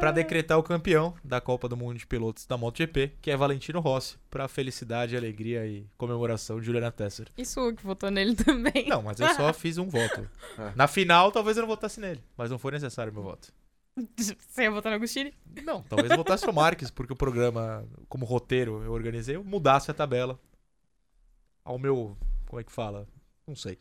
pra 0.00 0.10
decretar 0.12 0.56
o 0.58 0.62
campeão 0.62 1.14
da 1.22 1.40
Copa 1.40 1.68
do 1.68 1.76
Mundo 1.76 1.98
de 1.98 2.06
Pilotos 2.06 2.46
da 2.46 2.56
MotoGP, 2.56 3.14
que 3.20 3.30
é 3.30 3.36
Valentino 3.36 3.80
Rossi, 3.80 4.16
pra 4.30 4.46
felicidade, 4.48 5.16
alegria 5.16 5.66
e 5.66 5.86
comemoração 5.98 6.58
de 6.60 6.66
Juliana 6.66 6.90
Tesser. 6.92 7.26
Isso 7.36 7.60
o 7.60 7.74
que 7.74 7.82
votou 7.84 8.10
nele 8.10 8.34
também. 8.36 8.86
Não, 8.88 9.02
mas 9.02 9.18
eu 9.20 9.28
só 9.34 9.52
fiz 9.54 9.78
um 9.78 9.88
voto. 9.88 10.28
É. 10.58 10.72
Na 10.76 10.86
final, 10.86 11.30
talvez 11.32 11.56
eu 11.56 11.62
não 11.62 11.68
votasse 11.68 12.00
nele, 12.00 12.22
mas 12.36 12.50
não 12.50 12.58
foi 12.58 12.70
necessário 12.72 13.12
meu 13.12 13.22
voto. 13.22 13.52
Você 14.16 14.62
ia 14.62 14.70
votar 14.70 14.90
no 14.90 14.96
Agostini? 14.96 15.32
Não, 15.64 15.82
talvez 15.82 16.10
eu 16.10 16.16
votasse 16.16 16.46
no 16.46 16.52
Marques, 16.52 16.90
porque 16.90 17.12
o 17.12 17.16
programa, 17.16 17.86
como 18.08 18.26
roteiro 18.26 18.82
eu 18.84 18.92
organizei, 18.92 19.36
eu 19.36 19.44
mudasse 19.44 19.90
a 19.90 19.94
tabela 19.94 20.38
ao 21.64 21.78
meu. 21.78 22.16
Como 22.46 22.60
é 22.60 22.64
que 22.64 22.70
fala? 22.72 23.06
Não 23.46 23.56
sei. 23.56 23.78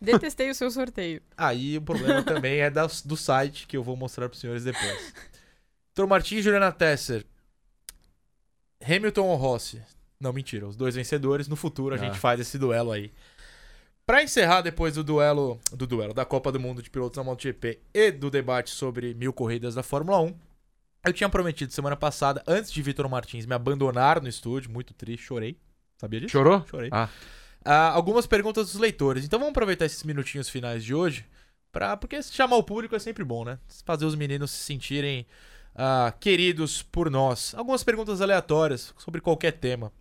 Detestei 0.00 0.50
o 0.50 0.54
seu 0.54 0.70
sorteio. 0.70 1.22
Aí 1.36 1.76
o 1.76 1.82
problema 1.82 2.22
também 2.22 2.60
é 2.60 2.70
das- 2.70 3.02
do 3.02 3.16
site, 3.16 3.66
que 3.66 3.76
eu 3.76 3.82
vou 3.82 3.96
mostrar 3.96 4.28
pros 4.28 4.40
senhores 4.40 4.64
depois. 4.64 5.14
Vitor 5.88 6.06
Martins 6.06 6.38
e 6.38 6.42
Juliana 6.42 6.72
Tesser. 6.72 7.26
Hamilton 8.82 9.26
ou 9.26 9.36
Rossi? 9.36 9.82
Não, 10.18 10.32
mentira. 10.32 10.66
Os 10.66 10.76
dois 10.76 10.94
vencedores. 10.94 11.48
No 11.48 11.56
futuro 11.56 11.94
a 11.94 11.98
Ah. 11.98 12.00
gente 12.00 12.18
faz 12.18 12.40
esse 12.40 12.58
duelo 12.58 12.92
aí. 12.92 13.12
Pra 14.10 14.24
encerrar 14.24 14.60
depois 14.60 14.96
do 14.96 15.04
duelo, 15.04 15.60
do 15.70 15.86
duelo 15.86 16.12
da 16.12 16.24
Copa 16.24 16.50
do 16.50 16.58
Mundo 16.58 16.82
de 16.82 16.90
Pilotos 16.90 17.16
na 17.16 17.22
MotoGP 17.22 17.78
e 17.94 18.10
do 18.10 18.28
debate 18.28 18.70
sobre 18.70 19.14
mil 19.14 19.32
corridas 19.32 19.76
da 19.76 19.84
Fórmula 19.84 20.20
1, 20.20 20.34
eu 21.04 21.12
tinha 21.12 21.28
prometido 21.28 21.72
semana 21.72 21.94
passada, 21.94 22.42
antes 22.44 22.72
de 22.72 22.82
Vitor 22.82 23.08
Martins 23.08 23.46
me 23.46 23.54
abandonar 23.54 24.20
no 24.20 24.28
estúdio, 24.28 24.68
muito 24.68 24.92
triste, 24.94 25.26
chorei. 25.26 25.56
Sabia 25.96 26.18
disso? 26.18 26.32
Chorou? 26.32 26.66
Chorei. 26.66 26.90
Ah. 26.92 27.08
Ah, 27.64 27.90
algumas 27.90 28.26
perguntas 28.26 28.72
dos 28.72 28.80
leitores. 28.80 29.24
Então 29.24 29.38
vamos 29.38 29.52
aproveitar 29.52 29.84
esses 29.84 30.02
minutinhos 30.02 30.48
finais 30.48 30.82
de 30.82 30.92
hoje. 30.92 31.24
Pra, 31.70 31.96
porque 31.96 32.20
chamar 32.20 32.56
o 32.56 32.64
público 32.64 32.96
é 32.96 32.98
sempre 32.98 33.22
bom, 33.22 33.44
né? 33.44 33.60
Fazer 33.84 34.06
os 34.06 34.16
meninos 34.16 34.50
se 34.50 34.64
sentirem 34.64 35.24
ah, 35.72 36.12
queridos 36.18 36.82
por 36.82 37.08
nós. 37.12 37.54
Algumas 37.54 37.84
perguntas 37.84 38.20
aleatórias 38.20 38.92
sobre 38.98 39.20
qualquer 39.20 39.52
tema. 39.52 39.92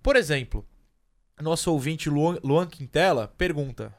Por 0.00 0.14
exemplo, 0.14 0.64
nosso 1.42 1.72
ouvinte 1.72 2.08
Luan, 2.10 2.38
Luan 2.42 2.66
Quintela 2.66 3.28
pergunta: 3.38 3.94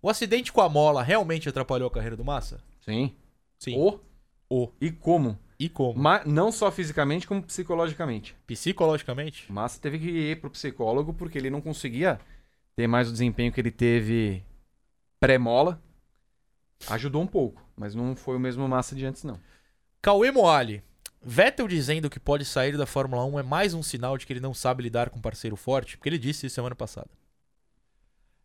O 0.00 0.08
acidente 0.08 0.52
com 0.52 0.60
a 0.60 0.68
mola 0.68 1.02
realmente 1.02 1.48
atrapalhou 1.48 1.88
a 1.88 1.90
carreira 1.90 2.16
do 2.16 2.24
Massa? 2.24 2.60
Sim. 2.80 3.14
Sim. 3.58 3.76
O? 3.76 3.98
O. 4.48 4.70
E 4.80 4.90
como? 4.90 5.38
E 5.58 5.68
como? 5.68 5.98
Ma- 5.98 6.22
não 6.24 6.52
só 6.52 6.70
fisicamente, 6.70 7.26
como 7.26 7.42
psicologicamente. 7.42 8.36
Psicologicamente? 8.46 9.50
Massa 9.50 9.80
teve 9.80 9.98
que 9.98 10.10
ir 10.10 10.40
pro 10.40 10.50
psicólogo 10.50 11.14
porque 11.14 11.38
ele 11.38 11.50
não 11.50 11.60
conseguia 11.60 12.20
ter 12.76 12.86
mais 12.86 13.08
o 13.08 13.12
desempenho 13.12 13.50
que 13.50 13.60
ele 13.60 13.70
teve 13.70 14.44
pré-mola. 15.18 15.80
Ajudou 16.88 17.22
um 17.22 17.26
pouco, 17.26 17.62
mas 17.74 17.94
não 17.94 18.14
foi 18.14 18.36
o 18.36 18.40
mesmo 18.40 18.68
Massa 18.68 18.94
de 18.94 19.06
antes, 19.06 19.24
não. 19.24 19.40
Cauê 20.02 20.30
Moali. 20.30 20.82
Vettel 21.28 21.66
dizendo 21.66 22.08
que 22.08 22.20
pode 22.20 22.44
sair 22.44 22.76
da 22.78 22.86
Fórmula 22.86 23.24
1 23.24 23.40
é 23.40 23.42
mais 23.42 23.74
um 23.74 23.82
sinal 23.82 24.16
de 24.16 24.24
que 24.26 24.32
ele 24.32 24.40
não 24.40 24.54
sabe 24.54 24.82
lidar 24.84 25.10
com 25.10 25.18
um 25.18 25.22
parceiro 25.22 25.56
forte, 25.56 25.96
porque 25.96 26.08
ele 26.08 26.18
disse 26.18 26.46
isso 26.46 26.54
semana 26.54 26.74
passada. 26.76 27.10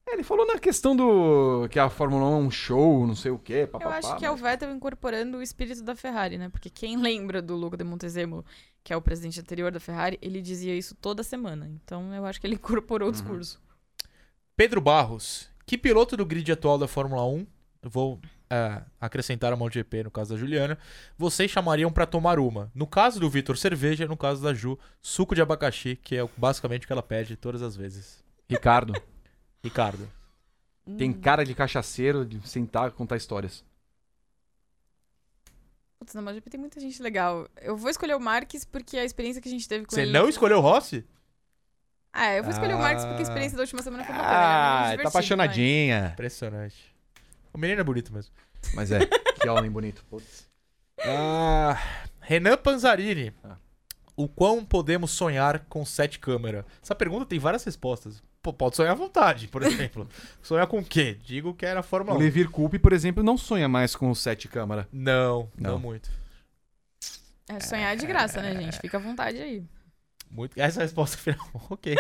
É, 0.08 0.14
Ele 0.14 0.24
falou 0.24 0.48
na 0.48 0.58
questão 0.58 0.96
do 0.96 1.68
que 1.70 1.78
a 1.78 1.90
Fórmula 1.90 2.26
1 2.26 2.34
é 2.34 2.38
um 2.38 2.50
show, 2.52 3.06
não 3.06 3.16
sei 3.16 3.30
o 3.32 3.38
quê. 3.38 3.54
Eu 3.64 3.68
papapá, 3.68 3.98
acho 3.98 4.18
que 4.18 4.26
é 4.26 4.30
o 4.30 4.34
mas- 4.34 4.42
Vettel 4.42 4.74
incorporando 4.74 5.38
o 5.38 5.42
espírito 5.44 5.84
da 5.84 5.96
Ferrari, 5.96 6.38
né? 6.40 6.50
Porque 6.50 6.70
quem 6.72 6.98
lembra 7.02 7.40
do 7.42 7.56
Luca 7.56 7.78
de 7.78 7.84
Montezemolo, 7.84 8.44
que 8.84 8.92
é 8.92 8.98
o 8.98 9.02
presidente 9.02 9.40
anterior 9.40 9.72
da 9.72 9.80
Ferrari, 9.80 10.18
ele 10.22 10.42
dizia 10.42 10.76
isso 10.76 10.96
toda 10.96 11.22
semana. 11.24 11.68
Então 11.68 12.12
eu 12.16 12.26
acho 12.26 12.42
que 12.42 12.48
ele 12.48 12.56
incorporou 12.62 13.08
o 13.08 13.12
Uhum. 13.12 13.14
discurso. 13.14 13.62
Pedro 14.56 14.82
Barros. 14.82 15.50
Que 15.68 15.78
piloto 15.78 16.18
do 16.18 16.26
grid 16.26 16.52
atual 16.52 16.78
da 16.80 16.88
Fórmula 16.88 17.24
1, 17.26 17.46
eu 17.84 17.90
vou 17.90 18.20
é, 18.52 18.82
acrescentaram 19.00 19.56
a 19.56 19.58
MotoGP, 19.58 20.04
no 20.04 20.12
caso 20.12 20.34
da 20.34 20.40
Juliana, 20.40 20.78
vocês 21.18 21.50
chamariam 21.50 21.92
pra 21.92 22.06
tomar 22.06 22.38
uma. 22.38 22.70
No 22.76 22.86
caso 22.86 23.20
do 23.20 23.30
Vitor, 23.30 23.58
cerveja. 23.58 24.06
No 24.08 24.18
caso 24.18 24.44
da 24.44 24.54
Ju, 24.54 24.78
suco 25.02 25.34
de 25.34 25.42
abacaxi, 25.42 25.96
que 25.96 26.18
é 26.18 26.30
basicamente 26.36 26.84
o 26.84 26.88
que 26.88 26.92
ela 26.94 27.02
pede 27.02 27.36
todas 27.38 27.62
as 27.62 27.76
vezes. 27.76 28.22
Ricardo, 28.50 28.94
Ricardo. 29.64 30.12
tem 30.98 31.12
Hum, 31.12 31.22
cara 31.22 31.46
de 31.46 31.56
cachaceiro 31.56 32.26
de 32.26 32.46
sentar 32.48 32.90
e 32.90 32.92
contar 32.92 33.16
histórias. 33.16 33.64
Putz, 35.98 36.14
na 36.14 36.22
MotoGP 36.22 36.50
tem 36.50 36.60
muita 36.60 36.80
gente 36.80 37.02
legal. 37.02 37.48
Eu 37.62 37.78
vou 37.78 37.90
escolher 37.90 38.16
o 38.16 38.20
Marques 38.20 38.66
porque 38.66 38.98
a 38.98 39.06
experiência 39.06 39.42
que 39.42 39.48
a 39.48 39.52
gente 39.52 39.68
teve 39.70 39.86
com 39.86 39.92
Você 39.96 40.02
ele... 40.02 40.12
não 40.12 40.28
escolheu 40.28 40.58
o 40.58 40.62
Rossi? 40.62 41.06
Ah, 42.12 42.34
eu 42.34 42.44
vou 42.44 42.52
escolher 42.52 42.74
o 42.74 42.80
Marques 42.80 43.06
porque 43.06 43.18
a 43.18 43.20
Ah. 43.20 43.22
experiência 43.22 43.56
da 43.56 43.62
última 43.64 43.82
semana 43.82 44.04
foi 44.04 44.14
é 44.14 44.18
Ah, 44.20 44.84
muito 44.90 45.04
tá 45.04 45.10
apaixonadinha. 45.10 46.10
Impressionante. 46.14 46.91
O 47.54 47.58
menino 47.58 47.82
é 47.82 47.84
bonito 47.84 48.14
mesmo. 48.14 48.34
Mas 48.74 48.92
é, 48.92 49.00
que 49.06 49.48
homem 49.50 49.70
bonito. 49.72 50.04
Putz. 50.10 50.48
Ah, 51.04 51.78
Renan 52.20 52.58
Panzarini. 52.58 53.34
Ah. 53.44 53.56
O 54.16 54.28
quão 54.28 54.64
podemos 54.64 55.12
sonhar 55.12 55.60
com 55.68 55.84
sete 55.86 56.20
câmeras? 56.20 56.64
Essa 56.82 56.94
pergunta 56.94 57.26
tem 57.26 57.40
várias 57.40 57.64
respostas. 57.64 58.22
Pô, 58.44 58.52
pode 58.54 58.76
sonhar 58.76 58.92
à 58.92 58.96
vontade, 58.96 59.48
por 59.48 59.62
exemplo. 59.64 60.08
sonhar 60.42 60.68
com 60.68 60.80
o 60.80 60.84
quê? 60.86 61.18
Digo 61.24 61.54
que 61.54 61.66
era 61.66 61.80
a 61.80 61.84
Fórmula 61.84 62.16
O 62.16 62.20
1. 62.20 62.24
Levir 62.24 62.50
Coupe, 62.50 62.78
por 62.80 62.94
exemplo, 62.94 63.24
não 63.24 63.38
sonha 63.38 63.68
mais 63.68 63.96
com 63.96 64.10
o 64.12 64.16
sete 64.16 64.48
câmara. 64.48 64.88
Não, 64.92 65.50
não, 65.58 65.72
Não. 65.74 65.80
muito. 65.80 66.10
É, 67.50 67.60
sonhar 67.60 67.94
é 67.94 67.96
de 67.96 68.06
graça, 68.06 68.42
né, 68.42 68.56
gente? 68.56 68.80
Fica 68.80 68.98
à 68.98 69.00
vontade 69.00 69.38
aí. 69.42 69.64
muito. 70.30 70.58
Essa 70.60 70.80
é 70.80 70.82
a 70.82 70.86
resposta 70.86 71.18
final. 71.18 71.48
ok. 71.70 71.96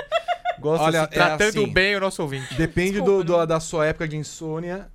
Gosto 0.60 0.84
Olha, 0.84 1.02
assim, 1.04 1.12
tratando 1.14 1.42
é 1.60 1.64
assim. 1.64 1.74
bem 1.74 1.96
o 1.96 2.00
nosso 2.00 2.22
ouvinte. 2.22 2.54
Depende 2.56 2.94
Desculpa, 2.94 3.12
do- 3.12 3.24
do- 3.24 3.38
né? 3.40 3.46
da 3.48 3.60
sua 3.60 3.88
época 3.88 4.08
de 4.08 4.16
insônia 4.18 4.92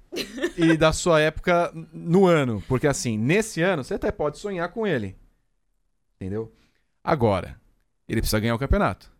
e 0.56 0.76
da 0.76 0.92
sua 0.92 1.20
época 1.20 1.72
no 1.92 2.26
ano. 2.26 2.62
Porque 2.68 2.86
assim, 2.86 3.18
nesse 3.18 3.62
ano, 3.62 3.84
você 3.84 3.94
até 3.94 4.10
pode 4.10 4.38
sonhar 4.38 4.68
com 4.70 4.86
ele. 4.86 5.16
Entendeu? 6.16 6.52
Agora, 7.02 7.60
ele 8.08 8.20
precisa 8.20 8.40
ganhar 8.40 8.54
o 8.54 8.58
campeonato. 8.58 9.10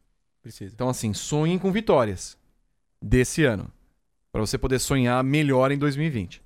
Precisa. 0.43 0.73
Então, 0.75 0.89
assim, 0.89 1.13
sonhem 1.13 1.59
com 1.59 1.73
vitórias 1.73 2.39
desse 3.01 3.45
ano. 3.45 3.71
Pra 4.33 4.41
você 4.41 4.57
poder 4.59 4.79
sonhar 4.79 5.23
melhor 5.25 5.73
em 5.73 5.79
2020. 5.79 6.43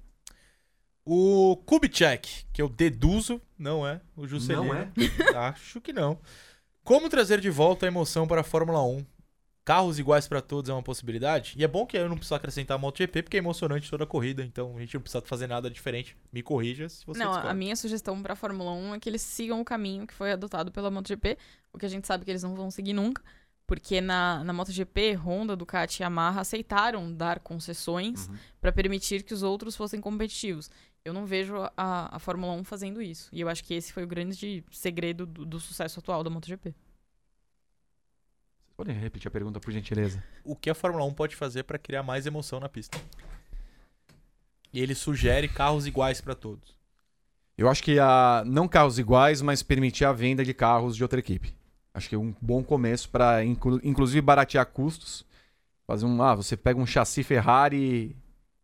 O 1.04 1.56
Kubitschek, 1.66 2.44
que 2.52 2.62
eu 2.62 2.68
deduzo, 2.68 3.40
não 3.58 3.86
é 3.86 4.00
o 4.16 4.26
Juscelino. 4.26 4.64
Não 4.64 4.74
é? 4.74 4.90
Acho 5.36 5.80
que 5.80 5.92
não. 5.92 6.18
Como 6.84 7.08
trazer 7.08 7.40
de 7.40 7.50
volta 7.50 7.86
a 7.86 7.88
emoção 7.88 8.26
para 8.26 8.42
a 8.42 8.44
Fórmula 8.44 8.82
1? 8.82 9.04
Carros 9.70 10.00
iguais 10.00 10.26
para 10.26 10.40
todos 10.40 10.68
é 10.68 10.72
uma 10.72 10.82
possibilidade? 10.82 11.54
E 11.56 11.62
é 11.62 11.68
bom 11.68 11.86
que 11.86 11.96
eu 11.96 12.08
não 12.08 12.16
preciso 12.16 12.34
acrescentar 12.34 12.74
a 12.74 12.78
MotoGP, 12.78 13.22
porque 13.22 13.36
é 13.36 13.38
emocionante 13.38 13.88
toda 13.88 14.02
a 14.02 14.06
corrida, 14.06 14.42
então 14.42 14.76
a 14.76 14.80
gente 14.80 14.94
não 14.94 15.00
precisa 15.00 15.22
fazer 15.22 15.46
nada 15.46 15.70
diferente. 15.70 16.16
Me 16.32 16.42
corrija 16.42 16.88
se 16.88 17.06
você 17.06 17.20
não, 17.20 17.28
discorda. 17.28 17.50
a 17.52 17.54
minha 17.54 17.76
sugestão 17.76 18.20
pra 18.20 18.34
Fórmula 18.34 18.72
1 18.72 18.94
é 18.96 18.98
que 18.98 19.08
eles 19.08 19.22
sigam 19.22 19.60
o 19.60 19.64
caminho 19.64 20.08
que 20.08 20.12
foi 20.12 20.32
adotado 20.32 20.72
pela 20.72 20.90
MotoGP, 20.90 21.38
o 21.72 21.78
que 21.78 21.86
a 21.86 21.88
gente 21.88 22.04
sabe 22.04 22.24
que 22.24 22.32
eles 22.32 22.42
não 22.42 22.56
vão 22.56 22.68
seguir 22.68 22.92
nunca, 22.92 23.22
porque 23.64 24.00
na, 24.00 24.42
na 24.42 24.52
MotoGP, 24.52 25.14
Honda, 25.14 25.54
Ducati 25.54 26.00
e 26.00 26.02
Yamaha 26.02 26.40
aceitaram 26.40 27.14
dar 27.14 27.38
concessões 27.38 28.28
pra 28.60 28.72
permitir 28.72 29.22
que 29.22 29.32
os 29.32 29.44
outros 29.44 29.76
fossem 29.76 30.00
competitivos. 30.00 30.68
Eu 31.04 31.12
não 31.12 31.24
vejo 31.26 31.54
a, 31.76 32.16
a 32.16 32.18
Fórmula 32.18 32.54
1 32.54 32.64
fazendo 32.64 33.00
isso. 33.00 33.28
E 33.32 33.40
eu 33.40 33.48
acho 33.48 33.62
que 33.62 33.72
esse 33.72 33.92
foi 33.92 34.02
o 34.02 34.08
grande 34.08 34.64
segredo 34.72 35.24
do, 35.24 35.46
do 35.46 35.60
sucesso 35.60 36.00
atual 36.00 36.24
da 36.24 36.28
MotoGP. 36.28 36.74
Podem 38.80 38.96
repetir 38.96 39.28
a 39.28 39.30
pergunta, 39.30 39.60
por 39.60 39.70
gentileza? 39.70 40.24
O 40.42 40.56
que 40.56 40.70
a 40.70 40.74
Fórmula 40.74 41.04
1 41.04 41.12
pode 41.12 41.36
fazer 41.36 41.64
para 41.64 41.76
criar 41.78 42.02
mais 42.02 42.24
emoção 42.24 42.58
na 42.58 42.66
pista? 42.66 42.98
E 44.72 44.80
ele 44.80 44.94
sugere 44.94 45.48
carros 45.48 45.86
iguais 45.86 46.22
para 46.22 46.34
todos. 46.34 46.74
Eu 47.58 47.68
acho 47.68 47.82
que 47.82 47.98
a, 47.98 48.42
não 48.46 48.66
carros 48.66 48.98
iguais, 48.98 49.42
mas 49.42 49.62
permitir 49.62 50.06
a 50.06 50.12
venda 50.14 50.42
de 50.42 50.54
carros 50.54 50.96
de 50.96 51.02
outra 51.02 51.20
equipe. 51.20 51.54
Acho 51.92 52.08
que 52.08 52.14
é 52.14 52.18
um 52.18 52.34
bom 52.40 52.64
começo 52.64 53.10
para 53.10 53.44
inclusive 53.44 54.22
baratear 54.22 54.64
custos. 54.64 55.26
Fazer 55.86 56.06
um, 56.06 56.22
ah, 56.22 56.34
você 56.34 56.56
pega 56.56 56.80
um 56.80 56.86
chassi 56.86 57.22
Ferrari 57.22 58.16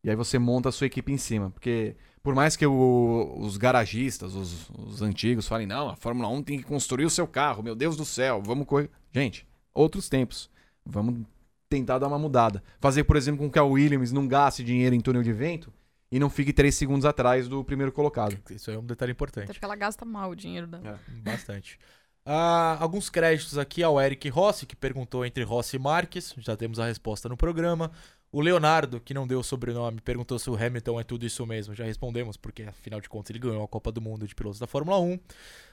e 0.02 0.08
aí 0.08 0.16
você 0.16 0.38
monta 0.38 0.70
a 0.70 0.72
sua 0.72 0.86
equipe 0.86 1.12
em 1.12 1.18
cima, 1.18 1.50
porque 1.50 1.94
por 2.22 2.34
mais 2.34 2.56
que 2.56 2.64
o- 2.66 3.36
os 3.38 3.58
garagistas, 3.58 4.34
os, 4.34 4.70
os 4.70 5.02
antigos 5.02 5.46
falem, 5.46 5.66
não, 5.66 5.90
a 5.90 5.96
Fórmula 5.96 6.26
1 6.30 6.42
tem 6.42 6.56
que 6.56 6.64
construir 6.64 7.04
o 7.04 7.10
seu 7.10 7.28
carro, 7.28 7.62
meu 7.62 7.74
Deus 7.74 7.98
do 7.98 8.04
céu, 8.06 8.40
vamos 8.42 8.66
correr. 8.66 8.88
Gente, 9.12 9.46
outros 9.76 10.08
tempos. 10.08 10.50
Vamos 10.84 11.24
tentar 11.68 11.98
dar 11.98 12.08
uma 12.08 12.18
mudada. 12.18 12.62
Fazer, 12.80 13.04
por 13.04 13.16
exemplo, 13.16 13.44
com 13.44 13.50
que 13.50 13.58
a 13.58 13.64
Williams 13.64 14.12
não 14.12 14.26
gaste 14.26 14.62
dinheiro 14.62 14.94
em 14.94 15.00
túnel 15.00 15.22
de 15.22 15.32
vento 15.32 15.72
e 16.10 16.18
não 16.18 16.30
fique 16.30 16.52
três 16.52 16.74
segundos 16.76 17.04
atrás 17.04 17.48
do 17.48 17.64
primeiro 17.64 17.90
colocado. 17.92 18.38
Isso 18.50 18.70
aí 18.70 18.76
é 18.76 18.78
um 18.78 18.84
detalhe 18.84 19.10
Até 19.10 19.16
importante. 19.16 19.46
porque 19.46 19.64
ela 19.64 19.76
gasta 19.76 20.04
mal 20.04 20.30
o 20.30 20.36
dinheiro 20.36 20.66
dela. 20.66 21.00
Bastante. 21.22 21.78
Ah, 22.24 22.76
alguns 22.80 23.08
créditos 23.08 23.56
aqui 23.58 23.82
ao 23.82 24.00
Eric 24.00 24.28
Rossi, 24.28 24.66
que 24.66 24.74
perguntou 24.74 25.24
entre 25.24 25.44
Rossi 25.44 25.76
e 25.76 25.78
Marques. 25.78 26.34
Já 26.38 26.56
temos 26.56 26.78
a 26.80 26.86
resposta 26.86 27.28
no 27.28 27.36
programa. 27.36 27.90
O 28.32 28.40
Leonardo, 28.40 29.00
que 29.00 29.14
não 29.14 29.26
deu 29.26 29.38
o 29.40 29.44
sobrenome, 29.44 30.00
perguntou 30.00 30.38
se 30.38 30.50
o 30.50 30.56
Hamilton 30.56 31.00
é 31.00 31.04
tudo 31.04 31.24
isso 31.24 31.46
mesmo. 31.46 31.74
Já 31.74 31.84
respondemos, 31.84 32.36
porque 32.36 32.64
afinal 32.64 33.00
de 33.00 33.08
contas 33.08 33.30
ele 33.30 33.38
ganhou 33.38 33.62
a 33.62 33.68
Copa 33.68 33.92
do 33.92 34.00
Mundo 34.00 34.26
de 34.26 34.34
pilotos 34.34 34.58
da 34.58 34.66
Fórmula 34.66 34.98
1. 35.00 35.18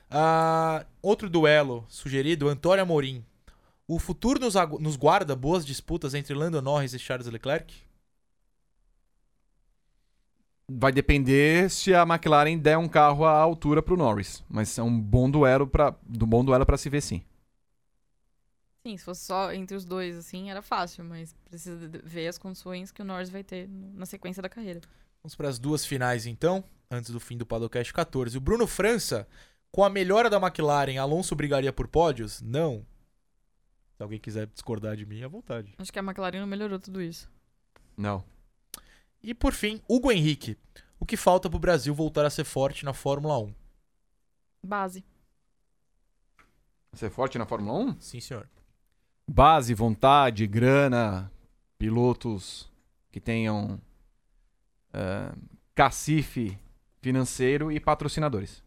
Ah, 0.09 0.85
outro 1.01 1.29
duelo 1.29 1.85
sugerido, 1.87 2.47
Antônio 2.47 2.83
Amorim. 2.83 3.25
O 3.87 3.99
futuro 3.99 4.39
nos, 4.39 4.55
nos 4.79 4.95
guarda 4.95 5.35
boas 5.35 5.65
disputas 5.65 6.13
entre 6.13 6.33
Lando 6.33 6.61
Norris 6.61 6.93
e 6.93 6.99
Charles 6.99 7.27
Leclerc? 7.27 7.73
Vai 10.69 10.91
depender 10.91 11.69
se 11.69 11.93
a 11.93 12.03
McLaren 12.03 12.57
der 12.57 12.77
um 12.77 12.87
carro 12.87 13.25
à 13.25 13.37
altura 13.37 13.81
pro 13.83 13.97
Norris. 13.97 14.43
Mas 14.49 14.77
é 14.77 14.83
um 14.83 14.99
bom 14.99 15.29
duelo 15.29 15.67
para 15.67 15.95
do 16.03 16.25
bom 16.25 16.43
duelo 16.43 16.65
para 16.65 16.77
se 16.77 16.89
ver 16.89 17.01
sim. 17.01 17.21
Sim, 18.85 18.97
se 18.97 19.03
fosse 19.03 19.25
só 19.25 19.53
entre 19.53 19.77
os 19.77 19.85
dois, 19.85 20.17
assim, 20.17 20.49
era 20.49 20.61
fácil, 20.61 21.05
mas 21.05 21.33
precisa 21.45 21.89
ver 22.03 22.27
as 22.27 22.37
condições 22.37 22.91
que 22.91 23.01
o 23.01 23.05
Norris 23.05 23.29
vai 23.29 23.43
ter 23.43 23.69
na 23.69 24.05
sequência 24.05 24.41
da 24.41 24.49
carreira. 24.49 24.81
Vamos 25.21 25.35
para 25.35 25.47
as 25.47 25.57
duas 25.57 25.85
finais 25.85 26.25
então, 26.25 26.63
antes 26.91 27.11
do 27.11 27.19
fim 27.19 27.37
do 27.37 27.45
Padocast 27.45 27.93
14. 27.93 28.37
O 28.37 28.41
Bruno 28.41 28.67
França, 28.67 29.25
com 29.71 29.85
a 29.85 29.89
melhora 29.89 30.29
da 30.29 30.37
McLaren, 30.37 30.97
Alonso 30.97 31.33
brigaria 31.33 31.71
por 31.71 31.87
pódios? 31.87 32.41
Não. 32.41 32.85
Se 34.03 34.05
alguém 34.05 34.19
quiser 34.19 34.47
discordar 34.47 34.97
de 34.97 35.05
mim, 35.05 35.23
à 35.23 35.29
vontade. 35.29 35.73
Acho 35.77 35.93
que 35.93 35.97
a 35.97 36.03
McLaren 36.03 36.41
não 36.41 36.47
melhorou 36.47 36.77
tudo 36.77 37.01
isso. 37.01 37.31
Não. 37.95 38.21
E 39.23 39.33
por 39.33 39.53
fim, 39.53 39.81
Hugo 39.87 40.11
Henrique. 40.11 40.57
O 40.99 41.05
que 41.05 41.15
falta 41.15 41.49
para 41.49 41.55
o 41.55 41.59
Brasil 41.59 41.95
voltar 41.95 42.25
a 42.25 42.29
ser 42.29 42.43
forte 42.43 42.83
na 42.83 42.91
Fórmula 42.91 43.39
1? 43.39 43.55
Base. 44.61 45.05
É 47.01 47.09
forte 47.09 47.37
na 47.37 47.45
Fórmula 47.45 47.79
1? 47.91 48.01
Sim, 48.01 48.19
senhor. 48.19 48.49
Base, 49.25 49.73
vontade, 49.73 50.45
grana, 50.47 51.31
pilotos 51.77 52.69
que 53.09 53.21
tenham 53.21 53.79
eh, 54.91 55.31
cacife 55.73 56.59
financeiro 57.01 57.71
e 57.71 57.79
patrocinadores. 57.79 58.61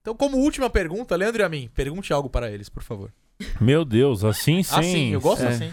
Então, 0.00 0.16
como 0.16 0.38
última 0.38 0.68
pergunta, 0.68 1.14
Leandro 1.14 1.42
e 1.42 1.44
a 1.44 1.48
mim, 1.48 1.70
pergunte 1.72 2.12
algo 2.12 2.28
para 2.28 2.50
eles, 2.50 2.68
por 2.68 2.82
favor. 2.82 3.12
Meu 3.60 3.84
Deus, 3.84 4.24
assim 4.24 4.62
sem. 4.62 4.78
ah, 4.78 4.82
sim, 4.82 5.10
eu 5.12 5.20
gosto 5.20 5.44
é. 5.44 5.48
assim. 5.48 5.72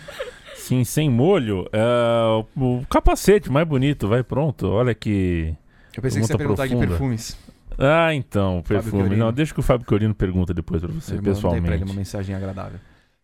Sim, 0.55 0.83
sem 0.83 1.09
molho. 1.09 1.67
é, 1.73 2.45
o, 2.55 2.79
o 2.79 2.85
capacete 2.89 3.51
mais 3.51 3.67
bonito, 3.67 4.07
vai 4.07 4.23
pronto. 4.23 4.67
Olha 4.67 4.93
que. 4.95 5.53
Eu 5.95 6.01
pensei 6.01 6.21
que 6.21 6.27
você 6.27 6.33
ia 6.33 6.37
perguntar 6.37 6.65
de 6.67 6.69
profunda. 6.75 6.89
perfumes. 6.91 7.37
Ah, 7.77 8.13
então, 8.13 8.63
perfume. 8.67 9.15
Não, 9.15 9.31
deixa 9.33 9.53
que 9.53 9.59
o 9.59 9.63
Fábio 9.63 9.85
Corino 9.87 10.13
pergunta 10.13 10.53
depois 10.53 10.81
pra 10.81 10.91
você, 10.91 11.13
Eu 11.13 11.17
mandei 11.17 11.21
pra 11.21 11.31
ele 11.31 11.35
pessoalmente. 11.35 11.83
uma 11.83 11.93
mensagem 11.93 12.35
agradável. 12.35 12.79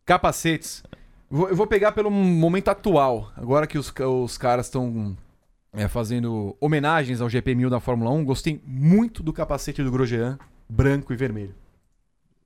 Capacetes. 0.05 0.83
Vou- 1.29 1.49
Eu 1.49 1.55
vou 1.55 1.67
pegar 1.67 1.91
pelo 1.91 2.09
momento 2.09 2.69
atual. 2.69 3.31
Agora 3.35 3.67
que 3.67 3.77
os, 3.77 3.93
os 4.23 4.37
caras 4.37 4.65
estão 4.67 5.15
é, 5.73 5.87
fazendo 5.87 6.55
homenagens 6.59 7.21
ao 7.21 7.27
GP1000 7.27 7.69
da 7.69 7.79
Fórmula 7.79 8.09
1, 8.11 8.25
gostei 8.25 8.61
muito 8.65 9.21
do 9.21 9.31
capacete 9.31 9.83
do 9.83 9.91
Grosjean, 9.91 10.39
branco 10.67 11.13
e 11.13 11.15
vermelho. 11.15 11.53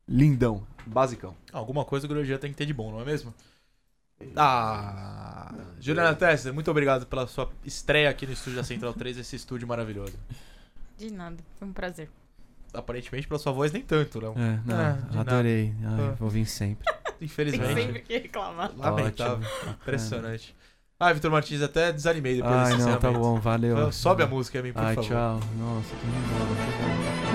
Lindão, 0.07 0.63
basicão. 0.85 1.35
Alguma 1.51 1.83
coisa 1.85 2.05
o 2.05 2.09
Grosjean 2.09 2.37
tem 2.37 2.51
que 2.51 2.57
ter 2.57 2.65
de 2.65 2.73
bom, 2.73 2.91
não 2.91 3.01
é 3.01 3.05
mesmo? 3.05 3.33
Ah, 4.35 5.51
Juliana 5.79 6.13
Tesser, 6.15 6.53
muito 6.53 6.69
obrigado 6.69 7.05
pela 7.07 7.25
sua 7.27 7.49
estreia 7.65 8.09
aqui 8.09 8.25
no 8.27 8.33
estúdio 8.33 8.57
da 8.57 8.63
Central 8.63 8.93
3, 8.93 9.17
esse 9.17 9.35
estúdio 9.35 9.67
maravilhoso. 9.67 10.13
De 10.97 11.11
nada. 11.11 11.37
Foi 11.57 11.67
um 11.67 11.73
prazer. 11.73 12.09
Aparentemente 12.73 13.27
pela 13.27 13.39
sua 13.39 13.51
voz 13.51 13.71
nem 13.71 13.81
tanto, 13.81 14.21
não. 14.21 14.31
É, 14.33 14.59
não, 14.65 14.75
Ah, 14.79 15.19
adorei. 15.21 15.73
Ai, 15.83 16.09
Ah. 16.11 16.15
vou 16.19 16.29
vir 16.29 16.45
sempre. 16.45 16.85
Tem 17.21 17.25
Infelizmente. 17.27 17.73
sempre 17.73 18.01
que 18.01 18.13
reclamar. 18.17 18.71
Lamentável. 18.77 19.47
Impressionante. 19.81 20.55
Ah, 20.99 21.11
Vitor 21.13 21.31
Martins, 21.31 21.61
até 21.63 21.91
desanimei 21.91 22.35
depois 22.35 22.53
Ai, 22.53 22.75
desse 22.75 22.87
não, 22.87 22.97
tá 22.99 23.11
bom, 23.11 23.39
valeu. 23.39 23.91
Sobe 23.91 24.21
a 24.21 24.27
música 24.27 24.59
a 24.59 24.61
mim, 24.61 24.71
por 24.71 24.83
Ai, 24.83 24.93
favor. 24.95 25.09
tchau. 25.09 25.39
Nossa, 25.57 25.89
tô 25.95 26.07
indo 26.07 26.17
embora. 26.17 27.30